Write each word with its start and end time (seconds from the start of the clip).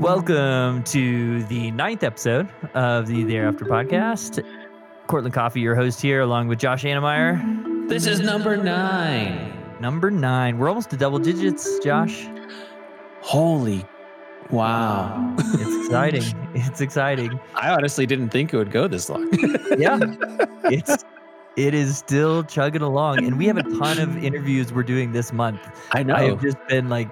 Welcome 0.00 0.84
to 0.84 1.42
the 1.44 1.70
ninth 1.70 2.02
episode 2.02 2.48
of 2.74 3.06
the 3.06 3.24
Thereafter 3.24 3.64
podcast. 3.64 4.44
Cortland 5.06 5.34
Coffee, 5.34 5.60
your 5.60 5.74
host 5.74 6.02
here, 6.02 6.20
along 6.20 6.48
with 6.48 6.58
Josh 6.58 6.84
Annemeyer. 6.84 7.88
This 7.88 8.06
is 8.06 8.20
number 8.20 8.56
nine. 8.56 9.52
Number 9.80 10.10
nine. 10.10 10.58
We're 10.58 10.68
almost 10.68 10.90
to 10.90 10.96
double 10.96 11.18
digits, 11.18 11.78
Josh. 11.78 12.26
Holy 13.22 13.86
wow. 14.50 15.34
It's 15.38 15.86
exciting. 15.86 16.50
it's 16.54 16.80
exciting. 16.80 17.40
I 17.54 17.70
honestly 17.70 18.04
didn't 18.06 18.28
think 18.28 18.52
it 18.52 18.56
would 18.58 18.70
go 18.70 18.88
this 18.88 19.08
long. 19.08 19.30
Yeah. 19.78 19.98
It's 20.64 21.04
it 21.56 21.72
is 21.72 21.96
still 21.96 22.44
chugging 22.44 22.82
along. 22.82 23.24
And 23.24 23.38
we 23.38 23.46
have 23.46 23.56
a 23.56 23.62
ton 23.62 23.98
of 23.98 24.22
interviews 24.22 24.72
we're 24.72 24.82
doing 24.82 25.12
this 25.12 25.32
month. 25.32 25.60
I 25.92 26.02
know. 26.02 26.14
I've 26.14 26.42
just 26.42 26.58
been 26.68 26.88
like 26.88 27.08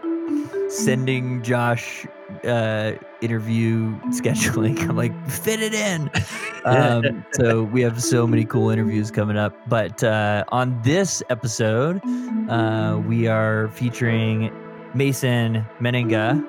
sending 0.69 1.43
Josh 1.43 2.07
uh 2.45 2.93
interview 3.21 3.99
scheduling. 4.11 4.81
I'm 4.89 4.97
like, 4.97 5.15
fit 5.29 5.61
it 5.61 5.75
in. 5.75 6.11
Um, 6.67 7.27
so 7.33 7.65
we 7.65 7.83
have 7.83 8.03
so 8.03 8.27
many 8.27 8.47
cool 8.47 8.71
interviews 8.71 9.11
coming 9.11 9.37
up. 9.37 9.55
But 9.69 10.03
uh, 10.03 10.45
on 10.49 10.81
this 10.81 11.23
episode, 11.29 12.01
uh, 12.49 13.03
we 13.07 13.27
are 13.27 13.69
featuring 13.69 14.51
Mason 14.95 15.67
Mennenga. 15.79 16.43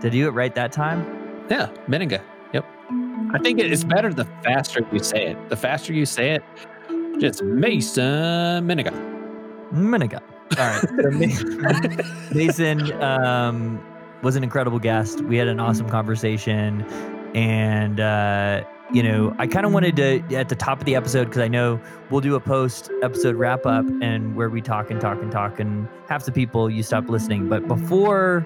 Did 0.00 0.06
I 0.06 0.08
do 0.10 0.28
it 0.28 0.30
right 0.30 0.54
that 0.54 0.70
time? 0.70 1.04
yeah, 1.50 1.68
Mennenga. 1.88 2.22
Yep. 2.54 2.64
I 3.34 3.38
think 3.42 3.58
it's 3.58 3.82
better 3.84 4.14
the 4.14 4.24
faster 4.44 4.86
you 4.92 5.00
say 5.00 5.26
it. 5.32 5.48
The 5.48 5.56
faster 5.56 5.92
you 5.92 6.06
say 6.06 6.30
it, 6.30 6.44
just 7.20 7.42
Mason 7.42 8.66
Mennenga. 8.66 8.92
Mennenga. 9.72 10.22
All 10.58 10.66
right. 10.66 12.00
So 12.30 12.34
Mason 12.34 12.92
um, 13.02 13.80
was 14.22 14.36
an 14.36 14.44
incredible 14.44 14.78
guest. 14.78 15.20
We 15.22 15.36
had 15.36 15.48
an 15.48 15.60
awesome 15.60 15.88
conversation. 15.88 16.82
And, 17.34 18.00
uh, 18.00 18.64
you 18.92 19.02
know, 19.02 19.34
I 19.38 19.46
kind 19.46 19.64
of 19.64 19.72
wanted 19.72 19.96
to, 19.96 20.36
at 20.36 20.48
the 20.48 20.56
top 20.56 20.80
of 20.80 20.84
the 20.84 20.96
episode, 20.96 21.26
because 21.26 21.40
I 21.40 21.48
know 21.48 21.80
we'll 22.10 22.20
do 22.20 22.34
a 22.34 22.40
post 22.40 22.90
episode 23.02 23.36
wrap 23.36 23.64
up 23.66 23.84
and 24.02 24.34
where 24.34 24.50
we 24.50 24.60
talk 24.60 24.90
and 24.90 25.00
talk 25.00 25.22
and 25.22 25.30
talk, 25.30 25.60
and 25.60 25.88
half 26.08 26.24
the 26.24 26.32
people 26.32 26.68
you 26.68 26.82
stop 26.82 27.08
listening. 27.08 27.48
But 27.48 27.68
before 27.68 28.44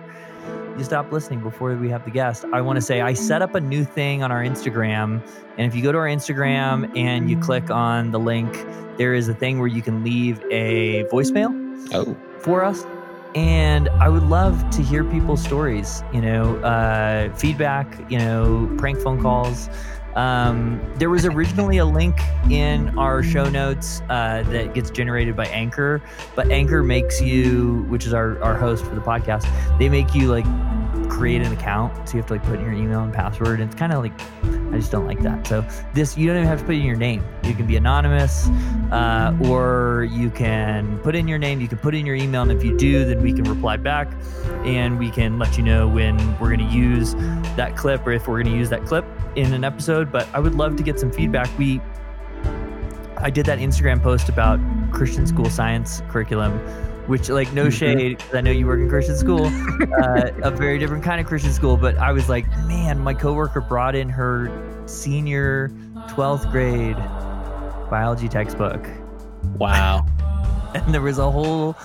you 0.77 0.85
stop 0.85 1.11
listening, 1.11 1.41
before 1.41 1.75
we 1.77 1.89
have 1.89 2.05
the 2.05 2.11
guest, 2.11 2.45
I 2.53 2.61
want 2.61 2.77
to 2.77 2.83
say 2.83 3.01
I 3.01 3.15
set 3.15 3.41
up 3.41 3.55
a 3.55 3.61
new 3.61 3.85
thing 3.85 4.23
on 4.23 4.31
our 4.31 4.43
Instagram. 4.43 5.27
And 5.57 5.67
if 5.67 5.75
you 5.75 5.83
go 5.83 5.93
to 5.93 5.99
our 5.99 6.09
Instagram 6.09 6.95
and 6.97 7.31
you 7.31 7.39
click 7.39 7.71
on 7.71 8.11
the 8.11 8.19
link, 8.19 8.67
there 8.99 9.15
is 9.15 9.29
a 9.29 9.35
thing 9.35 9.59
where 9.59 9.69
you 9.69 9.83
can 9.83 10.05
leave 10.05 10.43
a 10.51 11.05
voicemail 11.05 11.53
Oh, 11.95 12.17
for 12.41 12.65
us. 12.65 12.85
And 13.35 13.89
I 13.89 14.09
would 14.09 14.23
love 14.23 14.71
to 14.71 14.83
hear 14.83 15.03
people's 15.03 15.43
stories, 15.43 16.05
you 16.13 16.21
know, 16.21 16.57
uh, 16.59 17.35
feedback, 17.35 17.99
you 18.09 18.19
know, 18.19 18.73
prank 18.79 19.01
phone 19.01 19.21
calls. 19.21 19.69
Um, 20.15 20.81
there 20.95 21.11
was 21.11 21.27
originally 21.27 21.79
a 21.79 21.85
link 21.85 22.17
in 22.49 22.97
our 22.97 23.25
show 23.25 23.51
notes 23.51 24.01
uh, 24.09 24.45
that 24.45 24.73
gets 24.73 24.91
generated 24.91 25.35
by 25.35 25.47
Anchor, 25.47 26.01
but 26.37 26.53
Anchor 26.53 26.85
makes 26.85 27.21
you, 27.21 27.85
which 27.89 28.07
is 28.07 28.15
our, 28.15 28.41
our 28.41 28.55
host 28.55 28.85
for 28.85 28.95
the 28.95 29.01
podcast, 29.01 29.49
they 29.81 29.89
make 29.89 30.15
you 30.15 30.31
like 30.31 30.47
create 31.11 31.43
an 31.43 31.53
account. 31.53 32.09
So 32.09 32.15
you 32.15 32.21
have 32.21 32.29
to 32.29 32.35
like 32.35 32.45
put 32.45 32.61
in 32.61 32.65
your 32.65 32.75
email 32.75 33.01
and 33.01 33.13
password. 33.13 33.61
And 33.61 33.69
it's 33.69 33.79
kind 33.79 33.93
of 33.93 34.03
like, 34.03 34.13
I 34.75 34.79
just 34.79 34.91
don't 34.91 35.07
like 35.07 35.21
that. 35.23 35.47
So 35.47 35.65
this, 35.93 36.19
you 36.19 36.27
don't 36.27 36.37
even 36.37 36.49
have 36.49 36.59
to 36.59 36.65
put 36.65 36.75
in 36.75 36.83
your 36.83 36.97
name. 36.97 37.25
You 37.45 37.55
can 37.55 37.65
be 37.65 37.77
anonymous 37.77 38.49
uh, 38.91 39.37
or 39.45 40.09
you 40.11 40.31
can 40.31 40.99
put 40.99 41.15
in 41.15 41.29
your 41.29 41.39
name, 41.39 41.61
you 41.61 41.69
can 41.69 41.79
put 41.79 41.95
in 41.95 42.05
your 42.05 42.17
email. 42.17 42.43
And 42.43 42.51
if 42.51 42.65
you 42.65 42.77
do, 42.77 43.05
then 43.05 43.23
we 43.23 43.33
can 43.33 43.45
reply 43.45 43.77
back 43.77 44.13
and 44.65 44.99
we 44.99 45.13
can 45.13 45.39
let 45.39 45.57
you 45.57 45.63
know 45.63 45.87
when 45.87 46.17
we're 46.41 46.55
going 46.55 46.69
to 46.69 46.75
use 46.75 47.15
that 47.55 47.77
clip 47.77 48.05
or 48.05 48.11
if 48.11 48.27
we're 48.27 48.43
going 48.43 48.53
to 48.53 48.59
use 48.59 48.69
that 48.71 48.85
clip 48.85 49.05
in 49.37 49.55
an 49.55 49.63
episode. 49.63 50.11
But 50.11 50.29
I 50.35 50.41
would 50.41 50.57
love 50.57 50.75
to 50.75 50.83
get 50.83 50.99
some 50.99 51.13
feedback. 51.13 51.57
We, 51.57 51.81
I 53.19 53.31
did 53.31 53.47
that 53.47 53.61
Instagram 53.61 54.03
post 54.03 54.29
about 54.29 54.59
Christian 54.93 55.25
school 55.25 55.51
science 55.51 56.03
curriculum, 56.09 56.59
which 57.07 57.29
like 57.29 57.53
no 57.53 57.71
shade, 57.71 58.19
'cause 58.19 58.35
I 58.35 58.41
know 58.41 58.51
you 58.51 58.67
work 58.67 58.81
in 58.81 58.89
Christian 58.89 59.17
school, 59.17 59.47
uh, 60.03 60.31
a 60.43 60.51
very 60.51 60.79
different 60.79 61.05
kind 61.05 61.21
of 61.21 61.27
Christian 61.27 61.53
school. 61.53 61.77
But 61.77 61.97
I 61.99 62.13
was 62.13 62.29
like, 62.29 62.47
man, 62.67 62.99
my 62.99 63.15
coworker 63.15 63.61
brought 63.61 63.95
in 63.95 64.09
her 64.09 64.51
senior 64.87 65.71
12th 66.09 66.51
grade 66.51 66.97
biology 67.91 68.29
textbook 68.29 68.87
wow. 69.59 70.05
and 70.75 70.93
there 70.93 71.01
was 71.01 71.19
a 71.19 71.31
whole 71.31 71.77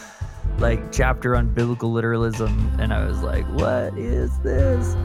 like 0.58 0.92
chapter 0.92 1.36
on 1.36 1.48
biblical 1.54 1.92
literalism 1.92 2.70
and 2.80 2.94
i 2.94 3.06
was 3.06 3.22
like 3.22 3.46
what 3.54 3.98
is 3.98 4.38
this 4.40 4.96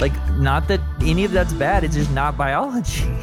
like 0.00 0.12
not 0.36 0.66
that 0.68 0.80
any 1.02 1.24
of 1.24 1.32
that's 1.32 1.52
bad 1.54 1.84
it's 1.84 1.94
just 1.94 2.10
not 2.12 2.36
biology 2.36 3.04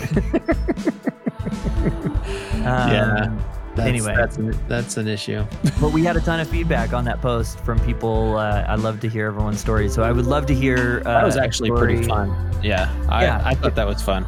Um, 2.57 2.91
yeah. 2.91 3.39
That's, 3.77 3.87
anyway. 3.89 4.15
that's 4.15 4.37
an, 4.37 4.59
that's 4.67 4.97
an 4.97 5.07
issue. 5.07 5.45
but 5.81 5.91
we 5.93 6.03
had 6.03 6.17
a 6.17 6.21
ton 6.21 6.39
of 6.39 6.49
feedback 6.49 6.93
on 6.93 7.05
that 7.05 7.21
post 7.21 7.59
from 7.61 7.79
people 7.81 8.37
uh, 8.37 8.63
i 8.67 8.75
love 8.75 8.99
to 9.01 9.07
hear 9.09 9.27
everyone's 9.27 9.59
stories 9.59 9.93
so 9.93 10.03
i 10.03 10.11
would 10.11 10.25
love 10.25 10.45
to 10.47 10.53
hear 10.55 11.01
uh, 11.05 11.13
That 11.13 11.25
was 11.25 11.37
actually 11.37 11.71
pretty 11.71 12.03
fun. 12.07 12.29
Yeah, 12.63 12.91
I, 13.09 13.23
Yeah. 13.23 13.41
I 13.45 13.53
thought 13.55 13.75
that 13.75 13.87
was 13.87 14.01
fun. 14.01 14.25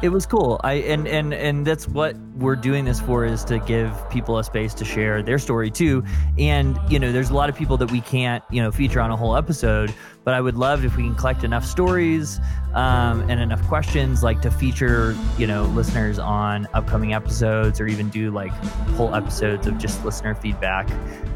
it 0.00 0.08
was 0.10 0.26
cool 0.26 0.60
i 0.64 0.74
and 0.74 1.06
and 1.08 1.34
and 1.34 1.66
that's 1.66 1.88
what 1.88 2.14
we're 2.36 2.54
doing 2.56 2.84
this 2.84 3.00
for 3.00 3.24
is 3.24 3.44
to 3.44 3.58
give 3.60 3.90
people 4.10 4.38
a 4.38 4.44
space 4.44 4.72
to 4.74 4.84
share 4.84 5.22
their 5.22 5.38
story 5.38 5.70
too 5.70 6.04
and 6.38 6.78
you 6.88 6.98
know 7.00 7.10
there's 7.10 7.30
a 7.30 7.34
lot 7.34 7.48
of 7.50 7.56
people 7.56 7.76
that 7.76 7.90
we 7.90 8.00
can't 8.00 8.44
you 8.50 8.62
know 8.62 8.70
feature 8.70 9.00
on 9.00 9.10
a 9.10 9.16
whole 9.16 9.34
episode 9.36 9.92
but 10.28 10.34
i 10.34 10.42
would 10.42 10.58
love 10.58 10.84
if 10.84 10.94
we 10.98 11.04
can 11.04 11.14
collect 11.14 11.42
enough 11.42 11.64
stories 11.64 12.38
um, 12.74 13.22
and 13.30 13.40
enough 13.40 13.66
questions 13.66 14.22
like 14.22 14.42
to 14.42 14.50
feature 14.50 15.16
you 15.38 15.46
know 15.46 15.64
listeners 15.64 16.18
on 16.18 16.68
upcoming 16.74 17.14
episodes 17.14 17.80
or 17.80 17.86
even 17.86 18.10
do 18.10 18.30
like 18.30 18.52
whole 18.94 19.14
episodes 19.14 19.66
of 19.66 19.78
just 19.78 20.04
listener 20.04 20.34
feedback. 20.34 20.86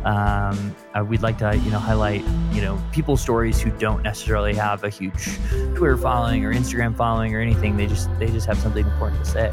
Um, 0.05 0.77
uh, 0.95 1.03
we'd 1.03 1.23
like 1.23 1.39
to 1.39 1.57
you 1.57 1.71
know 1.71 1.79
highlight 1.79 2.23
you 2.53 2.61
know 2.61 2.79
people's 2.93 3.23
stories 3.23 3.63
who 3.63 3.71
don't 3.79 4.03
necessarily 4.03 4.55
have 4.55 4.85
a 4.85 4.91
huge 4.91 5.39
twitter 5.75 5.97
following 5.97 6.45
or 6.45 6.53
instagram 6.53 6.95
following 6.95 7.35
or 7.35 7.41
anything. 7.41 7.79
They 7.79 7.87
just 7.87 8.11
they 8.19 8.27
just 8.27 8.47
have 8.47 8.59
something 8.59 8.85
important 8.85 9.25
to 9.25 9.31
say. 9.31 9.51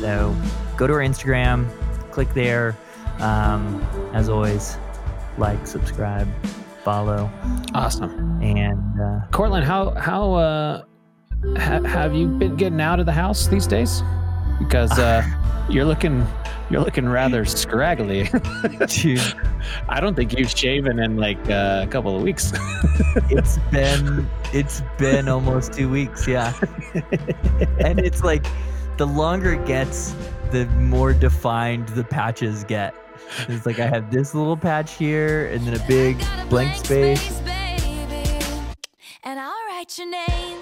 So 0.00 0.36
go 0.76 0.86
to 0.86 0.92
our 0.92 1.00
instagram 1.00 1.70
click 2.10 2.32
there. 2.34 2.76
Um, 3.20 3.80
as 4.12 4.28
always 4.28 4.76
like 5.38 5.66
subscribe 5.66 6.28
follow 6.84 7.30
Awesome. 7.74 8.40
and 8.42 9.00
uh, 9.00 9.20
Cortland, 9.32 9.64
how 9.64 9.90
how 9.94 10.34
uh, 10.34 10.82
ha- 11.56 11.82
have 11.82 12.14
you 12.14 12.28
been 12.28 12.56
getting 12.56 12.80
out 12.80 13.00
of 13.00 13.06
the 13.06 13.12
house 13.12 13.46
these 13.48 13.66
days? 13.66 14.02
Because 14.58 14.96
uh, 14.98 15.22
you're 15.68 15.84
looking 15.84 16.26
you're 16.70 16.80
looking 16.82 17.08
rather 17.08 17.44
scraggly. 17.44 18.28
dude 18.86 19.20
I 19.88 20.00
don't 20.00 20.14
think 20.14 20.38
you've 20.38 20.50
shaven 20.50 20.98
in 20.98 21.16
like 21.16 21.38
uh, 21.50 21.82
a 21.84 21.88
couple 21.88 22.14
of 22.16 22.22
weeks. 22.22 22.52
it's 23.30 23.58
been 23.72 24.28
it's 24.52 24.82
been 24.98 25.28
almost 25.28 25.72
two 25.72 25.88
weeks 25.88 26.28
yeah 26.28 26.52
and 27.80 27.98
it's 27.98 28.22
like 28.22 28.46
the 28.98 29.06
longer 29.06 29.54
it 29.54 29.66
gets 29.66 30.14
the 30.52 30.66
more 30.78 31.12
defined 31.12 31.88
the 31.88 32.04
patches 32.04 32.62
get 32.64 32.94
it's 33.48 33.66
like 33.66 33.78
i 33.78 33.86
have 33.86 34.10
this 34.10 34.34
little 34.34 34.56
patch 34.56 34.94
here 34.94 35.46
and 35.48 35.66
then 35.66 35.74
a 35.74 35.86
big 35.86 36.18
blank 36.48 36.74
space 36.76 37.40
baby. 37.40 37.54
And 39.22 39.40
I'll 39.40 39.52
write 39.68 39.96
your 39.98 40.10
name. 40.10 40.58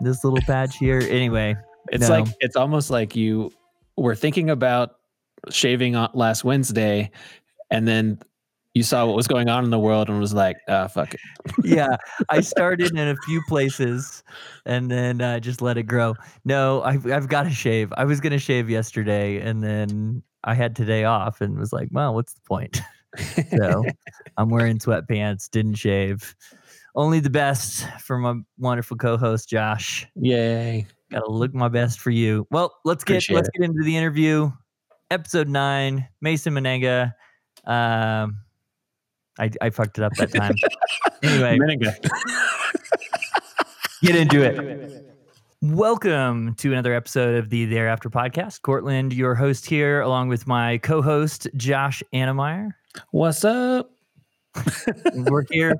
this 0.00 0.22
little 0.24 0.40
patch 0.46 0.76
here 0.78 1.00
anyway 1.10 1.56
It's 1.90 2.08
No. 2.08 2.20
like 2.20 2.26
it's 2.40 2.56
almost 2.56 2.90
like 2.90 3.16
you 3.16 3.50
were 3.96 4.14
thinking 4.14 4.50
about 4.50 4.96
shaving 5.50 5.94
on 5.96 6.10
last 6.14 6.42
Wednesday, 6.44 7.10
and 7.70 7.86
then 7.86 8.18
you 8.74 8.82
saw 8.82 9.06
what 9.06 9.14
was 9.14 9.28
going 9.28 9.48
on 9.48 9.62
in 9.64 9.70
the 9.70 9.78
world 9.78 10.08
and 10.08 10.18
was 10.18 10.34
like, 10.34 10.56
ah, 10.68 10.88
fuck 10.88 11.14
it. 11.14 11.20
yeah 11.64 11.96
i 12.30 12.40
started 12.40 12.90
in 12.90 13.08
a 13.08 13.14
few 13.26 13.40
places 13.48 14.22
and 14.66 14.90
then 14.90 15.20
uh, 15.20 15.38
just 15.38 15.62
let 15.62 15.76
it 15.78 15.84
grow 15.84 16.14
no 16.44 16.82
I've, 16.82 17.06
I've 17.10 17.28
got 17.28 17.44
to 17.44 17.50
shave 17.50 17.92
i 17.96 18.04
was 18.04 18.20
going 18.20 18.32
to 18.32 18.38
shave 18.38 18.68
yesterday 18.70 19.38
and 19.40 19.62
then 19.62 20.22
i 20.44 20.54
had 20.54 20.76
today 20.76 21.04
off 21.04 21.40
and 21.40 21.58
was 21.58 21.72
like 21.72 21.88
well 21.90 22.14
what's 22.14 22.34
the 22.34 22.40
point? 22.42 22.80
So 23.56 23.84
i'm 24.38 24.48
wearing 24.50 24.78
sweatpants 24.78 25.48
didn't 25.48 25.74
shave. 25.76 26.34
Only 26.96 27.20
the 27.20 27.30
best 27.30 27.86
for 28.00 28.18
my 28.18 28.34
wonderful 28.58 28.96
co-host 28.96 29.48
josh. 29.48 30.04
Yay. 30.16 30.84
gotta 31.12 31.30
look 31.30 31.54
my 31.54 31.68
best 31.68 32.00
for 32.00 32.10
you. 32.10 32.44
Well 32.50 32.74
let's 32.84 33.04
get 33.04 33.14
Appreciate 33.14 33.36
let's 33.36 33.48
it. 33.48 33.60
get 33.60 33.70
into 33.70 33.84
the 33.84 33.96
interview. 33.96 34.50
Episode 35.12 35.48
nine 35.48 36.08
mason 36.20 36.54
menenga. 36.54 37.12
Um 37.66 38.38
I, 39.38 39.50
I 39.60 39.70
fucked 39.70 39.98
it 39.98 40.04
up 40.04 40.14
that 40.14 40.32
time. 40.32 40.54
Anyway. 41.22 41.56
Mennenga. 41.58 41.96
get 44.02 44.16
into 44.16 44.42
it. 44.42 45.13
Welcome 45.72 46.56
to 46.56 46.72
another 46.72 46.92
episode 46.92 47.36
of 47.36 47.48
the 47.48 47.64
Thereafter 47.64 48.10
podcast. 48.10 48.60
Cortland, 48.60 49.14
your 49.14 49.34
host 49.34 49.64
here, 49.64 50.02
along 50.02 50.28
with 50.28 50.46
my 50.46 50.76
co-host 50.76 51.48
Josh 51.56 52.02
Annemeyer. 52.12 52.72
What's 53.12 53.46
up? 53.46 53.90
We're 55.14 55.46
here. 55.50 55.74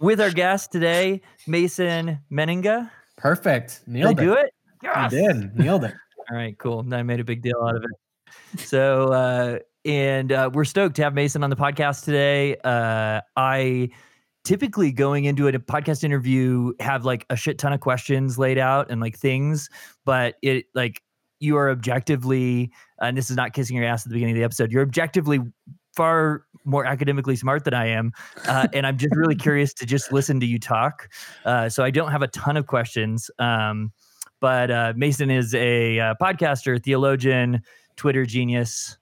with 0.00 0.20
our 0.20 0.32
guest 0.32 0.72
today, 0.72 1.22
Mason 1.46 2.18
Mennenga. 2.32 2.90
Perfect. 3.16 3.82
Did 3.86 3.98
I 3.98 3.98
Nailed 4.06 4.16
do 4.16 4.32
it. 4.32 4.52
it? 4.82 4.90
I 4.92 5.06
did. 5.08 5.56
Nailed 5.56 5.84
it. 5.84 5.94
All 6.30 6.36
right, 6.36 6.58
cool. 6.58 6.84
I 6.92 7.04
made 7.04 7.20
a 7.20 7.24
big 7.24 7.40
deal 7.40 7.62
out 7.64 7.76
of 7.76 7.84
it. 7.84 8.58
So, 8.58 9.12
uh, 9.12 9.58
and 9.84 10.32
uh, 10.32 10.50
we're 10.52 10.64
stoked 10.64 10.96
to 10.96 11.04
have 11.04 11.14
Mason 11.14 11.44
on 11.44 11.50
the 11.50 11.56
podcast 11.56 12.04
today. 12.04 12.56
Uh, 12.64 13.20
I 13.36 13.90
typically 14.48 14.90
going 14.90 15.26
into 15.26 15.46
a 15.46 15.52
podcast 15.52 16.02
interview 16.02 16.72
have 16.80 17.04
like 17.04 17.26
a 17.28 17.36
shit 17.36 17.58
ton 17.58 17.74
of 17.74 17.80
questions 17.80 18.38
laid 18.38 18.56
out 18.56 18.90
and 18.90 18.98
like 18.98 19.14
things, 19.14 19.68
but 20.06 20.36
it 20.40 20.64
like 20.74 21.02
you 21.38 21.58
are 21.58 21.68
objectively, 21.68 22.72
and 22.98 23.14
this 23.14 23.28
is 23.28 23.36
not 23.36 23.52
kissing 23.52 23.76
your 23.76 23.84
ass 23.84 24.06
at 24.06 24.08
the 24.08 24.14
beginning 24.14 24.34
of 24.34 24.38
the 24.38 24.44
episode. 24.44 24.72
You're 24.72 24.82
objectively 24.82 25.40
far 25.94 26.46
more 26.64 26.86
academically 26.86 27.36
smart 27.36 27.64
than 27.64 27.74
I 27.74 27.88
am, 27.88 28.10
uh, 28.46 28.68
and 28.72 28.86
I'm 28.86 28.96
just 28.96 29.14
really 29.14 29.36
curious 29.46 29.74
to 29.74 29.84
just 29.84 30.12
listen 30.12 30.40
to 30.40 30.46
you 30.46 30.58
talk. 30.58 31.12
Uh, 31.44 31.68
so 31.68 31.84
I 31.84 31.90
don't 31.90 32.10
have 32.10 32.22
a 32.22 32.28
ton 32.28 32.56
of 32.56 32.66
questions. 32.66 33.30
Um, 33.38 33.92
but 34.40 34.70
uh, 34.70 34.94
Mason 34.96 35.30
is 35.30 35.54
a 35.54 36.00
uh, 36.00 36.14
podcaster, 36.22 36.82
theologian, 36.82 37.60
Twitter 37.96 38.24
genius. 38.24 38.96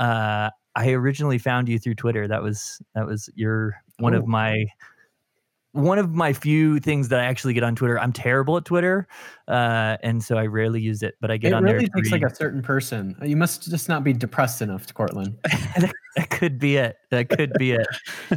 Uh, 0.00 0.50
I 0.74 0.90
originally 0.90 1.38
found 1.38 1.68
you 1.68 1.78
through 1.78 1.94
Twitter. 1.94 2.26
That 2.26 2.42
was 2.42 2.82
that 2.96 3.06
was 3.06 3.30
your 3.36 3.76
one 3.98 4.14
Oh. 4.14 4.18
of 4.18 4.26
my 4.26 4.64
one 5.72 5.98
of 5.98 6.10
my 6.14 6.32
few 6.32 6.80
things 6.80 7.08
that 7.08 7.20
I 7.20 7.24
actually 7.24 7.52
get 7.52 7.62
on 7.62 7.76
Twitter. 7.76 8.00
I'm 8.00 8.12
terrible 8.12 8.56
at 8.56 8.64
Twitter, 8.64 9.06
uh, 9.46 9.96
and 10.02 10.24
so 10.24 10.36
I 10.38 10.46
rarely 10.46 10.80
use 10.80 11.02
it. 11.02 11.14
But 11.20 11.30
I 11.30 11.36
get 11.36 11.48
It 11.48 11.54
on 11.54 11.62
really 11.62 11.80
there. 11.80 11.88
to 11.88 11.92
takes 11.96 12.10
like 12.10 12.22
a 12.22 12.34
certain 12.34 12.62
person. 12.62 13.14
You 13.22 13.36
must 13.36 13.68
just 13.70 13.88
not 13.88 14.02
be 14.02 14.12
depressed 14.14 14.62
enough, 14.62 14.92
Cortland. 14.94 15.36
that 15.44 16.30
could 16.30 16.58
be 16.58 16.76
it. 16.78 16.96
That 17.10 17.28
could 17.28 17.52
be 17.58 17.72
it. 17.72 17.86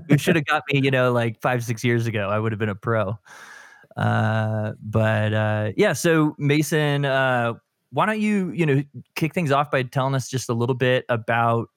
you 0.09 0.17
should 0.17 0.35
have 0.35 0.45
got 0.53 0.63
me, 0.71 0.81
you 0.83 0.91
know, 0.91 1.11
like 1.13 1.41
five, 1.41 1.63
six 1.63 1.83
years 1.83 2.05
ago. 2.05 2.27
I 2.29 2.37
would 2.37 2.51
have 2.51 2.59
been 2.59 2.69
a 2.69 2.75
pro. 2.75 3.17
Uh, 3.97 4.73
but 4.81 5.33
uh, 5.33 5.71
yeah, 5.77 5.93
so 5.93 6.35
Mason, 6.37 7.05
uh, 7.05 7.53
why 7.91 8.05
don't 8.05 8.19
you, 8.21 8.51
you 8.51 8.65
know, 8.65 8.83
kick 9.15 9.33
things 9.33 9.51
off 9.51 9.71
by 9.71 9.83
telling 9.83 10.15
us 10.15 10.29
just 10.29 10.49
a 10.49 10.53
little 10.53 10.75
bit 10.75 11.05
about, 11.09 11.69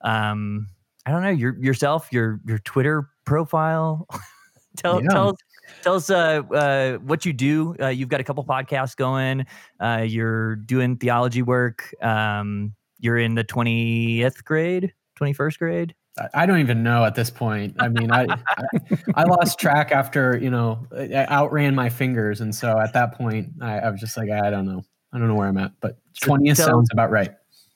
um, 0.00 0.68
I 1.06 1.10
don't 1.12 1.22
know, 1.22 1.30
your 1.30 1.56
yourself, 1.62 2.08
your 2.12 2.40
your 2.46 2.58
Twitter 2.58 3.08
profile. 3.24 4.06
tell 4.76 5.02
Yeah. 5.02 5.08
tell 5.10 5.28
us 5.30 5.36
tell 5.82 5.94
us 5.94 6.10
uh, 6.10 6.42
uh, 6.52 6.98
what 6.98 7.24
you 7.24 7.32
do. 7.32 7.74
Uh, 7.80 7.88
you've 7.88 8.08
got 8.08 8.20
a 8.20 8.24
couple 8.24 8.44
podcasts 8.44 8.96
going. 8.96 9.46
Uh, 9.80 10.04
you're 10.06 10.56
doing 10.56 10.96
theology 10.96 11.42
work. 11.42 11.94
Um, 12.02 12.74
you're 13.00 13.18
in 13.18 13.34
the 13.34 13.44
twentieth 13.44 14.44
grade, 14.44 14.92
twenty 15.16 15.32
first 15.32 15.58
grade. 15.58 15.94
I- 16.34 16.44
don't 16.46 16.58
even 16.60 16.82
know 16.82 17.04
at 17.06 17.14
this 17.14 17.30
point. 17.30 17.74
I 17.78 17.88
mean, 17.88 18.10
I, 18.12 18.24
I 18.48 18.66
I 19.14 19.24
lost 19.24 19.58
track 19.58 19.92
after 19.92 20.36
you 20.38 20.50
know 20.50 20.86
I 20.96 21.24
outran 21.28 21.74
my 21.74 21.88
fingers, 21.88 22.40
and 22.42 22.54
so 22.54 22.78
at 22.78 22.92
that 22.92 23.14
point, 23.14 23.48
I, 23.62 23.78
I 23.80 23.88
was 23.90 23.98
just 23.98 24.16
like, 24.18 24.30
I 24.30 24.50
don't 24.50 24.66
know, 24.66 24.82
I 25.12 25.18
don't 25.18 25.26
know 25.28 25.34
where 25.34 25.48
I'm 25.48 25.56
at, 25.56 25.72
but 25.80 25.96
So 26.12 26.26
twentieth 26.26 26.58
tell- 26.58 26.66
sounds 26.68 26.90
about 26.92 27.10
right. 27.10 27.30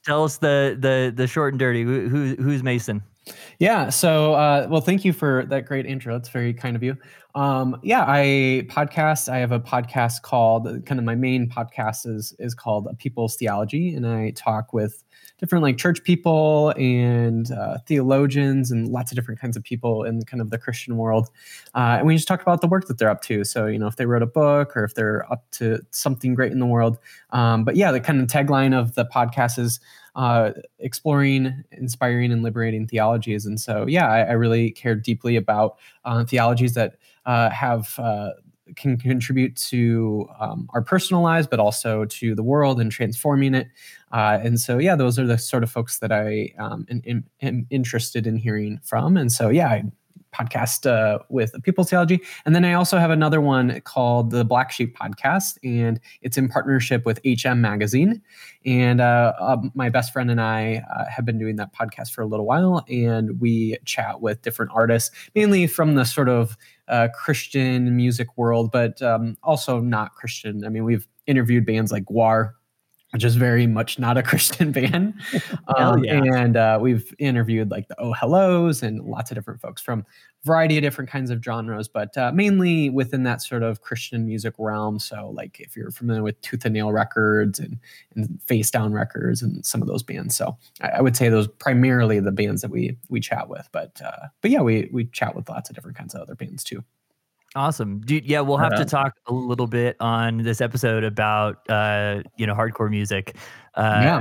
Tell 0.04 0.22
us 0.22 0.36
the 0.38 0.76
the 0.78 1.12
the 1.16 1.26
short 1.26 1.54
and 1.54 1.58
dirty. 1.58 1.82
Who 1.82 2.36
who's 2.38 2.62
Mason? 2.62 3.02
Yeah. 3.58 3.90
So, 3.90 4.34
uh, 4.34 4.66
well, 4.70 4.80
thank 4.80 5.04
you 5.04 5.12
for 5.12 5.44
that 5.46 5.66
great 5.66 5.86
intro. 5.86 6.16
It's 6.16 6.28
very 6.28 6.54
kind 6.54 6.76
of 6.76 6.82
you. 6.82 6.96
Um, 7.34 7.78
yeah, 7.82 8.04
I 8.06 8.66
podcast. 8.68 9.28
I 9.30 9.38
have 9.38 9.52
a 9.52 9.60
podcast 9.60 10.22
called 10.22 10.64
kind 10.86 10.98
of 10.98 11.04
my 11.04 11.14
main 11.14 11.50
podcast 11.50 12.06
is 12.06 12.34
is 12.38 12.54
called 12.54 12.88
People's 12.98 13.36
Theology, 13.36 13.94
and 13.94 14.06
I 14.06 14.30
talk 14.30 14.72
with 14.72 15.04
different 15.38 15.62
like 15.62 15.76
church 15.76 16.02
people 16.02 16.72
and 16.78 17.50
uh, 17.52 17.76
theologians 17.86 18.70
and 18.70 18.88
lots 18.88 19.12
of 19.12 19.16
different 19.16 19.38
kinds 19.38 19.54
of 19.54 19.62
people 19.62 20.02
in 20.04 20.22
kind 20.22 20.40
of 20.40 20.48
the 20.48 20.56
Christian 20.56 20.96
world. 20.96 21.28
Uh, 21.74 21.96
and 21.98 22.06
we 22.06 22.14
just 22.14 22.26
talk 22.26 22.40
about 22.40 22.62
the 22.62 22.66
work 22.68 22.86
that 22.86 22.96
they're 22.96 23.10
up 23.10 23.20
to. 23.22 23.44
So, 23.44 23.66
you 23.66 23.78
know, 23.78 23.86
if 23.86 23.96
they 23.96 24.06
wrote 24.06 24.22
a 24.22 24.26
book 24.26 24.74
or 24.74 24.84
if 24.84 24.94
they're 24.94 25.30
up 25.30 25.44
to 25.52 25.80
something 25.90 26.34
great 26.34 26.52
in 26.52 26.58
the 26.58 26.66
world. 26.66 26.96
Um, 27.30 27.64
but 27.64 27.76
yeah, 27.76 27.92
the 27.92 28.00
kind 28.00 28.18
of 28.20 28.28
tagline 28.28 28.72
of 28.74 28.94
the 28.94 29.04
podcast 29.04 29.58
is 29.58 29.78
uh, 30.16 30.52
exploring, 30.78 31.62
inspiring, 31.72 32.32
and 32.32 32.42
liberating 32.42 32.86
theologies. 32.86 33.46
And 33.46 33.60
so, 33.60 33.86
yeah, 33.86 34.08
I, 34.08 34.20
I 34.22 34.32
really 34.32 34.70
care 34.70 34.94
deeply 34.94 35.36
about 35.36 35.76
uh, 36.04 36.24
theologies 36.24 36.74
that 36.74 36.96
uh, 37.26 37.50
have 37.50 37.98
uh, 37.98 38.30
can 38.74 38.96
contribute 38.96 39.54
to 39.56 40.28
um, 40.40 40.68
our 40.74 40.82
personal 40.82 41.22
lives, 41.22 41.46
but 41.46 41.60
also 41.60 42.04
to 42.06 42.34
the 42.34 42.42
world 42.42 42.80
and 42.80 42.90
transforming 42.90 43.54
it. 43.54 43.68
Uh, 44.10 44.38
and 44.42 44.58
so, 44.58 44.78
yeah, 44.78 44.96
those 44.96 45.18
are 45.18 45.26
the 45.26 45.38
sort 45.38 45.62
of 45.62 45.70
folks 45.70 45.98
that 45.98 46.10
I 46.10 46.50
um, 46.58 46.86
am, 46.90 47.24
am, 47.42 47.66
interested 47.70 48.26
in 48.26 48.36
hearing 48.36 48.80
from. 48.82 49.16
And 49.16 49.30
so, 49.30 49.50
yeah, 49.50 49.68
I 49.68 49.84
podcast 50.36 50.86
uh, 50.90 51.18
with 51.28 51.54
People's 51.62 51.90
Theology. 51.90 52.20
And 52.44 52.54
then 52.54 52.64
I 52.64 52.74
also 52.74 52.98
have 52.98 53.10
another 53.10 53.40
one 53.40 53.80
called 53.82 54.30
the 54.30 54.44
Black 54.44 54.70
Sheep 54.72 54.96
Podcast, 54.96 55.58
and 55.64 56.00
it's 56.22 56.36
in 56.36 56.48
partnership 56.48 57.04
with 57.06 57.20
HM 57.24 57.60
Magazine. 57.60 58.20
And 58.64 59.00
uh, 59.00 59.32
uh, 59.38 59.56
my 59.74 59.88
best 59.88 60.12
friend 60.12 60.30
and 60.30 60.40
I 60.40 60.84
uh, 60.94 61.04
have 61.08 61.24
been 61.24 61.38
doing 61.38 61.56
that 61.56 61.72
podcast 61.72 62.12
for 62.12 62.22
a 62.22 62.26
little 62.26 62.46
while, 62.46 62.84
and 62.88 63.40
we 63.40 63.76
chat 63.84 64.20
with 64.20 64.42
different 64.42 64.72
artists, 64.74 65.10
mainly 65.34 65.66
from 65.66 65.94
the 65.94 66.04
sort 66.04 66.28
of 66.28 66.56
uh, 66.88 67.08
Christian 67.14 67.96
music 67.96 68.36
world, 68.36 68.70
but 68.72 69.00
um, 69.02 69.36
also 69.42 69.80
not 69.80 70.14
Christian. 70.14 70.64
I 70.64 70.68
mean, 70.68 70.84
we've 70.84 71.06
interviewed 71.26 71.66
bands 71.66 71.92
like 71.92 72.04
GWAR, 72.04 72.52
which 73.12 73.24
is 73.24 73.36
very 73.36 73.66
much 73.66 73.98
not 73.98 74.16
a 74.16 74.22
Christian 74.30 74.72
band. 74.72 75.14
Um, 75.76 76.04
yeah. 76.04 76.22
And 76.22 76.56
uh, 76.56 76.78
we've 76.80 77.12
interviewed 77.18 77.70
like 77.70 77.88
the 77.88 78.00
Oh 78.00 78.12
Hellos 78.12 78.82
and 78.82 79.04
lots 79.04 79.30
of 79.30 79.34
different 79.34 79.60
folks 79.60 79.82
from 79.82 80.00
a 80.00 80.04
variety 80.46 80.76
of 80.78 80.82
different 80.82 81.10
kinds 81.10 81.30
of 81.30 81.42
genres, 81.42 81.88
but 81.88 82.16
uh, 82.16 82.30
mainly 82.32 82.88
within 82.88 83.24
that 83.24 83.42
sort 83.42 83.64
of 83.64 83.80
Christian 83.80 84.24
music 84.24 84.54
realm. 84.58 84.98
So, 85.00 85.30
like 85.34 85.58
if 85.58 85.76
you're 85.76 85.90
familiar 85.90 86.22
with 86.22 86.40
Tooth 86.40 86.64
and 86.64 86.74
Nail 86.74 86.92
Records 86.92 87.58
and, 87.58 87.78
and 88.14 88.40
Face 88.44 88.70
Down 88.70 88.92
Records 88.92 89.42
and 89.42 89.66
some 89.66 89.82
of 89.82 89.88
those 89.88 90.04
bands, 90.04 90.36
so 90.36 90.56
I, 90.80 90.88
I 90.88 91.00
would 91.00 91.16
say 91.16 91.28
those 91.28 91.48
primarily 91.48 92.20
the 92.20 92.32
bands 92.32 92.62
that 92.62 92.70
we 92.70 92.96
we 93.08 93.18
chat 93.20 93.48
with. 93.48 93.68
But 93.72 94.00
uh, 94.04 94.28
but 94.40 94.52
yeah, 94.52 94.60
we 94.60 94.88
we 94.92 95.06
chat 95.06 95.34
with 95.34 95.48
lots 95.48 95.68
of 95.68 95.74
different 95.74 95.98
kinds 95.98 96.14
of 96.14 96.22
other 96.22 96.36
bands 96.36 96.62
too. 96.62 96.84
Awesome, 97.56 98.00
dude. 98.00 98.26
Yeah, 98.26 98.40
we'll 98.42 98.58
have 98.58 98.76
to 98.76 98.84
talk 98.84 99.14
a 99.26 99.32
little 99.32 99.66
bit 99.66 99.96
on 99.98 100.38
this 100.38 100.60
episode 100.60 101.04
about 101.04 101.68
uh, 101.70 102.22
you 102.36 102.46
know 102.46 102.54
hardcore 102.54 102.90
music. 102.90 103.34
Uh, 103.74 104.00
yeah, 104.02 104.20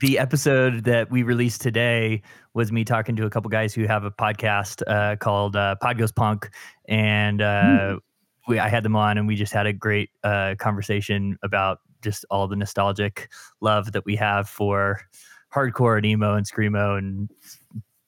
the 0.00 0.18
episode 0.18 0.84
that 0.84 1.10
we 1.10 1.22
released 1.22 1.62
today 1.62 2.20
was 2.52 2.70
me 2.70 2.84
talking 2.84 3.16
to 3.16 3.24
a 3.24 3.30
couple 3.30 3.48
guys 3.48 3.72
who 3.72 3.86
have 3.86 4.04
a 4.04 4.10
podcast 4.10 4.82
uh, 4.88 5.16
called 5.16 5.56
uh, 5.56 5.76
Pod 5.76 5.96
Goes 5.96 6.12
Punk, 6.12 6.50
and 6.86 7.40
uh, 7.40 7.96
we, 8.46 8.58
I 8.58 8.68
had 8.68 8.82
them 8.82 8.94
on, 8.94 9.16
and 9.16 9.26
we 9.26 9.36
just 9.36 9.54
had 9.54 9.66
a 9.66 9.72
great 9.72 10.10
uh, 10.22 10.54
conversation 10.58 11.38
about 11.42 11.78
just 12.02 12.26
all 12.30 12.46
the 12.46 12.56
nostalgic 12.56 13.30
love 13.62 13.92
that 13.92 14.04
we 14.04 14.16
have 14.16 14.50
for 14.50 15.00
hardcore 15.54 15.96
and 15.96 16.04
emo 16.04 16.34
and 16.34 16.46
screamo 16.46 16.98
and 16.98 17.30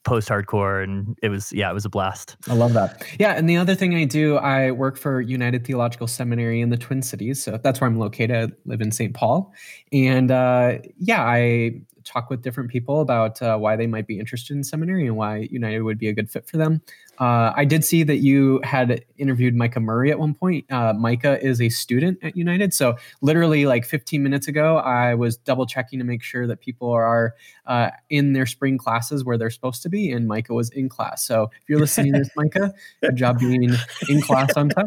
post-hardcore, 0.09 0.83
and 0.83 1.17
it 1.23 1.29
was 1.29 1.53
yeah, 1.53 1.71
it 1.71 1.75
was 1.75 1.85
a 1.85 1.89
blast. 1.89 2.37
I 2.49 2.55
love 2.55 2.73
that. 2.73 3.07
Yeah, 3.19 3.33
and 3.33 3.49
the 3.49 3.57
other 3.57 3.75
thing 3.75 3.95
I 3.95 4.05
do, 4.05 4.37
I 4.37 4.71
work 4.71 4.97
for 4.97 5.21
United 5.21 5.67
Theological 5.67 6.07
Seminary 6.07 6.61
in 6.61 6.71
the 6.71 6.79
Twin 6.79 7.03
Cities, 7.03 7.43
so 7.43 7.59
that's 7.63 7.81
where 7.81 7.89
I'm 7.89 7.99
located. 7.99 8.31
I 8.31 8.55
live 8.65 8.81
in 8.81 8.91
St. 8.91 9.15
Paul, 9.15 9.53
and 9.93 10.31
uh, 10.31 10.79
yeah, 10.99 11.23
I 11.23 11.81
talk 12.09 12.31
with 12.31 12.43
different 12.43 12.71
people 12.71 13.01
about 13.01 13.41
uh, 13.43 13.57
why 13.57 13.77
they 13.77 13.87
might 13.87 14.07
be 14.07 14.19
interested 14.19 14.57
in 14.57 14.65
seminary 14.65 15.07
and 15.07 15.17
why 15.17 15.49
United 15.51 15.83
would 15.83 15.99
be 15.99 16.09
a 16.09 16.13
good 16.13 16.31
fit 16.31 16.49
for 16.49 16.57
them. 16.57 16.81
Uh, 17.19 17.53
I 17.57 17.65
did 17.65 17.85
see 17.85 18.05
that 18.05 18.19
you 18.19 18.61
had 18.63 19.05
interviewed 19.17 19.55
Micah 19.55 19.81
Murray 19.81 20.11
at 20.11 20.19
one 20.19 20.35
point. 20.35 20.71
Uh, 20.71 20.93
Micah 20.93 21.45
is 21.45 21.61
a 21.61 21.69
student 21.69 22.19
at 22.23 22.37
United, 22.37 22.73
so 22.73 22.97
literally 23.21 23.67
like 23.67 23.85
15 23.85 24.23
minutes 24.23 24.47
ago, 24.47 24.77
I 24.77 25.15
was 25.15 25.37
double 25.37 25.67
checking 25.67 25.99
to 25.99 26.05
make 26.05 26.23
sure 26.23 26.47
that 26.47 26.61
people 26.61 26.91
are 26.91 27.35
uh, 27.67 27.91
in 28.09 28.35
their 28.35 28.47
spring 28.47 28.79
classes 28.79 29.25
where 29.25 29.37
they're 29.37 29.51
supposed 29.51 29.83
to 29.83 29.89
be, 29.89 30.13
and 30.13 30.29
Micah 30.29 30.55
was 30.55 30.71
in 30.71 30.89
class. 30.89 31.27
So 31.27 31.51
if 31.63 31.69
you're 31.69 31.81
listening 31.81 32.13
to 32.13 32.21
this, 32.21 32.31
Micah, 32.37 32.73
good 33.03 33.17
job 33.17 33.41
being 33.41 33.75
in 34.09 34.23
class 34.23 34.57
on 34.57 34.69
time. 34.69 34.87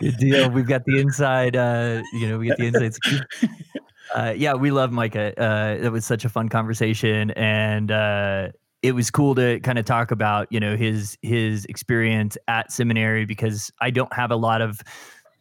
Good 0.00 0.16
deal. 0.18 0.50
We've 0.50 0.66
got 0.66 0.84
the 0.84 0.98
inside. 0.98 1.54
Uh, 1.54 2.02
you 2.12 2.28
know, 2.28 2.38
we 2.38 2.48
get 2.48 2.58
the 2.58 2.66
inside. 2.66 2.94
scoop. 2.94 3.22
Uh, 4.14 4.34
yeah, 4.36 4.54
we 4.54 4.70
love 4.70 4.92
Micah. 4.92 5.32
Uh, 5.40 5.76
it 5.82 5.90
was 5.90 6.04
such 6.04 6.24
a 6.24 6.28
fun 6.28 6.48
conversation, 6.48 7.30
and 7.32 7.90
uh, 7.90 8.48
it 8.82 8.92
was 8.92 9.10
cool 9.10 9.34
to 9.34 9.60
kind 9.60 9.78
of 9.78 9.84
talk 9.84 10.10
about 10.10 10.50
you 10.50 10.60
know 10.60 10.76
his 10.76 11.18
his 11.22 11.64
experience 11.66 12.38
at 12.48 12.72
seminary 12.72 13.24
because 13.24 13.70
I 13.80 13.90
don't 13.90 14.12
have 14.12 14.30
a 14.30 14.36
lot 14.36 14.60
of 14.60 14.80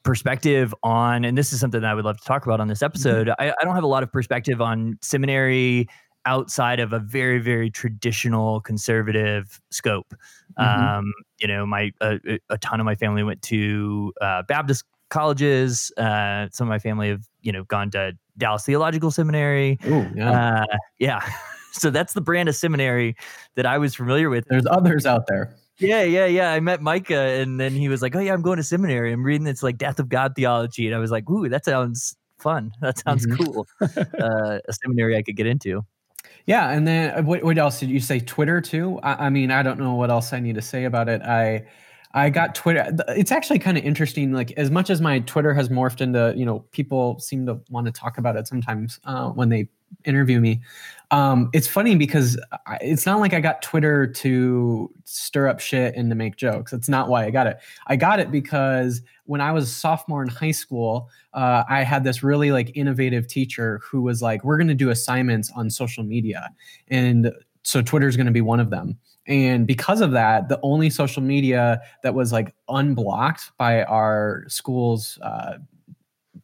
perspective 0.03 0.73
on, 0.83 1.25
and 1.25 1.37
this 1.37 1.53
is 1.53 1.59
something 1.59 1.81
that 1.81 1.89
I 1.89 1.93
would 1.93 2.05
love 2.05 2.17
to 2.17 2.25
talk 2.25 2.45
about 2.45 2.59
on 2.59 2.67
this 2.67 2.81
episode. 2.81 3.29
I, 3.39 3.49
I 3.49 3.63
don't 3.63 3.75
have 3.75 3.83
a 3.83 3.87
lot 3.87 4.03
of 4.03 4.11
perspective 4.11 4.61
on 4.61 4.97
seminary 5.01 5.87
outside 6.27 6.79
of 6.79 6.91
a 6.91 6.99
very 6.99 7.39
very 7.39 7.69
traditional 7.69 8.61
conservative 8.61 9.61
scope. 9.69 10.15
Mhm. 10.59 10.97
Um, 10.97 11.13
you 11.39 11.47
know, 11.47 11.65
my 11.65 11.91
a, 12.01 12.39
a 12.49 12.57
ton 12.57 12.79
of 12.79 12.85
my 12.85 12.95
family 12.95 13.23
went 13.23 13.41
to 13.43 14.13
uh, 14.21 14.43
Baptist 14.47 14.85
colleges. 15.09 15.91
Uh, 15.97 16.47
some 16.51 16.67
of 16.67 16.69
my 16.69 16.79
family 16.79 17.09
have 17.09 17.23
you 17.41 17.51
know 17.51 17.63
gone 17.63 17.91
to 17.91 18.17
Dallas 18.37 18.63
Theological 18.65 19.11
Seminary. 19.11 19.79
Ooh, 19.87 20.07
yeah. 20.15 20.63
Uh, 20.71 20.77
yeah. 20.99 21.21
So 21.77 21.89
that's 21.89 22.13
the 22.13 22.21
brand 22.21 22.47
of 22.47 22.55
seminary 22.55 23.17
that 23.55 23.65
I 23.65 23.77
was 23.79 23.93
familiar 23.93 24.29
with. 24.29 24.45
There's 24.47 24.65
others 24.65 25.05
out 25.05 25.27
there. 25.27 25.57
Yeah, 25.77 26.03
yeah, 26.03 26.25
yeah. 26.25 26.53
I 26.53 26.61
met 26.61 26.81
Micah, 26.81 27.19
and 27.19 27.59
then 27.59 27.73
he 27.73 27.89
was 27.89 28.01
like, 28.01 28.15
"Oh 28.15 28.19
yeah, 28.21 28.31
I'm 28.31 28.41
going 28.41 28.55
to 28.55 28.63
seminary. 28.63 29.11
I'm 29.11 29.25
reading 29.25 29.43
this 29.43 29.61
like 29.61 29.77
Death 29.77 29.99
of 29.99 30.07
God 30.07 30.35
theology," 30.37 30.85
and 30.85 30.95
I 30.95 30.99
was 30.99 31.11
like, 31.11 31.29
"Ooh, 31.29 31.49
that 31.49 31.65
sounds 31.65 32.15
fun. 32.39 32.71
That 32.79 32.97
sounds 32.99 33.27
Mhm. 33.27 33.37
cool. 33.45 33.67
uh, 33.81 34.59
a 34.65 34.73
seminary 34.73 35.17
I 35.17 35.21
could 35.21 35.35
get 35.35 35.47
into." 35.47 35.83
Yeah, 36.45 36.69
and 36.69 36.87
then 36.87 37.11
uh, 37.13 37.23
what, 37.23 37.43
what 37.43 37.57
else 37.57 37.81
did 37.81 37.89
you 37.89 37.99
say? 37.99 38.21
Twitter 38.21 38.61
too. 38.61 38.97
I, 39.03 39.25
I 39.25 39.29
mean, 39.29 39.51
I 39.51 39.61
don't 39.61 39.77
know 39.77 39.95
what 39.95 40.09
else 40.09 40.31
I 40.31 40.39
need 40.39 40.55
to 40.55 40.61
say 40.61 40.85
about 40.85 41.09
it. 41.09 41.21
I 41.23 41.65
I 42.15 42.29
got 42.29 42.55
Twitter. 42.55 42.95
It's 43.09 43.31
actually 43.31 43.59
kind 43.59 43.77
of 43.77 43.83
interesting. 43.83 44.31
Like 44.31 44.51
as 44.53 44.71
much 44.71 44.89
as 44.89 45.01
my 45.01 45.19
Twitter 45.19 45.53
has 45.53 45.67
morphed 45.67 45.99
into, 45.99 46.33
you 46.35 46.45
know, 46.45 46.59
people 46.71 47.19
seem 47.19 47.45
to 47.45 47.59
want 47.69 47.85
to 47.87 47.91
talk 47.91 48.17
about 48.17 48.37
it 48.37 48.47
sometimes 48.47 49.01
uh, 49.03 49.29
when 49.31 49.49
they 49.49 49.67
interview 50.05 50.39
me. 50.39 50.61
Um, 51.11 51.49
it's 51.53 51.67
funny 51.67 51.95
because 51.97 52.39
I, 52.67 52.77
it's 52.79 53.05
not 53.05 53.19
like 53.19 53.33
I 53.33 53.41
got 53.41 53.61
Twitter 53.61 54.07
to 54.07 54.89
stir 55.03 55.49
up 55.49 55.59
shit 55.59 55.93
and 55.95 56.09
to 56.09 56.15
make 56.15 56.37
jokes. 56.37 56.71
That's 56.71 56.87
not 56.87 57.09
why 57.09 57.25
I 57.25 57.31
got 57.31 57.47
it. 57.47 57.59
I 57.87 57.97
got 57.97 58.21
it 58.21 58.31
because 58.31 59.01
when 59.25 59.41
I 59.41 59.51
was 59.51 59.65
a 59.65 59.73
sophomore 59.73 60.23
in 60.23 60.29
high 60.29 60.51
school, 60.51 61.09
uh, 61.33 61.63
I 61.67 61.83
had 61.83 62.05
this 62.05 62.23
really 62.23 62.51
like 62.53 62.71
innovative 62.75 63.27
teacher 63.27 63.81
who 63.83 64.01
was 64.01 64.21
like, 64.21 64.43
"We're 64.43 64.57
going 64.57 64.69
to 64.69 64.73
do 64.73 64.89
assignments 64.89 65.51
on 65.53 65.69
social 65.69 66.03
media," 66.03 66.49
and 66.87 67.33
so 67.63 67.81
Twitter 67.81 68.07
is 68.07 68.15
going 68.15 68.27
to 68.27 68.31
be 68.31 68.41
one 68.41 68.61
of 68.61 68.69
them. 68.69 68.97
And 69.27 69.65
because 69.65 70.01
of 70.01 70.11
that, 70.11 70.49
the 70.49 70.59
only 70.61 70.89
social 70.89 71.23
media 71.23 71.81
that 72.03 72.13
was 72.13 72.31
like 72.31 72.53
unblocked 72.69 73.51
by 73.57 73.83
our 73.83 74.43
school's 74.47 75.17
uh, 75.21 75.57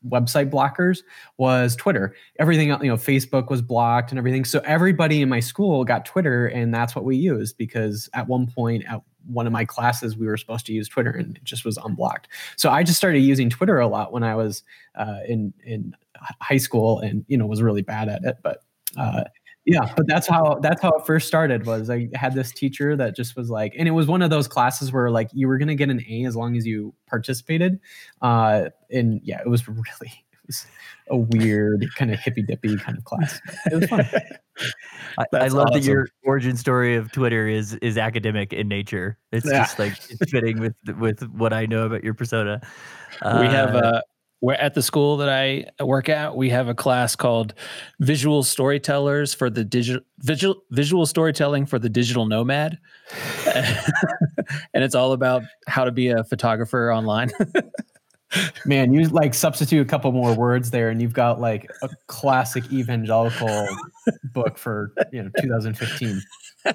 website 0.07 0.49
blockers 0.49 1.03
was 1.37 1.75
Twitter. 1.75 2.15
Everything, 2.39 2.69
you 2.69 2.75
know, 2.75 2.95
Facebook 2.95 3.49
was 3.49 3.61
blocked 3.61 4.11
and 4.11 4.17
everything. 4.17 4.45
So 4.45 4.61
everybody 4.65 5.21
in 5.21 5.29
my 5.29 5.39
school 5.39 5.83
got 5.83 6.05
Twitter, 6.05 6.47
and 6.47 6.73
that's 6.73 6.95
what 6.95 7.05
we 7.05 7.15
used 7.15 7.57
because 7.57 8.09
at 8.13 8.27
one 8.27 8.47
point 8.47 8.83
at 8.89 9.01
one 9.27 9.45
of 9.45 9.53
my 9.53 9.63
classes 9.63 10.17
we 10.17 10.25
were 10.25 10.37
supposed 10.37 10.65
to 10.65 10.73
use 10.73 10.87
Twitter 10.87 11.11
and 11.11 11.37
it 11.37 11.43
just 11.43 11.63
was 11.63 11.77
unblocked. 11.77 12.27
So 12.55 12.71
I 12.71 12.81
just 12.81 12.97
started 12.97 13.19
using 13.19 13.51
Twitter 13.51 13.79
a 13.79 13.87
lot 13.87 14.11
when 14.11 14.23
I 14.23 14.35
was 14.35 14.63
uh, 14.95 15.19
in 15.27 15.53
in 15.63 15.95
high 16.15 16.57
school, 16.57 16.99
and 16.99 17.23
you 17.27 17.37
know 17.37 17.45
was 17.45 17.61
really 17.61 17.83
bad 17.83 18.09
at 18.09 18.23
it, 18.23 18.37
but. 18.41 18.63
Uh, 18.97 19.23
yeah, 19.65 19.93
but 19.95 20.07
that's 20.07 20.27
how 20.27 20.55
that's 20.61 20.81
how 20.81 20.89
it 20.93 21.05
first 21.05 21.27
started. 21.27 21.65
Was 21.65 21.89
I 21.89 22.09
had 22.13 22.33
this 22.33 22.51
teacher 22.51 22.95
that 22.97 23.15
just 23.15 23.35
was 23.35 23.49
like, 23.49 23.73
and 23.77 23.87
it 23.87 23.91
was 23.91 24.07
one 24.07 24.21
of 24.21 24.29
those 24.29 24.47
classes 24.47 24.91
where 24.91 25.09
like 25.11 25.29
you 25.33 25.47
were 25.47 25.57
gonna 25.57 25.75
get 25.75 25.89
an 25.89 26.01
A 26.09 26.25
as 26.25 26.35
long 26.35 26.55
as 26.57 26.65
you 26.65 26.93
participated. 27.07 27.79
Uh, 28.21 28.69
and 28.89 29.21
yeah, 29.23 29.39
it 29.41 29.47
was 29.49 29.67
really 29.67 29.85
it 30.33 30.39
was 30.47 30.65
a 31.09 31.17
weird 31.17 31.85
kind 31.95 32.11
of 32.11 32.19
hippy 32.19 32.41
dippy 32.41 32.75
kind 32.77 32.97
of 32.97 33.03
class. 33.03 33.39
It 33.71 33.75
was 33.75 33.89
fun. 33.89 34.05
I, 35.17 35.23
I 35.23 35.25
That's 35.31 35.53
love 35.53 35.73
that 35.73 35.83
your 35.83 36.07
origin 36.23 36.55
story 36.57 36.95
of 36.95 37.11
Twitter 37.11 37.47
is 37.47 37.73
is 37.75 37.97
academic 37.97 38.53
in 38.53 38.67
nature. 38.67 39.17
It's 39.31 39.45
Yeah. 39.45 39.59
just 39.59 39.79
like 39.79 39.93
it's 40.09 40.31
fitting 40.31 40.59
with 40.59 40.75
with 40.97 41.21
what 41.31 41.53
I 41.53 41.65
know 41.65 41.85
about 41.85 42.03
your 42.03 42.13
persona. 42.13 42.61
we 43.23 43.45
have 43.47 43.75
Uh, 43.75 44.01
we're 44.41 44.53
at 44.53 44.73
the 44.73 44.81
school 44.81 45.17
that 45.17 45.29
I 45.29 45.65
work 45.83 46.09
at. 46.09 46.35
We 46.35 46.49
have 46.49 46.67
a 46.67 46.73
class 46.73 47.15
called 47.15 47.53
Visual 47.99 48.43
Storytellers 48.43 49.33
for 49.33 49.49
the 49.49 49.63
digital 49.63 50.01
visual 50.19 50.63
visual 50.71 51.05
storytelling 51.05 51.67
for 51.67 51.79
the 51.79 51.89
digital 51.89 52.25
nomad, 52.25 52.79
and 53.55 54.83
it's 54.83 54.95
all 54.95 55.13
about 55.13 55.43
how 55.67 55.85
to 55.85 55.91
be 55.91 56.09
a 56.09 56.23
photographer 56.23 56.91
online. 56.91 57.31
Man, 58.65 58.93
you 58.93 59.07
like 59.09 59.33
substitute 59.33 59.81
a 59.81 59.85
couple 59.85 60.11
more 60.11 60.33
words 60.33 60.71
there, 60.71 60.89
and 60.89 61.01
you've 61.01 61.13
got 61.13 61.39
like 61.39 61.69
a 61.83 61.89
classic 62.07 62.71
evangelical 62.71 63.67
book 64.33 64.57
for 64.57 64.93
you 65.11 65.23
know 65.23 65.29
2015. 65.39 66.21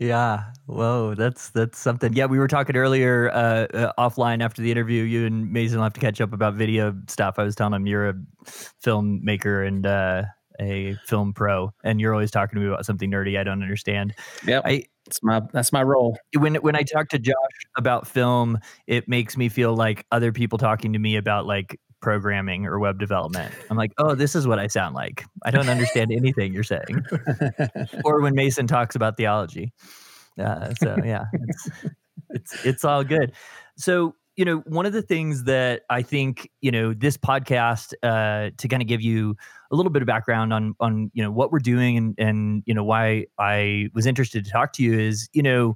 Yeah. 0.00 0.44
Whoa. 0.64 1.14
That's 1.14 1.50
that's 1.50 1.78
something. 1.78 2.14
Yeah, 2.14 2.24
we 2.24 2.38
were 2.38 2.48
talking 2.48 2.74
earlier 2.74 3.30
uh, 3.30 3.66
uh, 3.74 3.92
offline 3.98 4.42
after 4.42 4.62
the 4.62 4.70
interview. 4.70 5.02
You 5.02 5.26
and 5.26 5.52
Mason 5.52 5.76
will 5.76 5.84
have 5.84 5.92
to 5.92 6.00
catch 6.00 6.22
up 6.22 6.32
about 6.32 6.54
video 6.54 6.96
stuff. 7.06 7.34
I 7.38 7.42
was 7.42 7.54
telling 7.54 7.74
him 7.74 7.86
you're 7.86 8.08
a 8.08 8.14
filmmaker 8.46 9.66
and 9.68 9.84
uh, 9.86 10.22
a 10.58 10.94
film 11.04 11.34
pro, 11.34 11.74
and 11.84 12.00
you're 12.00 12.14
always 12.14 12.30
talking 12.30 12.56
to 12.56 12.62
me 12.62 12.72
about 12.72 12.86
something 12.86 13.10
nerdy 13.10 13.38
I 13.38 13.44
don't 13.44 13.62
understand. 13.62 14.14
yep, 14.46 14.62
I 14.64 14.84
that's 15.04 15.22
my 15.22 15.42
that's 15.52 15.70
my 15.70 15.82
role. 15.82 16.16
when 16.34 16.54
when 16.56 16.76
I 16.76 16.82
talk 16.82 17.08
to 17.10 17.18
Josh 17.18 17.34
about 17.76 18.06
film, 18.06 18.58
it 18.86 19.06
makes 19.06 19.36
me 19.36 19.50
feel 19.50 19.74
like 19.74 20.06
other 20.12 20.32
people 20.32 20.56
talking 20.56 20.94
to 20.94 20.98
me 20.98 21.16
about 21.16 21.44
like 21.44 21.78
programming 22.00 22.66
or 22.66 22.78
web 22.78 22.98
development. 22.98 23.54
I'm 23.70 23.76
like, 23.76 23.92
oh, 23.98 24.14
this 24.14 24.34
is 24.34 24.46
what 24.46 24.58
I 24.58 24.66
sound 24.66 24.94
like. 24.94 25.24
I 25.44 25.50
don't 25.50 25.68
understand 25.68 26.12
anything 26.16 26.52
you're 26.52 26.62
saying. 26.62 27.04
or 28.04 28.20
when 28.20 28.34
Mason 28.34 28.66
talks 28.66 28.94
about 28.94 29.16
theology. 29.16 29.72
Uh, 30.38 30.72
so 30.74 30.96
yeah, 31.04 31.24
it's, 31.32 31.70
it's 32.30 32.66
it's 32.66 32.84
all 32.84 33.04
good. 33.04 33.32
So 33.76 34.14
you 34.36 34.44
know, 34.44 34.58
one 34.66 34.86
of 34.86 34.92
the 34.92 35.02
things 35.02 35.44
that 35.44 35.82
I 35.90 36.02
think 36.02 36.50
you 36.60 36.70
know 36.70 36.94
this 36.94 37.16
podcast 37.16 37.92
uh, 38.02 38.50
to 38.56 38.68
kind 38.68 38.80
of 38.80 38.88
give 38.88 39.02
you 39.02 39.36
a 39.70 39.76
little 39.76 39.92
bit 39.92 40.02
of 40.02 40.06
background 40.06 40.52
on 40.52 40.74
on 40.80 41.10
you 41.12 41.22
know 41.22 41.30
what 41.30 41.52
we're 41.52 41.58
doing 41.58 41.96
and 41.96 42.14
and 42.16 42.62
you 42.64 42.74
know 42.74 42.84
why 42.84 43.26
I 43.38 43.88
was 43.92 44.06
interested 44.06 44.44
to 44.44 44.50
talk 44.50 44.72
to 44.74 44.82
you 44.82 44.98
is 44.98 45.28
you 45.32 45.42
know 45.42 45.74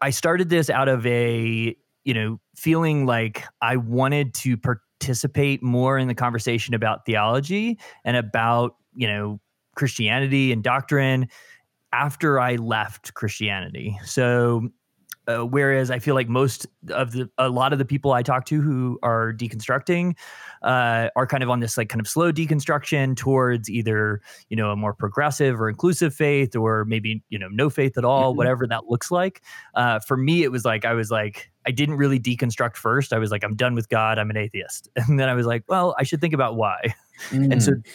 I 0.00 0.10
started 0.10 0.50
this 0.50 0.68
out 0.70 0.88
of 0.88 1.06
a 1.06 1.74
you 2.04 2.14
know 2.14 2.40
feeling 2.56 3.06
like 3.06 3.44
I 3.62 3.76
wanted 3.76 4.34
to 4.34 4.56
participate 4.98 5.62
more 5.62 5.98
in 5.98 6.08
the 6.08 6.14
conversation 6.14 6.74
about 6.74 7.06
theology 7.06 7.78
and 8.04 8.16
about 8.16 8.76
you 8.94 9.06
know 9.06 9.40
Christianity 9.76 10.52
and 10.52 10.62
doctrine 10.62 11.28
after 11.92 12.38
I 12.40 12.56
left 12.56 13.14
Christianity. 13.14 13.98
So 14.04 14.68
uh, 15.28 15.44
whereas 15.44 15.90
I 15.90 15.98
feel 16.00 16.14
like 16.16 16.28
most 16.28 16.66
of 16.90 17.12
the 17.12 17.28
a 17.38 17.48
lot 17.48 17.72
of 17.72 17.78
the 17.78 17.84
people 17.84 18.12
I 18.12 18.22
talk 18.22 18.44
to 18.46 18.60
who 18.60 18.98
are 19.02 19.32
deconstructing 19.32 20.16
uh, 20.62 21.10
are 21.14 21.26
kind 21.26 21.42
of 21.44 21.50
on 21.50 21.60
this 21.60 21.76
like 21.76 21.88
kind 21.90 22.00
of 22.00 22.08
slow 22.08 22.32
deconstruction 22.32 23.14
towards 23.16 23.70
either 23.70 24.20
you 24.48 24.56
know 24.56 24.70
a 24.72 24.76
more 24.76 24.94
progressive 24.94 25.60
or 25.60 25.68
inclusive 25.68 26.14
faith 26.14 26.56
or 26.56 26.84
maybe 26.86 27.22
you 27.28 27.38
know 27.38 27.48
no 27.52 27.70
faith 27.70 27.96
at 27.96 28.04
all, 28.04 28.32
Mhm. 28.32 28.36
whatever 28.38 28.66
that 28.66 28.86
looks 28.88 29.10
like. 29.10 29.42
Uh, 29.74 30.00
for 30.00 30.16
me, 30.16 30.42
it 30.42 30.50
was 30.50 30.64
like 30.64 30.84
I 30.84 30.94
was 30.94 31.10
like 31.10 31.50
I 31.66 31.70
didn't 31.70 31.96
really 31.96 32.18
deconstruct 32.18 32.76
first. 32.76 33.12
I 33.12 33.18
was 33.18 33.30
like 33.30 33.44
I'm 33.44 33.54
done 33.54 33.74
with 33.74 33.88
God. 33.88 34.18
I'm 34.18 34.30
an 34.30 34.36
atheist, 34.38 34.88
and 34.96 35.20
then 35.20 35.28
I 35.28 35.34
was 35.34 35.46
like, 35.46 35.62
well, 35.68 35.94
I 35.98 36.02
should 36.02 36.20
think 36.20 36.34
about 36.34 36.56
why. 36.56 36.94
And 37.32 37.62
so 37.62 37.72
Mm. 37.72 37.86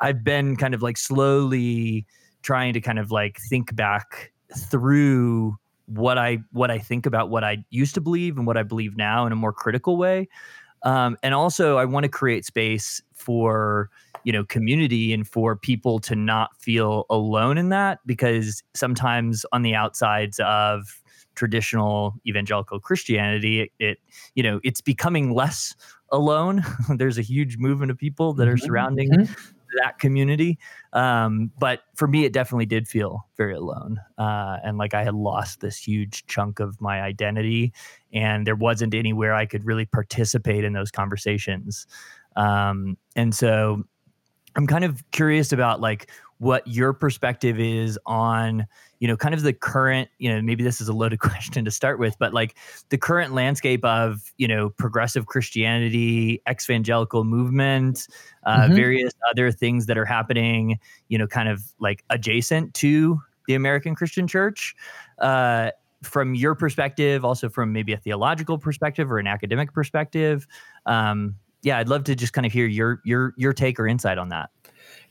I've 0.00 0.24
been 0.24 0.56
kind 0.56 0.74
of 0.74 0.82
like 0.82 0.96
slowly 0.96 2.06
trying 2.42 2.72
to 2.72 2.80
kind 2.80 2.98
of 2.98 3.10
like 3.12 3.38
think 3.48 3.74
back 3.76 4.32
through 4.56 5.56
what 5.86 6.18
I 6.18 6.38
what 6.52 6.70
I 6.70 6.78
think 6.78 7.06
about 7.06 7.30
what 7.30 7.44
I 7.44 7.64
used 7.70 7.94
to 7.94 8.00
believe 8.00 8.36
and 8.36 8.46
what 8.46 8.56
I 8.56 8.62
believe 8.62 8.96
now 8.96 9.26
in 9.26 9.32
a 9.32 9.36
more 9.36 9.52
critical 9.52 9.96
way. 9.96 10.28
Um, 10.84 11.16
and 11.22 11.34
also 11.34 11.78
I 11.78 11.84
want 11.84 12.04
to 12.04 12.08
create 12.08 12.44
space 12.44 13.00
for 13.14 13.90
you 14.24 14.32
know 14.32 14.44
community 14.44 15.12
and 15.12 15.26
for 15.26 15.56
people 15.56 15.98
to 16.00 16.14
not 16.16 16.50
feel 16.60 17.06
alone 17.10 17.58
in 17.58 17.70
that 17.70 18.00
because 18.06 18.62
sometimes 18.74 19.44
on 19.52 19.62
the 19.62 19.74
outsides 19.74 20.40
of 20.40 21.02
traditional 21.34 22.14
evangelical 22.26 22.78
Christianity 22.80 23.60
it, 23.62 23.70
it 23.78 23.98
you 24.34 24.42
know 24.42 24.60
it's 24.64 24.80
becoming 24.80 25.32
less 25.34 25.74
alone 26.12 26.62
there's 26.96 27.18
a 27.18 27.22
huge 27.22 27.56
movement 27.58 27.90
of 27.90 27.98
people 27.98 28.34
that 28.34 28.48
are 28.48 28.56
Mhm, 28.56 28.58
surrounding 28.58 29.10
mhm. 29.10 29.52
That 29.80 29.98
community. 29.98 30.58
Um, 30.92 31.50
but 31.58 31.80
for 31.94 32.06
me, 32.06 32.24
it 32.24 32.32
definitely 32.32 32.66
did 32.66 32.88
feel 32.88 33.26
very 33.36 33.54
alone. 33.54 34.00
Uh, 34.18 34.58
and 34.64 34.78
like 34.78 34.94
I 34.94 35.04
had 35.04 35.14
lost 35.14 35.60
this 35.60 35.76
huge 35.76 36.26
chunk 36.26 36.60
of 36.60 36.80
my 36.80 37.00
identity, 37.02 37.72
and 38.12 38.46
there 38.46 38.56
wasn't 38.56 38.94
anywhere 38.94 39.34
I 39.34 39.46
could 39.46 39.64
really 39.64 39.86
participate 39.86 40.64
in 40.64 40.72
those 40.72 40.90
conversations. 40.90 41.86
Um, 42.36 42.96
and 43.16 43.34
so 43.34 43.84
I'm 44.56 44.66
kind 44.66 44.84
of 44.84 45.02
curious 45.12 45.52
about 45.52 45.80
like 45.80 46.10
what 46.42 46.66
your 46.66 46.92
perspective 46.92 47.60
is 47.60 47.96
on, 48.04 48.66
you 48.98 49.06
know, 49.06 49.16
kind 49.16 49.32
of 49.32 49.42
the 49.42 49.52
current, 49.52 50.08
you 50.18 50.28
know, 50.28 50.42
maybe 50.42 50.64
this 50.64 50.80
is 50.80 50.88
a 50.88 50.92
loaded 50.92 51.20
question 51.20 51.64
to 51.64 51.70
start 51.70 52.00
with, 52.00 52.16
but 52.18 52.34
like 52.34 52.56
the 52.88 52.98
current 52.98 53.32
landscape 53.32 53.84
of, 53.84 54.32
you 54.38 54.48
know, 54.48 54.68
progressive 54.70 55.26
Christianity, 55.26 56.42
evangelical 56.50 57.22
movement, 57.22 58.08
uh, 58.44 58.66
Mhm. 58.68 58.74
various 58.74 59.12
other 59.30 59.52
things 59.52 59.86
that 59.86 59.96
are 59.96 60.04
happening, 60.04 60.80
you 61.08 61.16
know, 61.16 61.28
kind 61.28 61.48
of 61.48 61.62
like 61.78 62.02
adjacent 62.10 62.74
to 62.74 63.20
the 63.46 63.54
American 63.54 63.94
Christian 63.94 64.26
church. 64.26 64.74
Uh, 65.20 65.70
from 66.02 66.34
your 66.34 66.56
perspective, 66.56 67.24
also 67.24 67.48
from 67.48 67.72
maybe 67.72 67.92
a 67.92 67.96
theological 67.98 68.58
perspective 68.58 69.12
or 69.12 69.20
an 69.20 69.28
academic 69.28 69.72
perspective, 69.72 70.48
um, 70.86 71.36
yeah, 71.62 71.78
I'd 71.78 71.88
love 71.88 72.02
to 72.04 72.16
just 72.16 72.32
kind 72.32 72.44
of 72.44 72.52
hear 72.52 72.66
your 72.66 73.00
your 73.04 73.32
your 73.36 73.52
take 73.52 73.78
or 73.78 73.86
insight 73.86 74.18
on 74.18 74.28
that. 74.30 74.50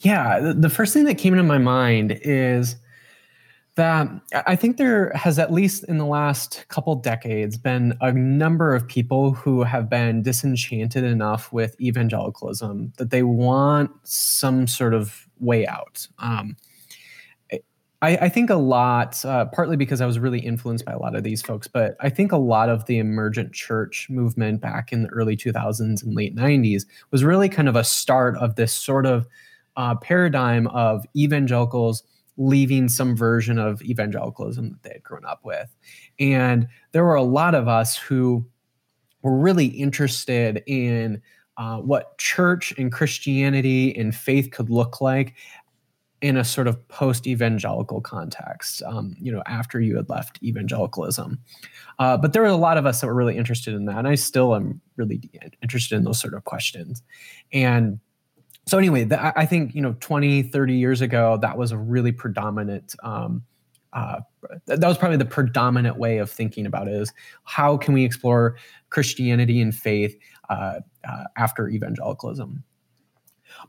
Yeah, 0.01 0.53
the- 0.53 0.70
first 0.70 0.93
thing 0.93 1.05
that 1.05 1.17
came 1.17 1.34
into 1.34 1.43
my 1.43 1.58
mind 1.58 2.20
is 2.24 2.75
that 3.75 4.08
I 4.34 4.43
I 4.48 4.55
think 4.55 4.77
there 4.77 5.12
has, 5.15 5.39
at 5.39 5.53
least 5.53 5.84
in 5.86 5.98
the 5.98 6.05
last 6.05 6.65
couple 6.70 6.96
decades, 6.96 7.58
been 7.58 7.98
a 8.01 8.12
number 8.12 8.75
of 8.75 8.88
people 8.88 9.34
who 9.34 9.63
have 9.63 9.89
been 9.89 10.22
disenchanted 10.24 11.03
enough 11.03 11.53
with 11.53 11.79
evangelicalism 11.79 12.93
that 12.98 13.12
they 13.12 13.24
want 13.24 13.91
some 14.03 14.67
sort 14.67 14.93
of 14.93 15.27
way 15.39 15.65
out. 15.67 16.08
Um, 16.20 16.58
I, 18.03 18.17
I 18.17 18.29
think 18.29 18.50
a 18.50 18.55
lot, 18.55 19.24
uh, 19.25 19.46
partly 19.46 19.77
because 19.77 20.01
I 20.01 20.08
was 20.08 20.17
really 20.17 20.39
influenced 20.39 20.86
by 20.86 20.93
a 20.93 20.98
lot 20.98 21.15
of 21.15 21.24
these 21.24 21.41
folks, 21.43 21.67
but 21.67 21.96
I 22.00 22.10
think 22.10 22.31
a 22.31 22.38
lot 22.38 22.67
of 22.70 22.86
the 22.88 22.98
emergent 22.98 23.53
church 23.53 24.08
movement 24.10 24.60
back 24.60 24.91
in 24.91 25.03
the 25.03 25.10
early 25.10 25.38
2000s 25.38 26.01
and 26.03 26.15
late 26.15 26.36
90s 26.36 26.86
was 27.12 27.24
really 27.24 27.48
kind 27.48 27.70
of 27.70 27.75
a 27.75 27.84
start 27.84 28.36
of 28.38 28.55
this 28.55 28.74
sort 28.74 29.05
of 29.05 29.27
uh, 29.78 29.96
paradigm 29.96 30.68
of 30.68 31.06
evangelicals 31.16 32.04
leaving 32.38 32.88
some 32.90 33.16
version 33.16 33.60
of 33.60 33.82
evangelicalism 33.82 34.70
that 34.72 34.84
they 34.84 34.94
had 34.94 35.04
grown 35.04 35.25
up 35.25 35.42
with. 35.44 35.75
And 36.20 36.68
there 36.92 37.04
were 37.04 37.16
a 37.16 37.24
lot 37.24 37.56
of 37.56 37.68
us 37.68 37.98
who 37.98 38.46
were 39.22 39.38
really 39.38 39.68
interested 39.68 40.63
in 40.66 41.22
uh, 41.58 41.78
what 41.78 42.18
church 42.18 42.74
and 42.78 42.92
Christianity 42.92 43.96
and 43.96 44.16
faith 44.16 44.51
could 44.51 44.70
look 44.70 45.01
like 45.01 45.36
in 46.22 46.38
a 46.38 46.44
sort 46.44 46.68
of 46.68 46.88
post-evangelical 46.88 48.00
context 48.00 48.84
um, 48.84 49.16
you 49.20 49.32
know 49.32 49.42
after 49.48 49.82
you 49.82 49.96
had 49.98 50.08
left 50.08 50.42
evangelicalism 50.44 51.40
uh, 52.00 52.16
but 52.16 52.32
there 52.32 52.44
were 52.44 52.48
a 52.48 52.56
lot 52.56 52.78
of 52.78 52.86
us 52.86 53.01
that 53.01 53.08
were 53.08 53.16
really 53.16 53.36
interested 53.36 53.74
in 53.74 53.86
that 53.86 53.98
and 53.98 54.08
i 54.08 54.13
still 54.13 54.56
am 54.56 54.80
really 54.98 55.20
interested 55.63 55.96
in 55.96 56.04
those 56.04 56.20
sort 56.20 56.36
of 56.36 56.44
questions 56.44 57.01
and 57.51 58.00
so 58.72 58.78
anyway 58.78 59.04
the, 59.04 59.38
i 59.38 59.46
think 59.46 59.75
you 59.75 59.82
know 59.82 59.96
20 60.00 60.44
30 60.44 60.74
years 60.74 61.01
ago 61.01 61.38
that 61.42 61.58
was 61.58 61.74
a 61.74 61.78
really 61.78 62.13
predominant 62.13 62.96
um, 63.04 63.44
uh, 63.92 64.22
that 64.66 64.88
was 64.88 64.98
probably 64.98 65.18
the 65.18 65.25
predominant 65.25 65.98
way 65.98 66.18
of 66.18 66.32
thinking 66.32 66.66
about 66.66 66.88
it 66.88 66.94
is 66.94 67.12
how 67.44 67.75
can 67.75 67.94
we 67.94 68.06
explore 68.06 68.56
christianity 68.90 69.62
and 69.62 69.75
faith 69.75 70.18
uh, 70.50 70.80
uh 71.04 71.24
after 71.36 71.68
evangelicalism 71.68 72.63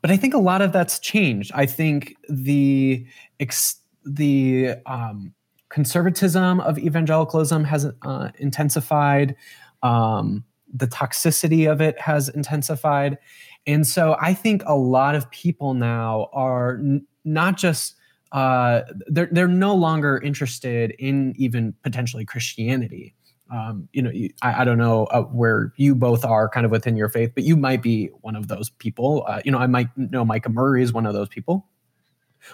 but 0.01 0.11
I 0.11 0.17
think 0.17 0.33
a 0.33 0.39
lot 0.39 0.63
of 0.63 0.73
that's 0.73 0.99
changed. 0.99 1.51
I 1.55 1.67
think 1.67 2.17
the 2.29 3.05
ex- 3.41 3.81
the 4.05 4.77
um, 4.87 5.35
conservatism 5.69 6.61
of 6.61 6.79
evangelicalism 6.79 7.65
has 7.65 7.87
uh, 8.03 8.29
intensified. 8.39 9.37
Um, 9.83 10.45
the 10.73 10.87
toxicity 10.87 11.71
of 11.71 11.81
it 11.81 12.01
has 12.01 12.29
intensified, 12.29 13.19
and 13.67 13.87
so 13.87 14.17
I 14.21 14.35
think 14.35 14.63
a 14.67 14.77
lot 14.77 15.15
of 15.15 15.31
people 15.31 15.75
now 15.75 16.29
are 16.33 16.77
n- 16.77 17.07
not 17.25 17.57
just 17.57 17.95
uh, 18.33 18.83
they're 19.07 19.29
they're 19.31 19.49
no 19.49 19.75
longer 19.75 20.19
interested 20.19 20.93
in 20.99 21.35
even 21.37 21.75
potentially 21.83 22.25
Christianity 22.25 23.15
um, 23.53 23.89
you 23.93 24.01
know, 24.01 24.11
I, 24.41 24.63
I, 24.63 24.65
don't 24.65 24.79
know 24.79 25.05
uh, 25.07 25.25
where 25.25 25.75
you 25.77 25.95
both 25.95 26.25
are 26.25 26.49
kind 26.49 26.65
of 26.65 26.73
within 26.73 26.97
your 26.97 27.11
faith, 27.11 27.33
but 27.35 27.45
you 27.45 27.55
might 27.55 27.83
be 27.83 28.07
one 28.23 28.35
of 28.35 28.49
those 28.49 28.71
people. 28.71 29.25
Uh, 29.29 29.43
you 29.45 29.53
know, 29.53 29.59
I 29.59 29.67
might 29.67 29.89
know 29.97 30.25
Micah 30.25 30.49
Murray 30.49 30.83
is 30.83 30.93
one 30.93 31.05
of 31.05 31.13
those 31.13 31.29
people 31.29 31.69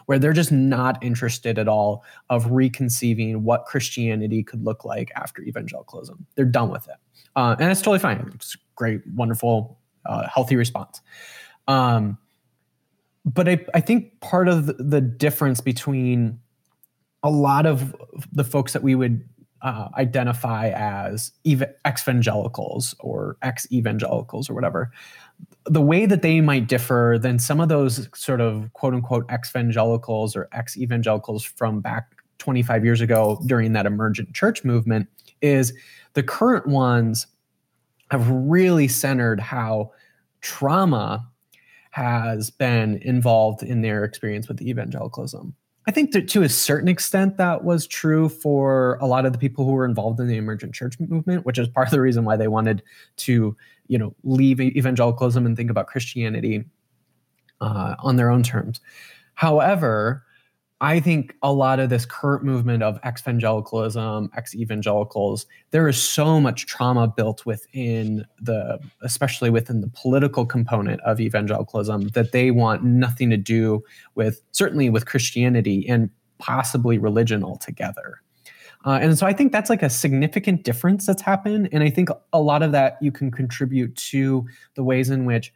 where 0.06 0.18
they're 0.18 0.32
just 0.32 0.50
not 0.50 1.02
interested 1.02 1.56
at 1.56 1.68
all 1.68 2.04
of 2.30 2.50
reconceiving 2.50 3.44
what 3.44 3.64
Christianity 3.64 4.42
could 4.42 4.64
look 4.64 4.84
like 4.84 5.12
after 5.14 5.40
evangelicalism. 5.42 6.26
They're 6.34 6.44
done 6.44 6.70
with 6.70 6.88
it. 6.88 6.96
Uh, 7.38 7.54
and 7.60 7.70
that's 7.70 7.80
totally 7.80 8.00
fine. 8.00 8.32
It's 8.34 8.56
great, 8.74 9.00
wonderful, 9.14 9.78
uh, 10.04 10.26
healthy 10.26 10.56
response. 10.56 11.00
Um, 11.68 12.18
but 13.24 13.48
I, 13.48 13.64
I 13.74 13.80
think 13.80 14.20
part 14.20 14.48
of 14.48 14.66
the 14.66 15.00
difference 15.00 15.60
between 15.60 16.40
a 17.22 17.30
lot 17.30 17.64
of 17.64 17.94
the 18.32 18.42
folks 18.42 18.72
that 18.72 18.82
we 18.82 18.96
would 18.96 19.22
uh, 19.62 19.86
identify 19.96 20.70
as 20.70 21.30
ev- 21.46 21.72
ex-evangelicals 21.84 22.96
or 22.98 23.36
ex-evangelicals 23.42 24.50
or 24.50 24.54
whatever 24.54 24.90
the 25.64 25.80
way 25.80 26.06
that 26.06 26.22
they 26.22 26.40
might 26.40 26.66
differ 26.66 27.18
than 27.20 27.38
some 27.38 27.60
of 27.60 27.68
those 27.68 28.08
sort 28.14 28.40
of 28.40 28.72
quote 28.72 28.94
unquote 28.94 29.24
ex-evangelicals 29.28 30.34
or 30.34 30.48
ex-evangelicals 30.52 31.44
from 31.44 31.80
back 31.80 32.16
25 32.38 32.84
years 32.84 33.00
ago 33.00 33.40
during 33.46 33.74
that 33.74 33.86
emergent 33.86 34.32
church 34.32 34.64
movement 34.64 35.08
is 35.40 35.72
the 36.14 36.22
current 36.22 36.66
ones 36.66 37.26
have 38.10 38.28
really 38.30 38.88
centered 38.88 39.40
how 39.40 39.92
trauma 40.40 41.26
has 41.90 42.50
been 42.50 42.98
involved 43.02 43.62
in 43.62 43.82
their 43.82 44.04
experience 44.04 44.48
with 44.48 44.62
evangelicalism 44.62 45.54
I 45.88 45.90
think 45.90 46.12
that 46.12 46.28
to 46.28 46.42
a 46.42 46.50
certain 46.50 46.86
extent 46.86 47.38
that 47.38 47.64
was 47.64 47.86
true 47.86 48.28
for 48.28 48.98
a 49.00 49.06
lot 49.06 49.24
of 49.24 49.32
the 49.32 49.38
people 49.38 49.64
who 49.64 49.72
were 49.72 49.86
involved 49.86 50.20
in 50.20 50.26
the 50.26 50.36
emergent 50.36 50.74
church 50.74 51.00
movement, 51.00 51.46
which 51.46 51.58
is 51.58 51.66
part 51.66 51.86
of 51.86 51.92
the 51.92 52.00
reason 52.02 52.26
why 52.26 52.36
they 52.36 52.46
wanted 52.46 52.82
to, 53.16 53.56
you 53.86 53.96
know, 53.96 54.14
leave 54.22 54.60
evangelicalism 54.60 55.46
and 55.46 55.56
think 55.56 55.70
about 55.70 55.86
Christianity 55.86 56.66
uh, 57.62 57.94
on 58.00 58.16
their 58.16 58.28
own 58.28 58.42
terms. 58.42 58.82
However, 59.32 60.26
I 60.80 61.00
think 61.00 61.34
a 61.42 61.52
lot 61.52 61.80
of 61.80 61.90
this 61.90 62.06
current 62.06 62.44
movement 62.44 62.84
of 62.84 63.00
ex-evangelicalism, 63.02 64.30
ex-evangelicals, 64.36 65.46
there 65.72 65.88
is 65.88 66.00
so 66.00 66.40
much 66.40 66.66
trauma 66.66 67.08
built 67.08 67.44
within 67.44 68.24
the, 68.40 68.78
especially 69.02 69.50
within 69.50 69.80
the 69.80 69.88
political 69.88 70.46
component 70.46 71.00
of 71.00 71.20
evangelicalism, 71.20 72.08
that 72.08 72.30
they 72.30 72.52
want 72.52 72.84
nothing 72.84 73.28
to 73.30 73.36
do 73.36 73.82
with, 74.14 74.40
certainly 74.52 74.88
with 74.88 75.06
Christianity 75.06 75.84
and 75.88 76.10
possibly 76.38 76.96
religion 76.96 77.42
altogether. 77.42 78.20
Uh, 78.84 79.00
and 79.02 79.18
so 79.18 79.26
I 79.26 79.32
think 79.32 79.50
that's 79.50 79.70
like 79.70 79.82
a 79.82 79.90
significant 79.90 80.62
difference 80.62 81.04
that's 81.06 81.22
happened. 81.22 81.68
And 81.72 81.82
I 81.82 81.90
think 81.90 82.10
a 82.32 82.40
lot 82.40 82.62
of 82.62 82.70
that 82.70 82.96
you 83.00 83.10
can 83.10 83.32
contribute 83.32 83.96
to 83.96 84.46
the 84.76 84.84
ways 84.84 85.10
in 85.10 85.24
which 85.24 85.52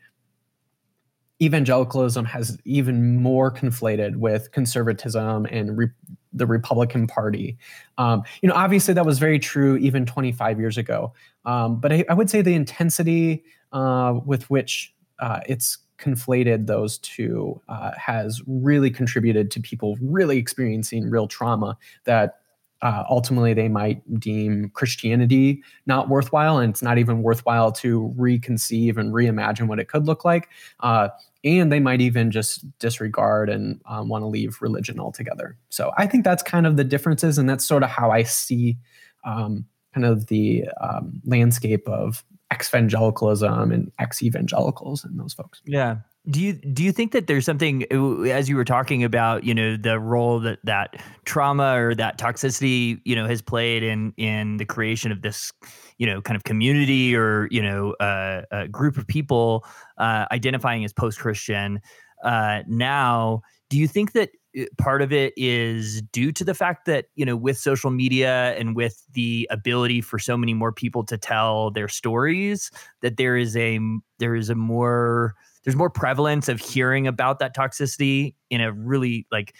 evangelicalism 1.40 2.24
has 2.24 2.58
even 2.64 3.20
more 3.20 3.50
conflated 3.50 4.16
with 4.16 4.50
conservatism 4.52 5.46
and 5.46 5.76
re- 5.76 5.90
the 6.32 6.46
Republican 6.46 7.06
Party. 7.06 7.58
Um, 7.98 8.22
you 8.42 8.48
know, 8.48 8.54
obviously 8.54 8.94
that 8.94 9.04
was 9.04 9.18
very 9.18 9.38
true 9.38 9.76
even 9.76 10.06
25 10.06 10.58
years 10.58 10.78
ago. 10.78 11.12
Um, 11.44 11.80
but 11.80 11.92
I, 11.92 12.04
I, 12.08 12.14
would 12.14 12.30
say 12.30 12.42
the 12.42 12.54
intensity 12.54 13.44
uh, 13.72 14.20
with 14.24 14.48
which 14.48 14.94
uh, 15.18 15.40
it's 15.48 15.78
conflated 15.98 16.66
those 16.66 16.98
two 16.98 17.60
uh, 17.68 17.92
has 17.96 18.40
really 18.46 18.90
contributed 18.90 19.50
to 19.52 19.60
people 19.60 19.96
really 20.00 20.38
experiencing 20.38 21.08
real 21.08 21.28
trauma 21.28 21.76
that 22.04 22.41
uh, 22.82 23.04
ultimately 23.08 23.54
they 23.54 23.68
might 23.68 24.02
deem 24.20 24.70
Christianity 24.74 25.62
not 25.86 26.08
worthwhile, 26.08 26.58
and 26.58 26.70
it's 26.70 26.82
not 26.82 26.98
even 26.98 27.22
worthwhile 27.22 27.72
to 27.72 28.12
reconceive 28.18 28.98
and 28.98 29.14
reimagine 29.14 29.68
what 29.68 29.78
it 29.78 29.88
could 29.88 30.06
look 30.06 30.24
like. 30.24 30.48
Uh, 30.80 31.08
and 31.44 31.72
they 31.72 31.80
might 31.80 32.00
even 32.00 32.30
just 32.30 32.66
disregard 32.78 33.48
and 33.48 33.80
um, 33.86 34.08
want 34.08 34.22
to 34.22 34.26
leave 34.26 34.60
religion 34.60 35.00
altogether. 35.00 35.56
So 35.70 35.92
I 35.96 36.06
think 36.06 36.24
that's 36.24 36.42
kind 36.42 36.66
of 36.66 36.76
the 36.76 36.84
differences, 36.84 37.38
and 37.38 37.48
that's 37.48 37.64
sort 37.64 37.82
of 37.82 37.88
how 37.88 38.10
I 38.10 38.24
see 38.24 38.76
um, 39.24 39.64
kind 39.94 40.04
of 40.04 40.26
the 40.26 40.64
um, 40.80 41.20
landscape 41.24 41.88
of 41.88 42.24
ex-evangelicalism 42.50 43.72
and 43.72 43.90
ex-evangelicals 43.98 45.04
and 45.04 45.18
those 45.18 45.32
folks. 45.32 45.62
Yeah, 45.64 45.96
do 46.30 46.40
you 46.40 46.52
do 46.52 46.84
you 46.84 46.92
think 46.92 47.12
that 47.12 47.26
there's 47.26 47.44
something 47.44 47.84
uh, 47.92 48.22
as 48.30 48.48
you 48.48 48.54
were 48.54 48.64
talking 48.64 49.02
about 49.02 49.42
you 49.42 49.52
know 49.52 49.76
the 49.76 49.98
role 49.98 50.38
that 50.38 50.58
that 50.62 51.02
trauma 51.24 51.76
or 51.76 51.94
that 51.94 52.16
toxicity 52.16 53.00
you 53.04 53.16
know 53.16 53.26
has 53.26 53.42
played 53.42 53.82
in 53.82 54.12
in 54.16 54.56
the 54.58 54.64
creation 54.64 55.10
of 55.10 55.22
this 55.22 55.52
you 55.98 56.06
know 56.06 56.22
kind 56.22 56.36
of 56.36 56.44
community 56.44 57.16
or 57.16 57.48
you 57.50 57.60
know 57.60 57.92
uh, 57.94 58.42
a 58.52 58.68
group 58.68 58.96
of 58.96 59.06
people 59.06 59.64
uh, 59.98 60.26
identifying 60.30 60.84
as 60.84 60.92
post-christian 60.92 61.80
uh, 62.22 62.62
now 62.68 63.42
do 63.68 63.76
you 63.76 63.88
think 63.88 64.12
that 64.12 64.30
uh, 64.56 64.62
part 64.78 65.02
of 65.02 65.12
it 65.12 65.32
is 65.36 66.02
due 66.12 66.30
to 66.30 66.44
the 66.44 66.54
fact 66.54 66.86
that 66.86 67.06
you 67.16 67.26
know 67.26 67.34
with 67.34 67.58
social 67.58 67.90
media 67.90 68.54
and 68.56 68.76
with 68.76 69.04
the 69.14 69.48
ability 69.50 70.00
for 70.00 70.20
so 70.20 70.36
many 70.36 70.54
more 70.54 70.70
people 70.70 71.04
to 71.04 71.18
tell 71.18 71.72
their 71.72 71.88
stories 71.88 72.70
that 73.00 73.16
there 73.16 73.36
is 73.36 73.56
a 73.56 73.80
there 74.20 74.36
is 74.36 74.50
a 74.50 74.54
more 74.54 75.34
there's 75.64 75.76
more 75.76 75.90
prevalence 75.90 76.48
of 76.48 76.60
hearing 76.60 77.06
about 77.06 77.38
that 77.38 77.54
toxicity 77.54 78.34
in 78.50 78.60
a 78.60 78.72
really 78.72 79.26
like 79.30 79.54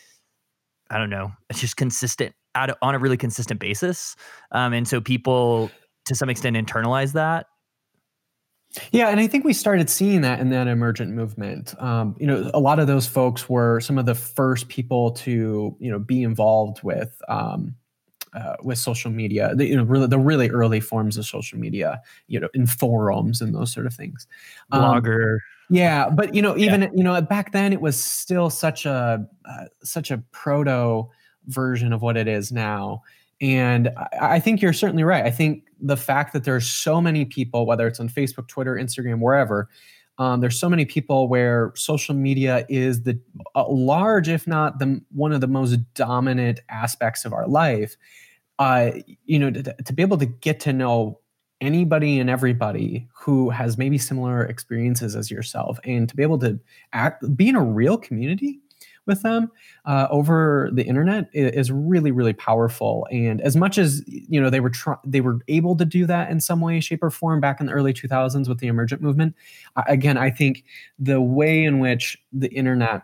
I 0.91 0.99
don't 0.99 1.11
know, 1.11 1.33
it's 1.49 1.61
just 1.61 1.77
consistent 1.77 2.35
on 2.55 2.95
a 2.95 2.99
really 2.99 3.17
consistent 3.17 3.59
basis. 3.59 4.15
Um, 4.51 4.75
and 4.75 4.87
so 4.87 5.01
people 5.01 5.71
to 6.07 6.15
some 6.15 6.29
extent 6.29 6.57
internalize 6.57 7.13
that. 7.13 7.47
Yeah, 8.91 9.09
and 9.09 9.21
I 9.21 9.27
think 9.27 9.45
we 9.45 9.53
started 9.53 9.91
seeing 9.91 10.23
that 10.23 10.41
in 10.41 10.51
that 10.51 10.67
emergent 10.67 11.13
movement. 11.13 11.75
Um, 11.79 12.17
you 12.19 12.27
know, 12.27 12.51
a 12.55 12.61
lot 12.61 12.79
of 12.79 12.87
those 12.87 13.07
folks 13.07 13.49
were 13.49 13.81
some 13.81 13.99
of 13.99 14.07
the 14.07 14.15
first 14.15 14.69
people 14.69 15.13
to 15.13 15.77
you 15.79 15.91
know 15.91 15.99
be 15.99 16.23
involved 16.23 16.83
with 16.83 17.21
um, 17.29 17.75
uh, 18.35 18.57
with 18.63 18.79
social 18.79 19.11
media. 19.11 19.55
The, 19.55 19.67
you 19.67 19.77
know, 19.77 19.83
really 19.83 20.07
the 20.07 20.19
really 20.19 20.49
early 20.49 20.81
forms 20.81 21.19
of 21.19 21.27
social 21.27 21.59
media. 21.59 22.01
You 22.29 22.41
know, 22.41 22.49
in 22.55 22.67
forums 22.67 23.43
and 23.43 23.55
those 23.55 23.73
sort 23.73 23.87
of 23.87 23.95
things. 23.95 24.27
Um, 24.71 24.83
Blogger. 24.83 25.39
Yeah, 25.73 26.11
but 26.11 26.35
you 26.35 26.43
know, 26.43 26.55
even 26.59 26.83
yeah. 26.83 26.91
you 26.95 27.03
know, 27.03 27.21
back 27.23 27.53
then 27.53 27.73
it 27.73 27.81
was 27.81 27.97
still 27.99 28.51
such 28.51 28.85
a 28.85 29.27
uh, 29.47 29.65
such 29.83 30.11
a 30.11 30.19
proto 30.31 31.09
version 31.47 31.93
of 31.95 32.03
what 32.03 32.17
it 32.17 32.29
is 32.29 32.53
now. 32.53 33.03
And 33.41 33.89
I, 33.97 34.37
I 34.37 34.41
think 34.41 34.61
you're 34.61 34.75
certainly 34.75 35.03
right. 35.05 35.25
I 35.25 35.31
think 35.31 35.65
the 35.81 35.97
fact 35.97 36.33
that 36.35 36.45
there's 36.45 36.67
so 36.67 37.01
many 37.01 37.25
people, 37.25 37.65
whether 37.65 37.87
it's 37.87 38.01
on 38.01 38.09
Facebook, 38.09 38.49
Twitter, 38.49 38.77
Instagram, 38.77 39.21
wherever, 39.21 39.69
Um, 40.19 40.41
there's 40.41 40.59
so 40.59 40.69
many 40.69 40.85
people 40.85 41.27
where 41.27 41.73
social 41.75 42.15
media 42.15 42.67
is 42.69 43.03
the 43.03 43.19
a 43.55 43.63
large, 43.63 44.29
if 44.29 44.47
not 44.47 44.79
the 44.79 45.01
one 45.11 45.33
of 45.33 45.41
the 45.41 45.49
most 45.49 45.79
dominant 45.95 46.61
aspects 46.69 47.25
of 47.25 47.33
our 47.33 47.49
life. 47.49 47.97
Uh, 48.59 48.93
you 49.25 49.39
know, 49.39 49.51
to, 49.51 49.75
to 49.85 49.93
be 49.93 50.03
able 50.03 50.19
to 50.19 50.27
get 50.27 50.61
to 50.61 50.73
know 50.73 51.19
anybody 51.63 52.19
and 52.19 52.29
everybody 52.29 53.09
who 53.15 53.49
has 53.49 53.79
maybe 53.79 53.97
similar 53.97 54.45
experiences 54.45 55.17
as 55.17 55.31
yourself 55.31 55.79
and 55.85 56.09
to 56.09 56.17
be 56.17 56.23
able 56.23 56.39
to 56.39 56.59
act 56.93 57.25
be 57.37 57.49
in 57.49 57.57
a 57.57 57.65
real 57.65 57.97
community 57.97 58.61
with 59.07 59.23
them 59.23 59.51
uh, 59.85 60.07
over 60.11 60.71
the 60.73 60.85
internet 60.85 61.29
is 61.33 61.73
really 61.73 62.11
really 62.11 62.33
powerful. 62.33 63.07
And 63.11 63.41
as 63.41 63.57
much 63.57 63.79
as 63.79 64.03
you 64.07 64.41
know 64.41 64.51
they 64.51 64.61
were 64.61 64.73
they 65.05 65.21
were 65.21 65.39
able 65.49 65.77
to 65.77 65.85
do 65.85 66.07
that 66.07 66.31
in 66.31 66.41
some 66.41 66.61
way 66.61 66.81
shape 66.81 67.03
or 67.03 67.11
form 67.11 67.41
back 67.41 67.61
in 67.61 67.67
the 67.67 67.73
early 67.73 67.93
2000s 67.93 68.49
with 68.49 68.59
the 68.59 68.67
emergent 68.69 69.03
movement 69.03 69.35
again 69.87 70.17
i 70.17 70.31
think 70.31 70.65
the 70.99 71.21
way 71.21 71.65
in 71.65 71.79
which 71.79 72.19
the 72.33 72.49
internet 72.49 73.03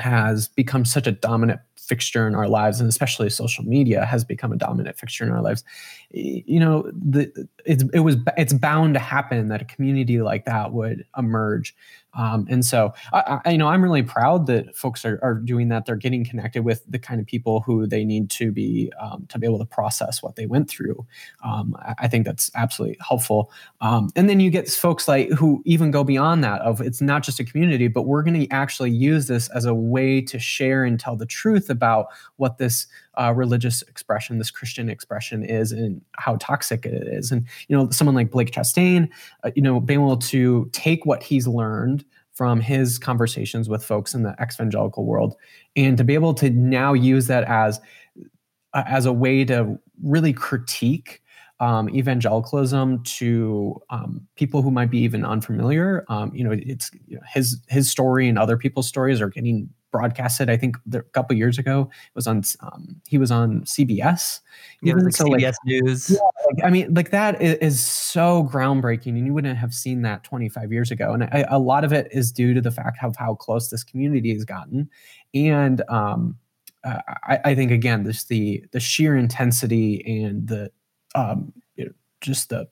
has 0.00 0.48
become 0.48 0.84
such 0.84 1.06
a 1.06 1.12
dominant 1.12 1.60
fixture 1.76 2.28
in 2.28 2.36
our 2.36 2.48
lives 2.48 2.80
and 2.80 2.88
especially 2.88 3.28
social 3.28 3.64
media 3.64 4.04
has 4.04 4.24
become 4.24 4.52
a 4.52 4.56
dominant 4.56 4.96
fixture 4.96 5.24
in 5.24 5.30
our 5.32 5.42
lives. 5.42 5.64
You 6.12 6.60
know 6.60 6.90
the 6.92 7.48
it's 7.64 7.84
it 7.92 8.00
was 8.00 8.16
it's 8.36 8.52
bound 8.52 8.94
to 8.94 9.00
happen 9.00 9.48
that 9.48 9.62
a 9.62 9.64
community 9.64 10.22
like 10.22 10.44
that 10.44 10.72
would 10.72 11.04
emerge 11.18 11.74
um, 12.14 12.46
and 12.50 12.64
so, 12.64 12.92
I, 13.12 13.40
I, 13.44 13.50
you 13.50 13.58
know, 13.58 13.68
I'm 13.68 13.82
really 13.82 14.02
proud 14.02 14.46
that 14.46 14.76
folks 14.76 15.04
are, 15.04 15.18
are 15.22 15.34
doing 15.34 15.68
that. 15.68 15.86
They're 15.86 15.96
getting 15.96 16.24
connected 16.24 16.64
with 16.64 16.84
the 16.88 16.98
kind 16.98 17.20
of 17.20 17.26
people 17.26 17.60
who 17.60 17.86
they 17.86 18.04
need 18.04 18.30
to 18.30 18.50
be 18.50 18.92
um, 19.00 19.26
to 19.28 19.38
be 19.38 19.46
able 19.46 19.58
to 19.58 19.64
process 19.64 20.22
what 20.22 20.36
they 20.36 20.46
went 20.46 20.68
through. 20.68 21.06
Um, 21.44 21.76
I, 21.78 21.94
I, 22.00 22.08
think 22.08 22.26
that's 22.26 22.50
absolutely 22.54 22.98
helpful. 23.06 23.52
Um, 23.80 24.10
and 24.16 24.28
then 24.28 24.40
you 24.40 24.50
get 24.50 24.68
folks 24.68 25.06
like 25.06 25.30
who 25.30 25.62
even 25.64 25.90
go 25.90 26.02
beyond 26.02 26.42
that 26.44 26.60
of 26.62 26.80
it's 26.80 27.00
not 27.00 27.22
just 27.22 27.38
a 27.38 27.44
community, 27.44 27.88
but 27.88 28.02
we're 28.02 28.22
going 28.22 28.40
to 28.40 28.50
actually 28.50 28.90
use 28.90 29.26
this 29.26 29.48
as 29.50 29.64
a 29.64 29.74
way 29.74 30.20
to 30.22 30.38
share 30.38 30.84
and 30.84 30.98
tell 30.98 31.16
the 31.16 31.26
truth 31.26 31.70
about 31.70 32.06
what 32.36 32.58
this 32.58 32.86
uh, 33.14 33.32
religious 33.34 33.82
expression, 33.82 34.38
this 34.38 34.50
Christian 34.50 34.88
expression 34.88 35.42
is, 35.42 35.72
and 35.72 36.00
how 36.12 36.36
toxic 36.36 36.86
it 36.86 37.06
is. 37.06 37.30
And 37.30 37.46
you 37.68 37.76
know, 37.76 37.90
someone 37.90 38.14
like 38.14 38.30
Blake 38.30 38.50
Chastain, 38.50 39.08
uh, 39.44 39.50
you 39.54 39.62
know, 39.62 39.80
being 39.80 40.00
able 40.00 40.16
to 40.16 40.68
take 40.72 41.06
what 41.06 41.22
he's 41.22 41.46
learned 41.46 42.04
from 42.32 42.60
his 42.60 42.98
conversations 42.98 43.68
with 43.68 43.84
folks 43.84 44.14
in 44.14 44.22
the 44.22 44.34
evangelical 44.40 45.04
world, 45.04 45.36
and 45.76 45.98
to 45.98 46.04
be 46.04 46.14
able 46.14 46.34
to 46.34 46.50
now 46.50 46.92
use 46.92 47.26
that 47.26 47.44
as 47.44 47.80
uh, 48.72 48.84
as 48.86 49.06
a 49.06 49.12
way 49.12 49.44
to 49.44 49.78
really 50.02 50.32
critique 50.32 51.22
um, 51.60 51.90
evangelicalism 51.90 53.02
to 53.02 53.80
um, 53.90 54.26
people 54.36 54.62
who 54.62 54.70
might 54.70 54.90
be 54.90 54.98
even 54.98 55.24
unfamiliar. 55.24 56.04
Um, 56.08 56.32
you 56.34 56.42
know, 56.42 56.52
it's 56.52 56.90
you 57.06 57.16
know, 57.16 57.22
his 57.28 57.60
his 57.68 57.90
story 57.90 58.28
and 58.28 58.38
other 58.38 58.56
people's 58.56 58.88
stories 58.88 59.20
are 59.20 59.28
getting 59.28 59.68
broadcasted. 59.90 60.48
I 60.48 60.56
think 60.56 60.76
a 60.92 61.02
couple 61.02 61.36
years 61.36 61.58
ago 61.58 61.90
it 61.90 62.14
was 62.14 62.26
on. 62.26 62.42
Um, 62.60 63.00
he 63.06 63.18
was 63.18 63.30
on 63.30 63.62
CBS. 63.62 64.40
Even 64.82 65.04
like 65.04 65.16
so, 65.16 65.24
CBS 65.24 65.42
like, 65.42 65.54
News. 65.64 66.10
Yeah, 66.10 66.18
like, 66.46 66.64
I 66.64 66.70
mean, 66.70 66.94
like 66.94 67.10
that 67.10 67.40
is, 67.40 67.56
is, 67.56 67.80
so 67.80 68.48
groundbreaking, 68.50 69.16
and 69.16 69.26
you 69.26 69.34
wouldn't 69.34 69.58
have 69.58 69.74
seen 69.74 70.02
that 70.02 70.24
25 70.24 70.72
years 70.72 70.90
ago. 70.90 71.12
And 71.12 71.24
I, 71.24 71.44
a 71.48 71.58
lot 71.58 71.84
of 71.84 71.92
it 71.92 72.08
is 72.12 72.32
due 72.32 72.54
to 72.54 72.60
the 72.60 72.70
fact 72.70 72.98
of 73.02 73.16
how 73.16 73.34
close 73.34 73.68
this 73.68 73.84
community 73.84 74.32
has 74.32 74.44
gotten, 74.44 74.88
and 75.34 75.82
um, 75.88 76.36
uh, 76.84 76.98
I, 77.24 77.38
I, 77.44 77.54
think 77.54 77.70
again, 77.70 78.04
just 78.04 78.28
the 78.28 78.64
the 78.72 78.80
sheer 78.80 79.16
intensity 79.16 80.24
and 80.24 80.46
the 80.46 80.70
um, 81.14 81.52
you 81.76 81.86
know, 81.86 81.92
just 82.20 82.48
the 82.48 82.68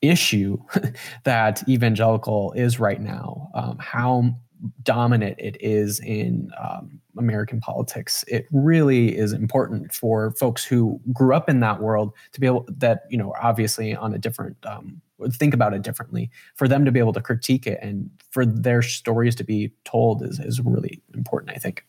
issue 0.00 0.58
that 1.24 1.66
evangelical 1.68 2.52
is 2.52 2.78
right 2.80 3.00
now. 3.00 3.50
Um, 3.54 3.78
how 3.78 4.34
dominant 4.82 5.36
it 5.38 5.56
is 5.60 6.00
in 6.00 6.50
um, 6.62 7.00
American 7.18 7.60
politics, 7.60 8.24
it 8.28 8.46
really 8.52 9.16
is 9.16 9.32
important 9.32 9.92
for 9.92 10.30
folks 10.32 10.64
who 10.64 11.00
grew 11.12 11.34
up 11.34 11.48
in 11.48 11.60
that 11.60 11.80
world 11.80 12.12
to 12.32 12.40
be 12.40 12.46
able 12.46 12.66
that 12.68 13.04
you 13.10 13.16
know 13.16 13.34
obviously 13.40 13.94
on 13.94 14.14
a 14.14 14.18
different 14.18 14.56
um, 14.64 15.00
think 15.32 15.54
about 15.54 15.74
it 15.74 15.82
differently 15.82 16.30
for 16.54 16.66
them 16.66 16.84
to 16.84 16.92
be 16.92 16.98
able 16.98 17.12
to 17.12 17.20
critique 17.20 17.66
it 17.66 17.78
and 17.82 18.10
for 18.30 18.44
their 18.44 18.82
stories 18.82 19.34
to 19.36 19.44
be 19.44 19.72
told 19.84 20.22
is 20.22 20.38
is 20.38 20.60
really 20.60 21.02
important. 21.14 21.52
I 21.52 21.58
think. 21.58 21.84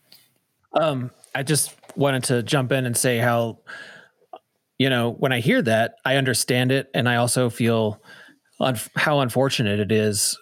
Um, 0.74 1.12
I 1.36 1.44
just 1.44 1.76
wanted 1.96 2.24
to 2.26 2.44
jump 2.44 2.72
in 2.72 2.86
and 2.86 2.98
say 2.98 3.18
how 3.20 3.60
you 4.80 4.90
know 4.90 5.12
when 5.12 5.32
I 5.32 5.40
hear 5.40 5.62
that 5.62 5.96
I 6.06 6.16
understand 6.16 6.72
it 6.72 6.90
and 6.94 7.08
I 7.08 7.18
also 7.18 7.50
feel 7.50 8.02
un- 8.60 8.80
how 8.96 9.20
unfortunate 9.20 9.80
it 9.80 9.92
is 9.92 10.38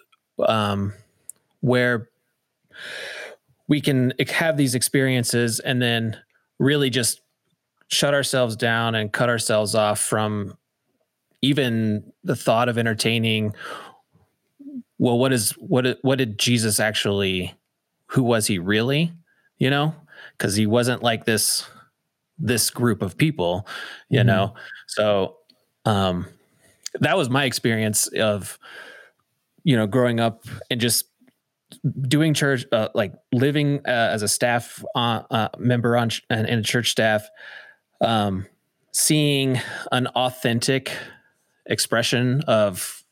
um, 0.46 0.92
where 1.60 2.08
we 3.68 3.80
can 3.80 4.12
have 4.28 4.56
these 4.56 4.74
experiences 4.74 5.60
and 5.60 5.80
then 5.80 6.16
really 6.58 6.90
just 6.90 7.22
shut 7.88 8.14
ourselves 8.14 8.56
down 8.56 8.94
and 8.94 9.12
cut 9.12 9.28
ourselves 9.28 9.74
off 9.74 10.00
from 10.00 10.56
even 11.42 12.12
the 12.24 12.36
thought 12.36 12.68
of 12.68 12.78
entertaining. 12.78 13.54
Well 14.98 15.18
what 15.18 15.32
is 15.32 15.52
what 15.52 15.98
what 16.02 16.18
did 16.18 16.38
jesus 16.38 16.80
actually 16.80 17.54
who 18.06 18.22
was 18.22 18.46
he 18.46 18.58
really? 18.58 19.12
You 19.58 19.70
know 19.70 19.94
because 20.36 20.54
he 20.54 20.66
wasn't 20.66 21.02
like 21.02 21.24
this 21.24 21.66
this 22.38 22.70
group 22.70 23.02
of 23.02 23.16
people 23.16 23.66
you 24.08 24.18
mm-hmm. 24.20 24.26
know? 24.26 24.54
So 24.86 25.36
um 25.84 26.26
that 27.00 27.16
was 27.16 27.30
my 27.30 27.44
experience 27.44 28.06
of 28.08 28.58
you 29.64 29.76
know 29.76 29.86
growing 29.86 30.20
up 30.20 30.44
and 30.70 30.80
just 30.80 31.06
doing 32.02 32.34
church, 32.34 32.64
uh, 32.72 32.88
like 32.94 33.14
living 33.32 33.80
uh, 33.86 34.10
as 34.12 34.22
a 34.22 34.28
staff 34.28 34.84
uh, 34.94 35.22
uh 35.30 35.48
member 35.58 35.96
on 35.96 36.10
and 36.30 36.48
in 36.48 36.58
a 36.58 36.62
church 36.62 36.90
staff, 36.90 37.28
um, 38.00 38.46
seeing 38.92 39.60
an 39.90 40.06
authentic 40.08 40.92
expression 41.66 42.42
of 42.46 43.04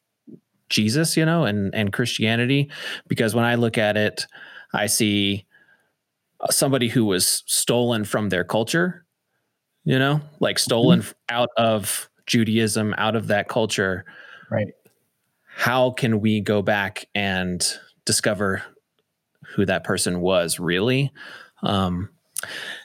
Jesus, 0.69 1.17
you 1.17 1.25
know, 1.25 1.45
and 1.45 1.75
and 1.75 1.93
Christianity, 1.93 2.71
because 3.09 3.35
when 3.35 3.45
I 3.45 3.57
look 3.57 3.79
at 3.79 3.97
it, 3.97 4.27
I 4.73 4.87
see 4.87 5.47
somebody 6.51 6.89
who 6.89 7.05
was 7.05 7.43
stolen 7.47 8.05
from 8.05 8.29
their 8.29 8.45
culture, 8.45 9.05
you 9.85 9.99
know, 9.99 10.21
like 10.39 10.59
stolen 10.59 11.01
mm-hmm. 11.01 11.13
out 11.29 11.51
of 11.57 12.09
Judaism, 12.27 12.95
out 12.97 13.17
of 13.17 13.27
that 13.27 13.49
culture. 13.49 14.05
Right. 14.51 14.69
How 15.57 15.91
can 15.91 16.21
we 16.21 16.41
go 16.41 16.63
back 16.63 17.07
and 17.15 17.67
discover 18.05 18.63
who 19.55 19.67
that 19.67 19.85
person 19.85 20.21
was 20.21 20.59
really. 20.59 21.13
Um, 21.63 22.11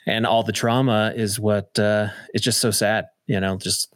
and 0.05 0.25
all 0.25 0.43
the 0.43 0.51
trauma 0.51 1.13
is 1.15 1.39
what 1.39 1.77
uh, 1.79 2.09
is 2.33 2.41
just 2.41 2.59
so 2.59 2.71
sad, 2.71 3.05
you 3.27 3.39
know, 3.39 3.57
just 3.57 3.93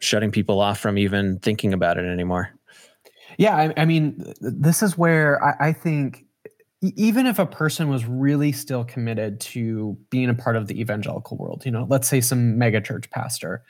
shutting 0.00 0.32
people 0.32 0.60
off 0.60 0.80
from 0.80 0.98
even 0.98 1.38
thinking 1.38 1.72
about 1.72 1.98
it 1.98 2.04
anymore. 2.04 2.50
Yeah, 3.38 3.56
I, 3.56 3.82
I 3.82 3.84
mean, 3.84 4.34
this 4.40 4.82
is 4.82 4.98
where 4.98 5.42
I, 5.42 5.68
I 5.68 5.72
think 5.72 6.26
even 6.82 7.26
if 7.26 7.38
a 7.38 7.46
person 7.46 7.88
was 7.88 8.06
really 8.06 8.52
still 8.52 8.84
committed 8.84 9.38
to 9.40 9.96
being 10.08 10.30
a 10.30 10.34
part 10.34 10.56
of 10.56 10.66
the 10.66 10.80
evangelical 10.80 11.36
world, 11.36 11.64
you 11.64 11.70
know, 11.70 11.86
let's 11.88 12.08
say 12.08 12.20
some 12.20 12.56
megachurch 12.56 13.10
pastor, 13.10 13.62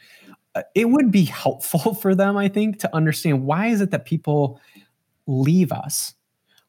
uh, 0.55 0.63
it 0.75 0.89
would 0.89 1.11
be 1.11 1.25
helpful 1.25 1.95
for 1.95 2.15
them, 2.15 2.37
I 2.37 2.49
think, 2.49 2.79
to 2.81 2.95
understand 2.95 3.45
why 3.45 3.67
is 3.67 3.81
it 3.81 3.91
that 3.91 4.05
people 4.05 4.61
leave 5.27 5.73
us 5.73 6.15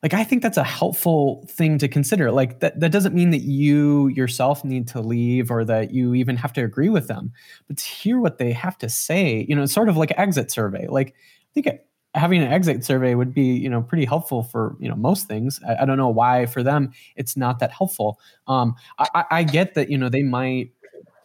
like 0.03 0.13
i 0.13 0.23
think 0.23 0.41
that's 0.41 0.57
a 0.57 0.63
helpful 0.63 1.45
thing 1.47 1.77
to 1.77 1.87
consider. 1.87 2.31
Like 2.31 2.59
that, 2.59 2.79
that 2.79 2.91
doesn't 2.91 3.13
mean 3.13 3.29
that 3.31 3.41
you 3.41 4.07
yourself 4.09 4.63
need 4.63 4.87
to 4.89 5.01
leave 5.01 5.51
or 5.51 5.63
that 5.65 5.91
you 5.93 6.13
even 6.15 6.37
have 6.37 6.53
to 6.53 6.63
agree 6.63 6.89
with 6.89 7.07
them 7.07 7.31
but 7.67 7.77
to 7.77 7.85
hear 7.85 8.19
what 8.19 8.37
they 8.37 8.51
have 8.51 8.77
to 8.79 8.89
say 8.89 9.45
you 9.47 9.55
know 9.55 9.65
sort 9.65 9.89
of 9.89 9.97
like 9.97 10.11
exit 10.17 10.51
survey. 10.51 10.87
Like 10.87 11.09
i 11.09 11.49
think 11.53 11.67
having 12.13 12.41
an 12.41 12.51
exit 12.51 12.83
survey 12.83 13.15
would 13.15 13.33
be 13.33 13.53
you 13.53 13.69
know 13.69 13.81
pretty 13.81 14.05
helpful 14.05 14.43
for 14.43 14.75
you 14.79 14.89
know 14.89 14.95
most 14.95 15.27
things. 15.27 15.59
I, 15.67 15.83
I 15.83 15.85
don't 15.85 15.97
know 15.97 16.09
why 16.09 16.45
for 16.45 16.63
them 16.63 16.91
it's 17.15 17.37
not 17.37 17.59
that 17.59 17.71
helpful. 17.71 18.19
Um 18.47 18.75
I, 18.99 19.25
I 19.31 19.43
get 19.43 19.75
that 19.75 19.89
you 19.89 19.97
know 19.97 20.09
they 20.09 20.23
might 20.23 20.71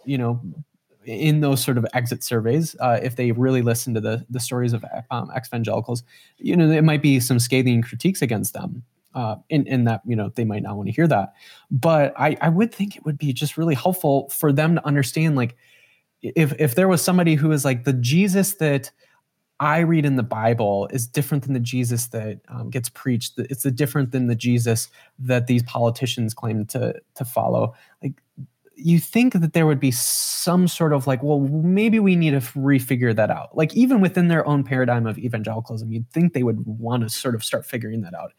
you 0.05 0.19
know 0.19 0.41
in 1.07 1.40
those 1.40 1.62
sort 1.62 1.79
of 1.79 1.87
exit 1.95 2.23
surveys, 2.23 2.77
uh, 2.81 2.99
if 3.03 3.16
they 3.16 3.33
really 3.33 3.62
listen 3.62 3.95
to 3.95 4.01
the 4.01 4.27
the 4.29 4.40
stories 4.40 4.73
of 4.73 4.85
um, 5.11 5.31
evangelicals, 5.37 6.03
you 6.38 6.57
know, 6.57 6.69
there 6.69 6.83
might 6.83 7.03
be 7.03 7.21
some 7.21 7.38
scathing 7.38 7.83
critiques 7.83 8.23
against 8.23 8.53
them. 8.53 8.83
Uh, 9.14 9.37
in, 9.49 9.85
that 9.85 10.03
you 10.05 10.14
know 10.14 10.31
they 10.35 10.45
might 10.45 10.62
not 10.62 10.77
want 10.77 10.87
to 10.87 10.92
hear 10.92 11.09
that, 11.09 11.33
but 11.71 12.12
I, 12.19 12.37
I 12.42 12.51
would 12.51 12.75
think 12.75 12.97
it 12.97 13.05
would 13.07 13.16
be 13.16 13.33
just 13.33 13.57
really 13.57 13.75
helpful 13.75 14.29
for 14.29 14.53
them 14.53 14.75
to 14.75 14.87
understand 14.87 15.37
like 15.37 15.57
if 16.21 16.53
if 16.61 16.75
there 16.75 16.87
was 16.87 17.01
somebody 17.01 17.35
who 17.35 17.51
is 17.51 17.64
like 17.64 17.85
the 17.85 17.95
Jesus 17.95 18.57
that 18.57 18.90
I 19.59 19.79
read 19.79 20.05
in 20.05 20.16
the 20.16 20.23
Bible 20.23 20.87
is 20.92 21.07
different 21.07 21.45
than 21.45 21.55
the 21.55 21.61
Jesus 21.61 22.09
that 22.09 22.40
um, 22.49 22.69
gets 22.69 22.90
preached. 22.90 23.38
It's 23.38 23.64
a 23.64 23.71
different 23.71 24.12
than 24.12 24.27
the 24.27 24.35
Jesus 24.35 24.90
that 25.19 25.47
these 25.47 25.62
politicians 25.62 26.35
claim 26.35 26.66
to 26.66 26.95
to 27.14 27.25
follow. 27.25 27.75
Like 28.03 28.21
you 28.77 29.01
think 29.01 29.33
that 29.33 29.53
there 29.55 29.67
would 29.67 29.81
be 29.81 29.91
some 29.91 30.69
sort 30.69 30.93
of 30.93 31.07
like, 31.07 31.23
well, 31.23 31.41
maybe 31.41 31.99
we 31.99 32.15
need 32.15 32.33
to 32.33 32.41
refigure 32.59 33.17
that 33.17 33.31
out. 33.31 33.57
Like 33.57 33.75
even 33.75 34.01
within 34.01 34.29
their 34.29 34.47
own 34.47 34.65
paradigm 34.65 35.07
of 35.07 35.19
evangelicalism, 35.19 35.91
you'd 35.91 36.11
think 36.11 36.33
they 36.33 36.43
would 36.43 36.65
want 36.67 37.03
to 37.03 37.09
sort 37.09 37.35
of 37.35 37.43
start 37.43 37.65
figuring 37.65 38.03
that 38.03 38.15
out. 38.15 38.33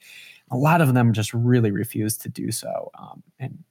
A 0.51 0.57
lot 0.57 0.79
of 0.79 0.93
them 0.93 1.11
just 1.11 1.33
really 1.33 1.71
refuse 1.71 2.17
to 2.17 2.29
do 2.29 2.51
so, 2.51 2.91
um, 2.97 3.23
and 3.39 3.63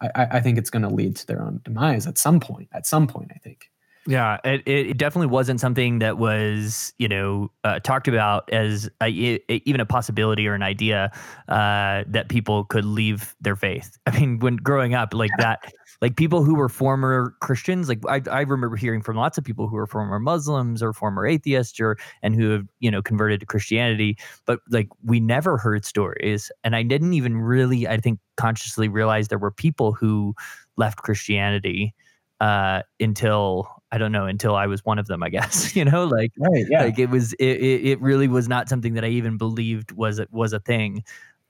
I, 0.00 0.26
I 0.32 0.40
think 0.40 0.56
it's 0.56 0.70
going 0.70 0.82
to 0.82 0.88
lead 0.88 1.16
to 1.16 1.26
their 1.26 1.42
own 1.42 1.60
demise 1.64 2.06
at 2.06 2.16
some 2.16 2.40
point. 2.40 2.68
At 2.72 2.86
some 2.86 3.06
point, 3.06 3.30
I 3.34 3.38
think. 3.38 3.70
Yeah, 4.06 4.36
it, 4.44 4.62
it 4.66 4.98
definitely 4.98 5.28
wasn't 5.28 5.60
something 5.60 5.98
that 6.00 6.18
was, 6.18 6.92
you 6.98 7.08
know, 7.08 7.50
uh, 7.64 7.80
talked 7.80 8.06
about 8.06 8.52
as 8.52 8.90
a, 9.02 9.08
even 9.08 9.80
a 9.80 9.86
possibility 9.86 10.46
or 10.46 10.52
an 10.54 10.62
idea 10.62 11.10
uh, 11.48 12.04
that 12.08 12.28
people 12.28 12.64
could 12.64 12.84
leave 12.84 13.34
their 13.40 13.56
faith. 13.56 13.96
I 14.06 14.18
mean, 14.18 14.40
when 14.40 14.56
growing 14.56 14.92
up, 14.94 15.14
like 15.14 15.30
that, 15.38 15.72
like 16.02 16.16
people 16.16 16.44
who 16.44 16.54
were 16.54 16.68
former 16.68 17.34
Christians, 17.40 17.88
like 17.88 18.00
I, 18.06 18.20
I 18.30 18.42
remember 18.42 18.76
hearing 18.76 19.00
from 19.00 19.16
lots 19.16 19.38
of 19.38 19.44
people 19.44 19.68
who 19.68 19.76
were 19.76 19.86
former 19.86 20.18
Muslims 20.18 20.82
or 20.82 20.92
former 20.92 21.26
atheists 21.26 21.80
or 21.80 21.96
and 22.22 22.34
who 22.34 22.50
have, 22.50 22.66
you 22.80 22.90
know, 22.90 23.00
converted 23.00 23.40
to 23.40 23.46
Christianity, 23.46 24.18
but 24.44 24.60
like 24.68 24.88
we 25.02 25.18
never 25.18 25.56
heard 25.56 25.86
stories, 25.86 26.52
and 26.62 26.76
I 26.76 26.82
didn't 26.82 27.14
even 27.14 27.38
really, 27.38 27.88
I 27.88 27.96
think, 27.96 28.18
consciously 28.36 28.88
realize 28.88 29.28
there 29.28 29.38
were 29.38 29.50
people 29.50 29.92
who 29.92 30.34
left 30.76 30.98
Christianity 30.98 31.94
uh, 32.40 32.82
until 33.00 33.68
I 33.94 33.98
don't 33.98 34.10
know 34.10 34.26
until 34.26 34.56
I 34.56 34.66
was 34.66 34.84
one 34.84 34.98
of 34.98 35.06
them. 35.06 35.22
I 35.22 35.28
guess 35.28 35.76
you 35.76 35.84
know, 35.84 36.04
like 36.04 36.32
right, 36.36 36.66
yeah. 36.68 36.82
like 36.82 36.98
it 36.98 37.10
was 37.10 37.32
it, 37.34 37.44
it 37.44 38.00
really 38.00 38.26
was 38.26 38.48
not 38.48 38.68
something 38.68 38.94
that 38.94 39.04
I 39.04 39.08
even 39.08 39.38
believed 39.38 39.92
was 39.92 40.20
was 40.32 40.52
a 40.52 40.58
thing. 40.58 41.04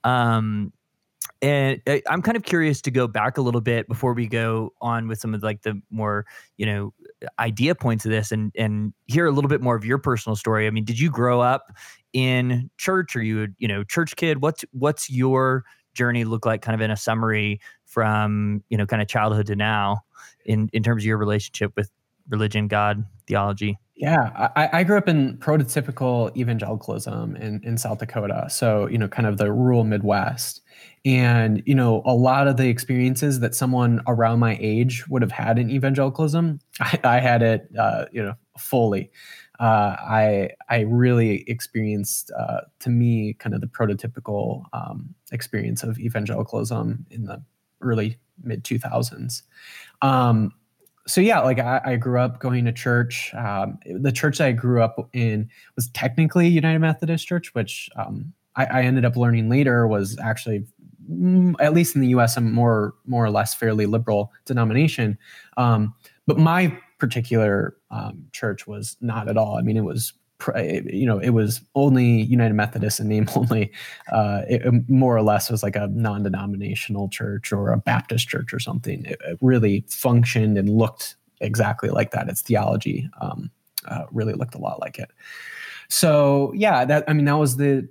Um, 0.05 0.71
and 1.41 1.81
uh, 1.87 1.99
I'm 2.07 2.21
kind 2.21 2.37
of 2.37 2.43
curious 2.43 2.83
to 2.83 2.91
go 2.91 3.09
back 3.09 3.39
a 3.39 3.41
little 3.41 3.63
bit 3.63 3.89
before 3.89 4.13
we 4.13 4.27
go 4.27 4.75
on 4.83 5.09
with 5.09 5.21
some 5.21 5.33
of 5.33 5.43
like 5.43 5.63
the 5.63 5.81
more 5.91 6.27
you 6.59 6.67
know 6.67 6.93
idea 7.39 7.75
points 7.75 8.05
of 8.05 8.11
this 8.11 8.31
and 8.31 8.53
and 8.59 8.93
hear 9.07 9.27
a 9.27 9.31
little 9.31 9.49
bit 9.49 9.63
more 9.63 9.75
of 9.75 9.87
your 9.87 9.97
personal 9.97 10.37
story. 10.37 10.67
I 10.67 10.71
mean, 10.71 10.85
did 10.85 11.01
you 11.01 11.11
grow 11.11 11.41
up 11.41 11.73
in 12.13 12.71
church? 12.77 13.17
Or 13.17 13.23
you 13.23 13.49
you 13.57 13.69
know 13.69 13.85
church 13.85 14.17
kid? 14.17 14.43
What's 14.43 14.67
what's 14.73 15.09
your 15.09 15.65
journey 15.95 16.25
look 16.25 16.45
like 16.45 16.61
kind 16.61 16.75
of 16.75 16.83
in 16.83 16.91
a 16.91 16.97
summary 16.97 17.59
from 17.87 18.63
you 18.69 18.77
know 18.77 18.85
kind 18.85 19.01
of 19.01 19.09
childhood 19.09 19.47
to 19.47 19.57
now 19.57 20.01
in 20.45 20.69
in 20.75 20.83
terms 20.83 21.05
of 21.05 21.07
your 21.07 21.17
relationship 21.17 21.73
with 21.75 21.91
religion, 22.29 22.69
God, 22.69 23.05
theology? 23.27 23.79
Yeah, 23.97 24.51
I, 24.57 24.81
I, 24.81 24.85
grew 24.85 24.99
up 24.99 25.09
in 25.09 25.39
prototypical 25.39 26.37
evangelicalism 26.37 27.37
in, 27.37 27.63
in 27.63 27.79
South 27.79 27.99
Dakota. 27.99 28.49
So, 28.51 28.89
you 28.89 28.99
know, 28.99 29.07
kind 29.07 29.27
of 29.27 29.39
the 29.39 29.53
rural 29.53 29.85
Midwest. 29.85 30.63
And, 31.05 31.63
you 31.65 31.77
know, 31.77 32.03
a 32.05 32.13
lot 32.13 32.49
of 32.49 32.57
the 32.57 32.69
experiences 32.69 33.39
that 33.39 33.55
someone 33.55 34.03
around 34.09 34.41
my 34.41 34.59
age 34.61 35.07
would 35.09 35.23
have 35.23 35.31
had 35.31 35.61
in 35.61 35.71
evangelicalism, 35.71 36.59
I, 36.81 36.99
I 37.05 37.21
had 37.21 37.43
it, 37.43 37.69
uh, 37.79 38.07
you 38.11 38.23
know, 38.23 38.35
fully. 38.59 39.13
Uh, 39.61 39.95
I 40.01 40.51
I 40.69 40.81
really 40.81 41.45
experienced, 41.49 42.33
uh, 42.37 42.63
to 42.81 42.91
me, 42.91 43.35
kind 43.35 43.55
of 43.55 43.61
the 43.61 43.69
prototypical 43.69 44.65
um, 44.73 45.15
experience 45.31 45.85
of 45.85 46.01
evangelicalism 46.01 47.07
in 47.11 47.27
the 47.27 47.41
early 47.81 48.19
mid 48.43 48.65
2000s. 48.65 49.43
Um, 50.03 50.53
so 51.07 51.21
yeah, 51.21 51.41
like 51.41 51.59
I, 51.59 51.81
I, 51.85 51.97
grew 51.97 52.19
up 52.19 52.41
going 52.41 52.65
to 52.65 52.73
church. 52.73 53.33
Um, 53.35 53.79
the 53.85 54.13
church 54.13 54.41
I 54.41 54.53
grew 54.53 54.83
up 54.83 55.09
in 55.13 55.49
was 55.77 55.89
technically 55.89 56.49
United 56.49 56.79
Methodist 56.79 57.27
Church, 57.27 57.55
which 57.55 57.91
um, 57.97 58.33
I, 58.57 58.65
I, 58.65 58.83
ended 58.83 59.05
up 59.05 59.17
learning 59.17 59.51
later 59.51 59.87
was 59.87 60.19
actually, 60.19 60.65
mm, 61.11 61.55
at 61.61 61.75
least 61.75 61.95
in 61.95 62.01
the 62.01 62.09
U.S., 62.09 62.37
a 62.37 62.41
more 62.41 62.95
more 63.07 63.25
or 63.25 63.31
less 63.31 63.55
fairly 63.55 63.87
liberal 63.87 64.33
denomination. 64.47 65.19
Um, 65.59 65.95
but 66.27 66.39
my 66.39 66.77
particular 66.99 67.77
um, 67.91 68.27
church 68.33 68.67
was 68.67 68.97
not 69.01 69.29
at 69.29 69.37
all. 69.37 69.59
I 69.59 69.63
mean, 69.63 69.77
it 69.77 69.85
was 69.85 70.15
you 70.57 71.07
know, 71.07 71.19
it 71.19 71.31
was 71.31 71.61
only 71.75 72.23
United 72.23 72.55
Methodist 72.55 73.01
in 73.01 73.09
name 73.09 73.29
only. 73.37 73.73
Uh, 74.11 74.43
it 74.49 74.89
more 74.89 75.17
or 75.17 75.23
less 75.23 75.51
was 75.51 75.63
like 75.63 75.77
a 75.77 75.89
non-denominational 75.89 77.09
church 77.09 77.53
or 77.53 77.73
a 77.73 77.79
Baptist 77.79 78.29
church 78.29 78.53
or 78.53 78.59
something. 78.59 79.05
It, 79.05 79.21
it 79.25 79.39
really 79.41 79.85
functioned 79.89 80.59
and 80.59 80.69
looked 80.69 81.17
exactly 81.41 81.91
like 81.91 82.11
that. 82.13 82.29
Its 82.29 82.43
theology 82.43 83.09
um, 83.21 83.51
uh, 83.87 84.05
really 84.11 84.35
looked 84.35 84.55
a 84.55 84.59
lot 84.59 84.81
like 84.81 84.99
it. 84.99 85.11
So 85.89 86.53
yeah, 86.55 86.85
that 86.85 87.05
I 87.09 87.13
mean 87.13 87.27
that 87.27 87.39
was 87.39 87.57
the 87.57 87.87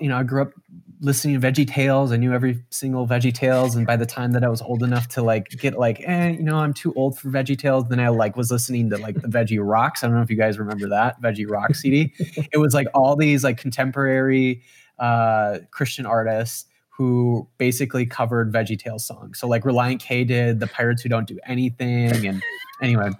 you 0.00 0.08
know 0.08 0.16
I 0.16 0.22
grew 0.22 0.42
up 0.42 0.52
listening 1.00 1.40
to 1.40 1.46
Veggie 1.46 1.66
Tales. 1.66 2.12
I 2.12 2.16
knew 2.16 2.32
every 2.32 2.62
single 2.70 3.06
Veggie 3.06 3.32
Tales, 3.32 3.74
and 3.74 3.86
by 3.86 3.96
the 3.96 4.06
time 4.06 4.32
that 4.32 4.44
I 4.44 4.48
was 4.48 4.60
old 4.60 4.82
enough 4.82 5.08
to 5.08 5.22
like 5.22 5.48
get 5.50 5.78
like, 5.78 6.00
eh, 6.04 6.30
you 6.30 6.42
know, 6.42 6.56
I'm 6.56 6.74
too 6.74 6.92
old 6.94 7.18
for 7.18 7.28
Veggie 7.28 7.58
Tales, 7.58 7.88
then 7.88 8.00
I 8.00 8.08
like 8.08 8.36
was 8.36 8.50
listening 8.50 8.90
to 8.90 8.98
like 8.98 9.20
the 9.20 9.28
Veggie 9.28 9.58
Rocks. 9.60 10.04
I 10.04 10.06
don't 10.06 10.16
know 10.16 10.22
if 10.22 10.30
you 10.30 10.36
guys 10.36 10.58
remember 10.58 10.88
that 10.88 11.20
Veggie 11.20 11.50
Rock 11.50 11.74
CD. 11.74 12.12
it 12.52 12.58
was 12.58 12.74
like 12.74 12.86
all 12.94 13.16
these 13.16 13.42
like 13.42 13.58
contemporary 13.58 14.62
uh, 14.98 15.58
Christian 15.70 16.06
artists 16.06 16.66
who 16.90 17.48
basically 17.56 18.04
covered 18.04 18.52
Veggie 18.52 18.78
Tales 18.78 19.06
songs. 19.06 19.38
So 19.38 19.48
like 19.48 19.62
Relient 19.62 20.00
K 20.00 20.24
did, 20.24 20.60
the 20.60 20.66
Pirates 20.66 21.02
Who 21.02 21.08
Don't 21.08 21.26
Do 21.26 21.38
Anything, 21.46 22.26
and 22.26 22.42
anyway 22.82 23.10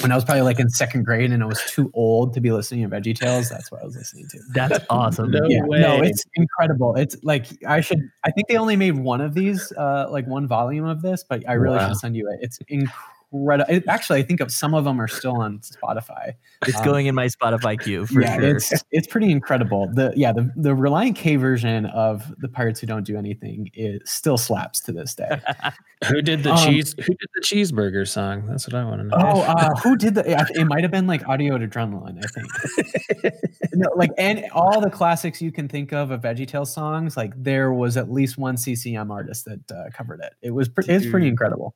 when 0.00 0.12
I 0.12 0.14
was 0.14 0.24
probably 0.24 0.42
like 0.42 0.60
in 0.60 0.68
second 0.68 1.04
grade 1.04 1.32
and 1.32 1.42
I 1.42 1.46
was 1.46 1.60
too 1.68 1.90
old 1.94 2.34
to 2.34 2.40
be 2.40 2.52
listening 2.52 2.88
to 2.88 2.96
Veggie 2.96 3.16
Tales, 3.16 3.48
that's 3.48 3.70
what 3.70 3.80
I 3.82 3.84
was 3.84 3.96
listening 3.96 4.28
to. 4.28 4.38
That's 4.52 4.84
awesome. 4.90 5.30
no, 5.30 5.40
yeah, 5.48 5.60
no, 5.62 6.02
it's 6.02 6.24
incredible. 6.34 6.94
It's 6.96 7.16
like 7.22 7.46
I 7.66 7.80
should. 7.80 8.10
I 8.24 8.30
think 8.30 8.48
they 8.48 8.56
only 8.56 8.76
made 8.76 8.96
one 8.96 9.20
of 9.20 9.34
these, 9.34 9.72
uh, 9.72 10.06
like 10.10 10.26
one 10.26 10.46
volume 10.46 10.84
of 10.84 11.02
this, 11.02 11.24
but 11.28 11.48
I 11.48 11.54
really 11.54 11.76
wow. 11.76 11.88
should 11.88 11.96
send 11.96 12.16
you 12.16 12.28
it. 12.30 12.38
It's 12.42 12.58
incredible 12.68 13.19
incredible. 13.32 13.82
Actually, 13.88 14.20
I 14.20 14.22
think 14.22 14.40
of 14.40 14.52
some 14.52 14.74
of 14.74 14.84
them 14.84 15.00
are 15.00 15.08
still 15.08 15.36
on 15.36 15.60
Spotify. 15.60 16.34
It's 16.66 16.78
um, 16.78 16.84
going 16.84 17.06
in 17.06 17.14
my 17.14 17.26
Spotify 17.26 17.80
queue 17.80 18.06
for 18.06 18.20
yeah, 18.22 18.36
sure. 18.36 18.56
It's 18.56 18.72
it's 18.90 19.06
pretty 19.06 19.30
incredible. 19.30 19.90
The 19.92 20.12
yeah 20.16 20.32
the 20.32 20.50
the 20.56 20.70
Relient 20.70 21.16
K 21.16 21.36
version 21.36 21.86
of 21.86 22.32
the 22.38 22.48
Pirates 22.48 22.80
Who 22.80 22.86
Don't 22.86 23.04
Do 23.04 23.16
Anything 23.16 23.70
is 23.74 24.00
still 24.04 24.38
slaps 24.38 24.80
to 24.80 24.92
this 24.92 25.14
day. 25.14 25.40
who 26.08 26.22
did 26.22 26.42
the 26.42 26.52
um, 26.52 26.58
cheese? 26.58 26.94
Who 26.98 27.14
did 27.14 27.28
the 27.34 27.40
cheeseburger 27.42 28.06
song? 28.06 28.46
That's 28.46 28.66
what 28.66 28.74
I 28.74 28.84
want 28.84 29.00
to 29.02 29.06
know. 29.06 29.16
Oh, 29.18 29.40
uh, 29.42 29.74
who 29.82 29.96
did 29.96 30.14
the? 30.14 30.30
It 30.54 30.66
might 30.66 30.82
have 30.82 30.90
been 30.90 31.06
like 31.06 31.26
Audio 31.28 31.58
Adrenaline. 31.58 32.18
I 32.24 32.28
think. 32.28 33.34
no, 33.74 33.88
like 33.96 34.10
and 34.18 34.44
all 34.52 34.80
the 34.80 34.90
classics 34.90 35.40
you 35.40 35.52
can 35.52 35.68
think 35.68 35.92
of 35.92 36.10
of 36.10 36.22
VeggieTales 36.22 36.68
songs. 36.68 37.16
Like 37.16 37.32
there 37.36 37.72
was 37.72 37.96
at 37.96 38.10
least 38.10 38.38
one 38.38 38.56
CCM 38.56 39.10
artist 39.10 39.44
that 39.44 39.60
uh, 39.70 39.90
covered 39.92 40.20
it. 40.20 40.34
It 40.42 40.50
was 40.50 40.68
pre- 40.68 40.84
it's 40.86 41.06
pretty 41.08 41.28
incredible. 41.28 41.74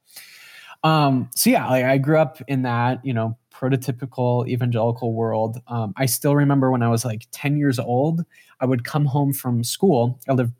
Um, 0.84 1.30
so 1.34 1.50
yeah, 1.50 1.66
like 1.68 1.84
I 1.84 1.98
grew 1.98 2.18
up 2.18 2.40
in 2.46 2.62
that, 2.62 3.04
you 3.04 3.14
know, 3.14 3.36
prototypical 3.50 4.46
evangelical 4.46 5.14
world. 5.14 5.58
Um, 5.66 5.94
I 5.96 6.06
still 6.06 6.36
remember 6.36 6.70
when 6.70 6.82
I 6.82 6.88
was 6.88 7.04
like 7.04 7.26
10 7.32 7.56
years 7.56 7.78
old, 7.78 8.24
I 8.60 8.66
would 8.66 8.84
come 8.84 9.06
home 9.06 9.32
from 9.32 9.64
school. 9.64 10.20
I 10.28 10.34
lived 10.34 10.52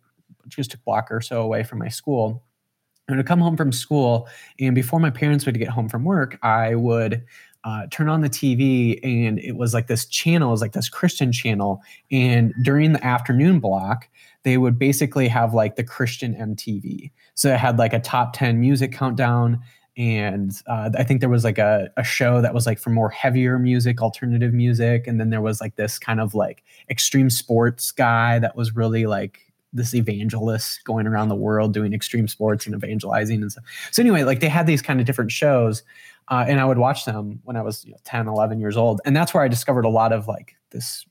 just 0.49 0.75
a 0.75 0.79
block 0.79 1.09
or 1.11 1.21
so 1.21 1.43
away 1.43 1.63
from 1.63 1.79
my 1.79 1.89
school. 1.89 2.43
I 3.09 3.17
would 3.17 3.27
come 3.27 3.41
home 3.41 3.59
from 3.59 3.71
school, 3.71 4.29
and 4.59 4.75
before 4.75 4.99
my 4.99 5.11
parents 5.11 5.45
would 5.45 5.59
get 5.59 5.69
home 5.69 5.91
from 5.91 6.05
work, 6.05 6.39
I 6.43 6.75
would 6.75 7.23
uh, 7.63 7.87
turn 7.91 8.09
on 8.09 8.23
the 8.23 8.31
TV, 8.31 8.99
and 9.03 9.39
it 9.39 9.57
was 9.57 9.75
like 9.75 9.89
this 9.89 10.07
channel, 10.07 10.49
it 10.49 10.53
was 10.53 10.61
like 10.63 10.73
this 10.73 10.89
Christian 10.89 11.31
channel. 11.31 11.83
And 12.11 12.55
during 12.63 12.95
the 12.95 13.05
afternoon 13.05 13.61
block, 13.61 14.09
they 14.43 14.57
would 14.57 14.79
basically 14.79 15.29
have 15.29 15.53
like 15.53 15.77
the 15.77 15.85
Christian 15.85 16.35
MTV. 16.35 17.11
So 17.35 17.53
it 17.53 17.59
had 17.59 17.79
like 17.79 17.93
a 17.93 18.01
top 18.01 18.33
10 18.35 18.59
music 18.59 18.93
countdown 18.93 19.61
and 19.97 20.53
uh, 20.67 20.91
I 20.99 21.05
think 21.05 21.21
there 21.21 21.29
was 21.29 21.45
like 21.45 21.59
a, 21.59 21.91
a 21.97 22.03
show 22.03 22.41
that 22.41 22.53
was 22.53 22.67
like 22.67 22.79
for 22.79 22.91
more 22.91 23.11
heavier 23.11 23.59
music, 23.59 24.03
alternative 24.03 24.53
music, 24.53 25.07
and 25.07 25.21
then 25.21 25.31
there 25.31 25.41
was 25.41 25.61
like 25.61 25.77
this 25.77 25.99
kind 25.99 26.21
of 26.21 26.35
like 26.35 26.65
extreme 26.91 27.31
sports 27.31 27.93
guy 27.93 28.39
that 28.41 28.57
was 28.57 28.75
really 28.75 29.07
like 29.07 29.53
this 29.73 29.95
evangelist 29.95 30.85
going 30.85 31.07
around 31.07 31.29
the 31.29 31.35
world 31.35 31.73
doing 31.73 31.93
extreme 31.93 32.27
sports 32.27 32.67
and 32.67 32.75
evangelizing 32.75 33.43
and 33.43 33.53
stuff. 33.53 33.65
So 33.93 34.03
anyway, 34.03 34.25
like 34.25 34.41
they 34.41 34.49
had 34.49 34.67
these 34.67 34.83
kind 34.83 35.01
of 35.01 35.07
different 35.07 35.31
shows, 35.31 35.85
uh, 36.29 36.45
and 36.49 36.61
I 36.61 36.65
would 36.65 36.79
watch 36.79 37.05
them 37.05 37.41
when 37.45 37.57
I 37.57 37.63
was 37.63 37.85
you 37.85 37.93
know, 37.93 37.99
10, 38.05 38.27
11 38.27 38.61
years 38.61 38.77
old, 38.77 39.01
and 39.05 39.15
that's 39.17 39.33
where 39.33 39.45
I 39.45 39.49
discovered 39.49 39.85
a 39.85 39.91
lot 39.91 40.13
of 40.13 40.27
like 40.27 40.57
this 40.71 41.07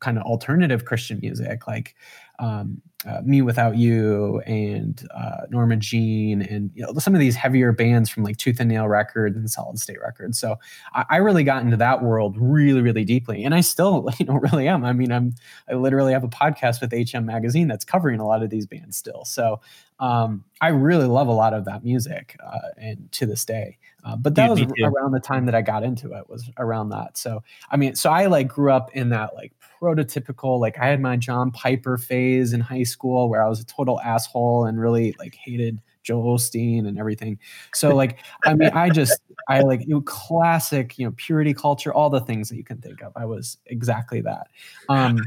kind 0.00 0.16
of 0.16 0.24
alternative 0.24 0.84
Christian 0.86 1.20
music, 1.20 1.66
like 1.66 1.94
um, 2.42 2.82
uh, 3.06 3.20
mewithoutYou 3.22 4.42
and 4.46 5.08
uh, 5.14 5.42
Norma 5.50 5.76
Jean 5.76 6.42
and 6.42 6.70
you 6.74 6.84
know 6.84 6.92
some 6.98 7.14
of 7.14 7.20
these 7.20 7.34
heavier 7.34 7.72
bands 7.72 8.08
from 8.08 8.22
like 8.22 8.36
Tooth 8.36 8.60
and 8.60 8.68
Nail 8.68 8.86
Records 8.86 9.36
and 9.36 9.50
Solid 9.50 9.78
State 9.78 10.00
Records. 10.00 10.38
So 10.38 10.56
I, 10.92 11.04
I, 11.10 11.16
really 11.16 11.42
got 11.42 11.62
into 11.62 11.76
that 11.78 12.02
world 12.02 12.36
really, 12.38 12.80
really 12.80 13.04
deeply, 13.04 13.44
and 13.44 13.54
I 13.54 13.60
still 13.60 14.08
you 14.18 14.26
know 14.26 14.34
really 14.34 14.68
am. 14.68 14.84
I 14.84 14.92
mean, 14.92 15.10
I'm 15.10 15.34
I 15.68 15.74
literally 15.74 16.12
have 16.12 16.24
a 16.24 16.28
podcast 16.28 16.80
with 16.80 16.92
HM 16.92 17.26
Magazine 17.26 17.68
that's 17.68 17.84
covering 17.84 18.20
a 18.20 18.26
lot 18.26 18.42
of 18.42 18.50
these 18.50 18.66
bands 18.66 18.96
still. 18.96 19.24
So 19.24 19.60
um, 19.98 20.44
I 20.60 20.68
really 20.68 21.06
love 21.06 21.28
a 21.28 21.32
lot 21.32 21.54
of 21.54 21.64
that 21.66 21.84
music, 21.84 22.36
uh, 22.44 22.58
and 22.76 23.10
to 23.12 23.26
this 23.26 23.44
day. 23.44 23.78
Uh, 24.04 24.16
but 24.16 24.34
that 24.34 24.50
was 24.50 24.60
around 24.82 25.12
the 25.12 25.20
time 25.20 25.46
that 25.46 25.54
I 25.54 25.62
got 25.62 25.84
into 25.84 26.12
it. 26.12 26.28
Was 26.28 26.50
around 26.58 26.90
that. 26.90 27.16
So 27.16 27.42
I 27.70 27.76
mean, 27.76 27.94
so 27.94 28.10
I 28.10 28.26
like 28.26 28.48
grew 28.48 28.72
up 28.72 28.90
in 28.94 29.10
that 29.10 29.34
like 29.34 29.52
prototypical 29.82 30.60
like 30.60 30.78
i 30.78 30.86
had 30.86 31.00
my 31.00 31.16
john 31.16 31.50
piper 31.50 31.98
phase 31.98 32.52
in 32.52 32.60
high 32.60 32.82
school 32.82 33.28
where 33.28 33.44
i 33.44 33.48
was 33.48 33.60
a 33.60 33.66
total 33.66 34.00
asshole 34.00 34.66
and 34.66 34.80
really 34.80 35.14
like 35.18 35.34
hated 35.34 35.80
Joel 36.02 36.36
Osteen 36.36 36.86
and 36.86 36.98
everything. 36.98 37.38
So 37.74 37.90
like, 37.94 38.18
I 38.44 38.54
mean, 38.54 38.70
I 38.70 38.90
just, 38.90 39.20
I 39.48 39.60
like 39.60 39.82
you 39.82 39.94
know, 39.94 40.00
classic, 40.00 40.98
you 40.98 41.06
know, 41.06 41.14
purity 41.16 41.54
culture, 41.54 41.92
all 41.92 42.10
the 42.10 42.20
things 42.20 42.48
that 42.48 42.56
you 42.56 42.64
can 42.64 42.78
think 42.78 43.02
of. 43.02 43.12
I 43.16 43.24
was 43.24 43.58
exactly 43.66 44.20
that. 44.22 44.48
Um, 44.88 45.20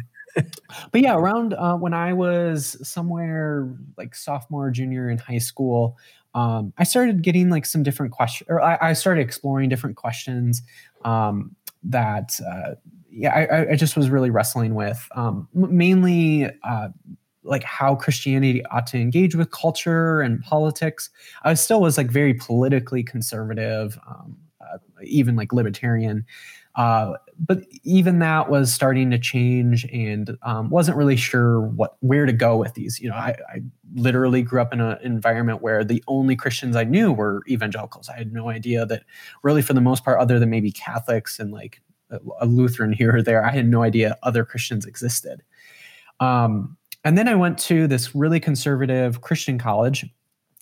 but 0.92 1.02
yeah, 1.02 1.16
around 1.16 1.54
uh, 1.54 1.76
when 1.76 1.94
I 1.94 2.14
was 2.14 2.78
somewhere 2.88 3.74
like 3.98 4.16
sophomore, 4.16 4.70
junior 4.70 5.10
in 5.10 5.18
high 5.18 5.38
school, 5.38 5.98
um, 6.34 6.74
I 6.78 6.84
started 6.84 7.22
getting 7.22 7.50
like 7.50 7.66
some 7.66 7.84
different 7.84 8.12
questions, 8.12 8.50
or 8.50 8.62
I, 8.62 8.78
I, 8.82 8.94
started 8.94 9.22
exploring 9.22 9.70
different 9.70 9.96
questions 9.96 10.64
um, 11.06 11.56
that, 11.84 12.38
uh, 12.46 12.76
yeah, 13.16 13.34
I, 13.34 13.72
I, 13.72 13.76
just 13.76 13.96
was 13.96 14.10
really 14.10 14.30
wrestling 14.30 14.76
with, 14.76 15.08
um, 15.16 15.48
mainly 15.54 16.50
uh, 16.64 16.90
like 17.44 17.64
how 17.64 17.96
Christianity 17.96 18.66
ought 18.66 18.88
to 18.88 18.98
engage 18.98 19.36
with 19.36 19.52
culture 19.52 20.20
and 20.20 20.42
politics. 20.42 21.10
I 21.44 21.54
still 21.54 21.80
was 21.80 21.98
like 21.98 22.08
very 22.08 22.34
politically 22.34 23.04
conservative, 23.04 23.98
um, 24.06 24.38
uh, 24.60 24.78
even 25.04 25.38
like 25.38 25.54
libertarian. 25.54 26.26
Uh, 26.76 27.14
but 27.40 27.60
even 27.84 28.20
that 28.20 28.50
was 28.50 28.74
starting 28.74 29.10
to 29.12 29.18
change 29.18 29.86
and 29.94 30.38
um, 30.42 30.70
wasn't 30.70 30.98
really 30.98 31.16
sure 31.16 31.62
what 31.62 31.96
where 32.02 32.26
to 32.26 32.34
go 32.34 32.58
with 32.58 32.74
these. 32.74 33.00
You 33.00 33.10
know, 33.10 33.16
I, 33.16 33.36
I 33.50 33.62
literally 33.94 34.42
grew 34.42 34.60
up 34.60 34.74
in 34.74 34.82
an 34.82 34.98
environment 35.02 35.62
where 35.62 35.86
the 35.86 36.04
only 36.10 36.36
Christians 36.36 36.76
I 36.76 36.84
knew 36.84 37.14
were 37.14 37.44
evangelicals. 37.48 38.10
I 38.10 38.18
had 38.18 38.34
no 38.34 38.50
idea 38.50 38.86
that 38.88 39.04
really, 39.42 39.62
for 39.62 39.74
the 39.74 39.80
most 39.80 40.04
part, 40.04 40.20
other 40.20 40.38
than 40.38 40.50
maybe 40.50 40.70
Catholics 40.70 41.40
and 41.40 41.52
like 41.52 41.82
a 42.40 42.46
Lutheran 42.46 42.94
here 42.94 43.16
or 43.16 43.22
there, 43.22 43.46
I 43.46 43.52
had 43.52 43.68
no 43.68 43.84
idea 43.84 44.18
other 44.24 44.46
Christians 44.46 44.86
existed. 44.86 45.42
Um, 46.20 46.78
and 47.04 47.18
then 47.18 47.28
I 47.28 47.36
went 47.36 47.58
to 47.60 47.88
this 47.88 48.16
really 48.16 48.40
conservative 48.40 49.22
Christian 49.22 49.58
college 49.58 50.06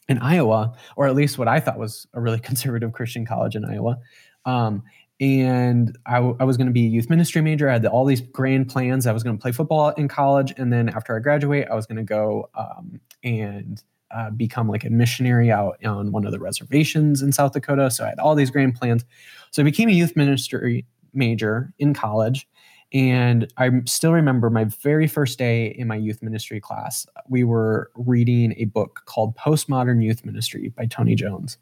in 0.10 0.18
Iowa, 0.18 0.76
or 0.98 1.08
at 1.08 1.16
least 1.16 1.38
what 1.38 1.48
I 1.48 1.60
thought 1.60 1.80
was 1.80 2.08
a 2.14 2.22
really 2.22 2.40
conservative 2.50 2.92
Christian 2.94 3.26
college 3.26 3.56
in 3.56 3.66
Iowa. 3.66 3.98
Um, 4.46 4.84
and 5.20 5.98
I, 6.06 6.16
w- 6.16 6.36
I 6.40 6.44
was 6.44 6.58
going 6.58 6.68
to 6.68 6.74
be 6.74 6.86
a 6.86 6.90
youth 6.90 7.10
ministry 7.10 7.42
major. 7.42 7.70
I 7.70 7.74
had 7.74 7.86
all 7.86 8.04
these 8.04 8.20
grand 8.20 8.68
plans. 8.68 9.08
I 9.08 9.14
was 9.14 9.24
going 9.24 9.38
to 9.38 9.42
play 9.42 9.52
football 9.52 9.90
in 9.92 10.08
college, 10.08 10.54
and 10.58 10.74
then 10.74 10.90
after 10.90 11.16
I 11.16 11.20
graduate, 11.20 11.68
I 11.72 11.76
was 11.76 11.86
going 11.86 11.98
to 11.98 12.04
go 12.04 12.50
um, 12.56 13.00
and 13.24 13.82
uh, 14.12 14.32
become 14.32 14.68
like 14.68 14.84
a 14.84 14.90
missionary 14.90 15.52
out 15.52 15.84
on 15.86 16.12
one 16.12 16.26
of 16.26 16.32
the 16.32 16.40
reservations 16.40 17.22
in 17.22 17.32
South 17.32 17.54
Dakota. 17.54 17.90
So 17.90 18.04
I 18.04 18.10
had 18.10 18.20
all 18.20 18.36
these 18.36 18.52
grand 18.52 18.76
plans. 18.76 19.06
So 19.52 19.62
I 19.62 19.66
became 19.66 19.90
a 19.90 19.94
youth 19.94 20.16
ministry 20.16 20.86
major 21.14 21.74
in 21.80 21.94
college, 21.94 22.48
and 22.94 23.52
I 23.58 23.70
still 23.86 24.14
remember 24.14 24.52
my 24.52 24.66
very 24.66 25.08
first 25.08 25.40
day 25.40 25.68
in 25.68 25.88
my 25.88 25.96
youth 25.96 26.22
ministry 26.22 26.60
class. 26.60 27.08
We 27.28 27.44
were 27.44 27.90
reading 27.96 28.54
a 28.58 28.66
book 28.66 29.02
called 29.06 29.36
Postmodern 29.36 30.04
Youth 30.04 30.24
Ministry 30.24 30.70
by 30.70 30.86
Tony 30.86 31.16
Jones. 31.16 31.58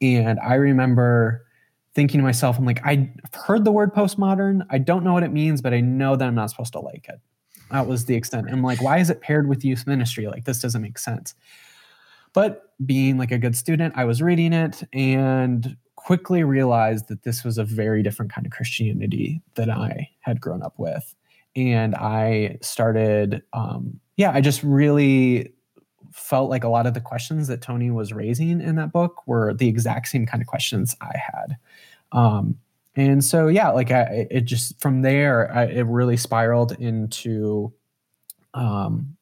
And 0.00 0.40
I 0.40 0.54
remember 0.54 1.46
thinking 1.94 2.18
to 2.18 2.24
myself, 2.24 2.56
I'm 2.56 2.64
like, 2.64 2.80
I've 2.86 3.08
heard 3.34 3.64
the 3.64 3.72
word 3.72 3.94
postmodern. 3.94 4.64
I 4.70 4.78
don't 4.78 5.04
know 5.04 5.12
what 5.12 5.22
it 5.22 5.32
means, 5.32 5.60
but 5.60 5.74
I 5.74 5.80
know 5.80 6.16
that 6.16 6.26
I'm 6.26 6.34
not 6.34 6.48
supposed 6.48 6.72
to 6.72 6.80
like 6.80 7.06
it. 7.08 7.20
That 7.70 7.86
was 7.86 8.06
the 8.06 8.14
extent. 8.14 8.48
I'm 8.50 8.62
like, 8.62 8.82
why 8.82 8.98
is 8.98 9.10
it 9.10 9.20
paired 9.20 9.48
with 9.48 9.64
youth 9.64 9.86
ministry? 9.86 10.26
Like, 10.28 10.44
this 10.44 10.60
doesn't 10.60 10.80
make 10.80 10.98
sense. 10.98 11.34
But 12.32 12.72
being 12.86 13.18
like 13.18 13.32
a 13.32 13.38
good 13.38 13.56
student, 13.56 13.94
I 13.96 14.04
was 14.04 14.22
reading 14.22 14.52
it 14.52 14.82
and 14.92 15.76
quickly 16.10 16.42
realized 16.42 17.06
that 17.06 17.22
this 17.22 17.44
was 17.44 17.56
a 17.56 17.62
very 17.62 18.02
different 18.02 18.32
kind 18.32 18.44
of 18.44 18.50
Christianity 18.50 19.40
that 19.54 19.70
I 19.70 20.10
had 20.18 20.40
grown 20.40 20.60
up 20.60 20.74
with. 20.76 21.14
And 21.54 21.94
I 21.94 22.58
started, 22.62 23.44
um, 23.52 24.00
yeah, 24.16 24.32
I 24.34 24.40
just 24.40 24.60
really 24.64 25.52
felt 26.10 26.50
like 26.50 26.64
a 26.64 26.68
lot 26.68 26.88
of 26.88 26.94
the 26.94 27.00
questions 27.00 27.46
that 27.46 27.62
Tony 27.62 27.92
was 27.92 28.12
raising 28.12 28.60
in 28.60 28.74
that 28.74 28.90
book 28.90 29.24
were 29.28 29.54
the 29.54 29.68
exact 29.68 30.08
same 30.08 30.26
kind 30.26 30.42
of 30.42 30.48
questions 30.48 30.96
I 31.00 31.14
had. 31.16 31.56
Um, 32.10 32.58
and 32.96 33.24
so, 33.24 33.46
yeah, 33.46 33.70
like 33.70 33.92
I, 33.92 34.26
it 34.32 34.40
just 34.46 34.80
from 34.80 35.02
there, 35.02 35.48
I, 35.54 35.66
it 35.66 35.86
really 35.86 36.16
spiraled 36.16 36.72
into 36.72 37.72
um, 38.52 39.16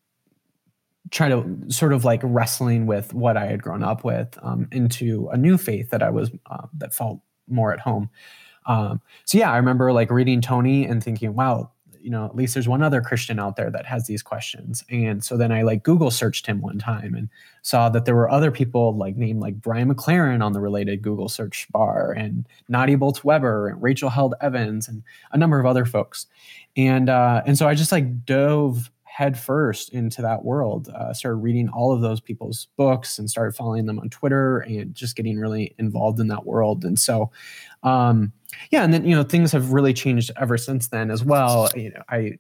try 1.11 1.29
to 1.29 1.45
sort 1.69 1.93
of 1.93 2.05
like 2.05 2.21
wrestling 2.23 2.87
with 2.87 3.15
what 3.15 3.37
I 3.37 3.47
had 3.47 3.63
grown 3.63 3.83
up 3.83 4.05
with 4.05 4.39
um, 4.43 4.69
into 4.73 5.29
a 5.33 5.37
new 5.37 5.59
faith 5.59 5.91
that 5.91 6.03
I 6.03 6.11
was 6.11 6.31
uh, 6.47 6.67
that 6.79 6.95
felt 6.95 7.21
more 7.47 7.73
at 7.73 7.81
home. 7.81 8.11
Um, 8.67 9.01
so 9.25 9.39
yeah, 9.39 9.51
I 9.51 9.57
remember 9.57 9.93
like 9.93 10.11
reading 10.11 10.41
Tony 10.41 10.85
and 10.85 11.03
thinking, 11.03 11.35
wow, 11.35 11.71
you 12.01 12.11
know, 12.11 12.25
at 12.25 12.37
least 12.37 12.55
there's 12.55 12.69
one 12.69 12.83
other 12.83 13.01
Christian 13.01 13.39
out 13.39 13.57
there 13.57 13.71
that 13.71 13.87
has 13.87 14.07
these 14.07 14.23
questions. 14.23 14.85
And 14.91 15.25
so 15.25 15.37
then 15.37 15.51
I 15.51 15.63
like 15.63 15.83
Google 15.83 16.11
searched 16.11 16.47
him 16.47 16.61
one 16.61 16.79
time 16.79 17.15
and 17.15 17.29
saw 17.63 17.89
that 17.89 18.05
there 18.05 18.15
were 18.15 18.31
other 18.31 18.51
people 18.51 18.97
like 18.97 19.17
named 19.17 19.41
like 19.41 19.61
Brian 19.61 19.93
McLaren 19.93 20.45
on 20.45 20.53
the 20.53 20.61
related 20.61 21.03
Google 21.03 21.29
search 21.29 21.67
bar 21.71 22.13
and 22.13 22.47
Nadia 22.69 22.97
Bolz 22.97 23.25
Weber 23.25 23.69
and 23.69 23.83
Rachel 23.83 24.11
Held 24.11 24.35
Evans 24.41 24.89
and 24.89 25.03
a 25.33 25.39
number 25.39 25.59
of 25.59 25.67
other 25.67 25.85
folks. 25.85 26.27
And 26.77 27.09
uh, 27.09 27.43
and 27.47 27.59
so 27.59 27.67
I 27.67 27.75
just 27.75 27.93
like 27.93 28.25
dove 28.25 28.91
headfirst 29.19 29.93
into 29.93 30.23
that 30.23 30.45
world. 30.45 30.89
Uh, 30.91 31.13
started 31.13 31.39
reading 31.39 31.69
all 31.71 31.93
of 31.93 32.01
those 32.01 32.21
people's 32.21 32.69
books 32.77 33.19
and 33.19 33.29
started 33.29 33.57
following 33.57 33.85
them 33.85 33.99
on 33.99 34.09
Twitter 34.09 34.61
and 34.61 34.95
just 34.95 35.17
getting 35.17 35.37
really 35.37 35.75
involved 35.77 36.21
in 36.21 36.29
that 36.29 36.47
world. 36.47 36.85
And 36.85 36.97
so, 36.97 37.33
um, 37.83 38.33
yeah, 38.71 38.85
and 38.85 38.95
then 38.95 39.05
you 39.05 39.17
know 39.17 39.25
things 39.25 39.51
have 39.51 39.73
really 39.73 39.93
changed 39.93 40.31
ever 40.41 40.57
since 40.57 40.87
then 40.87 41.11
as 41.11 41.25
well. 41.25 41.69
You 41.75 41.91
know, 41.91 42.03
I 42.09 42.39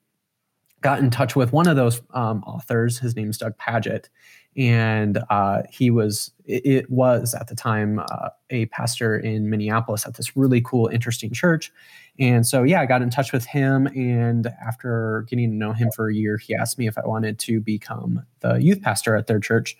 got 0.80 1.00
in 1.00 1.10
touch 1.10 1.34
with 1.34 1.52
one 1.52 1.66
of 1.66 1.74
those 1.74 2.00
um, 2.14 2.44
authors. 2.44 2.96
His 2.96 3.16
name's 3.16 3.38
Doug 3.38 3.58
Pagitt, 3.58 4.08
and 4.56 5.18
uh, 5.30 5.62
he 5.68 5.90
was 5.90 6.30
it, 6.46 6.88
was 6.88 7.34
at 7.34 7.48
the 7.48 7.56
time 7.56 7.98
uh, 7.98 8.28
a 8.50 8.66
pastor 8.66 9.18
in 9.18 9.50
Minneapolis 9.50 10.06
at 10.06 10.14
this 10.14 10.36
really 10.36 10.60
cool, 10.60 10.86
interesting 10.86 11.32
church. 11.32 11.72
And 12.18 12.46
so, 12.46 12.64
yeah, 12.64 12.80
I 12.80 12.86
got 12.86 13.00
in 13.00 13.10
touch 13.10 13.32
with 13.32 13.46
him, 13.46 13.86
and 13.86 14.48
after 14.66 15.24
getting 15.28 15.50
to 15.50 15.56
know 15.56 15.72
him 15.72 15.90
for 15.94 16.08
a 16.08 16.14
year, 16.14 16.36
he 16.36 16.54
asked 16.54 16.78
me 16.78 16.88
if 16.88 16.98
I 16.98 17.06
wanted 17.06 17.38
to 17.40 17.60
become 17.60 18.22
the 18.40 18.56
youth 18.56 18.82
pastor 18.82 19.14
at 19.14 19.28
their 19.28 19.38
church 19.38 19.76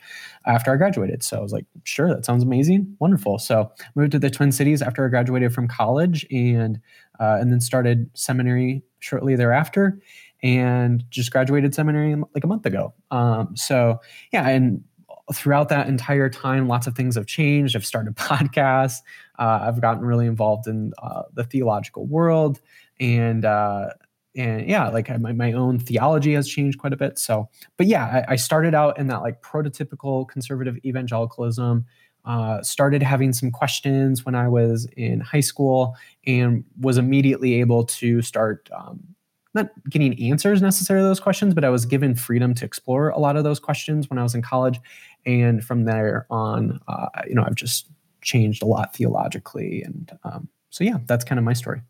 after 0.47 0.73
I 0.73 0.77
graduated. 0.77 1.23
So 1.23 1.39
I 1.39 1.41
was 1.41 1.53
like, 1.53 1.67
sure, 1.83 2.09
that 2.09 2.25
sounds 2.25 2.45
amazing, 2.45 2.97
wonderful. 3.01 3.39
So 3.39 3.73
moved 3.97 4.13
to 4.13 4.19
the 4.19 4.31
Twin 4.31 4.53
Cities 4.53 4.83
after 4.83 5.05
I 5.05 5.09
graduated 5.09 5.53
from 5.53 5.67
college, 5.67 6.27
and 6.31 6.81
uh, 7.19 7.39
and 7.41 7.51
then 7.51 7.61
started 7.61 8.11
seminary 8.15 8.85
shortly 9.01 9.35
thereafter 9.35 10.01
and 10.43 11.03
just 11.11 11.33
graduated 11.33 11.75
seminary 11.75 12.15
like 12.35 12.45
a 12.45 12.47
month 12.47 12.65
ago. 12.65 12.95
Um, 13.11 13.57
so 13.57 14.01
yeah, 14.33 14.49
and 14.49 14.85
throughout 15.35 15.69
that 15.69 15.89
entire 15.89 16.29
time, 16.29 16.69
lots 16.69 16.87
of 16.87 16.95
things 16.95 17.15
have 17.17 17.27
changed. 17.27 17.77
I've 17.77 17.87
started 17.87 18.17
podcasts. 18.17 18.99
Uh, 19.39 19.61
I've 19.63 19.81
gotten 19.81 20.05
really 20.05 20.27
involved 20.27 20.67
in 20.67 20.93
uh, 21.03 21.23
the 21.35 21.45
theological 21.45 22.07
world, 22.07 22.61
and 23.01 23.45
uh, 23.45 23.91
and 24.37 24.69
yeah, 24.69 24.89
like 24.89 25.09
my, 25.21 25.33
my 25.33 25.53
own 25.53 25.79
theology 25.79 26.35
has 26.35 26.49
changed 26.49 26.79
quite 26.79 26.93
a 26.93 26.97
bit. 26.97 27.19
So, 27.19 27.49
but 27.77 27.87
yeah, 27.87 28.25
I, 28.29 28.33
I 28.33 28.37
started 28.37 28.75
out 28.75 28.99
in 28.99 29.07
that 29.09 29.23
like 29.23 29.43
prototypical 29.43 30.29
conservative 30.29 30.77
evangelicalism. 30.85 31.87
Uh, 32.25 32.63
started 32.63 33.03
having 33.03 33.33
some 33.33 33.51
questions 33.51 34.27
when 34.27 34.35
I 34.35 34.49
was 34.49 34.87
in 34.97 35.21
high 35.21 35.41
school, 35.41 35.97
and 36.27 36.65
was 36.79 36.99
immediately 36.99 37.61
able 37.61 37.85
to 37.85 38.21
start 38.21 38.69
um, 38.77 39.15
not 39.55 39.71
getting 39.89 40.21
answers 40.31 40.61
necessarily 40.61 41.05
to 41.05 41.09
those 41.09 41.21
questions, 41.21 41.55
but 41.55 41.65
I 41.65 41.71
was 41.71 41.87
given 41.87 42.15
freedom 42.15 42.55
to 42.55 42.65
explore 42.65 43.11
a 43.11 43.19
lot 43.19 43.37
of 43.37 43.45
those 43.45 43.59
questions 43.59 44.09
when 44.11 44.19
I 44.19 44.23
was 44.23 44.35
in 44.35 44.43
college. 44.43 44.81
And 45.27 45.63
from 45.63 45.85
there 45.85 46.27
on, 46.31 46.81
uh, 46.89 47.09
you 47.27 47.35
know, 47.35 47.45
I've 47.45 47.55
just 47.55 47.89
changed 48.23 48.63
a 48.63 48.67
lot 48.67 48.95
theologically. 48.95 49.83
And 49.83 50.11
um, 50.25 50.49
so, 50.71 50.85
yeah, 50.85 50.99
that's 51.07 51.25
kind 51.25 51.39
of 51.39 51.45
my 51.45 51.53
story. 51.53 51.83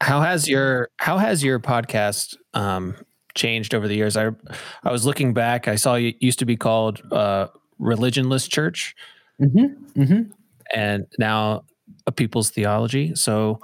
How 0.00 0.20
has 0.20 0.48
your 0.48 0.90
How 0.96 1.18
has 1.18 1.44
your 1.44 1.60
podcast 1.60 2.36
um, 2.54 2.96
changed 3.34 3.74
over 3.74 3.88
the 3.88 3.94
years? 3.94 4.16
I 4.16 4.30
I 4.82 4.92
was 4.92 5.04
looking 5.04 5.34
back. 5.34 5.68
I 5.68 5.76
saw 5.76 5.94
you 5.94 6.14
used 6.20 6.38
to 6.40 6.46
be 6.46 6.56
called 6.56 7.02
uh, 7.12 7.48
Religionless 7.80 8.48
Church, 8.48 8.94
mm-hmm, 9.40 10.00
mm-hmm. 10.00 10.30
and 10.74 11.06
now 11.18 11.64
a 12.06 12.12
People's 12.12 12.50
Theology. 12.50 13.14
So 13.14 13.60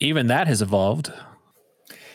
even 0.00 0.28
that 0.28 0.46
has 0.46 0.62
evolved. 0.62 1.12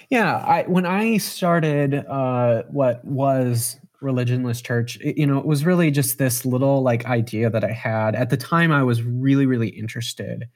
Yeah, 0.09 0.37
I 0.37 0.63
when 0.63 0.85
I 0.85 1.17
started 1.17 1.93
uh, 1.93 2.63
what 2.69 3.03
was 3.03 3.77
religionless 4.01 4.63
church, 4.63 4.97
it, 5.01 5.17
you 5.17 5.25
know, 5.25 5.37
it 5.37 5.45
was 5.45 5.65
really 5.65 5.91
just 5.91 6.17
this 6.17 6.45
little 6.45 6.81
like 6.81 7.05
idea 7.05 7.49
that 7.49 7.63
I 7.63 7.71
had. 7.71 8.15
At 8.15 8.29
the 8.29 8.37
time. 8.37 8.71
I 8.71 8.83
was 8.83 9.03
really, 9.03 9.45
really 9.45 9.69
interested 9.69 10.47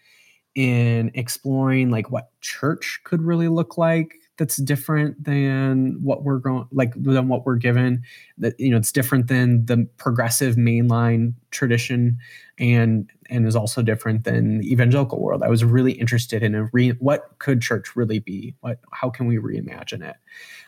in 0.55 1.11
exploring 1.13 1.89
like 1.89 2.11
what 2.11 2.29
church 2.41 2.99
could 3.05 3.21
really 3.21 3.47
look 3.47 3.77
like 3.77 4.15
that's 4.37 4.57
different 4.57 5.23
than 5.23 5.97
what 6.01 6.23
we're 6.23 6.39
going 6.39 6.65
like 6.71 6.93
than 6.95 7.27
what 7.27 7.45
we're 7.45 7.57
given. 7.57 8.01
That 8.37 8.59
you 8.59 8.71
know 8.71 8.77
it's 8.77 8.91
different 8.91 9.27
than 9.27 9.65
the 9.65 9.87
progressive 9.97 10.55
mainline 10.55 11.33
tradition 11.51 12.17
and 12.57 13.09
and 13.29 13.47
is 13.47 13.55
also 13.55 13.81
different 13.81 14.23
than 14.23 14.59
the 14.59 14.71
evangelical 14.71 15.21
world. 15.21 15.43
I 15.43 15.49
was 15.49 15.63
really 15.63 15.93
interested 15.93 16.43
in 16.43 16.55
a 16.55 16.63
re, 16.73 16.89
what 16.99 17.35
could 17.39 17.61
church 17.61 17.95
really 17.95 18.19
be? 18.19 18.55
What 18.61 18.79
how 18.91 19.09
can 19.09 19.27
we 19.27 19.37
reimagine 19.37 20.01
it? 20.03 20.15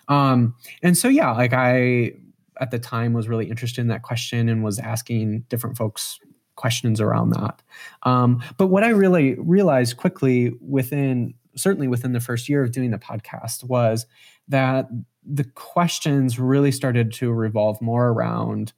Um 0.08 0.56
and 0.82 0.98
so 0.98 1.08
yeah 1.08 1.32
like 1.32 1.54
i 1.54 2.12
at 2.60 2.72
the 2.72 2.80
time 2.80 3.14
was 3.14 3.28
really 3.28 3.50
interested 3.50 3.82
in 3.82 3.88
that 3.88 4.02
question 4.02 4.50
and 4.50 4.64
was 4.64 4.80
asking 4.80 5.46
different 5.50 5.78
folks 5.78 6.20
questions 6.56 7.02
around 7.02 7.32
that. 7.32 7.62
Um, 8.04 8.44
but 8.58 8.68
what 8.68 8.84
I 8.84 8.90
really 8.90 9.36
realized 9.36 9.98
quickly 9.98 10.54
within, 10.62 11.34
certainly 11.56 11.88
within 11.88 12.14
the 12.14 12.20
first 12.20 12.48
year 12.48 12.62
of 12.64 12.72
doing 12.72 12.92
the 12.92 12.98
podcast, 12.98 13.64
was 13.64 14.06
that 14.48 14.88
the 15.26 15.46
questions 15.56 16.40
really 16.40 16.72
started 16.72 17.12
to 17.14 17.32
revolve 17.32 17.82
more 17.82 18.10
around 18.10 18.74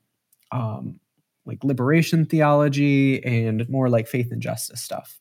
um, 0.52 1.00
like 1.46 1.64
liberation 1.64 2.26
theology 2.26 3.24
and 3.24 3.68
more 3.70 3.90
like 3.90 4.08
faith 4.08 4.32
and 4.32 4.42
justice 4.42 4.82
stuff. 4.82 5.20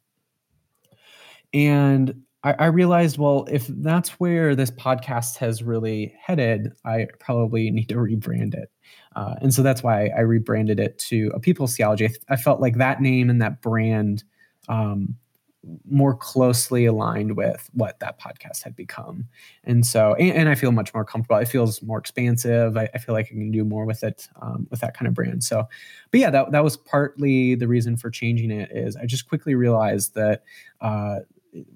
And 1.53 2.23
I, 2.45 2.53
I, 2.59 2.67
realized, 2.67 3.19
well, 3.19 3.47
if 3.51 3.67
that's 3.67 4.11
where 4.21 4.55
this 4.55 4.71
podcast 4.71 5.39
has 5.39 5.63
really 5.63 6.15
headed, 6.21 6.73
I 6.85 7.09
probably 7.19 7.71
need 7.71 7.89
to 7.89 7.97
rebrand 7.97 8.55
it. 8.55 8.71
Uh, 9.17 9.35
and 9.41 9.53
so 9.53 9.63
that's 9.63 9.83
why 9.83 10.11
I 10.17 10.21
rebranded 10.21 10.79
it 10.79 10.99
to 11.09 11.33
a 11.35 11.41
people's 11.41 11.77
theology. 11.77 12.05
I, 12.05 12.09
th- 12.09 12.21
I 12.29 12.37
felt 12.37 12.61
like 12.61 12.77
that 12.77 13.01
name 13.01 13.31
and 13.31 13.41
that 13.41 13.63
brand 13.63 14.25
um, 14.69 15.17
more 15.89 16.15
closely 16.15 16.85
aligned 16.85 17.37
with 17.37 17.71
what 17.73 17.99
that 18.01 18.21
podcast 18.21 18.63
had 18.63 18.77
become. 18.77 19.27
And 19.65 19.87
so, 19.87 20.15
and, 20.15 20.33
and 20.33 20.49
I 20.49 20.55
feel 20.55 20.73
much 20.73 20.93
more 20.93 21.05
comfortable. 21.05 21.41
It 21.41 21.49
feels 21.49 21.83
more 21.83 21.99
expansive. 21.99 22.77
I, 22.77 22.89
I, 22.95 22.99
feel 22.99 23.15
like 23.15 23.27
I 23.27 23.31
can 23.31 23.51
do 23.51 23.65
more 23.65 23.87
with 23.87 24.03
it, 24.03 24.29
um, 24.43 24.67
with 24.71 24.81
that 24.81 24.95
kind 24.95 25.09
of 25.09 25.15
brand. 25.15 25.43
So, 25.43 25.67
but 26.11 26.21
yeah, 26.21 26.31
that, 26.31 26.53
that 26.53 26.63
was 26.63 26.77
partly 26.77 27.55
the 27.55 27.69
reason 27.69 27.97
for 27.97 28.11
changing 28.11 28.51
it 28.51 28.71
is 28.73 28.97
I 28.97 29.07
just 29.07 29.29
quickly 29.29 29.55
realized 29.55 30.15
that, 30.15 30.43
uh, 30.83 31.21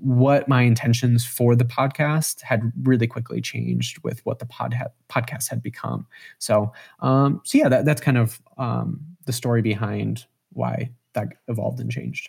what 0.01 0.49
my 0.49 0.62
intentions 0.62 1.24
for 1.24 1.55
the 1.55 1.64
podcast 1.64 2.43
had 2.43 2.72
really 2.83 3.07
quickly 3.07 3.41
changed 3.41 4.03
with 4.03 4.24
what 4.26 4.39
the 4.39 4.47
pod 4.47 4.74
ha- 4.74 4.89
podcast 5.09 5.49
had 5.49 5.62
become. 5.62 6.07
So, 6.39 6.72
um, 7.01 7.41
so 7.45 7.59
yeah, 7.59 7.68
that, 7.68 7.85
that's 7.85 8.01
kind 8.01 8.18
of 8.18 8.41
um, 8.57 9.01
the 9.26 9.33
story 9.33 9.62
behind 9.62 10.26
why 10.53 10.91
that 11.12 11.29
evolved 11.47 11.81
and 11.81 11.91
changed. 11.91 12.29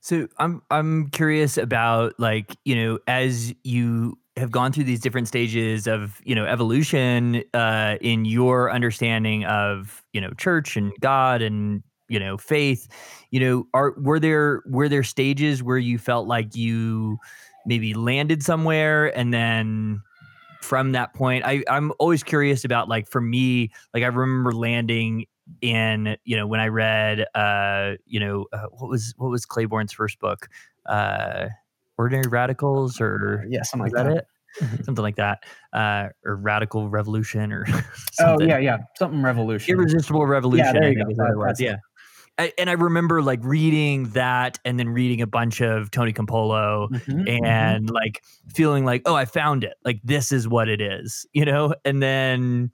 So 0.00 0.28
I'm 0.38 0.62
I'm 0.70 1.08
curious 1.10 1.58
about 1.58 2.18
like 2.18 2.56
you 2.64 2.74
know 2.74 2.98
as 3.06 3.54
you 3.64 4.18
have 4.36 4.50
gone 4.50 4.72
through 4.72 4.84
these 4.84 5.00
different 5.00 5.28
stages 5.28 5.86
of 5.86 6.20
you 6.24 6.34
know 6.34 6.46
evolution 6.46 7.44
uh, 7.52 7.96
in 8.00 8.24
your 8.24 8.72
understanding 8.72 9.44
of 9.44 10.02
you 10.12 10.20
know 10.20 10.30
church 10.38 10.76
and 10.76 10.92
God 11.00 11.42
and 11.42 11.82
you 12.10 12.18
know 12.18 12.36
faith 12.36 12.88
you 13.30 13.40
know 13.40 13.66
are 13.72 13.94
were 13.98 14.20
there 14.20 14.62
were 14.66 14.88
there 14.88 15.02
stages 15.02 15.62
where 15.62 15.78
you 15.78 15.98
felt 15.98 16.26
like 16.26 16.54
you 16.54 17.18
maybe 17.64 17.94
landed 17.94 18.42
somewhere 18.42 19.16
and 19.16 19.32
then 19.32 20.00
from 20.60 20.92
that 20.92 21.14
point 21.14 21.44
i 21.46 21.62
i'm 21.68 21.92
always 21.98 22.22
curious 22.22 22.64
about 22.64 22.88
like 22.88 23.08
for 23.08 23.20
me 23.20 23.70
like 23.94 24.02
i 24.02 24.06
remember 24.06 24.52
landing 24.52 25.26
in 25.60 26.16
you 26.24 26.36
know 26.36 26.46
when 26.46 26.60
I 26.60 26.68
read 26.68 27.26
uh 27.34 27.94
you 28.06 28.20
know 28.20 28.46
uh, 28.52 28.66
what 28.70 28.88
was 28.88 29.14
what 29.16 29.30
was 29.30 29.46
Claiborne's 29.46 29.92
first 29.92 30.18
book? 30.18 30.48
Uh 30.86 31.48
Ordinary 31.98 32.28
Radicals 32.28 33.00
or 33.00 33.44
yeah 33.48 33.62
something 33.62 33.92
like 33.92 34.04
that, 34.04 34.16
it? 34.16 34.26
Mm-hmm. 34.60 34.82
something 34.82 35.02
like 35.02 35.16
that 35.16 35.44
uh 35.72 36.08
or 36.24 36.36
Radical 36.36 36.88
Revolution 36.88 37.52
or 37.52 37.66
oh 38.20 38.40
yeah 38.40 38.58
yeah 38.58 38.78
something 38.98 39.22
revolution. 39.22 39.74
Irresistible 39.74 40.26
Revolution 40.26 40.66
yeah, 40.66 40.72
there 40.72 40.92
you 40.92 41.04
go. 41.04 41.14
That, 41.14 41.56
yeah 41.58 41.76
I, 42.40 42.52
and 42.56 42.70
I 42.70 42.72
remember 42.72 43.20
like 43.20 43.40
reading 43.42 44.04
that 44.10 44.58
and 44.64 44.78
then 44.78 44.88
reading 44.88 45.20
a 45.20 45.26
bunch 45.26 45.60
of 45.60 45.90
Tony 45.90 46.14
Campolo 46.14 46.88
mm-hmm, 46.88 47.12
mm-hmm. 47.12 47.44
and 47.44 47.86
mm-hmm. 47.86 47.94
like 47.94 48.22
feeling 48.48 48.86
like, 48.86 49.02
oh, 49.04 49.14
I 49.14 49.26
found 49.26 49.62
it. 49.62 49.74
Like 49.84 50.00
this 50.02 50.32
is 50.32 50.48
what 50.48 50.70
it 50.70 50.80
is, 50.80 51.26
you 51.34 51.44
know? 51.44 51.74
And 51.84 52.02
then 52.02 52.70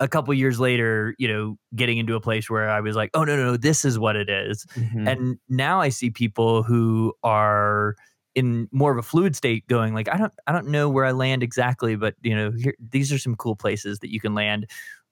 a 0.00 0.08
couple 0.08 0.34
years 0.34 0.58
later, 0.58 1.14
you 1.16 1.28
know, 1.28 1.56
getting 1.76 1.98
into 1.98 2.16
a 2.16 2.20
place 2.20 2.50
where 2.50 2.68
I 2.68 2.80
was 2.80 2.96
like, 2.96 3.10
oh 3.14 3.22
no, 3.22 3.36
no, 3.36 3.44
no 3.52 3.56
this 3.56 3.84
is 3.84 4.00
what 4.00 4.16
it 4.16 4.28
is. 4.28 4.66
Mm-hmm. 4.74 5.06
And 5.06 5.38
now 5.48 5.80
I 5.80 5.90
see 5.90 6.10
people 6.10 6.64
who 6.64 7.14
are 7.22 7.94
in 8.34 8.68
more 8.72 8.90
of 8.90 8.98
a 8.98 9.02
fluid 9.02 9.36
state 9.36 9.64
going 9.68 9.94
like, 9.94 10.08
I 10.12 10.16
don't 10.16 10.32
I 10.48 10.52
don't 10.52 10.66
know 10.66 10.88
where 10.88 11.04
I 11.04 11.12
land 11.12 11.44
exactly, 11.44 11.94
but 11.94 12.16
you 12.20 12.34
know, 12.34 12.50
here, 12.50 12.74
these 12.80 13.12
are 13.12 13.18
some 13.18 13.36
cool 13.36 13.54
places 13.54 14.00
that 14.00 14.12
you 14.12 14.18
can 14.18 14.34
land. 14.34 14.68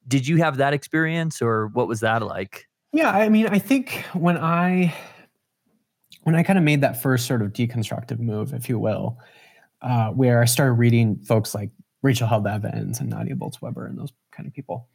Did 0.09 0.27
you 0.27 0.39
have 0.39 0.57
that 0.57 0.75
experience 0.75 1.41
or 1.41 1.69
what 1.69 1.87
was 1.87 2.01
that 2.01 2.21
like? 2.23 2.67
Yeah, 2.93 3.11
I 3.11 3.29
mean, 3.29 3.47
I 3.47 3.59
think 3.59 4.05
when 4.13 4.37
I 4.37 4.95
when 6.25 6.35
I 6.35 6.43
kind 6.43 6.59
of 6.59 6.65
made 6.65 6.83
that 6.83 7.03
first 7.03 7.27
sort 7.27 7.43
of 7.43 7.53
deconstructive 7.53 8.19
move, 8.19 8.53
if 8.53 8.69
you 8.69 8.79
will, 8.79 9.19
uh, 9.81 10.09
where 10.11 10.41
I 10.41 10.45
started 10.45 10.75
reading 10.75 11.19
folks 11.21 11.55
like 11.55 11.71
Rachel 12.03 12.29
Held 12.29 12.47
Evans 12.47 13.01
and 13.01 13.11
Nadia 13.11 13.35
Bolz-Weber 13.35 13.87
and 13.87 13.99
those 13.99 14.13
kind 14.31 14.47
of 14.47 14.53
people. 14.53 14.89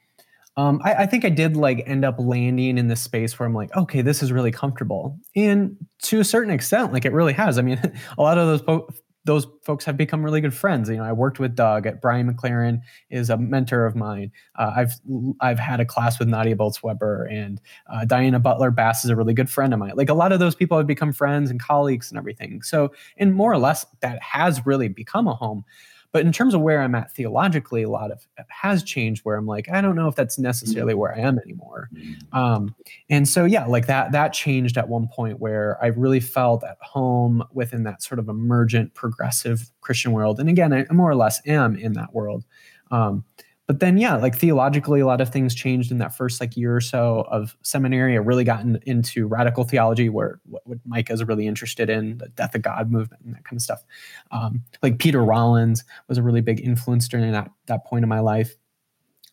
Um, 0.55 0.81
I, 0.83 0.93
I, 0.93 1.05
think 1.05 1.23
I 1.23 1.29
did 1.29 1.55
like 1.55 1.83
end 1.85 2.03
up 2.03 2.15
landing 2.17 2.79
in 2.79 2.87
this 2.87 3.01
space 3.01 3.37
where 3.37 3.45
I'm 3.45 3.53
like, 3.53 3.75
okay, 3.75 4.01
this 4.01 4.23
is 4.23 4.31
really 4.31 4.51
comfortable, 4.51 5.19
and 5.35 5.77
to 6.03 6.19
a 6.19 6.23
certain 6.23 6.51
extent, 6.51 6.93
like 6.93 7.05
it 7.05 7.13
really 7.13 7.33
has. 7.33 7.59
I 7.59 7.61
mean, 7.61 7.79
a 8.17 8.21
lot 8.21 8.37
of 8.37 8.47
those 8.47 8.61
po- 8.61 8.89
those 9.27 9.45
folks 9.61 9.83
have 9.85 9.97
become 9.97 10.23
really 10.23 10.41
good 10.41 10.53
friends. 10.53 10.89
You 10.89 10.95
know, 10.95 11.03
I 11.03 11.11
worked 11.11 11.37
with 11.37 11.53
Doug 11.53 11.85
at 11.85 12.01
Brian 12.01 12.33
McLaren 12.33 12.81
is 13.09 13.29
a 13.29 13.37
mentor 13.37 13.85
of 13.85 13.95
mine. 13.95 14.31
Uh, 14.55 14.71
I've 14.75 14.93
I've 15.41 15.59
had 15.59 15.79
a 15.79 15.85
class 15.85 16.17
with 16.17 16.29
Nadia 16.29 16.55
Bolz-Weber 16.55 17.25
and 17.25 17.61
uh, 17.91 18.05
Diana 18.05 18.39
Butler 18.39 18.71
Bass 18.71 19.03
is 19.03 19.11
a 19.11 19.15
really 19.15 19.33
good 19.33 19.49
friend 19.49 19.73
of 19.73 19.79
mine. 19.79 19.91
Like 19.95 20.09
a 20.09 20.13
lot 20.13 20.31
of 20.31 20.39
those 20.39 20.55
people 20.55 20.77
have 20.77 20.87
become 20.87 21.11
friends 21.11 21.51
and 21.51 21.59
colleagues 21.59 22.09
and 22.09 22.17
everything. 22.17 22.61
So, 22.61 22.93
and 23.17 23.35
more 23.35 23.51
or 23.51 23.57
less, 23.57 23.85
that 23.99 24.21
has 24.23 24.65
really 24.65 24.87
become 24.87 25.27
a 25.27 25.35
home. 25.35 25.65
But 26.13 26.25
in 26.25 26.31
terms 26.31 26.53
of 26.53 26.61
where 26.61 26.81
I'm 26.81 26.95
at 26.95 27.13
theologically, 27.13 27.83
a 27.83 27.89
lot 27.89 28.11
of 28.11 28.25
has 28.47 28.81
changed 28.81 29.25
where 29.25 29.35
I'm 29.35 29.45
like, 29.45 29.69
I 29.69 29.81
don't 29.81 29.95
know 29.95 30.07
if 30.07 30.15
that's 30.15 30.39
necessarily 30.39 30.93
where 30.93 31.13
I 31.13 31.19
am 31.19 31.37
anymore. 31.39 31.89
Um, 32.33 32.73
and 33.09 33.27
so, 33.27 33.45
yeah, 33.45 33.65
like 33.65 33.87
that, 33.87 34.13
that 34.13 34.33
changed 34.33 34.77
at 34.77 34.87
one 34.87 35.07
point 35.09 35.39
where 35.39 35.77
I 35.83 35.87
really 35.87 36.21
felt 36.21 36.63
at 36.63 36.77
home 36.81 37.43
within 37.53 37.83
that 37.83 38.01
sort 38.01 38.19
of 38.19 38.29
emergent 38.29 38.93
progressive 38.93 39.69
Christian 39.81 40.11
world. 40.13 40.39
And 40.39 40.49
again, 40.49 40.73
I 40.73 40.85
more 40.91 41.09
or 41.09 41.15
less 41.15 41.41
am 41.45 41.75
in 41.75 41.93
that 41.93 42.13
world. 42.13 42.45
Um, 42.89 43.25
but 43.67 43.79
then 43.79 43.97
yeah 43.97 44.15
like 44.15 44.35
theologically 44.35 44.99
a 44.99 45.05
lot 45.05 45.21
of 45.21 45.29
things 45.29 45.53
changed 45.53 45.91
in 45.91 45.99
that 45.99 46.15
first 46.15 46.41
like 46.41 46.57
year 46.57 46.75
or 46.75 46.81
so 46.81 47.27
of 47.29 47.55
seminary 47.61 48.13
i 48.13 48.17
really 48.17 48.43
gotten 48.43 48.79
into 48.85 49.27
radical 49.27 49.63
theology 49.63 50.09
where 50.09 50.39
what, 50.45 50.65
what 50.65 50.79
mike 50.85 51.11
is 51.11 51.23
really 51.23 51.45
interested 51.45 51.89
in 51.89 52.17
the 52.17 52.29
death 52.29 52.55
of 52.55 52.61
god 52.61 52.89
movement 52.89 53.21
and 53.23 53.35
that 53.35 53.43
kind 53.43 53.57
of 53.57 53.61
stuff 53.61 53.83
um, 54.31 54.63
like 54.81 54.97
peter 54.97 55.23
rollins 55.23 55.83
was 56.07 56.17
a 56.17 56.23
really 56.23 56.41
big 56.41 56.59
influence 56.59 57.07
during 57.07 57.31
that 57.31 57.51
that 57.67 57.85
point 57.85 58.03
in 58.03 58.09
my 58.09 58.19
life 58.19 58.55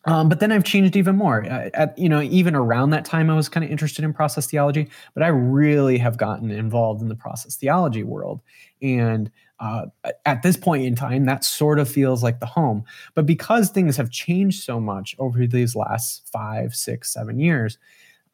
um, 0.07 0.29
but 0.29 0.39
then 0.39 0.51
I've 0.51 0.63
changed 0.63 0.95
even 0.95 1.15
more. 1.15 1.43
At, 1.43 1.97
you 1.97 2.07
know, 2.07 2.21
even 2.21 2.55
around 2.55 2.91
that 2.91 3.05
time, 3.05 3.29
I 3.29 3.35
was 3.35 3.49
kind 3.49 3.63
of 3.63 3.71
interested 3.71 4.05
in 4.05 4.13
process 4.13 4.45
theology, 4.45 4.87
but 5.13 5.23
I 5.23 5.27
really 5.27 5.97
have 5.97 6.17
gotten 6.17 6.51
involved 6.51 7.01
in 7.01 7.09
the 7.09 7.15
process 7.15 7.55
theology 7.55 8.03
world. 8.03 8.41
And 8.81 9.31
uh, 9.59 9.85
at 10.25 10.43
this 10.43 10.57
point 10.57 10.83
in 10.83 10.95
time, 10.95 11.25
that 11.25 11.43
sort 11.43 11.79
of 11.79 11.89
feels 11.89 12.23
like 12.23 12.39
the 12.39 12.45
home. 12.45 12.83
But 13.13 13.25
because 13.25 13.69
things 13.69 13.97
have 13.97 14.09
changed 14.09 14.63
so 14.63 14.79
much 14.79 15.15
over 15.19 15.47
these 15.47 15.75
last 15.75 16.27
five, 16.31 16.75
six, 16.75 17.13
seven 17.13 17.39
years, 17.39 17.77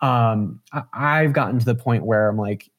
um, 0.01 0.61
I, 0.93 1.22
have 1.22 1.34
gotten 1.34 1.59
to 1.59 1.65
the 1.65 1.76
point 1.76 2.05
where 2.05 2.28
I'm 2.28 2.38
like, 2.38 2.69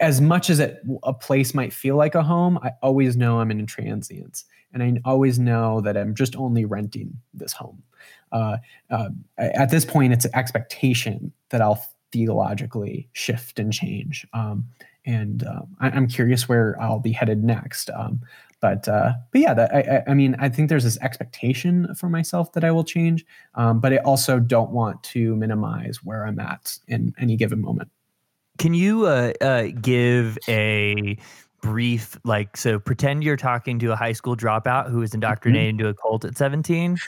as 0.00 0.20
much 0.20 0.50
as 0.50 0.60
it, 0.60 0.82
a 1.02 1.12
place 1.12 1.52
might 1.52 1.72
feel 1.72 1.96
like 1.96 2.14
a 2.14 2.22
home, 2.22 2.58
I 2.62 2.72
always 2.80 3.16
know 3.16 3.40
I'm 3.40 3.50
in 3.50 3.66
transience, 3.66 4.44
and 4.72 4.82
I 4.82 4.94
always 5.04 5.38
know 5.38 5.80
that 5.80 5.96
I'm 5.96 6.14
just 6.14 6.36
only 6.36 6.64
renting 6.64 7.18
this 7.34 7.52
home. 7.52 7.82
Uh, 8.30 8.58
uh, 8.90 9.08
at 9.36 9.70
this 9.70 9.84
point, 9.84 10.12
it's 10.12 10.24
an 10.24 10.34
expectation 10.34 11.32
that 11.50 11.60
I'll 11.60 11.84
theologically 12.12 13.08
shift 13.12 13.58
and 13.58 13.72
change. 13.72 14.26
Um, 14.32 14.66
and 15.06 15.44
uh, 15.44 15.62
I, 15.80 15.96
am 15.96 16.06
curious 16.06 16.48
where 16.48 16.80
I'll 16.80 17.00
be 17.00 17.12
headed 17.12 17.44
next. 17.44 17.90
Um, 17.90 18.20
but 18.60 18.88
uh, 18.88 19.12
but 19.30 19.40
yeah, 19.40 19.52
that, 19.52 19.74
I, 19.74 20.10
I, 20.10 20.14
mean, 20.14 20.36
I 20.38 20.48
think 20.48 20.70
there's 20.70 20.84
this 20.84 20.98
expectation 21.00 21.94
for 21.94 22.08
myself 22.08 22.52
that 22.54 22.64
I 22.64 22.70
will 22.70 22.84
change, 22.84 23.26
um, 23.56 23.78
but 23.78 23.92
I 23.92 23.98
also 23.98 24.40
don't 24.40 24.70
want 24.70 25.02
to 25.04 25.36
minimize 25.36 26.02
where 26.02 26.26
I'm 26.26 26.40
at 26.40 26.78
in 26.88 27.14
any 27.18 27.36
given 27.36 27.60
moment. 27.60 27.90
Can 28.56 28.72
you 28.72 29.06
uh, 29.06 29.32
uh 29.40 29.66
give 29.82 30.38
a 30.48 31.18
brief 31.60 32.18
like 32.24 32.56
so 32.56 32.78
pretend 32.78 33.24
you're 33.24 33.36
talking 33.36 33.78
to 33.78 33.90
a 33.90 33.96
high 33.96 34.12
school 34.12 34.36
dropout 34.36 34.90
who 34.90 34.98
was 34.98 35.10
mm-hmm. 35.10 35.16
indoctrinated 35.16 35.74
mm-hmm. 35.74 35.80
into 35.80 35.88
a 35.88 35.94
cult 35.94 36.24
at 36.24 36.36
17 36.36 36.98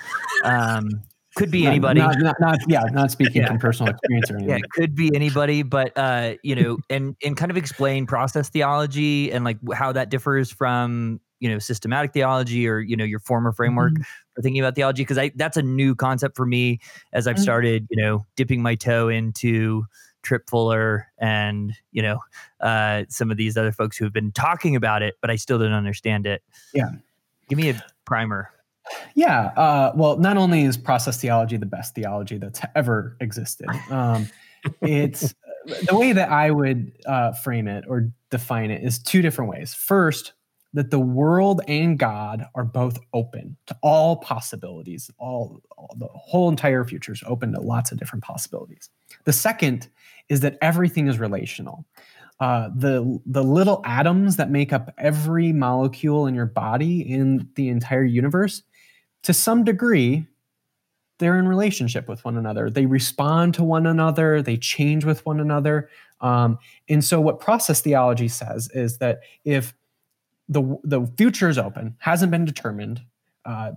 um, 0.45 0.89
could 1.37 1.51
be 1.51 1.65
not, 1.65 1.71
anybody. 1.71 2.01
Not, 2.01 2.17
not, 2.19 2.37
not, 2.41 2.59
yeah, 2.67 2.83
not 2.91 3.11
speaking 3.11 3.43
yeah. 3.43 3.49
from 3.49 3.59
personal 3.59 3.93
experience 3.93 4.31
or 4.31 4.37
anything. 4.39 4.59
Yeah, 4.59 4.67
could 4.73 4.95
be 4.95 5.15
anybody, 5.15 5.63
but 5.63 5.93
uh, 5.97 6.35
you 6.43 6.57
know, 6.57 6.79
and 6.91 7.15
and 7.23 7.37
kind 7.37 7.51
of 7.51 7.57
explain 7.57 8.07
process 8.07 8.49
theology 8.49 9.31
and 9.31 9.45
like 9.45 9.59
how 9.75 9.93
that 9.93 10.09
differs 10.09 10.51
from 10.51 11.21
you 11.39 11.51
know 11.51 11.59
systematic 11.59 12.13
theology 12.13 12.67
or 12.67 12.81
you 12.81 12.97
know 12.97 13.05
your 13.05 13.21
former 13.21 13.53
framework 13.53 13.93
mm-hmm. 13.93 14.03
for 14.35 14.43
thinking 14.43 14.61
about 14.61 14.75
theology 14.75 15.03
because 15.03 15.19
I 15.19 15.31
that's 15.37 15.59
a 15.59 15.63
new 15.63 15.95
concept 15.95 16.37
for 16.37 16.47
me 16.47 16.81
as 17.13 17.27
I've 17.27 17.37
mm-hmm. 17.37 17.43
started 17.43 17.87
you 17.91 18.03
know 18.03 18.25
dipping 18.37 18.63
my 18.63 18.75
toe 18.75 19.09
into 19.11 19.85
Tripp 20.23 20.49
Fuller 20.49 21.07
and 21.19 21.75
you 21.93 22.01
know 22.01 22.19
uh, 22.61 23.05
some 23.11 23.31
of 23.31 23.37
these 23.37 23.59
other 23.59 23.73
folks 23.73 23.99
who 23.99 24.05
have 24.05 24.13
been 24.13 24.33
talking 24.33 24.75
about 24.75 25.03
it, 25.03 25.17
but 25.21 25.31
I 25.31 25.37
still 25.37 25.59
don't 25.59 25.73
understand 25.73 26.27
it. 26.27 26.43
Yeah, 26.73 26.91
give 27.49 27.59
me 27.59 27.69
a 27.69 27.85
primer. 28.07 28.51
Yeah. 29.15 29.47
Uh, 29.57 29.93
well, 29.95 30.19
not 30.19 30.37
only 30.37 30.63
is 30.63 30.77
process 30.77 31.21
theology 31.21 31.57
the 31.57 31.67
best 31.67 31.95
theology 31.95 32.39
that's 32.39 32.61
ever 32.75 33.17
existed, 33.21 33.69
um, 33.91 34.29
it's 34.83 35.35
the 35.89 35.97
way 35.97 36.13
that 36.13 36.31
I 36.31 36.51
would 36.51 36.93
uh, 37.07 37.33
frame 37.33 37.69
it 37.69 37.85
or 37.89 38.11
define 38.31 38.71
it 38.71 38.83
is 38.83 38.99
two 38.99 39.23
different 39.23 39.51
ways. 39.51 39.75
First, 39.75 40.33
that 40.77 40.91
the 40.91 41.01
world 41.01 41.63
and 41.69 41.99
God 41.99 42.45
are 42.55 42.65
both 42.65 42.99
open 43.15 43.57
to 43.67 43.77
all 43.83 44.17
possibilities, 44.17 45.11
all, 45.19 45.63
all 45.79 45.97
the 45.99 46.09
whole 46.09 46.51
entire 46.51 46.85
future 46.85 47.13
is 47.13 47.23
open 47.27 47.53
to 47.53 47.61
lots 47.61 47.93
of 47.93 47.99
different 47.99 48.23
possibilities. 48.23 48.91
The 49.25 49.33
second 49.33 49.89
is 50.29 50.41
that 50.41 50.59
everything 50.61 51.09
is 51.09 51.19
relational. 51.19 51.87
Uh, 52.41 52.69
the 52.77 53.19
the 53.25 53.43
little 53.43 53.81
atoms 53.87 54.37
that 54.37 54.51
make 54.51 54.71
up 54.71 54.93
every 54.99 55.51
molecule 55.55 56.27
in 56.27 56.35
your 56.35 56.45
body 56.45 57.01
in 57.01 57.49
the 57.55 57.71
entire 57.71 58.05
universe, 58.05 58.63
to 59.27 59.35
some 59.35 59.65
degree, 59.65 60.25
they're 61.19 61.37
in 61.37 61.49
relationship 61.49 62.09
with 62.09 62.25
one 62.25 62.37
another. 62.37 62.71
They 62.71 62.87
respond 62.87 63.55
to 63.55 63.65
one 63.65 63.85
another. 63.85 64.41
They 64.41 64.57
change 64.57 65.05
with 65.05 65.27
one 65.27 65.41
another. 65.41 65.89
Um, 66.21 66.59
and 66.89 67.05
so, 67.05 67.21
what 67.21 67.41
process 67.41 67.81
theology 67.81 68.29
says 68.29 68.71
is 68.73 68.99
that 68.99 69.19
if 69.45 69.75
the 70.49 70.79
the 70.85 71.05
future 71.19 71.49
is 71.49 71.59
open, 71.59 71.97
hasn't 71.99 72.31
been 72.31 72.45
determined, 72.45 73.03
uh, 73.45 73.73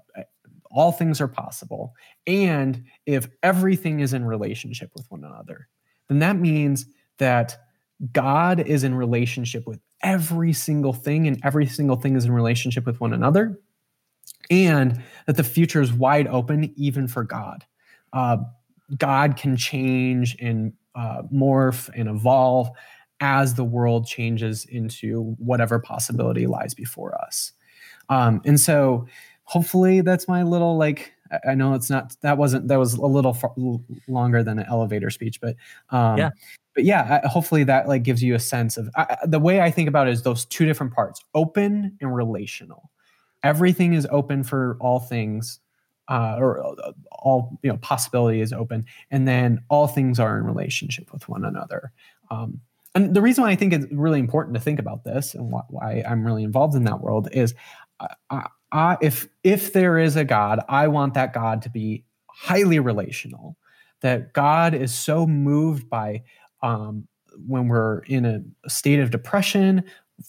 all 0.70 0.91
things 0.91 1.20
are 1.20 1.28
possible, 1.28 1.95
and 2.28 2.84
if 3.08 3.28
everything 3.41 4.02
is 4.02 4.14
in 4.14 4.26
relationship 4.26 4.91
with 4.93 5.10
one 5.10 5.24
another, 5.24 5.68
then 6.10 6.20
that 6.20 6.36
means 6.36 6.86
that 7.18 7.58
God 8.14 8.60
is 8.60 8.84
in 8.84 8.93
relationship 8.93 9.66
with 9.66 9.80
every 10.04 10.54
single 10.54 10.93
thing, 10.93 11.28
and 11.28 11.39
every 11.43 11.66
single 11.66 11.95
thing 11.95 12.16
is 12.16 12.26
in 12.26 12.32
relationship 12.32 12.86
with 12.86 13.02
one 13.02 13.14
another, 13.14 13.60
and 14.50 15.02
that 15.28 15.38
the 15.38 15.43
future 15.43 15.82
is 15.82 15.93
wide 15.93 16.28
open 16.28 16.74
even 16.76 17.08
for 17.08 17.24
God. 17.24 17.66
Uh, 18.14 18.38
God 18.97 19.38
can 19.38 19.56
change 19.56 20.36
and 20.39 20.74
uh, 20.95 21.22
morph 21.34 21.89
and 21.95 22.10
evolve 22.10 22.70
as 23.22 23.54
the 23.56 23.64
world 23.64 24.08
changes 24.08 24.66
into 24.66 25.36
whatever 25.38 25.78
possibility 25.80 26.47
lies 26.47 26.74
before 26.74 27.14
us. 27.22 27.52
Um, 28.10 28.41
and 28.45 28.60
so, 28.60 29.08
hopefully, 29.43 30.02
that's 30.02 30.28
my 30.28 30.43
little 30.43 30.78
like. 30.78 31.14
I 31.47 31.54
know 31.54 31.76
it's 31.76 31.91
not 31.91 32.16
that 32.22 32.39
wasn't 32.39 32.68
that 32.70 32.78
was 32.80 32.95
a 32.95 33.06
little 33.06 33.34
far, 33.36 33.54
longer 34.08 34.41
than 34.41 34.58
an 34.58 34.66
elevator 34.68 35.12
speech, 35.12 35.39
but 35.39 35.56
um, 35.91 36.18
Yeah. 36.18 36.30
but 36.74 36.86
yeah, 36.86 37.28
hopefully 37.28 37.64
that 37.66 37.88
like 37.88 38.02
gives 38.04 38.24
you 38.24 38.34
a 38.34 38.39
sense 38.39 38.78
of 38.78 38.89
I, 38.95 39.16
the 39.26 39.39
way 39.39 39.62
I 39.62 39.70
think 39.70 39.88
about 39.89 40.08
it 40.08 40.12
is 40.14 40.24
those 40.24 40.45
two 40.45 40.66
different 40.66 40.91
parts: 40.93 41.24
open 41.36 41.95
and 42.02 42.16
relational. 42.16 42.89
Everything 43.44 43.94
is 43.94 44.08
open 44.12 44.44
for 44.44 44.78
all 44.80 45.00
things, 45.00 45.60
uh, 46.08 46.36
or 46.38 46.66
uh, 46.66 46.92
all 47.12 47.58
you 47.64 47.72
know 47.72 47.78
possibility 47.78 48.42
is 48.42 48.52
open, 48.54 48.86
and 49.12 49.28
then 49.28 49.62
all 49.70 49.88
things 49.88 50.20
are 50.20 50.38
in 50.38 50.46
relationship 50.46 51.12
with 51.14 51.28
one 51.30 51.46
another. 51.46 51.92
Um, 52.32 52.62
and 52.96 53.14
the 53.14 53.22
reason 53.22 53.44
why 53.44 53.52
I 53.52 53.56
think 53.56 53.74
it's 53.74 53.86
really 53.92 54.20
important 54.20 54.56
to 54.56 54.62
think 54.62 54.80
about 54.80 55.04
this 55.04 55.36
and 55.36 55.52
why, 55.52 56.04
I'm 56.08 56.26
really 56.26 56.44
involved 56.44 56.76
in 56.76 56.86
that 56.86 57.02
world 57.02 57.30
is, 57.32 57.54
uh, 58.00 58.08
I, 58.30 58.48
I, 58.72 58.98
if 59.02 59.28
if 59.44 59.74
there 59.74 59.98
is 59.98 60.16
a 60.16 60.24
God, 60.24 60.60
I 60.68 60.88
want 60.88 61.14
that 61.14 61.34
God 61.34 61.62
to 61.64 61.70
be 61.70 62.04
highly 62.28 62.80
relational. 62.80 63.58
That 64.02 64.34
God 64.34 64.74
is 64.74 64.96
so 64.96 65.28
moved 65.28 65.90
by 65.90 66.24
um, 66.62 67.08
when 67.48 67.68
we're 67.68 68.00
in 68.00 68.26
a 68.26 68.70
state 68.70 69.00
of 69.00 69.12
depression, 69.12 69.84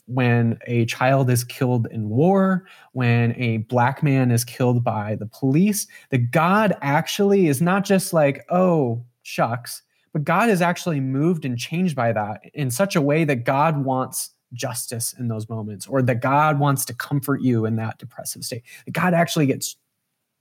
when 0.07 0.59
a 0.67 0.85
child 0.87 1.31
is 1.31 1.45
killed 1.45 1.87
in 1.91 2.09
war, 2.09 2.67
when 2.93 3.35
a 3.37 3.59
black 3.59 4.03
man 4.03 4.31
is 4.31 4.45
killed 4.45 4.83
by 4.85 5.17
the 5.17 5.27
police, 5.27 5.87
that 6.11 6.31
God 6.31 6.77
actually 6.83 7.47
is 7.47 7.61
not 7.61 7.85
just 7.85 8.13
like, 8.13 8.45
oh, 8.51 9.05
shucks, 9.23 9.83
but 10.13 10.25
God 10.25 10.49
is 10.49 10.61
actually 10.63 11.01
moved 11.01 11.45
and 11.45 11.59
changed 11.59 11.95
by 11.95 12.13
that 12.13 12.41
in 12.55 12.71
such 12.71 12.97
a 12.97 13.01
way 13.01 13.25
that 13.25 13.45
God 13.45 13.85
wants 13.85 14.31
justice 14.53 15.15
in 15.17 15.29
those 15.29 15.49
moments, 15.49 15.87
or 15.87 16.03
that 16.03 16.21
God 16.21 16.59
wants 16.59 16.85
to 16.87 16.95
comfort 16.95 17.41
you 17.41 17.67
in 17.67 17.77
that 17.77 17.99
depressive 17.99 18.45
state. 18.45 18.65
God 18.91 19.15
actually 19.15 19.47
gets 19.47 19.77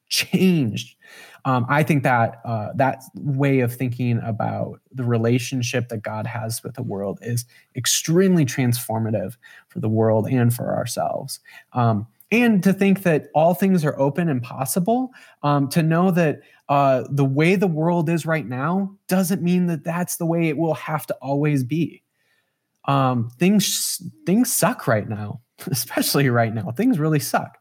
changed. 0.10 0.96
Um, 1.46 1.66
I 1.70 1.84
think 1.84 2.04
that 2.04 2.42
uh, 2.44 2.70
that 2.76 3.04
way 3.16 3.60
of 3.62 3.74
thinking 3.74 4.20
about 4.24 4.82
the 4.92 5.06
relationship 5.06 5.90
that 5.90 6.02
God 6.02 6.28
has 6.28 6.62
with 6.64 6.76
the 6.76 6.84
world 6.84 7.20
is 7.22 7.46
extremely 7.76 8.46
transformative 8.46 9.38
for 9.70 9.80
the 9.80 9.90
world 9.90 10.28
and 10.28 10.54
for 10.54 10.76
ourselves. 10.76 11.40
Um, 11.74 12.08
and 12.32 12.62
to 12.64 12.74
think 12.74 13.04
that 13.04 13.28
all 13.34 13.54
things 13.54 13.84
are 13.84 13.98
open 14.00 14.30
and 14.30 14.42
possible, 14.42 15.12
um, 15.42 15.68
to 15.70 15.82
know 15.82 16.12
that 16.12 16.42
uh, 16.68 17.06
the 17.10 17.26
way 17.26 17.56
the 17.56 17.68
world 17.68 18.10
is 18.10 18.26
right 18.26 18.48
now 18.48 18.96
doesn't 19.08 19.42
mean 19.42 19.66
that 19.68 19.84
that's 19.84 20.18
the 20.18 20.26
way 20.26 20.48
it 20.48 20.58
will 20.58 20.76
have 20.76 21.08
to 21.08 21.16
always 21.16 21.64
be. 21.64 22.04
Um, 22.86 23.30
things 23.40 24.02
things 24.26 24.52
suck 24.52 24.88
right 24.88 25.08
now, 25.08 25.42
especially 25.68 26.30
right 26.30 26.54
now. 26.54 26.72
Things 26.72 27.00
really 27.00 27.20
suck. 27.20 27.59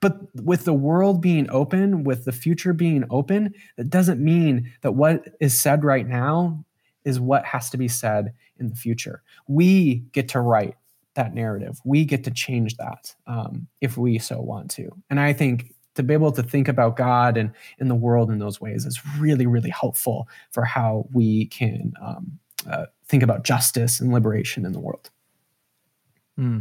But 0.00 0.18
with 0.34 0.64
the 0.64 0.74
world 0.74 1.20
being 1.20 1.48
open, 1.50 2.04
with 2.04 2.24
the 2.24 2.32
future 2.32 2.72
being 2.72 3.04
open, 3.10 3.54
that 3.76 3.90
doesn't 3.90 4.22
mean 4.22 4.72
that 4.82 4.92
what 4.92 5.28
is 5.40 5.58
said 5.58 5.84
right 5.84 6.06
now 6.06 6.64
is 7.04 7.18
what 7.18 7.44
has 7.44 7.70
to 7.70 7.76
be 7.76 7.88
said 7.88 8.32
in 8.58 8.68
the 8.68 8.76
future. 8.76 9.22
We 9.48 10.04
get 10.12 10.28
to 10.30 10.40
write 10.40 10.76
that 11.14 11.34
narrative. 11.34 11.80
We 11.84 12.04
get 12.04 12.22
to 12.24 12.30
change 12.30 12.76
that 12.76 13.14
um, 13.26 13.66
if 13.80 13.96
we 13.96 14.18
so 14.18 14.40
want 14.40 14.70
to. 14.72 14.90
And 15.10 15.18
I 15.18 15.32
think 15.32 15.74
to 15.96 16.04
be 16.04 16.14
able 16.14 16.30
to 16.32 16.44
think 16.44 16.68
about 16.68 16.96
God 16.96 17.36
and 17.36 17.50
in 17.78 17.88
the 17.88 17.94
world 17.94 18.30
in 18.30 18.38
those 18.38 18.60
ways 18.60 18.86
is 18.86 19.00
really, 19.18 19.46
really 19.46 19.70
helpful 19.70 20.28
for 20.50 20.64
how 20.64 21.08
we 21.12 21.46
can 21.46 21.92
um, 22.00 22.38
uh, 22.70 22.86
think 23.06 23.24
about 23.24 23.42
justice 23.42 23.98
and 23.98 24.12
liberation 24.12 24.64
in 24.64 24.72
the 24.72 24.78
world. 24.78 25.10
Hmm. 26.36 26.60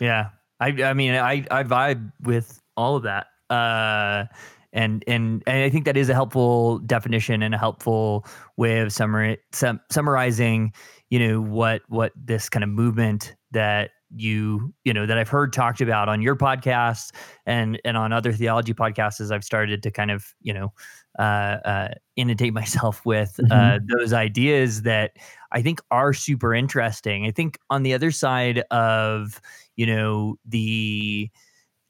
Yeah. 0.00 0.30
I 0.58 0.68
I 0.82 0.92
mean 0.94 1.14
I 1.14 1.46
I 1.50 1.62
vibe 1.62 2.12
with 2.20 2.60
all 2.76 2.96
of 2.96 3.02
that. 3.04 3.26
Uh 3.50 4.26
and 4.74 5.04
and 5.06 5.42
and 5.46 5.62
I 5.62 5.70
think 5.70 5.84
that 5.84 5.96
is 5.96 6.08
a 6.08 6.14
helpful 6.14 6.80
definition 6.80 7.42
and 7.42 7.54
a 7.54 7.58
helpful 7.58 8.26
way 8.56 8.80
of 8.80 8.92
summary, 8.92 9.38
sum, 9.52 9.80
summarizing, 9.90 10.72
you 11.10 11.18
know, 11.20 11.40
what 11.40 11.82
what 11.88 12.12
this 12.16 12.48
kind 12.48 12.64
of 12.64 12.70
movement 12.70 13.36
that 13.52 13.90
you 14.16 14.72
you 14.84 14.92
know 14.92 15.06
that 15.06 15.16
I've 15.16 15.28
heard 15.28 15.52
talked 15.52 15.80
about 15.80 16.08
on 16.08 16.20
your 16.20 16.36
podcast 16.36 17.12
and 17.46 17.80
and 17.84 17.96
on 17.96 18.12
other 18.12 18.32
theology 18.32 18.74
podcasts 18.74 19.20
as 19.20 19.30
I've 19.30 19.44
started 19.44 19.82
to 19.84 19.90
kind 19.90 20.10
of 20.10 20.34
you 20.40 20.52
know 20.52 20.72
uh, 21.18 21.58
uh, 21.64 21.88
inundate 22.16 22.52
myself 22.54 23.04
with 23.06 23.38
uh, 23.50 23.78
those 23.96 24.12
ideas 24.12 24.82
that 24.82 25.12
I 25.52 25.62
think 25.62 25.80
are 25.92 26.12
super 26.12 26.52
interesting. 26.52 27.26
I 27.26 27.30
think 27.30 27.58
on 27.70 27.84
the 27.84 27.94
other 27.94 28.10
side 28.10 28.58
of 28.70 29.40
you 29.76 29.86
know 29.86 30.36
the 30.44 31.30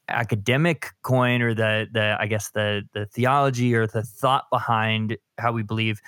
academic 0.09 0.91
coin 1.01 1.41
or 1.41 1.53
the 1.53 1.87
the 1.91 2.15
I 2.19 2.27
guess 2.27 2.51
the 2.51 2.83
the 2.93 3.05
theology 3.07 3.73
or 3.73 3.87
the 3.87 4.03
thought 4.03 4.45
behind 4.51 5.17
how 5.37 5.51
we 5.51 5.63
believe 5.63 6.01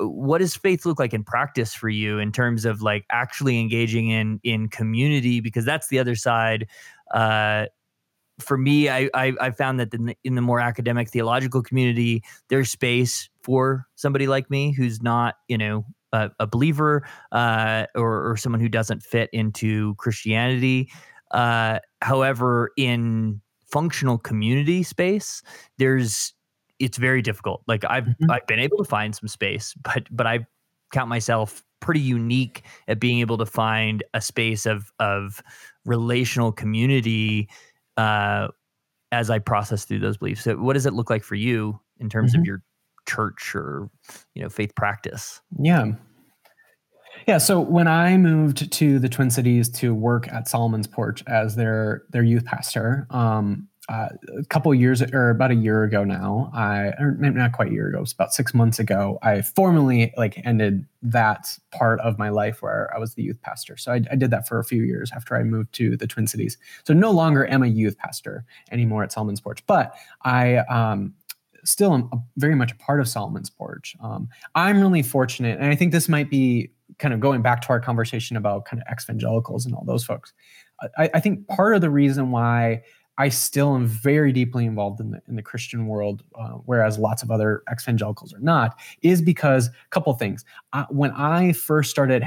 uh, 0.00 0.08
what 0.08 0.38
does 0.38 0.56
faith 0.56 0.86
look 0.86 0.98
like 0.98 1.12
in 1.12 1.24
practice 1.24 1.74
for 1.74 1.88
you 1.88 2.18
in 2.18 2.32
terms 2.32 2.64
of 2.64 2.82
like 2.82 3.04
actually 3.10 3.60
engaging 3.60 4.08
in 4.08 4.40
in 4.42 4.68
community? 4.68 5.40
Because 5.40 5.64
that's 5.64 5.88
the 5.88 5.98
other 5.98 6.14
side 6.14 6.66
uh 7.12 7.66
for 8.40 8.56
me 8.56 8.88
i 8.88 9.08
i, 9.14 9.32
I 9.40 9.50
found 9.50 9.78
that 9.80 9.92
in 9.94 10.06
the, 10.06 10.16
in 10.24 10.34
the 10.34 10.42
more 10.42 10.60
academic 10.60 11.08
theological 11.10 11.62
community 11.62 12.22
there's 12.48 12.70
space 12.70 13.28
for 13.42 13.86
somebody 13.94 14.26
like 14.26 14.50
me 14.50 14.72
who's 14.72 15.02
not 15.02 15.36
you 15.48 15.58
know 15.58 15.84
a, 16.12 16.30
a 16.40 16.46
believer 16.46 17.06
uh 17.30 17.86
or, 17.94 18.30
or 18.30 18.36
someone 18.36 18.60
who 18.60 18.68
doesn't 18.68 19.02
fit 19.02 19.28
into 19.32 19.94
christianity 19.96 20.90
uh 21.32 21.78
however 22.02 22.70
in 22.76 23.40
functional 23.66 24.18
community 24.18 24.82
space 24.82 25.42
there's 25.78 26.34
it's 26.78 26.98
very 26.98 27.22
difficult 27.22 27.62
like 27.66 27.84
i've 27.86 28.04
Mhm. 28.04 28.30
i've 28.30 28.46
been 28.46 28.58
able 28.58 28.76
to 28.78 28.84
find 28.84 29.14
some 29.14 29.28
space 29.28 29.74
but 29.82 30.06
but 30.10 30.26
i 30.26 30.46
count 30.92 31.08
myself 31.08 31.64
pretty 31.80 32.00
unique 32.00 32.62
at 32.86 33.00
being 33.00 33.20
able 33.20 33.38
to 33.38 33.46
find 33.46 34.04
a 34.14 34.20
space 34.20 34.66
of 34.66 34.92
of 34.98 35.42
relational 35.86 36.52
community 36.52 37.48
uh 37.96 38.48
as 39.10 39.30
i 39.30 39.38
process 39.38 39.84
through 39.86 39.98
those 40.00 40.18
beliefs 40.18 40.42
so 40.44 40.54
what 40.56 40.74
does 40.74 40.86
it 40.86 40.92
look 40.92 41.08
like 41.10 41.24
for 41.24 41.34
you 41.34 41.78
in 41.98 42.08
terms 42.10 42.34
Mhm. 42.34 42.40
of 42.40 42.46
your 42.46 42.62
church 43.08 43.54
or 43.54 43.88
you 44.34 44.42
know 44.42 44.48
faith 44.48 44.74
practice 44.76 45.40
Yeah. 45.58 45.92
Yeah. 47.26 47.38
So 47.38 47.60
when 47.60 47.88
I 47.88 48.16
moved 48.16 48.72
to 48.72 48.98
the 48.98 49.08
Twin 49.08 49.30
Cities 49.30 49.68
to 49.70 49.94
work 49.94 50.28
at 50.32 50.48
Solomon's 50.48 50.86
Porch 50.86 51.22
as 51.26 51.56
their 51.56 52.04
their 52.10 52.22
youth 52.22 52.44
pastor, 52.44 53.06
um, 53.10 53.68
uh, 53.88 54.08
a 54.38 54.44
couple 54.44 54.72
years 54.74 55.02
or 55.02 55.30
about 55.30 55.50
a 55.50 55.54
year 55.54 55.82
ago 55.82 56.04
now, 56.04 56.50
I 56.54 56.92
or 56.98 57.16
not 57.18 57.52
quite 57.52 57.68
a 57.68 57.72
year 57.72 57.88
ago, 57.88 57.98
it 57.98 58.02
was 58.02 58.12
about 58.12 58.32
six 58.32 58.54
months 58.54 58.78
ago. 58.78 59.18
I 59.22 59.42
formally 59.42 60.12
like 60.16 60.40
ended 60.44 60.86
that 61.02 61.48
part 61.72 62.00
of 62.00 62.18
my 62.18 62.28
life 62.28 62.62
where 62.62 62.90
I 62.94 62.98
was 62.98 63.14
the 63.14 63.22
youth 63.22 63.40
pastor. 63.42 63.76
So 63.76 63.92
I, 63.92 64.02
I 64.10 64.14
did 64.14 64.30
that 64.30 64.46
for 64.46 64.58
a 64.58 64.64
few 64.64 64.82
years 64.82 65.10
after 65.12 65.36
I 65.36 65.42
moved 65.42 65.72
to 65.74 65.96
the 65.96 66.06
Twin 66.06 66.26
Cities. 66.26 66.58
So 66.84 66.94
no 66.94 67.10
longer 67.10 67.46
am 67.46 67.62
a 67.62 67.66
youth 67.66 67.98
pastor 67.98 68.44
anymore 68.70 69.02
at 69.02 69.12
Solomon's 69.12 69.40
Porch, 69.40 69.64
but 69.66 69.94
I 70.22 70.58
um, 70.58 71.14
still 71.64 71.92
am 71.92 72.08
very 72.36 72.54
much 72.54 72.72
a 72.72 72.76
part 72.76 73.00
of 73.00 73.08
Solomon's 73.08 73.50
Porch. 73.50 73.96
Um, 74.00 74.28
I'm 74.54 74.80
really 74.80 75.02
fortunate, 75.02 75.58
and 75.58 75.68
I 75.68 75.74
think 75.74 75.92
this 75.92 76.08
might 76.08 76.30
be 76.30 76.70
kind 76.98 77.14
of 77.14 77.20
going 77.20 77.42
back 77.42 77.60
to 77.62 77.68
our 77.70 77.80
conversation 77.80 78.36
about 78.36 78.64
kind 78.64 78.82
of 78.82 78.92
evangelicals 78.92 79.66
and 79.66 79.74
all 79.74 79.84
those 79.84 80.04
folks. 80.04 80.32
I, 80.98 81.10
I 81.14 81.20
think 81.20 81.46
part 81.48 81.74
of 81.74 81.80
the 81.80 81.90
reason 81.90 82.30
why 82.30 82.82
I 83.18 83.28
still 83.28 83.74
am 83.74 83.86
very 83.86 84.32
deeply 84.32 84.64
involved 84.64 85.00
in 85.00 85.10
the 85.10 85.22
in 85.28 85.36
the 85.36 85.42
Christian 85.42 85.86
world, 85.86 86.22
uh, 86.34 86.52
whereas 86.64 86.98
lots 86.98 87.22
of 87.22 87.30
other 87.30 87.62
evangelicals 87.70 88.32
are 88.32 88.40
not, 88.40 88.78
is 89.02 89.20
because 89.20 89.68
a 89.68 89.72
couple 89.90 90.12
things. 90.14 90.44
Uh, 90.72 90.86
when 90.88 91.10
I 91.12 91.52
first 91.52 91.90
started 91.90 92.24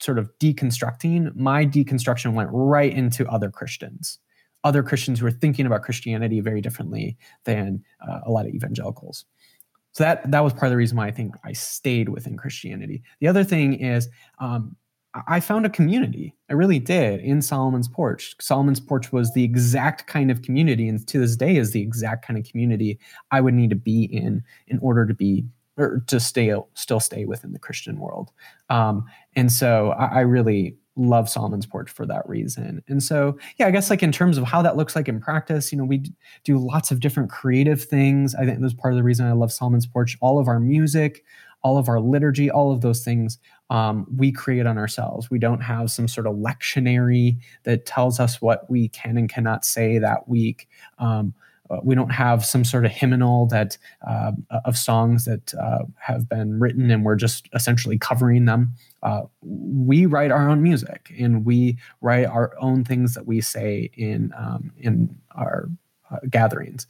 sort 0.00 0.18
of 0.18 0.30
deconstructing, 0.38 1.34
my 1.36 1.64
deconstruction 1.64 2.34
went 2.34 2.50
right 2.52 2.92
into 2.92 3.26
other 3.28 3.50
Christians, 3.50 4.18
other 4.64 4.82
Christians 4.82 5.20
who 5.20 5.26
are 5.26 5.30
thinking 5.30 5.66
about 5.66 5.82
Christianity 5.82 6.40
very 6.40 6.60
differently 6.60 7.16
than 7.44 7.82
uh, 8.06 8.20
a 8.26 8.30
lot 8.30 8.46
of 8.46 8.54
evangelicals. 8.54 9.24
So 9.94 10.04
that 10.04 10.30
that 10.30 10.40
was 10.40 10.52
part 10.52 10.64
of 10.64 10.70
the 10.70 10.76
reason 10.76 10.96
why 10.96 11.06
I 11.06 11.12
think 11.12 11.34
I 11.44 11.52
stayed 11.52 12.08
within 12.08 12.36
Christianity. 12.36 13.02
The 13.20 13.28
other 13.28 13.44
thing 13.44 13.74
is 13.74 14.08
um, 14.40 14.76
I 15.28 15.38
found 15.38 15.64
a 15.64 15.70
community. 15.70 16.34
I 16.50 16.54
really 16.54 16.80
did 16.80 17.20
in 17.20 17.40
Solomon's 17.40 17.86
Porch. 17.86 18.34
Solomon's 18.40 18.80
Porch 18.80 19.12
was 19.12 19.32
the 19.32 19.44
exact 19.44 20.08
kind 20.08 20.32
of 20.32 20.42
community, 20.42 20.88
and 20.88 21.06
to 21.06 21.18
this 21.18 21.36
day 21.36 21.56
is 21.56 21.70
the 21.70 21.80
exact 21.80 22.26
kind 22.26 22.38
of 22.38 22.44
community 22.44 22.98
I 23.30 23.40
would 23.40 23.54
need 23.54 23.70
to 23.70 23.76
be 23.76 24.04
in 24.04 24.42
in 24.66 24.78
order 24.80 25.06
to 25.06 25.14
be 25.14 25.44
or 25.76 26.02
to 26.08 26.18
stay 26.18 26.52
still 26.74 27.00
stay 27.00 27.24
within 27.24 27.52
the 27.52 27.58
Christian 27.60 28.00
world. 28.00 28.32
Um, 28.70 29.04
and 29.36 29.52
so 29.52 29.90
I, 29.90 30.06
I 30.06 30.20
really 30.20 30.76
love 30.96 31.28
Solomon's 31.28 31.66
Porch 31.66 31.90
for 31.90 32.06
that 32.06 32.28
reason. 32.28 32.82
And 32.88 33.02
so, 33.02 33.36
yeah, 33.56 33.66
I 33.66 33.70
guess 33.70 33.90
like 33.90 34.02
in 34.02 34.12
terms 34.12 34.38
of 34.38 34.44
how 34.44 34.62
that 34.62 34.76
looks 34.76 34.94
like 34.94 35.08
in 35.08 35.20
practice, 35.20 35.72
you 35.72 35.78
know, 35.78 35.84
we 35.84 36.04
do 36.44 36.58
lots 36.58 36.90
of 36.90 37.00
different 37.00 37.30
creative 37.30 37.82
things. 37.82 38.34
I 38.34 38.44
think 38.44 38.60
that's 38.60 38.74
part 38.74 38.94
of 38.94 38.96
the 38.96 39.02
reason 39.02 39.26
I 39.26 39.32
love 39.32 39.52
Solomon's 39.52 39.86
Porch. 39.86 40.16
All 40.20 40.38
of 40.38 40.48
our 40.48 40.60
music, 40.60 41.24
all 41.62 41.78
of 41.78 41.88
our 41.88 41.98
liturgy, 41.98 42.50
all 42.50 42.70
of 42.70 42.82
those 42.82 43.02
things 43.02 43.38
um, 43.70 44.06
we 44.14 44.30
create 44.30 44.66
on 44.66 44.78
ourselves. 44.78 45.30
We 45.30 45.38
don't 45.38 45.62
have 45.62 45.90
some 45.90 46.06
sort 46.06 46.26
of 46.26 46.36
lectionary 46.36 47.38
that 47.64 47.86
tells 47.86 48.20
us 48.20 48.40
what 48.40 48.68
we 48.70 48.88
can 48.88 49.16
and 49.16 49.28
cannot 49.28 49.64
say 49.64 49.98
that 49.98 50.28
week. 50.28 50.68
Um, 50.98 51.34
uh, 51.70 51.80
we 51.82 51.94
don't 51.94 52.12
have 52.12 52.44
some 52.44 52.64
sort 52.64 52.84
of 52.84 52.90
hymnal 52.90 53.46
that 53.46 53.78
uh, 54.06 54.32
of 54.64 54.76
songs 54.76 55.24
that 55.24 55.54
uh, 55.54 55.84
have 55.98 56.28
been 56.28 56.60
written 56.60 56.90
and 56.90 57.04
we're 57.04 57.16
just 57.16 57.48
essentially 57.54 57.98
covering 57.98 58.44
them. 58.44 58.72
Uh, 59.02 59.22
we 59.42 60.06
write 60.06 60.30
our 60.30 60.48
own 60.48 60.62
music 60.62 61.12
and 61.18 61.44
we 61.44 61.78
write 62.00 62.26
our 62.26 62.54
own 62.60 62.84
things 62.84 63.14
that 63.14 63.26
we 63.26 63.40
say 63.40 63.90
in 63.94 64.32
um, 64.36 64.72
in 64.78 65.16
our 65.34 65.68
uh, 66.10 66.18
gatherings. 66.28 66.86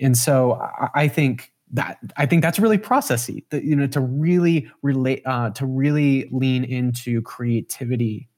And 0.00 0.16
so 0.16 0.54
I, 0.54 0.88
I 0.94 1.08
think 1.08 1.52
that 1.72 1.98
I 2.16 2.26
think 2.26 2.42
that's 2.42 2.58
really 2.58 2.78
processy. 2.78 3.44
That 3.50 3.64
you 3.64 3.76
know 3.76 3.86
to 3.88 4.00
really 4.00 4.70
relate 4.82 5.22
uh, 5.26 5.50
to 5.50 5.66
really 5.66 6.28
lean 6.32 6.64
into 6.64 7.22
creativity 7.22 8.28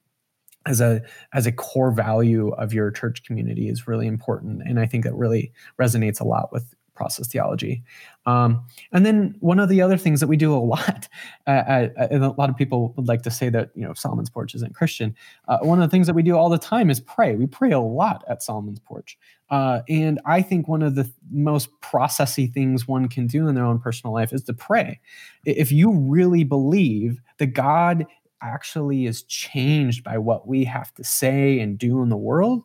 as 0.66 0.80
a 0.80 1.02
as 1.32 1.46
a 1.46 1.52
core 1.52 1.90
value 1.90 2.50
of 2.50 2.72
your 2.72 2.90
church 2.90 3.24
community 3.24 3.68
is 3.68 3.88
really 3.88 4.06
important, 4.06 4.62
and 4.62 4.78
I 4.78 4.86
think 4.86 5.04
that 5.04 5.14
really 5.14 5.52
resonates 5.78 6.20
a 6.20 6.24
lot 6.24 6.52
with 6.52 6.74
process 7.00 7.28
theology. 7.28 7.82
Um, 8.26 8.66
and 8.92 9.06
then 9.06 9.34
one 9.40 9.58
of 9.58 9.70
the 9.70 9.80
other 9.80 9.96
things 9.96 10.20
that 10.20 10.26
we 10.26 10.36
do 10.36 10.54
a 10.54 10.58
lot, 10.74 11.08
uh, 11.46 11.50
uh, 11.50 11.88
and 12.11 12.22
a 12.22 12.32
lot 12.32 12.50
of 12.50 12.56
people 12.58 12.92
would 12.96 13.08
like 13.08 13.22
to 13.22 13.30
say 13.30 13.48
that 13.48 13.70
you 13.74 13.82
know 13.82 13.94
Solomon's 13.94 14.28
Porch 14.28 14.54
isn't 14.54 14.74
Christian. 14.74 15.16
Uh, 15.48 15.58
one 15.62 15.80
of 15.80 15.88
the 15.88 15.90
things 15.90 16.06
that 16.06 16.14
we 16.14 16.22
do 16.22 16.36
all 16.36 16.50
the 16.50 16.58
time 16.58 16.90
is 16.90 17.00
pray. 17.00 17.34
We 17.36 17.46
pray 17.46 17.72
a 17.72 17.80
lot 17.80 18.22
at 18.28 18.42
Solomon's 18.42 18.80
Porch, 18.80 19.16
uh, 19.48 19.80
and 19.88 20.20
I 20.26 20.42
think 20.42 20.68
one 20.68 20.82
of 20.82 20.94
the 20.94 21.11
most 21.30 21.70
processy 21.80 22.52
things 22.52 22.86
one 22.86 23.08
can 23.08 23.26
do 23.26 23.48
in 23.48 23.54
their 23.54 23.64
own 23.64 23.78
personal 23.78 24.12
life 24.12 24.34
is 24.34 24.42
to 24.44 24.52
pray. 24.52 25.00
If 25.46 25.72
you 25.72 25.92
really 25.92 26.44
believe 26.44 27.18
that 27.38 27.54
God 27.54 28.06
actually 28.43 29.07
is 29.07 29.22
changed 29.24 30.05
by 30.05 30.18
what 30.18 30.47
we 30.47 30.64
have 30.64 30.93
to 30.95 31.05
say 31.05 31.61
and 31.61 31.78
do 31.78 32.03
in 32.03 32.09
the 32.09 32.16
world, 32.16 32.64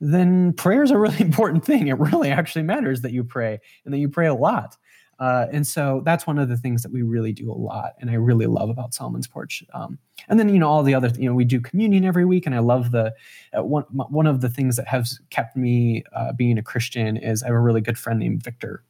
then 0.00 0.52
prayer 0.54 0.82
is 0.82 0.90
a 0.90 0.98
really 0.98 1.20
important 1.20 1.64
thing. 1.64 1.88
It 1.88 1.98
really 1.98 2.30
actually 2.30 2.62
matters 2.62 3.00
that 3.02 3.12
you 3.12 3.24
pray 3.24 3.60
and 3.84 3.94
that 3.94 3.98
you 3.98 4.08
pray 4.08 4.26
a 4.26 4.34
lot. 4.34 4.76
Uh, 5.22 5.46
and 5.52 5.64
so 5.64 6.02
that's 6.04 6.26
one 6.26 6.36
of 6.36 6.48
the 6.48 6.56
things 6.56 6.82
that 6.82 6.90
we 6.90 7.02
really 7.02 7.32
do 7.32 7.48
a 7.48 7.54
lot, 7.54 7.92
and 8.00 8.10
I 8.10 8.14
really 8.14 8.46
love 8.46 8.70
about 8.70 8.92
Solomon's 8.92 9.28
Porch. 9.28 9.62
Um, 9.72 9.96
and 10.28 10.36
then 10.36 10.48
you 10.48 10.58
know 10.58 10.68
all 10.68 10.82
the 10.82 10.94
other, 10.94 11.12
you 11.16 11.28
know, 11.28 11.34
we 11.34 11.44
do 11.44 11.60
communion 11.60 12.04
every 12.04 12.24
week, 12.24 12.44
and 12.44 12.56
I 12.56 12.58
love 12.58 12.90
the 12.90 13.14
uh, 13.56 13.62
one 13.62 13.84
one 13.84 14.26
of 14.26 14.40
the 14.40 14.48
things 14.48 14.74
that 14.76 14.88
has 14.88 15.20
kept 15.30 15.56
me 15.56 16.02
uh, 16.12 16.32
being 16.32 16.58
a 16.58 16.62
Christian 16.62 17.16
is 17.16 17.44
I 17.44 17.46
have 17.46 17.54
a 17.54 17.60
really 17.60 17.80
good 17.80 17.98
friend 17.98 18.18
named 18.18 18.42
Victor, 18.42 18.82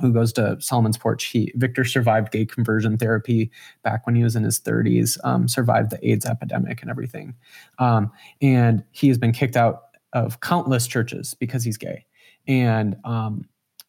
who 0.00 0.12
goes 0.12 0.32
to 0.34 0.56
Solomon's 0.60 0.98
Porch. 0.98 1.24
He 1.26 1.52
Victor 1.56 1.84
survived 1.84 2.32
gay 2.32 2.46
conversion 2.46 2.98
therapy 2.98 3.50
back 3.82 4.06
when 4.06 4.14
he 4.14 4.22
was 4.22 4.36
in 4.36 4.42
his 4.42 4.60
30s, 4.60 5.18
um, 5.24 5.48
survived 5.48 5.90
the 5.90 6.08
AIDS 6.08 6.26
epidemic 6.26 6.82
and 6.82 6.90
everything, 6.90 7.34
um, 7.78 8.10
and 8.40 8.84
he 8.90 9.08
has 9.08 9.18
been 9.18 9.32
kicked 9.32 9.56
out 9.56 9.82
of 10.12 10.40
countless 10.40 10.86
churches 10.86 11.34
because 11.34 11.62
he's 11.64 11.76
gay. 11.76 12.04
And 12.46 12.96
um, 13.04 13.48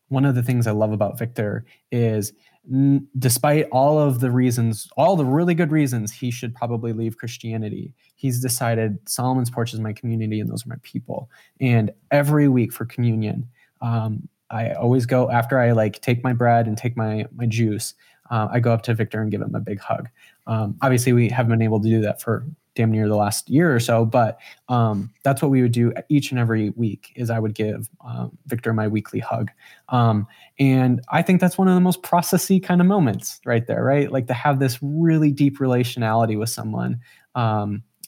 one 0.09 0.25
of 0.25 0.35
the 0.35 0.43
things 0.43 0.67
I 0.67 0.71
love 0.71 0.91
about 0.91 1.17
Victor 1.17 1.65
is, 1.91 2.33
n- 2.71 3.07
despite 3.17 3.67
all 3.71 3.97
of 3.97 4.19
the 4.19 4.29
reasons, 4.29 4.89
all 4.97 5.15
the 5.15 5.25
really 5.25 5.55
good 5.55 5.71
reasons 5.71 6.11
he 6.11 6.31
should 6.31 6.53
probably 6.53 6.93
leave 6.93 7.17
Christianity, 7.17 7.95
he's 8.15 8.41
decided 8.41 8.97
Solomon's 9.07 9.49
Porch 9.49 9.73
is 9.73 9.79
my 9.79 9.93
community 9.93 10.39
and 10.39 10.49
those 10.49 10.65
are 10.65 10.69
my 10.69 10.75
people. 10.83 11.29
And 11.59 11.91
every 12.11 12.47
week 12.47 12.73
for 12.73 12.85
communion, 12.85 13.47
um, 13.81 14.27
I 14.51 14.73
always 14.73 15.05
go 15.05 15.31
after 15.31 15.57
I 15.59 15.71
like 15.71 16.01
take 16.01 16.23
my 16.23 16.33
bread 16.33 16.67
and 16.67 16.77
take 16.77 16.95
my 16.95 17.25
my 17.33 17.45
juice. 17.45 17.93
Uh, 18.29 18.47
I 18.51 18.59
go 18.59 18.71
up 18.73 18.83
to 18.83 18.93
Victor 18.93 19.21
and 19.21 19.31
give 19.31 19.41
him 19.41 19.55
a 19.55 19.59
big 19.59 19.79
hug. 19.79 20.07
Um, 20.47 20.77
obviously, 20.81 21.13
we 21.13 21.29
haven't 21.29 21.51
been 21.51 21.61
able 21.61 21.81
to 21.81 21.89
do 21.89 22.01
that 22.01 22.21
for 22.21 22.45
damn 22.73 22.91
near 22.91 23.07
the 23.09 23.15
last 23.15 23.49
year 23.49 23.75
or 23.75 23.79
so. 23.81 24.05
But 24.05 24.39
um, 24.69 25.11
that's 25.23 25.41
what 25.41 25.51
we 25.51 25.61
would 25.61 25.73
do 25.73 25.91
each 26.07 26.31
and 26.31 26.39
every 26.39 26.69
week. 26.71 27.11
Is 27.15 27.29
I 27.29 27.39
would 27.39 27.55
give 27.55 27.89
um, 28.05 28.37
Victor 28.45 28.73
my 28.73 28.87
weekly 28.87 29.19
hug, 29.19 29.49
um, 29.89 30.27
and 30.59 31.01
I 31.09 31.21
think 31.21 31.41
that's 31.41 31.57
one 31.57 31.67
of 31.67 31.75
the 31.75 31.81
most 31.81 32.03
processy 32.03 32.61
kind 32.61 32.81
of 32.81 32.87
moments 32.87 33.39
right 33.45 33.65
there, 33.67 33.83
right? 33.83 34.11
Like 34.11 34.27
to 34.27 34.33
have 34.33 34.59
this 34.59 34.79
really 34.81 35.31
deep 35.31 35.59
relationality 35.59 36.37
with 36.37 36.49
someone. 36.49 36.99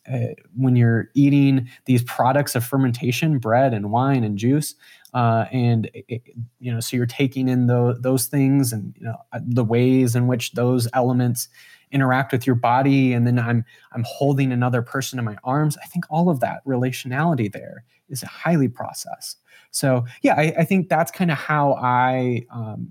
Uh, 0.05 0.33
when 0.57 0.75
you're 0.75 1.07
eating 1.13 1.69
these 1.85 2.03
products 2.03 2.55
of 2.55 2.65
fermentation, 2.65 3.39
bread 3.39 3.73
and 3.73 3.89
wine 3.89 4.25
and 4.25 4.37
juice, 4.37 4.75
uh, 5.13 5.45
and 5.51 5.89
it, 5.93 6.21
you 6.59 6.73
know, 6.73 6.79
so 6.79 6.97
you're 6.97 7.05
taking 7.05 7.47
in 7.47 7.67
those 7.67 7.99
those 8.01 8.25
things 8.27 8.73
and 8.73 8.95
you 8.97 9.05
know 9.05 9.17
the 9.33 9.63
ways 9.63 10.15
in 10.15 10.27
which 10.27 10.53
those 10.53 10.87
elements 10.93 11.49
interact 11.91 12.31
with 12.31 12.47
your 12.47 12.55
body. 12.55 13.13
And 13.13 13.27
then 13.27 13.37
i'm 13.37 13.63
i'm 13.91 14.03
holding 14.07 14.51
another 14.51 14.81
person 14.81 15.19
in 15.19 15.25
my 15.25 15.37
arms. 15.43 15.77
I 15.81 15.85
think 15.85 16.05
all 16.09 16.29
of 16.29 16.39
that 16.39 16.65
relationality 16.65 17.51
there 17.51 17.83
is 18.09 18.21
highly 18.23 18.67
processed. 18.67 19.39
So 19.71 20.05
yeah 20.21 20.35
i, 20.35 20.53
I 20.59 20.65
think 20.65 20.89
that's 20.89 21.11
kind 21.11 21.31
of 21.31 21.37
how 21.37 21.73
i 21.73 22.43
um, 22.51 22.89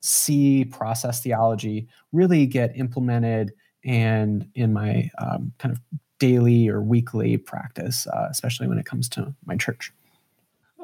see 0.00 0.64
process 0.64 1.22
theology 1.22 1.88
really 2.12 2.46
get 2.46 2.76
implemented 2.76 3.52
and 3.84 4.46
in 4.54 4.72
my 4.72 5.10
um, 5.18 5.52
kind 5.58 5.72
of 5.72 5.80
daily 6.18 6.68
or 6.68 6.82
weekly 6.82 7.36
practice 7.36 8.06
uh, 8.08 8.28
especially 8.30 8.68
when 8.68 8.78
it 8.78 8.86
comes 8.86 9.08
to 9.08 9.34
my 9.46 9.56
church 9.56 9.92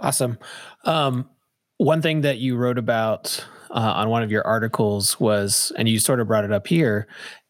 awesome 0.00 0.38
um, 0.84 1.28
one 1.80 2.02
thing 2.02 2.20
that 2.20 2.36
you 2.36 2.56
wrote 2.56 2.76
about 2.76 3.42
uh, 3.70 3.92
on 3.96 4.10
one 4.10 4.22
of 4.22 4.30
your 4.30 4.46
articles 4.46 5.18
was, 5.18 5.72
and 5.78 5.88
you 5.88 5.98
sort 5.98 6.20
of 6.20 6.26
brought 6.26 6.44
it 6.44 6.52
up 6.52 6.66
here 6.66 7.06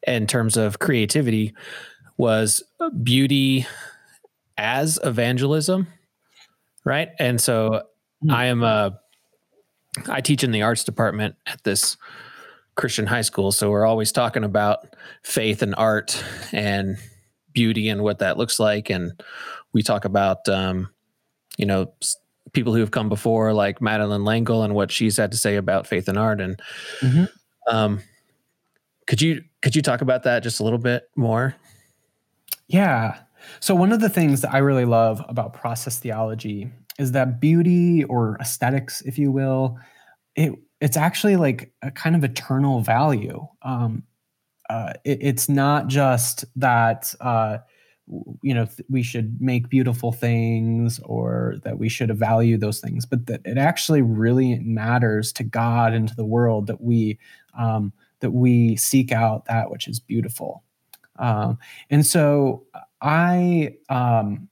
in 0.06 0.24
terms 0.26 0.56
of 0.56 0.78
creativity, 0.78 1.52
was 2.16 2.62
beauty 3.02 3.66
as 4.56 5.00
evangelism, 5.02 5.88
right? 6.84 7.08
And 7.18 7.40
so 7.40 7.70
mm-hmm. 7.70 8.30
I 8.30 8.44
am 8.44 8.62
a, 8.62 9.00
I 10.08 10.20
teach 10.20 10.44
in 10.44 10.52
the 10.52 10.62
arts 10.62 10.84
department 10.84 11.34
at 11.46 11.64
this 11.64 11.96
Christian 12.76 13.06
high 13.06 13.22
school. 13.22 13.50
So 13.50 13.68
we're 13.68 13.84
always 13.84 14.12
talking 14.12 14.44
about 14.44 14.94
faith 15.24 15.60
and 15.60 15.74
art 15.74 16.22
and 16.52 16.98
beauty 17.52 17.88
and 17.88 18.02
what 18.02 18.20
that 18.20 18.38
looks 18.38 18.60
like. 18.60 18.90
And 18.90 19.20
we 19.72 19.82
talk 19.82 20.04
about, 20.04 20.48
um, 20.48 20.88
you 21.56 21.66
know, 21.66 21.92
people 22.52 22.74
who 22.74 22.80
have 22.80 22.90
come 22.90 23.08
before, 23.08 23.52
like 23.52 23.80
Madeleine 23.80 24.24
L'Engle, 24.24 24.62
and 24.62 24.74
what 24.74 24.90
she's 24.90 25.16
had 25.16 25.32
to 25.32 25.38
say 25.38 25.56
about 25.56 25.86
faith 25.86 26.08
and 26.08 26.18
art. 26.18 26.40
And 26.40 26.60
mm-hmm. 27.00 27.24
um, 27.74 28.00
could 29.06 29.20
you 29.22 29.42
could 29.62 29.76
you 29.76 29.82
talk 29.82 30.00
about 30.00 30.22
that 30.24 30.42
just 30.42 30.60
a 30.60 30.64
little 30.64 30.78
bit 30.78 31.08
more? 31.16 31.54
Yeah. 32.68 33.18
So 33.60 33.74
one 33.74 33.92
of 33.92 34.00
the 34.00 34.08
things 34.08 34.42
that 34.42 34.54
I 34.54 34.58
really 34.58 34.84
love 34.84 35.22
about 35.28 35.54
process 35.54 35.98
theology 35.98 36.70
is 36.98 37.12
that 37.12 37.40
beauty 37.40 38.04
or 38.04 38.36
aesthetics, 38.40 39.00
if 39.02 39.18
you 39.18 39.30
will, 39.30 39.78
it 40.36 40.52
it's 40.80 40.96
actually 40.96 41.36
like 41.36 41.72
a 41.82 41.90
kind 41.90 42.16
of 42.16 42.24
eternal 42.24 42.80
value. 42.80 43.46
Um, 43.62 44.04
uh, 44.68 44.92
it, 45.04 45.18
it's 45.20 45.48
not 45.48 45.88
just 45.88 46.44
that 46.56 47.12
uh, 47.20 47.58
you 48.42 48.54
know 48.54 48.66
th- 48.66 48.86
we 48.88 49.02
should 49.02 49.40
make 49.40 49.68
beautiful 49.68 50.12
things 50.12 51.00
or 51.04 51.56
that 51.64 51.78
we 51.78 51.88
should 51.88 52.16
value 52.16 52.58
those 52.58 52.80
things, 52.80 53.06
but 53.06 53.26
that 53.26 53.40
it 53.44 53.58
actually 53.58 54.02
really 54.02 54.58
matters 54.60 55.32
to 55.34 55.44
God 55.44 55.92
and 55.92 56.08
to 56.08 56.16
the 56.16 56.24
world 56.24 56.66
that 56.66 56.80
we 56.80 57.18
um, 57.58 57.92
that 58.20 58.32
we 58.32 58.76
seek 58.76 59.12
out 59.12 59.46
that 59.46 59.70
which 59.70 59.88
is 59.88 60.00
beautiful. 60.00 60.64
Um, 61.18 61.58
and 61.90 62.04
so 62.04 62.66
I 63.00 63.76
um, 63.88 64.48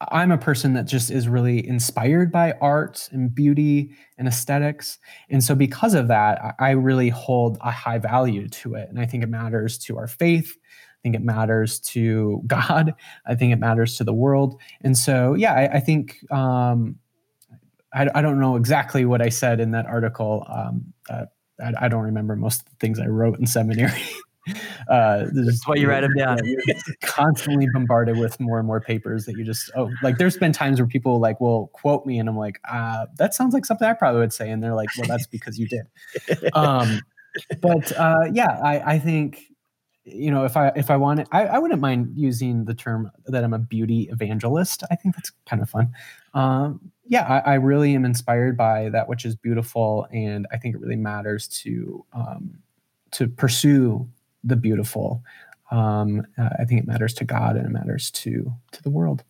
I'm 0.00 0.30
a 0.30 0.38
person 0.38 0.74
that 0.74 0.84
just 0.84 1.10
is 1.10 1.26
really 1.26 1.66
inspired 1.66 2.30
by 2.30 2.52
art 2.60 3.08
and 3.12 3.34
beauty 3.34 3.92
and 4.18 4.28
aesthetics. 4.28 4.98
And 5.30 5.42
so, 5.42 5.54
because 5.54 5.94
of 5.94 6.08
that, 6.08 6.54
I 6.58 6.70
really 6.72 7.08
hold 7.08 7.56
a 7.62 7.70
high 7.70 7.98
value 7.98 8.48
to 8.48 8.74
it. 8.74 8.90
And 8.90 9.00
I 9.00 9.06
think 9.06 9.22
it 9.22 9.30
matters 9.30 9.78
to 9.78 9.96
our 9.96 10.06
faith. 10.06 10.56
I 11.06 11.08
think 11.08 11.14
it 11.14 11.22
matters 11.22 11.78
to 11.80 12.42
God. 12.46 12.94
I 13.26 13.34
think 13.34 13.52
it 13.52 13.56
matters 13.56 13.96
to 13.96 14.04
the 14.04 14.14
world. 14.14 14.60
And 14.82 14.96
so, 14.96 15.34
yeah, 15.34 15.52
I, 15.52 15.76
I 15.76 15.80
think 15.80 16.18
um, 16.32 16.96
I, 17.94 18.08
I, 18.14 18.22
don't 18.22 18.40
know 18.40 18.56
exactly 18.56 19.04
what 19.04 19.22
I 19.22 19.28
said 19.28 19.60
in 19.60 19.70
that 19.70 19.86
article. 19.86 20.44
Um, 20.48 20.92
uh, 21.08 21.26
I, 21.60 21.72
I, 21.82 21.88
don't 21.88 22.02
remember 22.02 22.34
most 22.36 22.60
of 22.60 22.66
the 22.66 22.76
things 22.80 22.98
I 22.98 23.06
wrote 23.06 23.38
in 23.38 23.46
seminary. 23.46 24.02
Uh, 24.88 25.26
That's 25.32 25.66
why 25.66 25.74
you 25.74 25.88
write 25.88 26.02
them 26.02 26.14
down. 26.16 26.38
constantly 27.02 27.66
bombarded 27.72 28.16
with 28.16 28.38
more 28.38 28.58
and 28.58 28.66
more 28.66 28.80
papers 28.80 29.24
that 29.24 29.36
you 29.36 29.44
just 29.44 29.72
oh 29.74 29.90
like. 30.04 30.18
There's 30.18 30.36
been 30.36 30.52
times 30.52 30.78
where 30.78 30.86
people 30.86 31.18
like 31.18 31.40
will 31.40 31.66
quote 31.72 32.06
me, 32.06 32.20
and 32.20 32.28
I'm 32.28 32.36
like, 32.36 32.60
uh, 32.70 33.06
that 33.18 33.34
sounds 33.34 33.54
like 33.54 33.64
something 33.64 33.88
I 33.88 33.92
probably 33.92 34.20
would 34.20 34.32
say, 34.32 34.48
and 34.48 34.62
they're 34.62 34.76
like, 34.76 34.88
well, 34.96 35.08
that's 35.08 35.26
because 35.26 35.58
you 35.58 35.66
did. 35.66 35.88
Um, 36.54 37.00
but 37.60 37.90
uh, 37.98 38.26
yeah, 38.32 38.60
I, 38.62 38.94
I 38.94 38.98
think 39.00 39.42
you 40.06 40.30
know 40.30 40.44
if 40.44 40.56
I 40.56 40.68
if 40.76 40.90
I 40.90 40.96
wanted, 40.96 41.26
I, 41.32 41.46
I 41.46 41.58
wouldn't 41.58 41.80
mind 41.80 42.12
using 42.16 42.64
the 42.64 42.74
term 42.74 43.10
that 43.26 43.42
I'm 43.42 43.52
a 43.52 43.58
beauty 43.58 44.08
evangelist. 44.10 44.84
I 44.90 44.94
think 44.94 45.16
that's 45.16 45.32
kind 45.46 45.60
of 45.60 45.68
fun. 45.68 45.92
Um, 46.32 46.92
yeah, 47.06 47.24
I, 47.24 47.52
I, 47.52 47.54
really 47.54 47.94
am 47.94 48.04
inspired 48.04 48.56
by 48.56 48.88
that 48.90 49.08
which 49.08 49.24
is 49.24 49.34
beautiful, 49.34 50.06
and 50.12 50.46
I 50.52 50.58
think 50.58 50.74
it 50.74 50.80
really 50.80 50.96
matters 50.96 51.48
to 51.48 52.04
um, 52.12 52.58
to 53.12 53.28
pursue 53.28 54.08
the 54.44 54.56
beautiful. 54.56 55.22
Um, 55.70 56.24
I 56.38 56.64
think 56.64 56.80
it 56.80 56.86
matters 56.86 57.12
to 57.14 57.24
God 57.24 57.56
and 57.56 57.66
it 57.66 57.70
matters 57.70 58.10
to 58.12 58.52
to 58.72 58.82
the 58.82 58.90
world. 58.90 59.24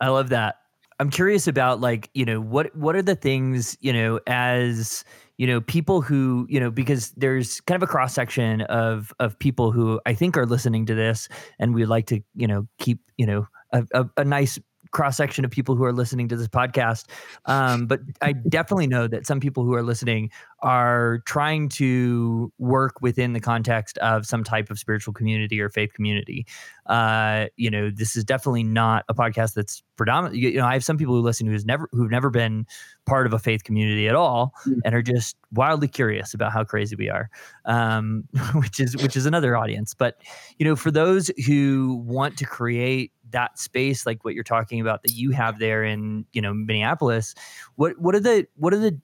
I 0.00 0.08
love 0.08 0.30
that. 0.30 0.56
I'm 0.98 1.10
curious 1.10 1.46
about 1.46 1.80
like 1.80 2.10
you 2.14 2.24
know 2.24 2.40
what 2.40 2.74
what 2.74 2.96
are 2.96 3.02
the 3.02 3.14
things 3.14 3.76
you 3.80 3.92
know 3.92 4.20
as 4.26 5.04
you 5.36 5.46
know 5.46 5.60
people 5.60 6.00
who 6.00 6.46
you 6.48 6.58
know 6.58 6.70
because 6.70 7.10
there's 7.12 7.60
kind 7.62 7.76
of 7.76 7.88
a 7.88 7.90
cross 7.90 8.14
section 8.14 8.62
of 8.62 9.12
of 9.20 9.38
people 9.38 9.72
who 9.72 10.00
I 10.06 10.14
think 10.14 10.36
are 10.36 10.46
listening 10.46 10.86
to 10.86 10.94
this 10.94 11.28
and 11.58 11.74
we'd 11.74 11.86
like 11.86 12.06
to 12.06 12.20
you 12.34 12.46
know 12.46 12.66
keep 12.78 13.00
you 13.16 13.26
know 13.26 13.46
a, 13.72 13.84
a, 13.92 14.06
a 14.18 14.24
nice 14.24 14.58
cross 14.90 15.16
section 15.16 15.44
of 15.44 15.50
people 15.50 15.76
who 15.76 15.84
are 15.84 15.92
listening 15.92 16.28
to 16.28 16.36
this 16.36 16.48
podcast. 16.48 17.04
Um, 17.46 17.86
but 17.86 18.00
I 18.20 18.32
definitely 18.32 18.86
know 18.86 19.06
that 19.06 19.26
some 19.26 19.40
people 19.40 19.64
who 19.64 19.74
are 19.74 19.82
listening 19.82 20.30
are 20.60 21.20
trying 21.26 21.68
to 21.68 22.52
work 22.58 23.00
within 23.00 23.32
the 23.32 23.40
context 23.40 23.98
of 23.98 24.26
some 24.26 24.42
type 24.42 24.70
of 24.70 24.78
spiritual 24.78 25.12
community 25.12 25.60
or 25.60 25.68
faith 25.68 25.92
community. 25.92 26.46
Uh, 26.86 27.46
you 27.56 27.70
know, 27.70 27.90
this 27.90 28.16
is 28.16 28.24
definitely 28.24 28.62
not 28.62 29.04
a 29.08 29.14
podcast 29.14 29.54
that's 29.54 29.82
predominant. 29.96 30.36
You 30.36 30.54
know, 30.54 30.66
I 30.66 30.74
have 30.74 30.84
some 30.84 30.96
people 30.96 31.14
who 31.14 31.20
listen 31.20 31.46
who's 31.46 31.64
never 31.64 31.88
who've 31.92 32.10
never 32.10 32.30
been 32.30 32.66
part 33.06 33.26
of 33.26 33.32
a 33.32 33.38
faith 33.38 33.64
community 33.64 34.08
at 34.08 34.14
all 34.14 34.54
mm. 34.66 34.78
and 34.84 34.94
are 34.94 35.02
just 35.02 35.36
wildly 35.52 35.88
curious 35.88 36.34
about 36.34 36.52
how 36.52 36.64
crazy 36.64 36.96
we 36.96 37.08
are, 37.08 37.28
um, 37.64 38.24
which 38.54 38.80
is 38.80 38.96
which 38.96 39.16
is 39.16 39.26
another 39.26 39.56
audience. 39.56 39.94
But 39.94 40.20
you 40.58 40.64
know, 40.64 40.76
for 40.76 40.90
those 40.90 41.30
who 41.46 42.02
want 42.06 42.36
to 42.38 42.44
create 42.44 43.12
that 43.30 43.58
space 43.58 44.06
like 44.06 44.24
what 44.24 44.34
you're 44.34 44.44
talking 44.44 44.80
about 44.80 45.02
that 45.02 45.12
you 45.12 45.30
have 45.30 45.58
there 45.58 45.84
in 45.84 46.24
you 46.32 46.40
know 46.40 46.54
Minneapolis 46.54 47.34
what 47.76 47.98
what 47.98 48.14
are 48.14 48.20
the 48.20 48.46
what 48.56 48.72
are 48.72 48.78
the 48.78 48.98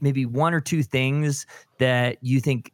maybe 0.00 0.26
one 0.26 0.54
or 0.54 0.60
two 0.60 0.82
things 0.82 1.46
that 1.78 2.18
you 2.20 2.40
think 2.40 2.72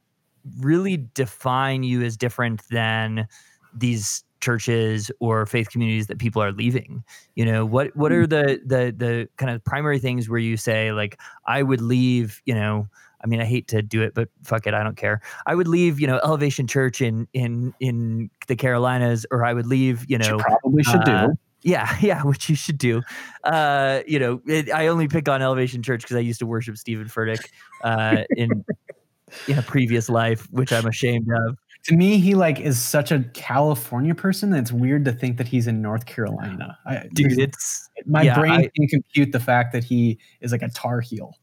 really 0.58 0.96
define 1.14 1.82
you 1.82 2.02
as 2.02 2.16
different 2.16 2.62
than 2.70 3.26
these 3.74 4.24
churches 4.40 5.08
or 5.20 5.46
faith 5.46 5.70
communities 5.70 6.08
that 6.08 6.18
people 6.18 6.42
are 6.42 6.52
leaving? 6.52 7.04
You 7.36 7.44
know 7.44 7.64
what 7.64 7.94
what 7.96 8.12
hmm. 8.12 8.18
are 8.18 8.26
the 8.26 8.60
the 8.64 8.94
the 8.96 9.28
kind 9.36 9.50
of 9.50 9.64
primary 9.64 9.98
things 9.98 10.28
where 10.28 10.40
you 10.40 10.56
say 10.56 10.92
like 10.92 11.18
i 11.46 11.62
would 11.62 11.80
leave 11.80 12.42
you 12.44 12.54
know 12.54 12.88
I 13.22 13.26
mean, 13.26 13.40
I 13.40 13.44
hate 13.44 13.68
to 13.68 13.82
do 13.82 14.02
it, 14.02 14.14
but 14.14 14.28
fuck 14.42 14.66
it, 14.66 14.74
I 14.74 14.82
don't 14.82 14.96
care. 14.96 15.20
I 15.46 15.54
would 15.54 15.68
leave, 15.68 16.00
you 16.00 16.06
know, 16.06 16.20
Elevation 16.24 16.66
Church 16.66 17.00
in 17.00 17.28
in 17.32 17.74
in 17.80 18.30
the 18.48 18.56
Carolinas, 18.56 19.26
or 19.30 19.44
I 19.44 19.52
would 19.52 19.66
leave, 19.66 20.04
you 20.08 20.18
know, 20.18 20.36
you 20.36 20.38
probably 20.38 20.82
should 20.82 21.08
uh, 21.08 21.26
do. 21.28 21.34
Yeah, 21.62 21.96
yeah, 22.00 22.22
which 22.22 22.48
you 22.48 22.56
should 22.56 22.78
do. 22.78 23.02
Uh, 23.44 24.00
you 24.06 24.18
know, 24.18 24.40
it, 24.46 24.70
I 24.72 24.88
only 24.88 25.08
pick 25.08 25.28
on 25.28 25.42
Elevation 25.42 25.82
Church 25.82 26.02
because 26.02 26.16
I 26.16 26.20
used 26.20 26.40
to 26.40 26.46
worship 26.46 26.76
Steven 26.76 27.06
Furtick 27.06 27.48
uh, 27.82 28.24
in 28.36 28.64
in 29.48 29.58
a 29.58 29.62
previous 29.62 30.08
life, 30.08 30.46
which 30.50 30.72
I'm 30.72 30.86
ashamed 30.86 31.28
of. 31.46 31.58
To 31.84 31.96
me, 31.96 32.18
he 32.18 32.34
like 32.34 32.60
is 32.60 32.80
such 32.80 33.10
a 33.10 33.24
California 33.34 34.14
person 34.14 34.50
that 34.50 34.58
it's 34.58 34.72
weird 34.72 35.04
to 35.06 35.12
think 35.12 35.36
that 35.38 35.48
he's 35.48 35.66
in 35.66 35.82
North 35.82 36.06
Carolina. 36.06 36.78
I, 36.86 37.08
Dude, 37.12 37.38
it's 37.38 37.88
my 38.06 38.22
yeah, 38.22 38.38
brain 38.38 38.52
I, 38.52 38.70
can 38.76 38.86
compute 38.86 39.32
the 39.32 39.40
fact 39.40 39.72
that 39.72 39.82
he 39.82 40.18
is 40.40 40.52
like 40.52 40.62
a 40.62 40.68
Tar 40.68 41.00
Heel. 41.00 41.36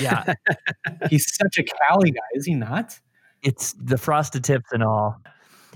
Yeah. 0.00 0.34
He's 1.10 1.34
such 1.34 1.58
a 1.58 1.64
Cali 1.64 2.10
guy, 2.10 2.20
is 2.34 2.46
he 2.46 2.54
not? 2.54 2.98
It's 3.42 3.74
the 3.74 3.98
frosted 3.98 4.44
tips 4.44 4.72
and 4.72 4.82
all. 4.82 5.20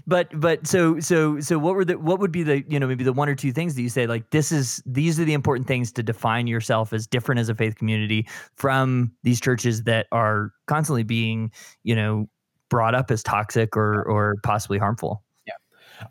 But 0.07 0.29
but 0.41 0.66
so 0.66 1.01
so 1.01 1.39
so 1.41 1.59
what 1.59 1.75
were 1.75 1.85
the 1.85 1.99
what 1.99 2.19
would 2.19 2.33
be 2.33 2.43
the 2.43 2.64
you 2.69 2.81
know 2.81 2.87
maybe 2.87 3.05
the 3.05 3.12
one 3.12 3.29
or 3.29 3.35
two 3.35 3.53
things 3.53 3.75
that 3.75 3.83
you 3.83 3.91
say 3.91 4.07
like 4.07 4.31
this 4.31 4.51
is 4.53 4.83
these 4.87 5.21
are 5.21 5.25
the 5.25 5.35
important 5.35 5.66
things 5.66 5.93
to 5.93 6.03
define 6.03 6.47
yourself 6.47 6.95
as 6.95 7.07
different 7.07 7.41
as 7.41 7.51
a 7.51 7.55
faith 7.55 7.77
community 7.77 8.27
from 8.55 9.12
these 9.23 9.39
churches 9.39 9.83
that 9.83 10.07
are 10.11 10.53
constantly 10.66 11.03
being 11.03 11.53
you 11.83 11.95
know 11.95 12.27
brought 12.71 12.95
up 12.95 13.11
as 13.11 13.23
toxic 13.23 13.77
or 13.77 14.03
or 14.05 14.37
possibly 14.45 14.79
harmful. 14.79 15.23
Yeah, 15.47 15.55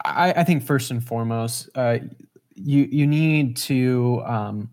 I, 0.05 0.33
I 0.33 0.43
think 0.43 0.63
first 0.63 0.91
and 0.91 1.03
foremost, 1.03 1.69
uh, 1.73 1.97
you 2.55 2.87
you 2.91 3.07
need 3.07 3.57
to 3.57 4.21
um, 4.25 4.69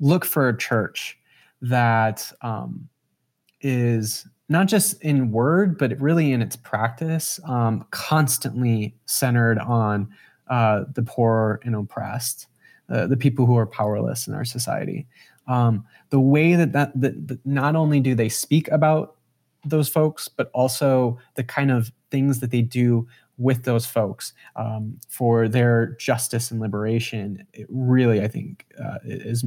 look 0.00 0.24
for 0.24 0.48
a 0.48 0.56
church 0.56 1.18
that 1.62 2.30
um, 2.42 2.88
is 3.60 4.26
not 4.48 4.66
just 4.66 5.00
in 5.02 5.30
word, 5.30 5.78
but 5.78 5.98
really 6.00 6.32
in 6.32 6.42
its 6.42 6.56
practice, 6.56 7.38
um, 7.44 7.86
constantly 7.90 8.94
centered 9.06 9.58
on 9.58 10.08
uh, 10.48 10.84
the 10.94 11.02
poor 11.02 11.60
and 11.64 11.76
oppressed, 11.76 12.48
uh, 12.88 13.06
the 13.06 13.16
people 13.16 13.46
who 13.46 13.56
are 13.56 13.66
powerless 13.66 14.26
in 14.26 14.34
our 14.34 14.44
society. 14.44 15.06
Um, 15.46 15.84
the 16.10 16.20
way 16.20 16.56
that, 16.56 16.72
that, 16.72 17.00
that, 17.00 17.28
that 17.28 17.46
not 17.46 17.76
only 17.76 18.00
do 18.00 18.14
they 18.14 18.28
speak 18.28 18.68
about 18.68 19.16
those 19.64 19.88
folks, 19.88 20.26
but 20.28 20.50
also 20.52 21.18
the 21.34 21.44
kind 21.44 21.70
of 21.70 21.92
things 22.10 22.40
that 22.40 22.50
they 22.50 22.62
do 22.62 23.06
with 23.38 23.64
those 23.64 23.86
folks 23.86 24.32
um, 24.56 24.98
for 25.08 25.48
their 25.48 25.96
justice 25.98 26.50
and 26.50 26.60
liberation, 26.60 27.46
it 27.52 27.66
really, 27.70 28.20
I 28.20 28.28
think, 28.28 28.66
uh, 28.82 28.98
is 29.04 29.44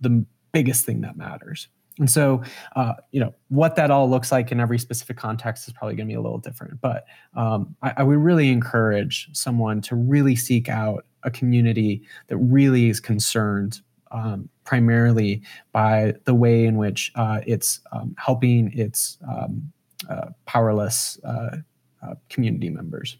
the 0.00 0.24
biggest 0.52 0.84
thing 0.84 1.00
that 1.02 1.16
matters. 1.16 1.68
And 1.98 2.10
so, 2.10 2.42
uh, 2.74 2.94
you 3.10 3.20
know, 3.20 3.34
what 3.48 3.76
that 3.76 3.90
all 3.90 4.08
looks 4.08 4.32
like 4.32 4.50
in 4.50 4.60
every 4.60 4.78
specific 4.78 5.16
context 5.16 5.68
is 5.68 5.74
probably 5.74 5.94
going 5.94 6.06
to 6.08 6.12
be 6.12 6.16
a 6.16 6.20
little 6.20 6.38
different. 6.38 6.80
But 6.80 7.04
um, 7.34 7.76
I, 7.82 7.92
I, 7.98 8.02
would 8.02 8.18
really 8.18 8.50
encourage 8.50 9.28
someone 9.32 9.82
to 9.82 9.96
really 9.96 10.34
seek 10.34 10.70
out 10.70 11.04
a 11.22 11.30
community 11.30 12.02
that 12.28 12.38
really 12.38 12.88
is 12.88 12.98
concerned 12.98 13.80
um, 14.10 14.48
primarily 14.64 15.42
by 15.72 16.14
the 16.24 16.34
way 16.34 16.64
in 16.66 16.76
which 16.76 17.12
uh, 17.14 17.40
it's 17.46 17.80
um, 17.92 18.14
helping 18.18 18.72
its 18.78 19.18
um, 19.28 19.72
uh, 20.08 20.26
powerless 20.46 21.18
uh, 21.24 21.56
uh, 22.02 22.14
community 22.28 22.68
members 22.68 23.16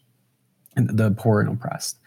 the 0.77 1.11
poor 1.13 1.41
and 1.41 1.51
oppressed. 1.51 1.99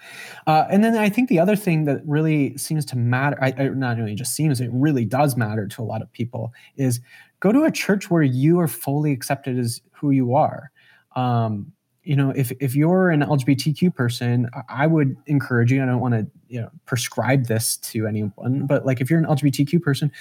Uh, 0.47 0.66
and 0.70 0.84
then 0.84 0.97
I 0.97 1.09
think 1.09 1.30
the 1.30 1.39
other 1.39 1.55
thing 1.55 1.86
that 1.86 2.01
really 2.05 2.57
seems 2.57 2.86
to 2.86 2.97
matter, 2.97 3.38
I, 3.41 3.53
I, 3.57 3.68
not 3.70 3.99
only 3.99 4.16
just 4.16 4.36
seems, 4.36 4.59
it 4.59 4.70
really 4.72 5.05
does 5.05 5.38
matter 5.38 5.68
to 5.68 5.82
a 5.82 5.86
lot 5.86 6.01
of 6.01 6.11
people, 6.11 6.53
is 6.76 6.99
go 7.39 7.51
to 7.51 7.63
a 7.63 7.72
church 7.72 8.09
where 8.09 8.24
you 8.24 8.59
are 8.59 8.68
fully 8.68 9.11
accepted 9.11 9.59
as 9.59 9.82
who 9.91 10.11
you 10.11 10.34
are. 10.34 10.72
Um, 11.16 11.72
you 12.03 12.16
know, 12.16 12.32
if 12.36 12.51
if 12.59 12.76
you're 12.76 13.09
an 13.09 13.22
LGBTQ 13.22 13.93
person, 13.95 14.47
I 14.70 14.86
would 14.86 15.18
encourage 15.26 15.72
you. 15.72 15.82
I 15.82 15.88
don't 15.88 15.99
want 15.99 16.13
to, 16.13 16.28
you 16.47 16.61
know, 16.61 16.70
prescribe 16.86 17.47
this 17.47 17.78
to 17.78 18.05
anyone, 18.05 18.68
but 18.68 18.86
like 18.86 19.01
if 19.01 19.09
you're 19.09 19.18
an 19.18 19.26
LGBTQ 19.26 19.82
person, 19.82 20.11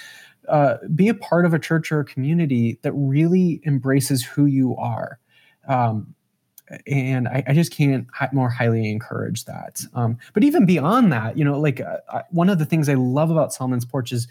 uh, 0.49 0.77
be 0.95 1.09
a 1.09 1.13
part 1.13 1.45
of 1.45 1.53
a 1.53 1.59
church 1.59 1.91
or 1.91 1.99
a 1.99 2.05
community 2.05 2.79
that 2.81 2.91
really 2.93 3.61
embraces 3.67 4.23
who 4.23 4.45
you 4.45 4.75
are. 4.77 5.19
Um, 5.67 6.15
and 6.87 7.27
I, 7.27 7.43
I, 7.47 7.53
just 7.53 7.71
can't 7.71 8.07
more 8.31 8.49
highly 8.49 8.89
encourage 8.89 9.45
that. 9.45 9.81
Um, 9.93 10.17
but 10.33 10.43
even 10.43 10.65
beyond 10.65 11.11
that, 11.11 11.37
you 11.37 11.45
know, 11.45 11.59
like 11.59 11.79
uh, 11.79 12.21
one 12.31 12.49
of 12.49 12.59
the 12.59 12.65
things 12.65 12.89
I 12.89 12.95
love 12.95 13.29
about 13.29 13.53
Solomon's 13.53 13.85
Porch 13.85 14.11
is, 14.11 14.27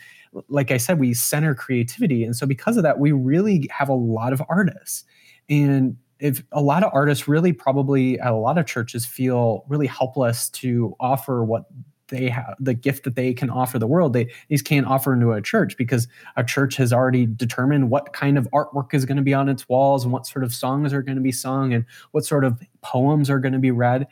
like 0.49 0.71
I 0.71 0.77
said, 0.77 0.99
we 0.99 1.15
center 1.15 1.55
creativity, 1.55 2.25
and 2.25 2.35
so 2.35 2.47
because 2.47 2.77
of 2.77 2.83
that, 2.83 2.99
we 2.99 3.13
really 3.13 3.69
have 3.71 3.89
a 3.89 3.95
lot 3.95 4.33
of 4.33 4.43
artists, 4.49 5.05
and 5.49 5.97
if 6.19 6.43
a 6.53 6.63
lot 6.63 6.83
of 6.83 6.91
artists 6.93 7.29
really 7.29 7.53
probably 7.53 8.19
at 8.21 8.33
a 8.33 8.37
lot 8.37 8.57
of 8.57 8.67
churches 8.67 9.05
feel 9.05 9.65
really 9.69 9.87
helpless 9.87 10.49
to 10.49 10.97
offer 10.99 11.45
what 11.45 11.67
they 12.09 12.29
have 12.29 12.55
the 12.61 12.75
gift 12.75 13.05
that 13.05 13.17
they 13.17 13.33
can 13.33 13.51
offer 13.51 13.79
the 13.79 13.87
world 13.87 14.13
they 14.13 14.31
these 14.49 14.63
can't 14.63 14.87
offer 14.87 15.13
into 15.13 15.33
a 15.33 15.43
church 15.43 15.77
because 15.77 16.09
a 16.37 16.45
church 16.45 16.77
has 16.77 16.93
already 16.93 17.27
determined 17.27 17.91
what 17.91 18.13
kind 18.13 18.39
of 18.39 18.49
artwork 18.53 18.95
is 18.95 19.05
going 19.05 19.17
to 19.17 19.23
be 19.23 19.35
on 19.35 19.49
its 19.49 19.69
walls 19.69 20.05
and 20.05 20.13
what 20.13 20.27
sort 20.27 20.45
of 20.45 20.55
songs 20.55 20.93
are 20.93 21.03
going 21.03 21.17
to 21.17 21.23
be 21.23 21.33
sung 21.33 21.73
and 21.73 21.85
what 22.13 22.25
sort 22.25 22.45
of 22.45 22.61
poems 22.83 23.31
are 23.31 23.39
going 23.39 23.53
to 23.53 23.59
be 23.59 23.71
read. 23.71 24.07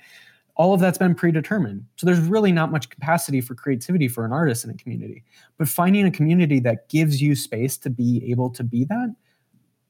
All 0.54 0.74
of 0.74 0.80
that's 0.80 0.98
been 0.98 1.14
predetermined. 1.14 1.86
So 1.96 2.06
there's 2.06 2.20
really 2.20 2.52
not 2.52 2.70
much 2.70 2.90
capacity 2.90 3.40
for 3.40 3.54
creativity 3.54 4.06
for 4.06 4.24
an 4.24 4.32
artist 4.32 4.64
in 4.64 4.70
a 4.70 4.74
community. 4.74 5.24
But 5.56 5.66
finding 5.66 6.06
a 6.06 6.10
community 6.10 6.60
that 6.60 6.88
gives 6.90 7.22
you 7.22 7.34
space 7.34 7.78
to 7.78 7.90
be 7.90 8.22
able 8.30 8.50
to 8.50 8.62
be 8.62 8.84
that 8.84 9.14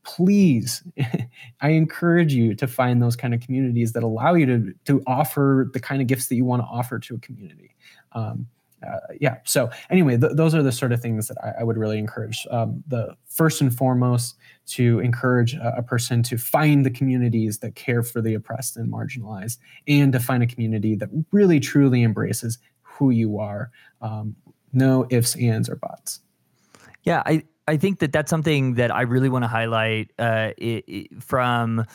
please 0.05 0.83
i 1.61 1.71
encourage 1.71 2.35
you 2.35 2.55
to 2.55 2.67
find 2.67 3.03
those 3.03 3.17
kind 3.17 3.35
of 3.35 3.41
communities 3.41 3.93
that 3.93 4.03
allow 4.03 4.35
you 4.35 4.47
to 4.47 4.75
to 4.85 5.03
offer 5.07 5.71
the 5.73 5.81
kind 5.81 6.01
of 6.03 6.09
gifts 6.09 6.29
that 6.29 6.37
you 6.37 6.45
want 6.45 6.61
to 6.61 6.67
offer 6.67 6.99
to 6.99 7.15
a 7.15 7.19
community 7.19 7.75
um, 8.13 8.47
uh, 8.87 8.99
yeah. 9.21 9.37
So 9.45 9.71
anyway, 9.91 10.17
th- 10.17 10.33
those 10.35 10.55
are 10.55 10.63
the 10.63 10.73
sort 10.73 10.93
of 10.93 11.01
things 11.01 11.29
that 11.29 11.37
I, 11.43 11.61
I 11.61 11.65
would 11.65 11.77
really 11.77 11.99
encourage. 11.99 12.47
Um, 12.51 12.83
the 12.87 13.17
first 13.27 13.61
and 13.61 13.75
foremost 13.75 14.37
to 14.69 14.99
encourage 15.01 15.55
a, 15.55 15.75
a, 15.79 15.83
person 15.83 16.23
to 16.25 16.39
find 16.39 16.85
the 16.85 16.91
communities 16.91 17.59
that 17.59 17.75
care 17.75 18.03
for 18.03 18.21
the 18.21 18.35
oppressed 18.35 18.77
and 18.77 18.93
marginalized, 18.93 19.59
and 19.87 20.13
to 20.13 20.21
find 20.21 20.43
a 20.43 20.47
community 20.47 20.97
that 20.97 21.11
really 21.31 21.61
truly 21.61 22.03
embraces 22.03 22.59
who 22.83 23.11
you 23.11 23.39
are. 23.39 23.71
Um, 24.01 24.35
no 24.73 25.07
ifs, 25.11 25.37
ands, 25.37 25.69
or 25.69 25.77
buts. 25.77 26.21
Yeah, 27.05 27.23
I 27.27 27.45
I 27.73 27.79
think 27.79 28.01
that 28.01 28.13
that's 28.13 28.29
something 28.29 28.75
that 28.75 28.95
I 28.95 29.01
really 29.01 29.31
want 29.31 29.45
to 29.45 29.49
highlight 29.49 30.11
uh, 30.19 30.51
it, 30.59 30.85
it, 30.87 31.23
from 31.23 31.87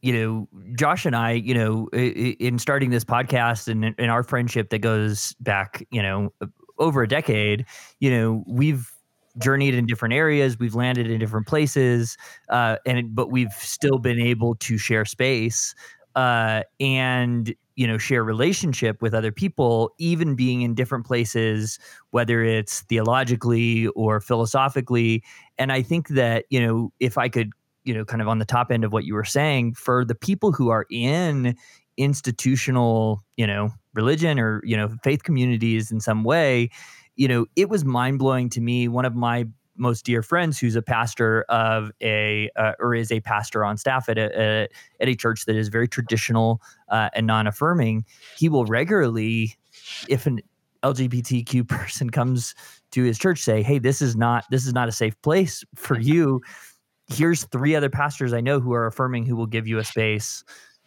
you 0.00 0.14
know, 0.14 0.48
Josh 0.78 1.04
and 1.04 1.14
I, 1.14 1.32
you 1.32 1.52
know, 1.52 1.88
in 1.92 2.58
starting 2.58 2.88
this 2.88 3.04
podcast 3.04 3.68
and 3.68 3.94
in 3.98 4.08
our 4.08 4.22
friendship 4.22 4.70
that 4.70 4.78
goes 4.78 5.34
back, 5.40 5.86
you 5.90 6.00
know, 6.00 6.32
over 6.78 7.02
a 7.02 7.06
decade, 7.06 7.66
you 7.98 8.10
know, 8.10 8.42
we've 8.46 8.90
journeyed 9.36 9.74
in 9.74 9.84
different 9.84 10.14
areas, 10.14 10.58
we've 10.58 10.74
landed 10.74 11.10
in 11.10 11.20
different 11.20 11.46
places, 11.46 12.16
uh, 12.48 12.76
and 12.86 13.14
but 13.14 13.30
we've 13.30 13.52
still 13.52 13.98
been 13.98 14.18
able 14.18 14.54
to 14.54 14.78
share 14.78 15.04
space 15.04 15.74
uh, 16.16 16.62
and 16.78 17.54
you 17.76 17.86
know 17.86 17.98
share 17.98 18.22
relationship 18.24 19.00
with 19.00 19.14
other 19.14 19.32
people, 19.32 19.90
even 19.98 20.34
being 20.34 20.62
in 20.62 20.74
different 20.74 21.06
places, 21.06 21.78
whether 22.10 22.42
it's 22.42 22.82
theologically 22.82 23.86
or 23.88 24.20
philosophically. 24.20 25.22
And 25.58 25.72
I 25.72 25.82
think 25.82 26.08
that 26.08 26.44
you 26.50 26.64
know, 26.64 26.92
if 27.00 27.18
I 27.18 27.28
could 27.28 27.50
you 27.84 27.94
know, 27.94 28.04
kind 28.04 28.20
of 28.20 28.28
on 28.28 28.38
the 28.38 28.44
top 28.44 28.70
end 28.70 28.84
of 28.84 28.92
what 28.92 29.04
you 29.04 29.14
were 29.14 29.24
saying, 29.24 29.74
for 29.74 30.04
the 30.04 30.14
people 30.14 30.52
who 30.52 30.68
are 30.68 30.86
in 30.90 31.56
institutional, 31.96 33.22
you 33.36 33.46
know, 33.46 33.70
religion 33.94 34.38
or, 34.38 34.62
you 34.64 34.76
know, 34.76 34.88
faith 35.02 35.22
communities 35.22 35.90
in 35.90 36.00
some 36.00 36.24
way, 36.24 36.70
you 37.16 37.28
know, 37.28 37.46
it 37.56 37.68
was 37.68 37.84
mind 37.84 38.18
blowing 38.18 38.48
to 38.50 38.60
me. 38.60 38.88
One 38.88 39.04
of 39.04 39.14
my 39.14 39.46
most 39.80 40.04
dear 40.04 40.22
friends 40.22 40.58
who's 40.58 40.76
a 40.76 40.82
pastor 40.82 41.42
of 41.48 41.90
a 42.02 42.50
uh, 42.56 42.72
or 42.78 42.94
is 42.94 43.10
a 43.10 43.20
pastor 43.20 43.64
on 43.64 43.76
staff 43.76 44.08
at 44.08 44.18
a, 44.18 44.30
a, 44.40 44.68
at 45.00 45.08
a 45.08 45.14
church 45.14 45.46
that 45.46 45.56
is 45.56 45.68
very 45.68 45.88
traditional 45.88 46.60
uh, 46.88 47.08
and 47.14 47.26
non-affirming 47.26 48.04
he 48.36 48.48
will 48.48 48.66
regularly 48.66 49.56
if 50.08 50.26
an 50.26 50.40
lgbtq 50.82 51.68
person 51.68 52.10
comes 52.10 52.54
to 52.90 53.02
his 53.02 53.18
church 53.18 53.40
say 53.40 53.62
hey 53.62 53.78
this 53.78 54.00
is 54.00 54.16
not 54.16 54.44
this 54.50 54.66
is 54.66 54.72
not 54.72 54.88
a 54.88 54.92
safe 54.92 55.20
place 55.22 55.64
for 55.74 55.98
you 55.98 56.40
here's 57.10 57.44
three 57.44 57.74
other 57.74 57.90
pastors 57.90 58.32
I 58.32 58.40
know 58.40 58.60
who 58.60 58.72
are 58.72 58.86
affirming 58.86 59.26
who 59.26 59.36
will 59.36 59.46
give 59.46 59.66
you 59.66 59.78
a 59.78 59.84
space 59.84 60.44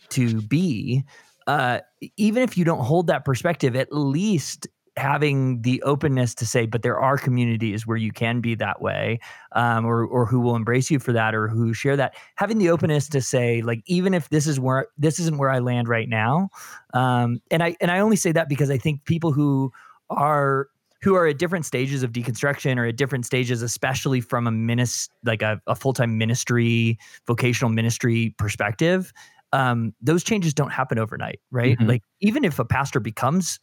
to 0.09 0.41
be. 0.41 1.03
Uh, 1.45 1.79
even 2.15 2.41
if 2.41 2.57
you 2.57 2.63
don't 2.63 2.83
hold 2.83 3.07
that 3.07 3.25
perspective, 3.25 3.75
at 3.75 3.91
least 3.91 4.67
having 4.97 5.61
the 5.61 5.81
openness 5.83 6.35
to 6.35 6.45
say, 6.45 6.65
but 6.65 6.83
there 6.83 6.99
are 6.99 7.17
communities 7.17 7.87
where 7.87 7.97
you 7.97 8.11
can 8.11 8.41
be 8.41 8.55
that 8.55 8.81
way, 8.81 9.19
um, 9.53 9.85
or 9.85 10.05
or 10.05 10.25
who 10.25 10.39
will 10.39 10.55
embrace 10.55 10.91
you 10.91 10.99
for 10.99 11.13
that, 11.13 11.33
or 11.33 11.47
who 11.47 11.73
share 11.73 11.97
that. 11.97 12.15
Having 12.35 12.59
the 12.59 12.69
openness 12.69 13.09
to 13.09 13.21
say, 13.21 13.61
like, 13.61 13.81
even 13.85 14.13
if 14.13 14.29
this 14.29 14.47
is 14.47 14.59
where 14.59 14.87
this 14.97 15.19
isn't 15.19 15.37
where 15.37 15.49
I 15.49 15.59
land 15.59 15.87
right 15.87 16.09
now, 16.09 16.49
um, 16.93 17.41
and 17.51 17.63
I 17.63 17.75
and 17.81 17.91
I 17.91 17.99
only 17.99 18.15
say 18.15 18.31
that 18.31 18.49
because 18.49 18.69
I 18.69 18.77
think 18.77 19.03
people 19.05 19.31
who 19.31 19.71
are 20.09 20.67
who 21.03 21.15
are 21.15 21.27
at 21.27 21.37
different 21.37 21.65
stages 21.65 22.01
of 22.01 22.13
deconstruction 22.13 22.77
or 22.77 22.85
at 22.85 22.95
different 22.95 23.25
stages, 23.25 23.61
especially 23.61 24.21
from 24.21 24.47
a 24.47 24.51
minis 24.51 25.09
like 25.25 25.41
a, 25.41 25.61
a 25.67 25.75
full 25.75 25.93
time 25.93 26.17
ministry, 26.17 26.97
vocational 27.27 27.69
ministry 27.69 28.33
perspective. 28.37 29.11
Um, 29.51 29.93
those 30.01 30.23
changes 30.23 30.53
don't 30.53 30.71
happen 30.71 30.97
overnight, 30.97 31.39
right? 31.51 31.77
Mm-hmm. 31.77 31.89
Like 31.89 32.03
even 32.21 32.43
if 32.43 32.57
a 32.57 32.65
pastor 32.65 32.99
becomes 32.99 33.59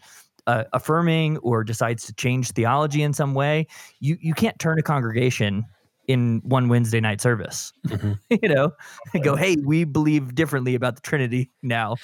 uh, 0.51 0.65
affirming 0.73 1.39
or 1.39 1.63
decides 1.63 2.05
to 2.07 2.13
change 2.15 2.51
theology 2.51 3.03
in 3.03 3.13
some 3.13 3.35
way, 3.35 3.67
you 4.01 4.19
you 4.21 4.35
can't 4.35 4.59
turn 4.59 4.79
a 4.79 4.83
congregation 4.83 5.65
in 6.09 6.41
one 6.43 6.69
Wednesday 6.69 6.99
night 6.99 7.21
service. 7.21 7.73
Mm-hmm. 7.87 8.13
you 8.43 8.49
know, 8.49 8.73
go, 9.23 9.37
hey, 9.37 9.57
we 9.65 9.85
believe 9.85 10.35
differently 10.35 10.75
about 10.75 10.97
the 10.97 11.03
Trinity 11.03 11.51
now. 11.63 11.95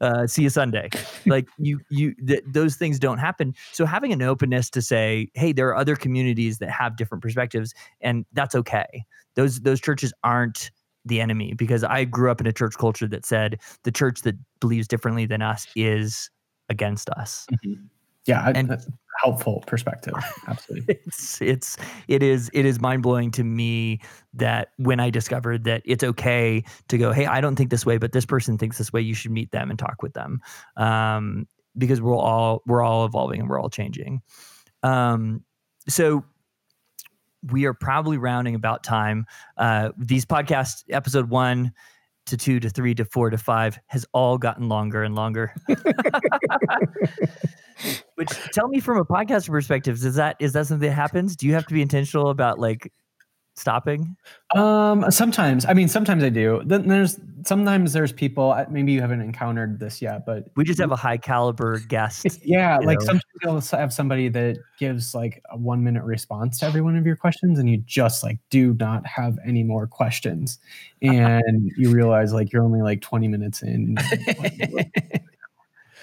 Uh, 0.00 0.26
see 0.26 0.42
you 0.42 0.50
Sunday. 0.50 0.90
like 1.26 1.46
you, 1.58 1.78
you, 1.88 2.12
th- 2.26 2.42
those 2.44 2.74
things 2.74 2.98
don't 2.98 3.18
happen. 3.18 3.54
So 3.70 3.86
having 3.86 4.12
an 4.12 4.20
openness 4.20 4.68
to 4.70 4.82
say, 4.82 5.30
hey, 5.34 5.52
there 5.52 5.68
are 5.68 5.76
other 5.76 5.94
communities 5.94 6.58
that 6.58 6.70
have 6.70 6.96
different 6.96 7.22
perspectives, 7.22 7.72
and 8.00 8.26
that's 8.32 8.56
okay. 8.56 9.04
Those 9.36 9.60
those 9.60 9.80
churches 9.80 10.12
aren't 10.24 10.72
the 11.04 11.20
enemy 11.20 11.54
because 11.54 11.84
I 11.84 12.02
grew 12.04 12.32
up 12.32 12.40
in 12.40 12.48
a 12.48 12.52
church 12.52 12.76
culture 12.76 13.06
that 13.06 13.24
said 13.24 13.60
the 13.84 13.92
church 13.92 14.22
that 14.22 14.34
believes 14.58 14.88
differently 14.88 15.24
than 15.24 15.40
us 15.40 15.68
is 15.76 16.30
against 16.68 17.08
us. 17.10 17.46
Mm-hmm. 17.52 17.84
Yeah, 18.26 18.52
and 18.54 18.76
helpful 19.20 19.62
perspective. 19.66 20.14
Absolutely. 20.46 20.98
It's 21.06 21.40
it's 21.40 21.76
it 22.08 22.22
is 22.22 22.50
it 22.52 22.64
is 22.64 22.80
mind 22.80 23.02
blowing 23.02 23.30
to 23.32 23.44
me 23.44 24.00
that 24.34 24.72
when 24.76 25.00
I 25.00 25.10
discovered 25.10 25.64
that 25.64 25.82
it's 25.84 26.04
okay 26.04 26.64
to 26.88 26.98
go, 26.98 27.12
hey, 27.12 27.26
I 27.26 27.40
don't 27.40 27.56
think 27.56 27.70
this 27.70 27.84
way, 27.84 27.98
but 27.98 28.12
this 28.12 28.26
person 28.26 28.58
thinks 28.58 28.78
this 28.78 28.92
way. 28.92 29.00
You 29.00 29.14
should 29.14 29.32
meet 29.32 29.50
them 29.50 29.70
and 29.70 29.78
talk 29.78 30.02
with 30.02 30.14
them, 30.14 30.40
um, 30.76 31.46
because 31.76 32.00
we're 32.00 32.16
all 32.16 32.62
we're 32.66 32.82
all 32.82 33.04
evolving 33.04 33.40
and 33.40 33.48
we're 33.48 33.60
all 33.60 33.70
changing. 33.70 34.22
Um, 34.82 35.44
so 35.88 36.24
we 37.50 37.64
are 37.64 37.74
probably 37.74 38.18
rounding 38.18 38.54
about 38.54 38.84
time. 38.84 39.26
Uh, 39.56 39.90
these 39.98 40.24
podcasts, 40.24 40.84
episode 40.90 41.28
one 41.28 41.72
to 42.26 42.36
two 42.36 42.60
to 42.60 42.70
three 42.70 42.94
to 42.94 43.04
four 43.04 43.30
to 43.30 43.38
five, 43.38 43.78
has 43.86 44.06
all 44.12 44.38
gotten 44.38 44.68
longer 44.68 45.02
and 45.02 45.16
longer. 45.16 45.54
Which 48.16 48.30
tell 48.52 48.68
me 48.68 48.80
from 48.80 48.98
a 48.98 49.04
podcaster 49.04 49.50
perspective, 49.50 49.96
is 50.04 50.14
that 50.14 50.36
is 50.38 50.52
that 50.52 50.66
something 50.66 50.88
that 50.88 50.94
happens? 50.94 51.36
Do 51.36 51.46
you 51.46 51.54
have 51.54 51.66
to 51.66 51.74
be 51.74 51.82
intentional 51.82 52.30
about 52.30 52.58
like 52.58 52.92
stopping? 53.54 54.16
Um, 54.54 55.10
sometimes. 55.10 55.64
I 55.66 55.74
mean, 55.74 55.88
sometimes 55.88 56.22
I 56.24 56.28
do. 56.28 56.62
Then 56.64 56.88
there's 56.88 57.18
sometimes 57.44 57.92
there's 57.92 58.12
people. 58.12 58.56
Maybe 58.70 58.92
you 58.92 59.00
haven't 59.00 59.20
encountered 59.20 59.80
this 59.80 60.00
yet, 60.00 60.24
but 60.26 60.44
we 60.56 60.64
just 60.64 60.80
have 60.80 60.92
a 60.92 60.96
high 60.96 61.16
caliber 61.16 61.78
guest. 61.80 62.26
yeah, 62.44 62.78
like 62.78 62.98
know. 63.00 63.06
sometimes 63.06 63.24
you'll 63.42 63.78
have 63.78 63.92
somebody 63.92 64.28
that 64.28 64.58
gives 64.78 65.14
like 65.14 65.42
a 65.50 65.56
one 65.56 65.82
minute 65.82 66.04
response 66.04 66.58
to 66.60 66.66
every 66.66 66.80
one 66.80 66.96
of 66.96 67.06
your 67.06 67.16
questions, 67.16 67.58
and 67.58 67.68
you 67.68 67.78
just 67.78 68.22
like 68.22 68.38
do 68.50 68.74
not 68.74 69.06
have 69.06 69.38
any 69.46 69.62
more 69.62 69.86
questions, 69.86 70.58
and 71.00 71.70
you 71.76 71.90
realize 71.90 72.32
like 72.32 72.52
you're 72.52 72.64
only 72.64 72.82
like 72.82 73.00
20 73.00 73.28
minutes 73.28 73.62
in. 73.62 73.96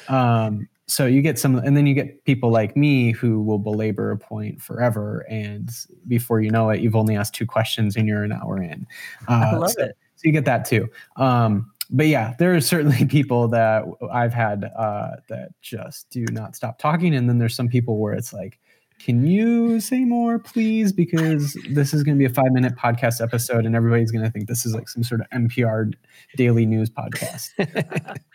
um 0.07 0.67
so 0.89 1.05
you 1.05 1.21
get 1.21 1.37
some 1.37 1.55
and 1.55 1.77
then 1.77 1.85
you 1.85 1.93
get 1.93 2.23
people 2.25 2.51
like 2.51 2.75
me 2.75 3.11
who 3.11 3.41
will 3.41 3.59
belabor 3.59 4.11
a 4.11 4.17
point 4.17 4.61
forever 4.61 5.25
and 5.29 5.69
before 6.07 6.41
you 6.41 6.49
know 6.49 6.69
it 6.69 6.81
you've 6.81 6.95
only 6.95 7.15
asked 7.15 7.35
two 7.35 7.45
questions 7.45 7.95
and 7.95 8.07
you're 8.07 8.23
an 8.23 8.31
hour 8.31 8.61
in. 8.61 8.85
Uh, 9.27 9.51
i 9.53 9.55
love 9.55 9.71
so, 9.71 9.83
it. 9.83 9.97
so 10.15 10.21
you 10.23 10.31
get 10.31 10.45
that 10.45 10.65
too. 10.65 10.87
Um, 11.15 11.71
but 11.91 12.07
yeah 12.07 12.33
there 12.39 12.55
are 12.55 12.61
certainly 12.61 13.05
people 13.17 13.47
that 13.47 13.83
i've 14.11 14.33
had 14.33 14.65
uh, 14.77 15.11
that 15.27 15.49
just 15.61 16.09
do 16.09 16.25
not 16.31 16.55
stop 16.55 16.79
talking 16.79 17.15
and 17.15 17.29
then 17.29 17.37
there's 17.37 17.55
some 17.55 17.67
people 17.67 17.97
where 17.97 18.13
it's 18.13 18.33
like 18.33 18.59
can 18.99 19.25
you 19.25 19.79
say 19.79 20.03
more 20.03 20.39
please? 20.39 20.91
Because 20.91 21.57
this 21.69 21.93
is 21.93 22.03
going 22.03 22.17
to 22.17 22.19
be 22.19 22.25
a 22.25 22.33
five 22.33 22.51
minute 22.51 22.75
podcast 22.75 23.21
episode 23.21 23.65
and 23.65 23.73
everybody's 23.73 24.11
going 24.11 24.25
to 24.25 24.29
think 24.29 24.47
this 24.47 24.65
is 24.65 24.75
like 24.75 24.89
some 24.89 25.03
sort 25.03 25.21
of 25.21 25.29
npr 25.29 25.93
daily 26.35 26.65
news 26.65 26.89
podcast 26.89 27.49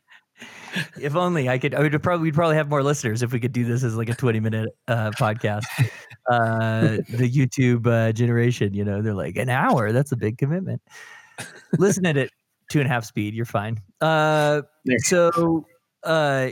if 1.00 1.14
only 1.16 1.48
I 1.48 1.58
could, 1.58 1.74
I 1.74 1.80
would 1.80 2.02
probably 2.02 2.24
we'd 2.24 2.34
probably 2.34 2.56
have 2.56 2.68
more 2.68 2.82
listeners 2.82 3.22
if 3.22 3.32
we 3.32 3.40
could 3.40 3.52
do 3.52 3.64
this 3.64 3.82
as 3.84 3.96
like 3.96 4.08
a 4.08 4.14
twenty 4.14 4.40
minute 4.40 4.70
uh, 4.88 5.10
podcast. 5.12 5.64
Uh, 6.30 6.98
the 7.10 7.30
YouTube 7.30 7.86
uh, 7.86 8.12
generation, 8.12 8.72
you 8.74 8.84
know, 8.84 9.02
they're 9.02 9.14
like 9.14 9.36
an 9.36 9.48
hour. 9.48 9.92
That's 9.92 10.12
a 10.12 10.16
big 10.16 10.38
commitment. 10.38 10.80
Listen 11.78 12.06
at 12.06 12.16
it. 12.16 12.30
two 12.70 12.80
and 12.80 12.88
a 12.88 12.92
half 12.92 13.04
speed. 13.04 13.34
You're 13.34 13.44
fine. 13.44 13.78
Uh, 14.00 14.62
so, 14.98 15.66
uh, 16.02 16.50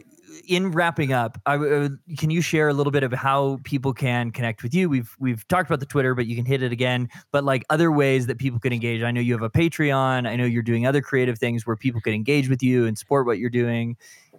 in 0.48 0.70
wrapping 0.72 1.12
up, 1.12 1.38
I 1.46 1.52
w- 1.52 1.72
uh, 1.84 1.88
can 2.16 2.30
you 2.30 2.40
share 2.40 2.68
a 2.68 2.72
little 2.72 2.90
bit 2.90 3.02
of 3.02 3.12
how 3.12 3.58
people 3.64 3.92
can 3.92 4.30
connect 4.30 4.62
with 4.62 4.74
you? 4.74 4.88
We've 4.88 5.14
we've 5.18 5.46
talked 5.48 5.68
about 5.68 5.80
the 5.80 5.86
Twitter, 5.86 6.14
but 6.14 6.26
you 6.26 6.36
can 6.36 6.44
hit 6.44 6.62
it 6.62 6.72
again. 6.72 7.08
But 7.30 7.44
like 7.44 7.64
other 7.70 7.90
ways 7.92 8.26
that 8.26 8.38
people 8.38 8.58
can 8.60 8.72
engage. 8.72 9.02
I 9.02 9.10
know 9.10 9.20
you 9.20 9.32
have 9.34 9.42
a 9.42 9.50
Patreon. 9.50 10.26
I 10.28 10.36
know 10.36 10.44
you're 10.44 10.62
doing 10.62 10.86
other 10.86 11.00
creative 11.02 11.38
things 11.38 11.66
where 11.66 11.76
people 11.76 12.00
can 12.00 12.12
engage 12.14 12.48
with 12.48 12.62
you 12.62 12.86
and 12.86 12.96
support 12.98 13.26
what 13.26 13.38
you're 13.38 13.50
doing. 13.50 13.96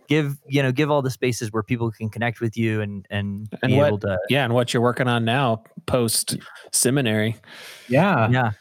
Give 0.08 0.38
you 0.48 0.62
know 0.62 0.72
give 0.72 0.92
all 0.92 1.02
the 1.02 1.10
spaces 1.12 1.52
where 1.52 1.64
people 1.64 1.90
can 1.92 2.10
connect 2.10 2.42
with 2.42 2.58
you 2.58 2.82
and 2.82 3.06
and, 3.10 3.48
And 3.62 3.72
be 3.72 3.78
what- 3.78 3.88
able 3.88 4.00
to 4.00 4.18
Yeah, 4.30 4.44
and 4.44 4.54
what 4.54 4.74
you're 4.74 4.84
working 4.84 5.08
on 5.08 5.24
now 5.26 5.64
post 5.86 6.38
seminary. 6.72 7.36
Yeah. 7.88 8.30
yeah 8.30 8.52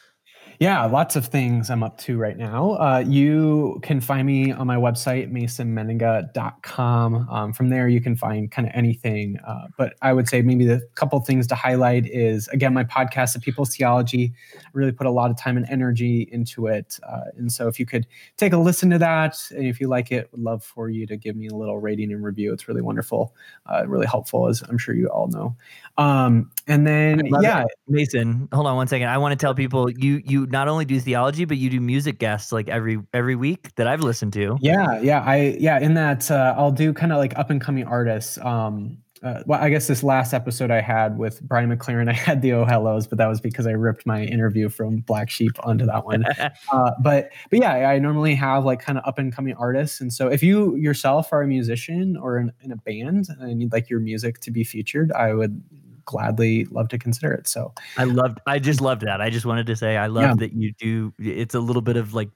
Yeah, 0.63 0.85
lots 0.85 1.17
of 1.17 1.27
things 1.27 1.71
I'm 1.71 1.83
up 1.83 1.99
to 2.03 2.17
right 2.17 2.37
now. 2.37 2.75
Uh, 2.75 3.03
you 3.05 3.81
can 3.83 4.01
find 4.01 4.25
me 4.25 4.53
on 4.53 4.69
my 4.69 4.77
website, 4.77 5.29
masonmennenga.com. 5.33 7.29
Um, 7.29 7.53
from 7.53 7.69
there, 7.69 7.89
you 7.89 8.01
can 8.01 8.15
find 8.15 8.49
kind 8.49 8.69
of 8.69 8.73
anything. 8.73 9.41
Uh, 9.45 9.67
but 9.77 9.95
I 10.03 10.13
would 10.13 10.29
say 10.29 10.41
maybe 10.41 10.65
the 10.65 10.81
couple 10.95 11.19
things 11.19 11.49
to 11.49 11.57
highlight 11.57 12.07
is 12.07 12.47
again, 12.47 12.73
my 12.73 12.85
podcast, 12.85 13.33
The 13.33 13.41
People's 13.41 13.75
Theology. 13.75 14.33
I 14.55 14.61
really 14.73 14.93
put 14.93 15.09
a 15.09 15.11
lot 15.11 15.33
of 15.33 15.37
time 15.37 15.57
and 15.57 15.67
energy 15.69 16.29
into 16.31 16.69
it. 16.69 16.97
Uh, 17.03 17.23
and 17.37 17.51
so 17.51 17.67
if 17.67 17.81
you 17.81 17.85
could 17.85 18.07
take 18.37 18.53
a 18.53 18.57
listen 18.57 18.89
to 18.91 18.99
that, 18.99 19.43
and 19.51 19.67
if 19.67 19.81
you 19.81 19.89
like 19.89 20.13
it, 20.13 20.29
would 20.31 20.43
love 20.43 20.63
for 20.63 20.89
you 20.89 21.09
to 21.09 21.17
give 21.17 21.35
me 21.35 21.49
a 21.49 21.57
little 21.57 21.81
rating 21.81 22.13
and 22.13 22.23
review. 22.23 22.53
It's 22.53 22.69
really 22.69 22.83
wonderful, 22.83 23.35
uh, 23.67 23.85
really 23.89 24.07
helpful, 24.07 24.47
as 24.47 24.63
I'm 24.63 24.79
sure 24.79 24.95
you 24.95 25.09
all 25.09 25.27
know. 25.27 25.57
Um, 25.99 26.52
and 26.67 26.87
then, 26.87 27.23
yeah, 27.41 27.63
it. 27.63 27.69
Mason, 27.89 28.49
hold 28.53 28.67
on 28.67 28.77
one 28.77 28.87
second. 28.87 29.09
I 29.09 29.19
want 29.19 29.33
to 29.33 29.43
tell 29.43 29.55
people 29.55 29.91
you 29.91 30.21
you 30.25 30.47
not 30.47 30.69
only 30.69 30.85
do 30.85 31.01
theology, 31.01 31.45
but 31.45 31.57
you 31.57 31.71
do 31.71 31.81
music 31.81 32.19
guests 32.19 32.53
like 32.53 32.69
every 32.69 32.99
every 33.13 33.37
week 33.37 33.75
that 33.77 33.87
I've 33.87 34.01
listened 34.01 34.33
to. 34.35 34.59
Yeah, 34.61 35.01
yeah, 35.01 35.21
I 35.21 35.57
yeah. 35.59 35.79
In 35.81 35.95
that, 35.95 36.31
uh, 36.31 36.55
I'll 36.57 36.73
do 36.73 36.93
kind 36.93 37.13
of 37.13 37.19
like 37.19 37.37
up 37.39 37.51
and 37.51 37.61
coming 37.61 37.85
artists. 37.85 38.39
Um, 38.39 38.99
uh, 39.23 39.41
well, 39.47 39.63
I 39.63 39.69
guess 39.69 39.87
this 39.87 40.03
last 40.03 40.35
episode 40.35 40.73
I 40.73 40.81
had 40.81 41.17
with 41.17 41.41
Brian 41.43 41.71
McLaren, 41.75 42.09
I 42.11 42.13
had 42.13 42.43
the 42.43 42.53
Oh 42.53 42.65
Hellos, 42.65 43.07
but 43.07 43.19
that 43.19 43.29
was 43.29 43.41
because 43.41 43.67
I 43.67 43.73
ripped 43.73 44.05
my 44.05 44.25
interview 44.25 44.69
from 44.69 44.99
Black 44.99 45.31
Sheep 45.31 45.53
onto 45.61 45.87
that 45.87 46.05
one. 46.05 46.25
uh, 46.73 46.91
but 47.01 47.31
but 47.51 47.61
yeah, 47.61 47.89
I 47.89 47.99
normally 47.99 48.35
have 48.35 48.65
like 48.65 48.81
kind 48.81 48.99
of 48.99 49.05
up 49.07 49.19
and 49.19 49.33
coming 49.35 49.55
artists, 49.55 50.01
and 50.01 50.13
so 50.13 50.29
if 50.29 50.43
you 50.43 50.75
yourself 50.77 51.33
are 51.33 51.43
a 51.43 51.47
musician 51.47 52.17
or 52.17 52.39
in, 52.39 52.53
in 52.63 52.73
a 52.73 52.77
band 52.77 53.29
and 53.39 53.63
you'd 53.63 53.73
like 53.73 53.89
your 53.89 54.01
music 54.01 54.41
to 54.41 54.51
be 54.51 54.65
featured, 54.65 55.13
I 55.13 55.35
would 55.35 55.63
gladly 56.05 56.65
love 56.67 56.89
to 56.89 56.99
consider 56.99 57.33
it. 57.33 57.47
So 57.49 57.73
I 57.97 58.05
loved. 58.05 58.39
I 58.47 58.59
just 58.59 58.81
loved 58.81 59.03
that. 59.03 59.21
I 59.21 59.31
just 59.31 59.47
wanted 59.47 59.67
to 59.67 59.77
say 59.77 59.97
I 59.97 60.07
love 60.07 60.23
Yeah. 60.23 60.35
that 60.39 60.53
you 60.53 60.73
do. 60.79 61.13
It's 61.19 61.55
a 61.55 61.61
little 61.61 61.83
bit 61.83 61.97
of 61.97 62.15
like 62.15 62.31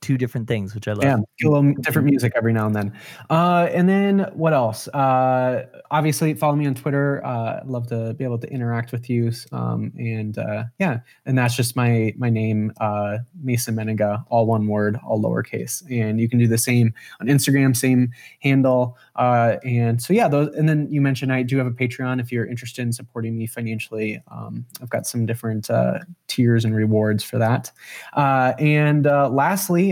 two 0.00 0.16
different 0.16 0.48
things, 0.48 0.74
which 0.74 0.88
I 0.88 0.92
love. 0.92 1.04
Yeah, 1.04 1.16
a 1.16 1.48
little 1.48 1.74
different 1.80 2.06
music 2.06 2.32
every 2.34 2.52
now 2.52 2.66
and 2.66 2.74
then. 2.74 2.92
Uh, 3.28 3.68
and 3.72 3.88
then 3.88 4.30
what 4.32 4.52
else? 4.52 4.88
Uh, 4.88 5.66
obviously, 5.90 6.34
follow 6.34 6.56
me 6.56 6.66
on 6.66 6.74
Twitter. 6.74 7.24
Uh, 7.24 7.60
love 7.66 7.86
to 7.88 8.14
be 8.14 8.24
able 8.24 8.38
to 8.38 8.50
interact 8.50 8.92
with 8.92 9.10
you. 9.10 9.30
Um, 9.52 9.92
and 9.98 10.38
uh, 10.38 10.64
yeah, 10.78 11.00
and 11.26 11.36
that's 11.36 11.54
just 11.54 11.76
my 11.76 12.14
my 12.16 12.30
name, 12.30 12.72
uh, 12.80 13.18
Mason 13.42 13.74
Mennenga, 13.74 14.24
all 14.28 14.46
one 14.46 14.66
word, 14.66 14.98
all 15.06 15.20
lowercase. 15.20 15.82
And 15.90 16.18
you 16.20 16.28
can 16.28 16.38
do 16.38 16.46
the 16.46 16.58
same 16.58 16.94
on 17.20 17.26
Instagram, 17.26 17.76
same 17.76 18.10
handle. 18.40 18.96
Uh, 19.16 19.56
and 19.64 20.00
so 20.00 20.12
yeah, 20.12 20.28
those. 20.28 20.54
And 20.54 20.68
then 20.68 20.88
you 20.90 21.00
mentioned 21.00 21.32
I 21.32 21.42
do 21.42 21.58
have 21.58 21.66
a 21.66 21.72
Patreon 21.72 22.20
if 22.20 22.32
you're 22.32 22.46
interested 22.46 22.82
in 22.82 22.92
supporting 22.92 23.36
me 23.36 23.46
financially. 23.46 24.22
Um, 24.30 24.64
I've 24.82 24.90
got 24.90 25.06
some 25.06 25.26
different 25.26 25.68
uh, 25.70 25.98
tiers 26.26 26.64
and 26.64 26.74
rewards 26.74 27.22
for 27.22 27.38
that. 27.38 27.70
Uh, 28.14 28.54
and 28.58 29.06
uh, 29.06 29.28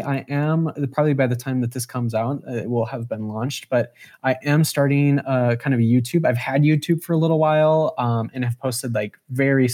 I 0.02 0.24
am 0.28 0.70
probably 0.92 1.14
by 1.14 1.26
the 1.26 1.36
time 1.36 1.60
that 1.60 1.72
this 1.72 1.86
comes 1.86 2.14
out, 2.14 2.42
uh, 2.48 2.52
it 2.52 2.70
will 2.70 2.86
have 2.86 3.08
been 3.08 3.28
launched. 3.28 3.68
But 3.68 3.92
I 4.22 4.36
am 4.44 4.64
starting 4.64 5.18
uh, 5.20 5.56
kind 5.58 5.74
of 5.74 5.80
a 5.80 5.82
YouTube. 5.82 6.26
I've 6.26 6.38
had 6.38 6.62
YouTube 6.62 7.02
for 7.02 7.12
a 7.12 7.18
little 7.18 7.38
while 7.38 7.94
um, 7.98 8.30
and 8.34 8.44
have 8.44 8.58
posted 8.58 8.94
like 8.94 9.18
very, 9.30 9.68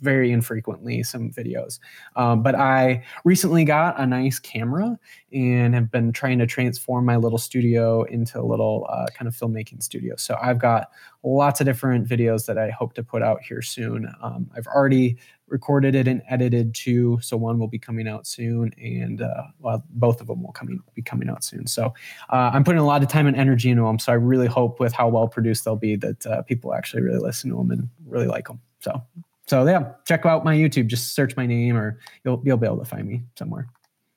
very 0.00 0.32
infrequently 0.32 1.02
some 1.02 1.30
videos. 1.30 1.78
Um, 2.16 2.42
but 2.42 2.54
I 2.54 3.04
recently 3.24 3.64
got 3.64 3.98
a 3.98 4.06
nice 4.06 4.38
camera 4.38 4.98
and 5.32 5.74
have 5.74 5.90
been 5.90 6.12
trying 6.12 6.38
to 6.38 6.46
transform 6.46 7.04
my 7.04 7.16
little 7.16 7.38
studio 7.38 8.02
into 8.04 8.40
a 8.40 8.42
little 8.42 8.86
uh, 8.90 9.06
kind 9.16 9.28
of 9.28 9.34
filmmaking 9.34 9.82
studio. 9.82 10.16
So 10.16 10.36
I've 10.40 10.58
got 10.58 10.90
lots 11.22 11.60
of 11.60 11.66
different 11.66 12.08
videos 12.08 12.46
that 12.46 12.58
I 12.58 12.70
hope 12.70 12.94
to 12.94 13.02
put 13.02 13.22
out 13.22 13.42
here 13.42 13.62
soon. 13.62 14.12
Um, 14.22 14.50
I've 14.56 14.66
already 14.66 15.16
recorded 15.48 15.94
it 15.94 16.08
and 16.08 16.22
edited 16.28 16.74
two. 16.74 17.18
So 17.22 17.36
one 17.36 17.58
will 17.58 17.68
be 17.68 17.78
coming 17.78 18.08
out 18.08 18.26
soon, 18.26 18.72
and 18.80 19.22
uh, 19.22 19.44
well, 19.58 19.84
both 19.90 20.20
of 20.20 20.26
them 20.26 20.42
will 20.42 20.52
coming 20.52 20.80
be 20.94 21.02
coming 21.02 21.28
out 21.28 21.44
soon. 21.44 21.66
So 21.66 21.94
uh, 22.30 22.50
I'm 22.52 22.64
putting 22.64 22.80
a 22.80 22.86
lot 22.86 23.02
of 23.02 23.08
time 23.08 23.26
and 23.26 23.36
energy 23.36 23.70
into 23.70 23.82
them. 23.82 23.98
So 23.98 24.12
I 24.12 24.16
really 24.16 24.46
hope 24.46 24.80
with 24.80 24.92
how 24.92 25.08
well 25.08 25.28
produced 25.28 25.64
they'll 25.64 25.76
be 25.76 25.96
that 25.96 26.26
uh, 26.26 26.42
people 26.42 26.74
actually 26.74 27.02
really 27.02 27.20
listen 27.20 27.50
to 27.50 27.56
them 27.56 27.70
and 27.70 27.88
really 28.06 28.26
like 28.26 28.48
them. 28.48 28.60
So 28.80 29.02
so 29.46 29.66
yeah, 29.66 29.92
check 30.06 30.26
out 30.26 30.44
my 30.44 30.54
YouTube. 30.56 30.86
Just 30.86 31.14
search 31.14 31.36
my 31.36 31.46
name, 31.46 31.76
or 31.76 31.98
you'll 32.24 32.42
you'll 32.44 32.56
be 32.56 32.66
able 32.66 32.78
to 32.78 32.84
find 32.84 33.06
me 33.06 33.22
somewhere. 33.38 33.68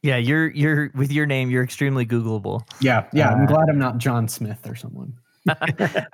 Yeah, 0.01 0.17
you're 0.17 0.49
you're 0.51 0.91
with 0.95 1.11
your 1.11 1.25
name. 1.25 1.49
You're 1.49 1.63
extremely 1.63 2.05
Googleable. 2.05 2.61
Yeah, 2.81 3.05
yeah. 3.13 3.29
I'm 3.29 3.43
Uh, 3.43 3.47
glad 3.47 3.69
I'm 3.69 3.79
not 3.79 3.97
John 3.97 4.27
Smith 4.27 4.59
or 4.65 4.75
someone. 4.75 5.13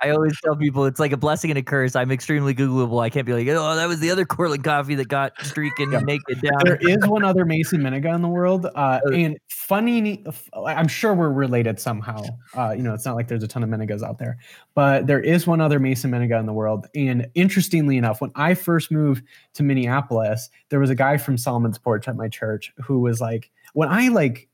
I 0.00 0.10
always 0.10 0.38
tell 0.40 0.56
people 0.56 0.84
it's 0.86 1.00
like 1.00 1.12
a 1.12 1.16
blessing 1.16 1.50
and 1.50 1.58
a 1.58 1.62
curse. 1.62 1.96
I'm 1.96 2.10
extremely 2.10 2.54
Googleable. 2.54 3.02
I 3.02 3.10
can't 3.10 3.26
be 3.26 3.32
like, 3.32 3.46
oh, 3.48 3.74
that 3.76 3.88
was 3.88 4.00
the 4.00 4.10
other 4.10 4.24
Cortland 4.24 4.64
coffee 4.64 4.94
that 4.94 5.08
got 5.08 5.32
streaking 5.44 5.92
Yeah. 5.92 6.00
naked 6.00 6.40
down. 6.40 6.58
there 6.64 6.76
is 6.76 6.98
one 7.06 7.24
other 7.24 7.44
Mason 7.44 7.80
Mennenga 7.80 8.14
in 8.14 8.22
the 8.22 8.28
world, 8.28 8.66
uh, 8.66 9.00
Uh, 9.06 9.10
and 9.12 9.36
funny. 9.48 10.24
I'm 10.54 10.88
sure 10.88 11.12
we're 11.14 11.30
related 11.30 11.80
somehow. 11.80 12.22
Uh, 12.56 12.72
you 12.76 12.82
know, 12.82 12.94
it's 12.94 13.04
not 13.04 13.16
like 13.16 13.28
there's 13.28 13.42
a 13.42 13.48
ton 13.48 13.62
of 13.62 13.68
Mennengas 13.68 14.02
out 14.02 14.18
there, 14.18 14.38
but 14.74 15.06
there 15.06 15.20
is 15.20 15.46
one 15.46 15.60
other 15.60 15.78
Mason 15.80 16.10
Mennenga 16.10 16.38
in 16.38 16.46
the 16.46 16.52
world. 16.52 16.86
And 16.94 17.26
interestingly 17.34 17.96
enough, 17.96 18.20
when 18.20 18.30
I 18.36 18.54
first 18.54 18.90
moved 18.92 19.24
to 19.54 19.62
Minneapolis, 19.62 20.48
there 20.70 20.78
was 20.80 20.90
a 20.90 20.94
guy 20.94 21.16
from 21.16 21.36
Solomon's 21.36 21.78
Porch 21.78 22.06
at 22.08 22.16
my 22.16 22.28
church 22.28 22.72
who 22.84 23.00
was 23.00 23.20
like, 23.20 23.50
when 23.74 23.88
I 23.88 24.08
like, 24.08 24.48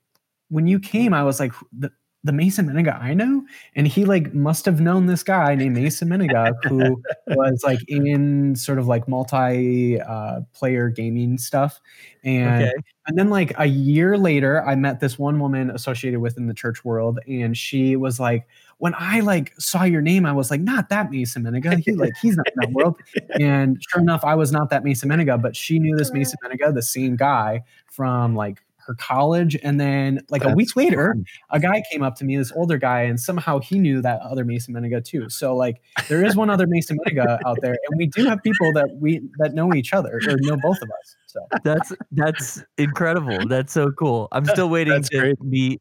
when 0.48 0.66
you 0.66 0.80
came, 0.80 1.14
I 1.14 1.22
was 1.22 1.38
like, 1.40 1.52
the, 1.78 1.90
the 2.24 2.32
Mason 2.32 2.66
Mennenga 2.68 3.00
I 3.00 3.14
know, 3.14 3.44
and 3.74 3.86
he 3.88 4.04
like 4.04 4.32
must 4.32 4.64
have 4.66 4.80
known 4.80 5.06
this 5.06 5.22
guy 5.22 5.54
named 5.56 5.74
Mason 5.74 6.08
Mennenga 6.08 6.52
who 6.68 7.02
was 7.28 7.62
like 7.64 7.80
in 7.88 8.54
sort 8.54 8.78
of 8.78 8.86
like 8.86 9.08
multi 9.08 10.00
uh, 10.00 10.40
player 10.52 10.88
gaming 10.88 11.36
stuff, 11.38 11.80
and 12.22 12.62
Okay. 12.64 12.72
and 13.06 13.18
then 13.18 13.28
like 13.30 13.52
a 13.58 13.66
year 13.66 14.16
later, 14.16 14.62
I 14.64 14.74
met 14.76 15.00
this 15.00 15.18
one 15.18 15.40
woman 15.40 15.70
associated 15.70 16.20
within 16.20 16.46
the 16.46 16.54
church 16.54 16.84
world, 16.84 17.18
and 17.26 17.56
she 17.56 17.96
was 17.96 18.20
like, 18.20 18.46
when 18.78 18.94
I 18.96 19.20
like 19.20 19.52
saw 19.60 19.84
your 19.84 20.02
name, 20.02 20.24
I 20.26 20.32
was 20.32 20.50
like, 20.50 20.60
not 20.60 20.88
that 20.90 21.10
Mason 21.10 21.42
Mennenga. 21.42 21.78
He 21.84 21.92
like 21.92 22.12
he's 22.20 22.36
not 22.36 22.46
in 22.48 22.54
that 22.60 22.72
world. 22.72 22.96
And 23.40 23.82
sure 23.88 24.00
enough, 24.00 24.24
I 24.24 24.34
was 24.34 24.52
not 24.52 24.70
that 24.70 24.84
Mason 24.84 25.08
Mennenga, 25.08 25.40
but 25.40 25.56
she 25.56 25.78
knew 25.78 25.96
this 25.96 26.12
Mason 26.12 26.38
Mennenga, 26.44 26.74
the 26.74 26.82
same 26.82 27.16
guy 27.16 27.62
from 27.86 28.36
like 28.36 28.62
her 28.86 28.94
college. 28.94 29.56
And 29.62 29.80
then 29.80 30.20
like 30.30 30.44
a 30.44 30.54
week 30.54 30.76
later, 30.76 31.16
a 31.50 31.60
guy 31.60 31.82
came 31.90 32.02
up 32.02 32.16
to 32.16 32.24
me, 32.24 32.36
this 32.36 32.52
older 32.52 32.78
guy, 32.78 33.02
and 33.02 33.18
somehow 33.18 33.58
he 33.60 33.78
knew 33.78 34.02
that 34.02 34.20
other 34.20 34.44
Mason 34.44 34.74
Mennenga 34.74 35.04
too. 35.04 35.28
So 35.28 35.54
like 35.56 35.80
there 36.08 36.24
is 36.24 36.36
one 36.36 36.50
other 36.50 36.66
Mason 36.66 36.98
Mennenga 36.98 37.38
out 37.46 37.58
there, 37.62 37.76
and 37.88 37.98
we 37.98 38.06
do 38.06 38.24
have 38.24 38.42
people 38.42 38.72
that 38.72 38.88
we 39.00 39.20
that 39.38 39.54
know 39.54 39.72
each 39.74 39.92
other 39.92 40.20
or 40.26 40.36
know 40.40 40.56
both 40.56 40.80
of 40.82 40.90
us. 40.90 41.16
So 41.26 41.40
That's 41.64 41.92
that's 42.10 42.62
incredible. 42.76 43.46
That's 43.48 43.72
so 43.72 43.90
cool. 43.92 44.28
I'm 44.32 44.44
still 44.46 44.68
waiting 44.76 45.02
to 45.02 45.18
great. 45.18 45.40
meet 45.40 45.80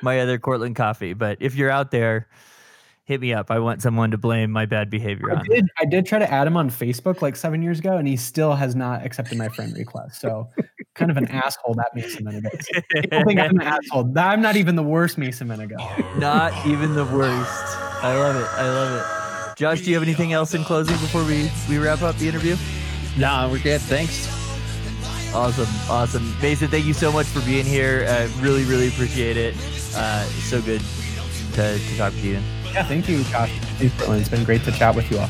my 0.00 0.20
other 0.20 0.38
Cortland 0.38 0.76
coffee. 0.76 1.12
But 1.12 1.38
if 1.40 1.54
you're 1.56 1.70
out 1.70 1.90
there, 1.90 2.28
hit 3.04 3.20
me 3.20 3.32
up. 3.32 3.50
I 3.50 3.58
want 3.58 3.82
someone 3.82 4.10
to 4.12 4.18
blame 4.18 4.50
my 4.50 4.66
bad 4.66 4.90
behavior 4.90 5.32
I 5.32 5.36
on. 5.40 5.44
did. 5.46 5.66
I 5.78 5.84
did 5.84 6.06
try 6.06 6.18
to 6.18 6.30
add 6.30 6.46
him 6.46 6.56
on 6.56 6.70
Facebook 6.70 7.22
like 7.22 7.36
seven 7.36 7.62
years 7.62 7.78
ago, 7.78 7.96
and 7.96 8.06
he 8.06 8.16
still 8.16 8.54
has 8.54 8.74
not 8.74 9.04
accepted 9.04 9.38
my 9.38 9.48
friend 9.48 9.76
request. 9.76 10.20
So, 10.20 10.48
kind 10.94 11.10
of 11.10 11.16
an 11.16 11.28
asshole 11.30 11.74
that 11.74 11.90
Mason 11.94 12.24
Mennenga. 12.24 12.52
is. 12.58 12.82
People 13.02 13.24
think 13.24 13.40
I'm 13.40 13.58
an 13.58 13.62
asshole. 13.62 14.12
I'm 14.16 14.40
not 14.40 14.56
even 14.56 14.76
the 14.76 14.82
worst 14.82 15.18
Mason 15.18 15.48
Mennenga. 15.48 16.18
Not 16.18 16.66
even 16.66 16.94
the 16.94 17.04
worst. 17.04 17.78
I 18.02 18.16
love 18.18 18.36
it. 18.36 18.48
I 18.58 18.68
love 18.68 19.00
it. 19.00 19.58
Josh, 19.58 19.82
do 19.82 19.90
you 19.90 19.96
have 19.96 20.02
anything 20.02 20.32
else 20.32 20.54
in 20.54 20.64
closing 20.64 20.96
before 20.96 21.24
we 21.24 21.50
we 21.68 21.78
wrap 21.78 22.02
up 22.02 22.16
the 22.16 22.28
interview? 22.28 22.56
No, 23.18 23.48
we're 23.50 23.58
good. 23.58 23.80
Thanks. 23.82 24.28
Awesome, 25.34 25.68
awesome. 25.90 26.34
Mason, 26.42 26.68
thank 26.68 26.84
you 26.84 26.92
so 26.92 27.10
much 27.10 27.26
for 27.26 27.40
being 27.46 27.64
here. 27.64 28.04
Uh, 28.06 28.28
really, 28.40 28.64
really 28.64 28.88
appreciate 28.88 29.36
it. 29.38 29.54
Uh, 29.96 30.24
so 30.24 30.60
good 30.60 30.82
to, 31.54 31.78
to 31.78 31.96
talk 31.96 32.12
to 32.12 32.18
you. 32.20 32.38
Yeah, 32.72 32.84
thank 32.84 33.08
you, 33.08 33.22
Josh. 33.24 33.50
Thanks, 33.76 33.94
Cortland. 33.98 34.22
It's 34.22 34.30
been 34.30 34.44
great 34.44 34.62
to 34.64 34.72
chat 34.72 34.94
with 34.94 35.10
you 35.10 35.18
all. 35.18 35.28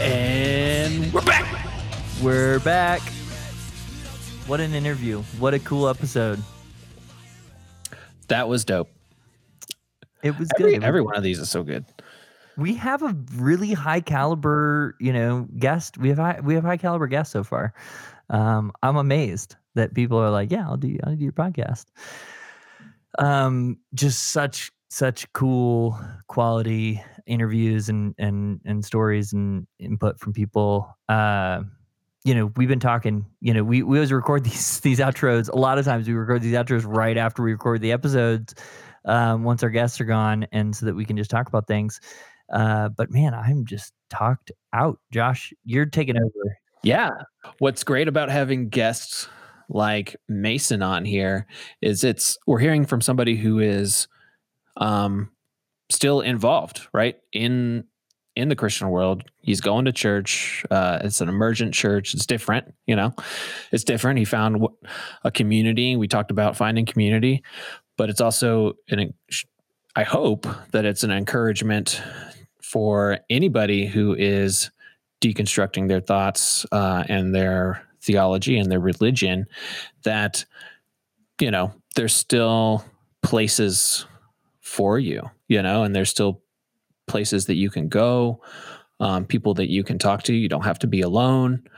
And 0.00 1.12
we're 1.12 1.22
back. 1.22 1.66
We're 2.22 2.60
back. 2.60 3.00
What 4.46 4.60
an 4.60 4.74
interview. 4.74 5.22
What 5.38 5.54
a 5.54 5.58
cool 5.58 5.88
episode. 5.88 6.40
That 8.28 8.48
was 8.48 8.64
dope. 8.64 8.88
It 10.22 10.38
was 10.38 10.48
Every, 10.58 10.74
good. 10.74 10.84
Every 10.84 11.00
one 11.00 11.16
of 11.16 11.22
these 11.22 11.38
is 11.38 11.50
so 11.50 11.62
good. 11.62 11.84
we 12.56 12.74
have 12.74 13.02
a 13.02 13.16
really 13.34 13.72
high 13.72 14.00
caliber, 14.00 14.96
you 15.00 15.12
know, 15.12 15.48
guest. 15.58 15.98
We 15.98 16.08
have 16.10 16.18
high, 16.18 16.40
we 16.42 16.54
have 16.54 16.64
high 16.64 16.76
caliber 16.76 17.06
guests 17.06 17.32
so 17.32 17.42
far. 17.42 17.74
Um, 18.30 18.72
I'm 18.82 18.96
amazed 18.96 19.56
that 19.76 19.94
people 19.94 20.18
are 20.18 20.30
like, 20.30 20.50
yeah, 20.50 20.66
I'll 20.66 20.76
do, 20.76 20.98
I'll 21.04 21.14
do 21.14 21.22
your 21.22 21.32
podcast. 21.32 21.84
Um, 23.18 23.78
just 23.94 24.30
such 24.30 24.72
such 24.88 25.30
cool 25.32 25.98
quality 26.28 27.02
interviews 27.26 27.88
and 27.88 28.14
and 28.18 28.60
and 28.64 28.84
stories 28.84 29.32
and 29.32 29.66
input 29.78 30.18
from 30.20 30.32
people. 30.32 30.96
Uh, 31.08 31.62
you 32.24 32.34
know, 32.34 32.46
we've 32.56 32.68
been 32.68 32.80
talking. 32.80 33.24
You 33.40 33.54
know, 33.54 33.64
we 33.64 33.82
we 33.82 33.98
always 33.98 34.12
record 34.12 34.44
these 34.50 34.80
these 34.80 34.98
outros. 34.98 35.48
A 35.48 35.56
lot 35.56 35.78
of 35.78 35.84
times 35.84 36.08
we 36.08 36.14
record 36.14 36.42
these 36.42 36.54
outros 36.54 36.84
right 36.86 37.16
after 37.16 37.42
we 37.42 37.52
record 37.52 37.80
the 37.80 37.92
episodes. 37.92 38.54
Um, 39.04 39.44
once 39.44 39.62
our 39.62 39.70
guests 39.70 40.00
are 40.00 40.04
gone, 40.04 40.46
and 40.50 40.74
so 40.74 40.86
that 40.86 40.94
we 40.94 41.04
can 41.04 41.16
just 41.16 41.30
talk 41.30 41.48
about 41.48 41.68
things. 41.68 42.00
Uh, 42.52 42.88
but 42.88 43.10
man, 43.10 43.34
I'm 43.34 43.64
just 43.64 43.92
talked 44.10 44.50
out. 44.72 44.98
Josh, 45.12 45.52
you're 45.64 45.86
taking 45.86 46.16
over. 46.16 46.58
Yeah. 46.82 47.10
What's 47.58 47.82
great 47.82 48.08
about 48.08 48.30
having 48.30 48.68
guests 48.68 49.28
like 49.68 50.16
Mason 50.28 50.82
on 50.82 51.04
here 51.04 51.46
is 51.80 52.04
it's 52.04 52.38
we're 52.46 52.58
hearing 52.58 52.86
from 52.86 53.00
somebody 53.00 53.36
who 53.36 53.58
is 53.58 54.08
um 54.76 55.30
still 55.88 56.20
involved, 56.20 56.88
right? 56.92 57.16
In 57.32 57.84
in 58.36 58.50
the 58.50 58.56
Christian 58.56 58.90
world. 58.90 59.24
He's 59.40 59.62
going 59.62 59.86
to 59.86 59.92
church. 59.92 60.64
Uh, 60.70 60.98
it's 61.02 61.22
an 61.22 61.28
emergent 61.28 61.72
church. 61.72 62.12
It's 62.12 62.26
different, 62.26 62.74
you 62.86 62.94
know. 62.94 63.14
It's 63.72 63.82
different. 63.82 64.18
He 64.18 64.26
found 64.26 64.66
a 65.24 65.30
community. 65.30 65.96
We 65.96 66.06
talked 66.06 66.30
about 66.30 66.56
finding 66.56 66.84
community, 66.84 67.42
but 67.96 68.10
it's 68.10 68.20
also 68.20 68.74
an. 68.90 69.14
I 69.96 70.02
hope 70.02 70.46
that 70.72 70.84
it's 70.84 71.02
an 71.02 71.10
encouragement 71.10 72.02
for 72.62 73.18
anybody 73.30 73.86
who 73.86 74.14
is 74.14 74.70
deconstructing 75.22 75.88
their 75.88 76.00
thoughts 76.00 76.66
uh, 76.70 77.04
and 77.08 77.34
their 77.34 77.85
theology 78.06 78.58
and 78.58 78.70
their 78.70 78.80
religion 78.80 79.46
that 80.04 80.44
you 81.40 81.50
know 81.50 81.72
there's 81.94 82.14
still 82.14 82.84
places 83.22 84.06
for 84.60 84.98
you 84.98 85.22
you 85.48 85.60
know 85.60 85.82
and 85.82 85.94
there's 85.94 86.10
still 86.10 86.40
places 87.06 87.46
that 87.46 87.56
you 87.56 87.70
can 87.70 87.88
go 87.88 88.40
um, 88.98 89.26
people 89.26 89.52
that 89.54 89.70
you 89.70 89.84
can 89.84 89.98
talk 89.98 90.22
to. 90.22 90.34
You 90.34 90.48
don't 90.48 90.64
have 90.64 90.78
to 90.78 90.86
be 90.86 91.02
alone. 91.02 91.68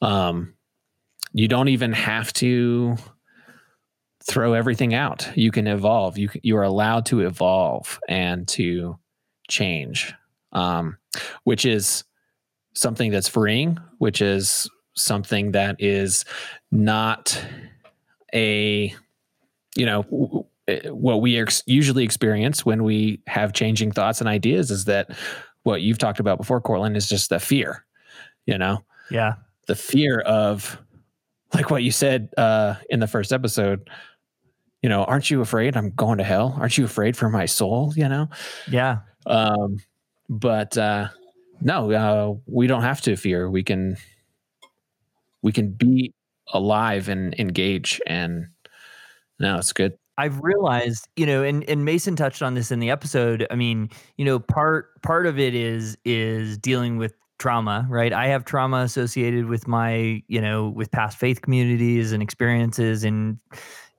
Um, 0.00 0.54
you 1.32 1.48
don't 1.48 1.66
even 1.66 1.92
have 1.92 2.32
to 2.34 2.96
throw 4.22 4.52
everything 4.52 4.94
out. 4.94 5.28
You 5.36 5.50
can 5.50 5.66
evolve. 5.66 6.16
You 6.16 6.30
you 6.44 6.56
are 6.56 6.62
allowed 6.62 7.06
to 7.06 7.22
evolve 7.22 7.98
and 8.08 8.46
to 8.48 9.00
change 9.48 10.14
um, 10.52 10.98
which 11.44 11.64
is 11.64 12.04
something 12.74 13.10
that's 13.10 13.28
freeing, 13.28 13.78
which 13.98 14.22
is 14.22 14.68
something 14.94 15.52
that 15.52 15.76
is 15.78 16.24
not 16.70 17.42
a, 18.34 18.94
you 19.76 19.86
know, 19.86 20.46
eh, 20.68 20.88
what 20.88 21.20
we 21.20 21.38
ex- 21.38 21.62
usually 21.66 22.04
experience 22.04 22.64
when 22.64 22.82
we 22.84 23.20
have 23.26 23.52
changing 23.52 23.92
thoughts 23.92 24.20
and 24.20 24.28
ideas 24.28 24.70
is 24.70 24.84
that 24.86 25.10
what 25.62 25.82
you've 25.82 25.98
talked 25.98 26.20
about 26.20 26.38
before, 26.38 26.60
Cortland, 26.60 26.96
is 26.96 27.08
just 27.08 27.30
the 27.30 27.38
fear, 27.38 27.84
you 28.46 28.56
know? 28.56 28.82
Yeah. 29.10 29.34
The 29.66 29.76
fear 29.76 30.20
of, 30.20 30.80
like 31.54 31.70
what 31.70 31.82
you 31.82 31.90
said 31.90 32.30
uh, 32.36 32.76
in 32.88 33.00
the 33.00 33.06
first 33.06 33.32
episode, 33.32 33.90
you 34.82 34.88
know, 34.88 35.04
aren't 35.04 35.30
you 35.30 35.40
afraid 35.40 35.76
I'm 35.76 35.90
going 35.90 36.18
to 36.18 36.24
hell? 36.24 36.56
Aren't 36.58 36.78
you 36.78 36.84
afraid 36.84 37.16
for 37.16 37.28
my 37.28 37.44
soul? 37.46 37.92
You 37.96 38.08
know? 38.08 38.28
Yeah. 38.70 39.00
Um, 39.26 39.78
but 40.28 40.78
uh, 40.78 41.08
no, 41.60 41.90
uh, 41.92 42.34
we 42.46 42.66
don't 42.66 42.82
have 42.82 43.00
to 43.02 43.16
fear. 43.16 43.50
We 43.50 43.62
can 43.62 43.96
we 45.42 45.52
can 45.52 45.70
be 45.70 46.14
alive 46.52 47.08
and 47.08 47.34
engage, 47.38 48.00
and 48.06 48.46
no, 49.38 49.58
it's 49.58 49.72
good. 49.72 49.94
I've 50.18 50.40
realized, 50.42 51.08
you 51.16 51.24
know, 51.24 51.42
and, 51.42 51.66
and 51.68 51.84
Mason 51.84 52.14
touched 52.14 52.42
on 52.42 52.54
this 52.54 52.70
in 52.70 52.78
the 52.78 52.90
episode. 52.90 53.46
I 53.50 53.54
mean, 53.54 53.88
you 54.18 54.24
know, 54.24 54.38
part 54.38 55.00
part 55.02 55.26
of 55.26 55.38
it 55.38 55.54
is 55.54 55.96
is 56.04 56.58
dealing 56.58 56.98
with 56.98 57.14
trauma, 57.38 57.86
right? 57.88 58.12
I 58.12 58.26
have 58.26 58.44
trauma 58.44 58.78
associated 58.78 59.46
with 59.46 59.66
my, 59.66 60.22
you 60.28 60.40
know, 60.40 60.68
with 60.68 60.90
past 60.90 61.18
faith 61.18 61.40
communities 61.40 62.12
and 62.12 62.22
experiences 62.22 63.02
and 63.02 63.38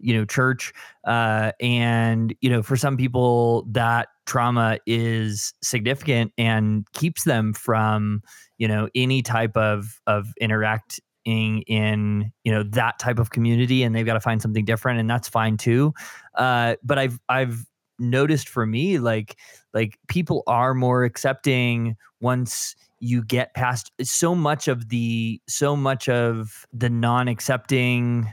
you 0.04 0.16
know, 0.16 0.26
church. 0.26 0.74
Uh, 1.06 1.52
and, 1.60 2.34
you 2.42 2.50
know, 2.50 2.64
for 2.64 2.76
some 2.76 2.98
people 2.98 3.68
that 3.70 4.08
trauma 4.32 4.80
is 4.86 5.54
significant 5.62 6.32
and 6.38 6.88
keeps 6.94 7.26
them 7.26 7.54
from 7.54 8.22
you 8.58 8.66
know 8.66 8.88
any 8.96 9.22
type 9.22 9.58
of 9.58 10.00
of 10.08 10.28
interacting 10.40 11.04
in 11.26 12.32
you 12.44 12.52
know 12.52 12.64
that 12.64 13.00
type 13.00 13.20
of 13.20 13.30
community 13.30 13.84
and 13.84 13.96
they've 13.96 14.06
got 14.06 14.14
to 14.14 14.20
find 14.20 14.42
something 14.42 14.66
different 14.66 15.00
and 15.00 15.10
that's 15.10 15.30
fine 15.30 15.58
too. 15.58 15.94
Uh, 16.36 16.76
but 16.84 16.98
i've 16.98 17.20
i've 17.30 17.66
noticed 18.00 18.50
for 18.50 18.66
me 18.66 18.98
like 18.98 19.38
like 19.74 19.98
people 20.08 20.44
are 20.48 20.74
more 20.74 21.04
accepting 21.04 21.96
once 22.20 22.76
you 23.00 23.24
get 23.24 23.54
past 23.54 23.92
so 24.02 24.36
much 24.36 24.68
of 24.68 24.90
the 24.90 25.40
so 25.48 25.76
much 25.76 26.10
of 26.10 26.66
the 26.74 26.90
non-accepting 26.90 28.32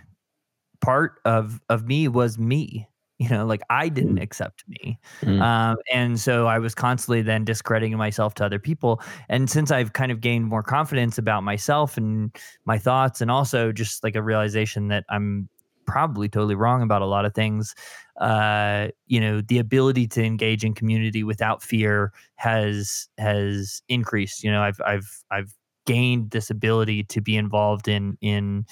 part 0.80 1.20
of 1.24 1.60
of 1.68 1.86
me 1.86 2.08
was 2.08 2.38
me 2.38 2.88
you 3.18 3.28
know 3.28 3.44
like 3.44 3.60
i 3.68 3.88
didn't 3.88 4.16
mm. 4.16 4.22
accept 4.22 4.64
me 4.68 4.98
mm. 5.22 5.40
um, 5.42 5.76
and 5.92 6.20
so 6.20 6.46
i 6.46 6.58
was 6.58 6.74
constantly 6.74 7.22
then 7.22 7.44
discrediting 7.44 7.96
myself 7.96 8.34
to 8.34 8.44
other 8.44 8.58
people 8.58 9.00
and 9.28 9.50
since 9.50 9.70
i've 9.70 9.92
kind 9.92 10.12
of 10.12 10.20
gained 10.20 10.46
more 10.46 10.62
confidence 10.62 11.18
about 11.18 11.42
myself 11.42 11.96
and 11.96 12.34
my 12.64 12.78
thoughts 12.78 13.20
and 13.20 13.30
also 13.30 13.72
just 13.72 14.02
like 14.02 14.16
a 14.16 14.22
realization 14.22 14.88
that 14.88 15.04
i'm 15.10 15.48
probably 15.86 16.28
totally 16.28 16.54
wrong 16.54 16.82
about 16.82 17.00
a 17.00 17.06
lot 17.06 17.24
of 17.24 17.34
things 17.34 17.74
uh, 18.20 18.88
you 19.06 19.20
know 19.20 19.40
the 19.40 19.58
ability 19.58 20.06
to 20.06 20.22
engage 20.22 20.64
in 20.64 20.74
community 20.74 21.24
without 21.24 21.62
fear 21.62 22.12
has 22.34 23.08
has 23.16 23.80
increased 23.88 24.44
you 24.44 24.50
know 24.50 24.60
i've 24.60 24.80
i've 24.84 25.24
i've 25.30 25.54
gained 25.88 26.30
this 26.32 26.50
ability 26.50 27.02
to 27.04 27.22
be 27.22 27.34
involved 27.34 27.88
in 27.88 28.18
in 28.20 28.66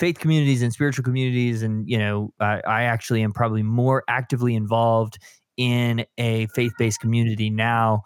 faith 0.00 0.18
communities 0.18 0.62
and 0.62 0.72
spiritual 0.72 1.04
communities 1.04 1.62
and 1.62 1.86
you 1.86 1.98
know 1.98 2.32
I, 2.40 2.62
I 2.66 2.82
actually 2.84 3.22
am 3.22 3.32
probably 3.32 3.62
more 3.62 4.04
actively 4.08 4.54
involved 4.54 5.18
in 5.58 6.06
a 6.16 6.46
faith-based 6.54 6.98
community 6.98 7.50
now 7.50 8.02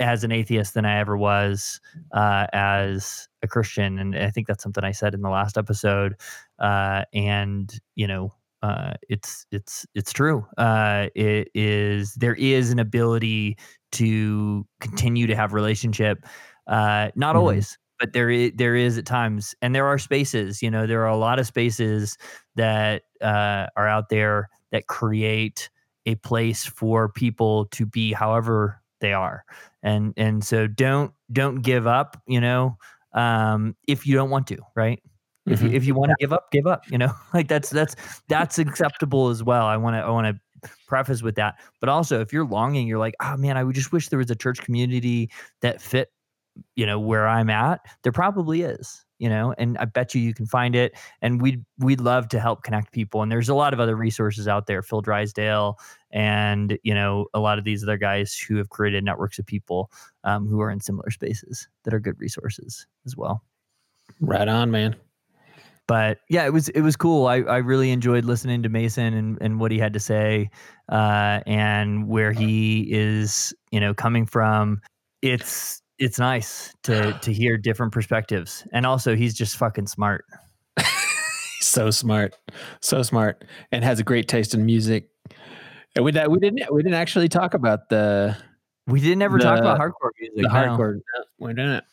as 0.00 0.24
an 0.24 0.32
atheist 0.32 0.74
than 0.74 0.84
I 0.84 0.98
ever 0.98 1.16
was 1.16 1.80
uh, 2.12 2.46
as 2.52 3.28
a 3.42 3.48
Christian, 3.48 3.98
and 3.98 4.16
I 4.16 4.30
think 4.30 4.46
that's 4.46 4.62
something 4.62 4.84
I 4.84 4.92
said 4.92 5.14
in 5.14 5.22
the 5.22 5.30
last 5.30 5.56
episode. 5.56 6.14
Uh, 6.58 7.04
and 7.12 7.72
you 7.94 8.06
know, 8.06 8.32
uh, 8.62 8.94
it's 9.08 9.46
it's 9.50 9.86
it's 9.94 10.12
true. 10.12 10.46
Uh, 10.56 11.06
it 11.14 11.48
is 11.54 12.14
there 12.14 12.34
is 12.34 12.70
an 12.70 12.78
ability 12.78 13.56
to 13.92 14.66
continue 14.80 15.26
to 15.26 15.36
have 15.36 15.52
relationship. 15.52 16.24
Uh, 16.66 17.10
not 17.14 17.30
mm-hmm. 17.30 17.38
always, 17.38 17.78
but 17.98 18.12
there 18.12 18.30
is, 18.30 18.52
there 18.54 18.76
is 18.76 18.98
at 18.98 19.06
times, 19.06 19.54
and 19.62 19.74
there 19.74 19.86
are 19.86 19.98
spaces. 19.98 20.62
You 20.62 20.70
know, 20.70 20.86
there 20.86 21.02
are 21.02 21.08
a 21.08 21.16
lot 21.16 21.38
of 21.38 21.46
spaces 21.46 22.16
that 22.56 23.02
uh, 23.20 23.66
are 23.76 23.88
out 23.88 24.08
there 24.08 24.48
that 24.72 24.86
create 24.86 25.70
a 26.06 26.14
place 26.16 26.64
for 26.64 27.08
people 27.08 27.66
to 27.66 27.86
be 27.86 28.12
however 28.12 28.80
they 29.00 29.12
are, 29.12 29.44
and 29.82 30.14
and 30.16 30.44
so 30.44 30.66
don't 30.66 31.12
don't 31.32 31.62
give 31.62 31.86
up. 31.86 32.20
You 32.26 32.40
know, 32.40 32.78
um, 33.12 33.76
if 33.86 34.06
you 34.06 34.14
don't 34.14 34.30
want 34.30 34.46
to, 34.48 34.58
right? 34.74 35.02
Mm-hmm. 35.48 35.52
If 35.52 35.62
you, 35.62 35.76
if 35.76 35.84
you 35.84 35.94
want 35.94 36.10
to 36.10 36.16
give 36.18 36.32
up, 36.32 36.50
give 36.52 36.66
up. 36.66 36.90
You 36.90 36.98
know, 36.98 37.12
like 37.34 37.48
that's 37.48 37.70
that's 37.70 37.96
that's 38.28 38.58
acceptable 38.58 39.28
as 39.28 39.42
well. 39.42 39.66
I 39.66 39.76
want 39.76 39.94
to 39.94 40.00
I 40.00 40.10
want 40.10 40.26
to 40.26 40.70
preface 40.86 41.22
with 41.22 41.36
that. 41.36 41.56
But 41.80 41.88
also, 41.88 42.20
if 42.20 42.32
you're 42.32 42.46
longing, 42.46 42.86
you're 42.86 42.98
like, 42.98 43.14
oh 43.22 43.36
man, 43.36 43.56
I 43.56 43.64
would 43.64 43.74
just 43.74 43.92
wish 43.92 44.08
there 44.08 44.18
was 44.18 44.30
a 44.30 44.36
church 44.36 44.60
community 44.60 45.30
that 45.62 45.80
fit 45.80 46.10
you 46.76 46.86
know 46.86 46.98
where 46.98 47.26
i'm 47.26 47.50
at 47.50 47.80
there 48.02 48.12
probably 48.12 48.62
is 48.62 49.04
you 49.18 49.28
know 49.28 49.54
and 49.58 49.76
i 49.78 49.84
bet 49.84 50.14
you 50.14 50.20
you 50.20 50.34
can 50.34 50.46
find 50.46 50.74
it 50.74 50.96
and 51.22 51.40
we'd 51.42 51.64
we'd 51.78 52.00
love 52.00 52.28
to 52.28 52.40
help 52.40 52.62
connect 52.62 52.92
people 52.92 53.22
and 53.22 53.30
there's 53.30 53.48
a 53.48 53.54
lot 53.54 53.72
of 53.72 53.80
other 53.80 53.96
resources 53.96 54.46
out 54.48 54.66
there 54.66 54.82
phil 54.82 55.00
drysdale 55.00 55.78
and 56.10 56.78
you 56.82 56.94
know 56.94 57.26
a 57.34 57.40
lot 57.40 57.58
of 57.58 57.64
these 57.64 57.82
other 57.82 57.98
guys 57.98 58.34
who 58.34 58.56
have 58.56 58.68
created 58.70 59.04
networks 59.04 59.38
of 59.38 59.46
people 59.46 59.90
um, 60.24 60.46
who 60.46 60.60
are 60.60 60.70
in 60.70 60.80
similar 60.80 61.10
spaces 61.10 61.68
that 61.84 61.94
are 61.94 62.00
good 62.00 62.18
resources 62.18 62.86
as 63.06 63.16
well 63.16 63.42
right 64.20 64.48
on 64.48 64.70
man 64.70 64.96
but 65.88 66.18
yeah, 66.28 66.44
it 66.44 66.52
was 66.52 66.68
it 66.68 66.82
was 66.82 66.96
cool. 66.96 67.26
I, 67.26 67.36
I 67.36 67.56
really 67.56 67.90
enjoyed 67.90 68.26
listening 68.26 68.62
to 68.62 68.68
Mason 68.68 69.14
and, 69.14 69.38
and 69.40 69.58
what 69.58 69.72
he 69.72 69.78
had 69.78 69.94
to 69.94 70.00
say, 70.00 70.50
uh, 70.90 71.40
and 71.46 72.06
where 72.06 72.30
he 72.30 72.86
is, 72.92 73.54
you 73.72 73.80
know, 73.80 73.94
coming 73.94 74.26
from. 74.26 74.82
It's 75.22 75.80
it's 75.98 76.18
nice 76.18 76.74
to 76.84 77.18
to 77.22 77.32
hear 77.32 77.56
different 77.56 77.92
perspectives, 77.92 78.66
and 78.72 78.86
also 78.86 79.16
he's 79.16 79.34
just 79.34 79.56
fucking 79.56 79.86
smart. 79.86 80.24
so 81.60 81.90
smart, 81.90 82.36
so 82.80 83.02
smart, 83.02 83.44
and 83.72 83.84
has 83.84 84.00
a 84.00 84.04
great 84.04 84.28
taste 84.28 84.54
in 84.54 84.64
music. 84.64 85.08
And 85.96 86.04
we 86.04 86.12
that 86.12 86.30
we 86.30 86.38
didn't 86.38 86.62
we 86.72 86.82
didn't 86.82 86.98
actually 86.98 87.28
talk 87.28 87.54
about 87.54 87.88
the 87.88 88.36
We 88.86 89.00
didn't 89.00 89.22
ever 89.22 89.38
talk 89.38 89.58
about 89.58 89.78
hardcore 89.78 90.10
music. 90.20 90.36
The 90.36 90.42
no. 90.42 90.48
hardcore. 90.48 90.94
No, 90.94 91.24
we 91.38 91.54
didn't. 91.54 91.84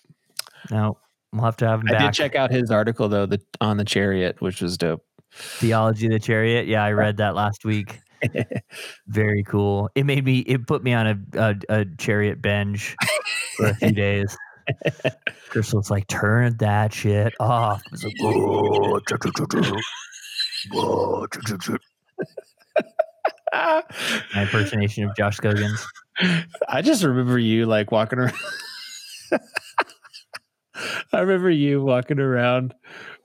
No, 0.72 0.98
we'll 1.32 1.44
have 1.44 1.58
to 1.58 1.68
have 1.68 1.82
him 1.82 1.88
I 1.90 1.94
back. 1.94 2.02
did 2.02 2.14
check 2.14 2.36
out 2.36 2.52
his 2.52 2.72
article 2.72 3.10
though, 3.10 3.26
the 3.26 3.42
on 3.62 3.78
the 3.78 3.86
chariot, 3.86 4.42
which 4.42 4.62
was 4.62 4.78
dope. 4.78 5.04
Theology 5.36 6.06
of 6.06 6.14
the 6.14 6.20
Chariot. 6.20 6.68
Yeah, 6.68 6.84
I 6.84 6.94
read 6.94 7.18
that 7.18 7.36
last 7.36 7.66
week. 7.66 8.00
Very 9.08 9.44
cool. 9.44 9.90
It 9.96 10.06
made 10.06 10.26
me. 10.26 10.40
It 10.40 10.68
put 10.68 10.84
me 10.84 10.94
on 10.94 11.08
a 11.08 11.18
a, 11.40 11.56
a 11.70 11.86
chariot 11.98 12.42
binge 12.42 12.96
for 13.58 13.68
a 13.68 13.76
few 13.76 13.92
days. 13.92 14.38
Crystal's 15.50 15.92
like, 15.92 16.08
turn 16.08 16.58
that 16.58 16.94
shit 16.94 17.34
off. 17.40 17.82
It's 17.92 18.04
like. 18.04 18.16
My 23.54 24.42
impersonation 24.42 25.04
of 25.06 25.16
Josh 25.16 25.38
Goggins. 25.40 25.86
I 26.68 26.82
just 26.82 27.04
remember 27.04 27.38
you 27.40 27.66
like 27.66 27.92
walking 27.92 28.20
around. 28.20 28.34
I 31.14 31.20
remember 31.20 31.50
you 31.50 31.82
walking 31.82 32.20
around 32.20 32.74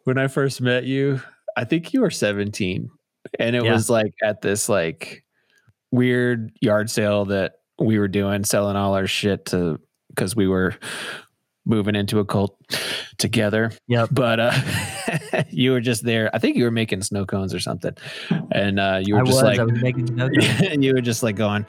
when 0.04 0.18
I 0.18 0.28
first 0.28 0.60
met 0.60 0.84
you. 0.84 1.20
I 1.56 1.64
think 1.64 1.92
you 1.92 2.00
were 2.00 2.10
17. 2.10 2.90
And 3.38 3.54
it 3.56 3.64
Yeah. 3.64 3.72
was 3.72 3.88
like 3.90 4.12
at 4.22 4.40
this 4.42 4.68
like 4.68 5.24
weird 5.90 6.52
yard 6.60 6.90
sale 6.90 7.24
that 7.26 7.54
we 7.78 7.98
were 7.98 8.08
doing, 8.08 8.44
selling 8.44 8.76
all 8.76 8.94
our 8.94 9.06
shit 9.06 9.46
to 9.46 9.80
because 10.08 10.34
we 10.36 10.46
were 10.48 10.74
moving 11.66 11.94
into 11.94 12.18
a 12.18 12.24
cult 12.24 12.56
together. 13.18 13.70
Yeah. 13.86 14.06
But 14.10 14.40
uh 14.40 14.52
you 15.50 15.72
were 15.72 15.80
just 15.80 16.04
there. 16.04 16.30
I 16.34 16.38
think 16.38 16.56
you 16.56 16.64
were 16.64 16.70
making 16.70 17.02
snow 17.02 17.24
cones 17.26 17.54
or 17.54 17.60
something. 17.60 17.92
And 18.52 18.80
uh 18.80 19.00
you 19.04 19.14
were 19.14 19.20
I 19.20 19.24
just 19.24 19.36
was. 19.36 19.42
like 19.44 19.58
I 19.58 19.64
was 19.64 19.80
making 19.82 20.06
notes. 20.16 20.36
and 20.62 20.82
you 20.84 20.94
were 20.94 21.00
just 21.00 21.22
like 21.22 21.36
going 21.36 21.66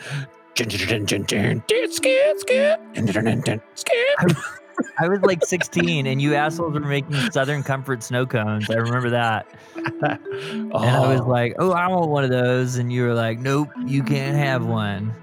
I 5.00 5.08
was 5.08 5.22
like 5.22 5.46
16, 5.46 6.08
and 6.08 6.22
you 6.22 6.36
assholes 6.36 6.74
were 6.74 6.80
making 6.80 7.16
Southern 7.32 7.64
Comfort 7.64 8.04
snow 8.04 8.26
cones. 8.26 8.70
I 8.70 8.76
remember 8.76 9.10
that. 9.12 9.48
And 10.02 10.74
I 10.74 11.08
was 11.08 11.22
oh. 11.22 11.28
like, 11.28 11.56
"Oh, 11.60 11.72
I 11.72 11.88
want 11.88 12.10
one 12.10 12.24
of 12.24 12.30
those," 12.30 12.78
and 12.78 12.92
you 12.92 13.04
were 13.04 13.14
like, 13.14 13.40
"Nope, 13.40 13.70
you 13.86 14.04
can't 14.04 14.36
have 14.36 14.66
one." 14.66 15.14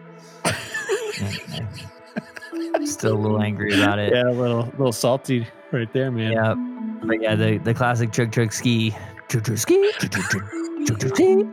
Still 2.84 3.14
a 3.14 3.18
little 3.18 3.40
angry 3.40 3.74
about 3.74 3.98
it. 3.98 4.12
yeah, 4.12 4.28
a 4.28 4.32
little 4.32 4.64
little 4.78 4.92
salty 4.92 5.46
right 5.72 5.92
there, 5.92 6.10
man. 6.10 6.32
Yeah, 6.32 6.54
but 7.06 7.20
yeah, 7.20 7.34
the 7.34 7.58
the 7.58 7.74
classic 7.74 8.12
chug 8.12 8.32
chug 8.32 8.52
ski, 8.52 8.94
chug 9.28 9.44
chug 9.44 9.58
ski, 9.58 9.92
chug 9.98 10.10
chug, 10.10 10.44
chug 10.86 11.00
chug 11.00 11.14
ski. 11.14 11.44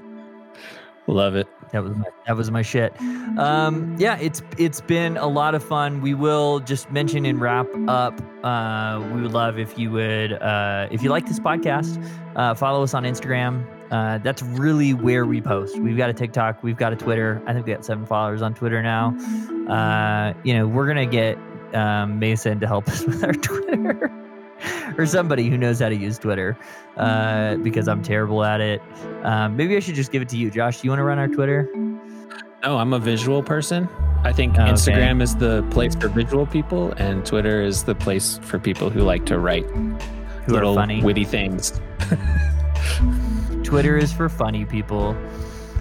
Love 1.07 1.35
it. 1.35 1.47
That 1.71 1.83
was 1.83 1.95
my, 1.95 2.05
that 2.25 2.35
was 2.35 2.51
my 2.51 2.61
shit. 2.61 2.99
Um, 3.37 3.95
yeah, 3.99 4.17
it's 4.17 4.41
it's 4.57 4.81
been 4.81 5.17
a 5.17 5.27
lot 5.27 5.53
of 5.55 5.63
fun. 5.63 6.01
We 6.01 6.13
will 6.13 6.59
just 6.59 6.89
mention 6.91 7.25
and 7.25 7.39
wrap 7.39 7.67
up. 7.87 8.19
Uh, 8.43 9.03
we 9.13 9.21
would 9.21 9.33
love 9.33 9.59
if 9.59 9.77
you 9.77 9.91
would, 9.91 10.33
uh, 10.33 10.87
if 10.91 11.03
you 11.03 11.09
like 11.09 11.25
this 11.25 11.39
podcast, 11.39 12.03
uh, 12.35 12.55
follow 12.55 12.81
us 12.83 12.93
on 12.93 13.03
Instagram. 13.03 13.65
Uh, 13.91 14.17
that's 14.19 14.41
really 14.41 14.93
where 14.93 15.25
we 15.25 15.41
post. 15.41 15.77
We've 15.77 15.97
got 15.97 16.09
a 16.09 16.13
TikTok, 16.13 16.63
we've 16.63 16.77
got 16.77 16.93
a 16.93 16.95
Twitter. 16.95 17.41
I 17.45 17.53
think 17.53 17.65
we 17.65 17.73
got 17.73 17.85
seven 17.85 18.05
followers 18.05 18.41
on 18.41 18.53
Twitter 18.53 18.81
now. 18.81 19.15
Uh, 19.69 20.33
you 20.43 20.53
know, 20.53 20.67
we're 20.67 20.87
gonna 20.87 21.05
get 21.05 21.37
um, 21.73 22.17
Mason 22.19 22.59
to 22.61 22.67
help 22.67 22.87
us 22.89 23.05
with 23.05 23.23
our 23.23 23.33
Twitter. 23.33 24.11
or 24.97 25.05
somebody 25.05 25.49
who 25.49 25.57
knows 25.57 25.79
how 25.79 25.89
to 25.89 25.95
use 25.95 26.17
Twitter, 26.17 26.57
uh, 26.97 27.55
because 27.57 27.87
I'm 27.87 28.01
terrible 28.01 28.43
at 28.43 28.61
it. 28.61 28.81
Um, 29.23 29.55
maybe 29.57 29.75
I 29.75 29.79
should 29.79 29.95
just 29.95 30.11
give 30.11 30.21
it 30.21 30.29
to 30.29 30.37
you, 30.37 30.49
Josh. 30.51 30.81
Do 30.81 30.87
you 30.87 30.91
want 30.91 30.99
to 30.99 31.03
run 31.03 31.19
our 31.19 31.27
Twitter? 31.27 31.69
No, 32.63 32.77
I'm 32.77 32.93
a 32.93 32.99
visual 32.99 33.43
person. 33.43 33.87
I 34.23 34.33
think 34.33 34.57
Oh, 34.57 34.63
okay. 34.63 34.71
Instagram 34.71 35.21
is 35.21 35.35
the 35.35 35.63
place 35.69 35.95
for 35.95 36.07
visual 36.07 36.47
people, 36.47 36.93
and 36.93 37.23
Twitter 37.25 37.61
is 37.61 37.83
the 37.83 37.93
place 37.93 38.39
for 38.41 38.57
people 38.57 38.89
who 38.89 39.01
like 39.01 39.25
to 39.27 39.37
write 39.37 39.65
Who 39.65 40.53
little 40.53 40.73
funny? 40.73 41.03
witty 41.03 41.25
things. 41.25 41.79
Twitter 43.63 43.97
is 43.97 44.11
for 44.13 44.29
funny 44.29 44.65
people. 44.65 45.15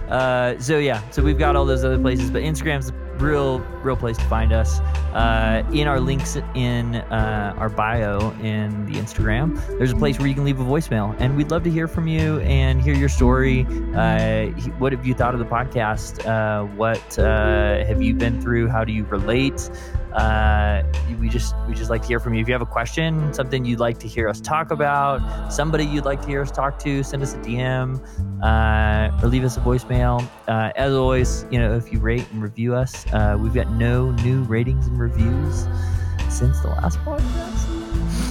Uh, 0.08 0.58
so 0.58 0.78
yeah, 0.78 1.00
so 1.10 1.22
we've 1.22 1.38
got 1.38 1.56
all 1.56 1.64
those 1.64 1.84
other 1.84 1.98
places, 1.98 2.30
but 2.30 2.42
Instagram's 2.42 2.86
the 2.86 2.92
real, 3.18 3.60
real 3.82 3.96
place 3.96 4.16
to 4.16 4.24
find 4.24 4.52
us. 4.52 4.80
Uh, 5.14 5.62
in 5.72 5.86
our 5.86 6.00
links 6.00 6.36
in 6.54 6.96
uh, 6.96 7.54
our 7.56 7.68
bio 7.68 8.30
in 8.40 8.86
the 8.86 8.94
Instagram, 8.94 9.56
there's 9.78 9.92
a 9.92 9.96
place 9.96 10.18
where 10.18 10.26
you 10.26 10.34
can 10.34 10.44
leave 10.44 10.60
a 10.60 10.64
voicemail, 10.64 11.14
and 11.20 11.36
we'd 11.36 11.50
love 11.50 11.62
to 11.64 11.70
hear 11.70 11.86
from 11.86 12.08
you 12.08 12.40
and 12.40 12.82
hear 12.82 12.94
your 12.94 13.08
story. 13.08 13.66
Uh, 13.94 14.46
what 14.78 14.92
have 14.92 15.06
you 15.06 15.14
thought 15.14 15.34
of 15.34 15.40
the 15.40 15.46
podcast? 15.46 16.24
Uh, 16.26 16.64
what 16.74 17.18
uh, 17.18 17.84
have 17.84 18.02
you 18.02 18.14
been 18.14 18.40
through? 18.40 18.68
How 18.68 18.84
do 18.84 18.92
you 18.92 19.04
relate? 19.04 19.70
Uh, 20.14 20.82
we 21.20 21.28
just 21.28 21.54
we 21.66 21.74
just 21.74 21.90
like 21.90 22.02
to 22.02 22.08
hear 22.08 22.20
from 22.20 22.34
you. 22.34 22.40
If 22.40 22.48
you 22.48 22.54
have 22.54 22.62
a 22.62 22.66
question, 22.66 23.32
something 23.34 23.64
you'd 23.64 23.80
like 23.80 23.98
to 23.98 24.08
hear 24.08 24.28
us 24.28 24.40
talk 24.40 24.70
about, 24.70 25.52
somebody 25.52 25.84
you'd 25.84 26.04
like 26.04 26.20
to 26.22 26.28
hear 26.28 26.42
us 26.42 26.50
talk 26.50 26.78
to, 26.80 27.02
send 27.02 27.22
us 27.22 27.34
a 27.34 27.38
DM 27.38 28.00
uh, 28.42 29.22
or 29.22 29.28
leave 29.28 29.44
us 29.44 29.56
a 29.56 29.60
voicemail. 29.60 30.26
Uh, 30.46 30.70
as 30.76 30.92
always, 30.92 31.46
you 31.50 31.58
know, 31.58 31.74
if 31.74 31.92
you 31.92 31.98
rate 31.98 32.26
and 32.32 32.42
review 32.42 32.74
us, 32.74 33.06
uh, 33.12 33.36
we've 33.40 33.54
got 33.54 33.70
no 33.72 34.12
new 34.12 34.42
ratings 34.44 34.86
and 34.86 34.98
reviews 34.98 35.66
since 36.28 36.60
the 36.60 36.68
last 36.68 36.98
podcast. 37.00 37.66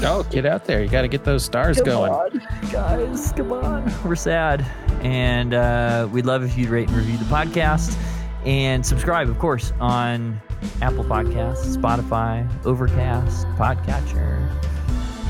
Oh, 0.05 0.25
get 0.29 0.45
out 0.45 0.65
there! 0.65 0.81
You 0.83 0.89
got 0.89 1.03
to 1.03 1.07
get 1.07 1.23
those 1.23 1.43
stars 1.45 1.77
Come 1.77 1.85
going. 1.85 2.11
on, 2.11 2.41
guys, 2.71 3.31
come 3.33 3.51
on. 3.53 3.93
We're 4.05 4.15
sad, 4.15 4.61
and 5.01 5.53
uh, 5.53 6.07
we'd 6.11 6.25
love 6.25 6.43
if 6.43 6.57
you'd 6.57 6.69
rate 6.69 6.89
and 6.89 6.97
review 6.97 7.17
the 7.17 7.25
podcast 7.25 7.97
and 8.45 8.85
subscribe, 8.85 9.29
of 9.29 9.39
course, 9.39 9.71
on 9.79 10.41
Apple 10.81 11.03
Podcasts, 11.03 11.75
Spotify, 11.77 12.47
Overcast, 12.65 13.47
Podcatcher, 13.57 14.49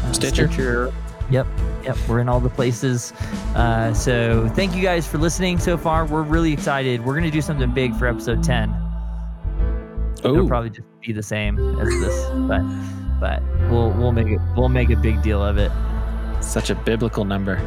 uh, 0.03 0.13
Stitcher. 0.13 0.91
Yep, 1.29 1.47
yep, 1.83 1.97
we're 2.07 2.19
in 2.19 2.27
all 2.29 2.39
the 2.39 2.49
places. 2.49 3.13
Uh, 3.55 3.93
so 3.93 4.47
thank 4.49 4.75
you 4.75 4.81
guys 4.81 5.07
for 5.07 5.17
listening 5.17 5.57
so 5.57 5.77
far. 5.77 6.05
We're 6.05 6.21
really 6.21 6.51
excited. 6.53 7.03
We're 7.03 7.15
gonna 7.15 7.31
do 7.31 7.41
something 7.41 7.71
big 7.73 7.95
for 7.95 8.07
episode 8.07 8.43
ten. 8.43 8.75
It'll 10.23 10.47
probably 10.47 10.69
just 10.69 10.87
be 11.01 11.11
the 11.13 11.23
same 11.23 11.57
as 11.79 11.87
this, 11.87 12.29
but 12.47 12.61
but 13.19 13.41
we'll 13.71 13.91
we'll 13.91 14.11
make 14.11 14.27
it 14.27 14.39
we'll 14.55 14.69
make 14.69 14.89
a 14.89 14.95
big 14.95 15.21
deal 15.21 15.41
of 15.43 15.57
it. 15.57 15.71
such 16.43 16.69
a 16.69 16.75
biblical 16.75 17.25
number. 17.25 17.59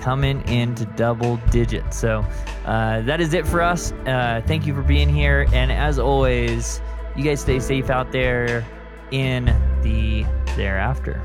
Coming 0.00 0.46
into 0.48 0.84
double 0.96 1.36
digits. 1.50 1.96
So 1.96 2.24
uh, 2.66 3.02
that 3.02 3.20
is 3.20 3.34
it 3.34 3.46
for 3.46 3.60
us. 3.62 3.92
Uh, 3.92 4.42
thank 4.46 4.66
you 4.66 4.74
for 4.74 4.82
being 4.82 5.08
here, 5.08 5.46
and 5.52 5.70
as 5.70 5.98
always, 5.98 6.80
you 7.16 7.24
guys 7.24 7.40
stay 7.40 7.60
safe 7.60 7.90
out 7.90 8.12
there 8.12 8.64
in 9.10 9.46
the 9.82 10.24
thereafter. 10.56 11.20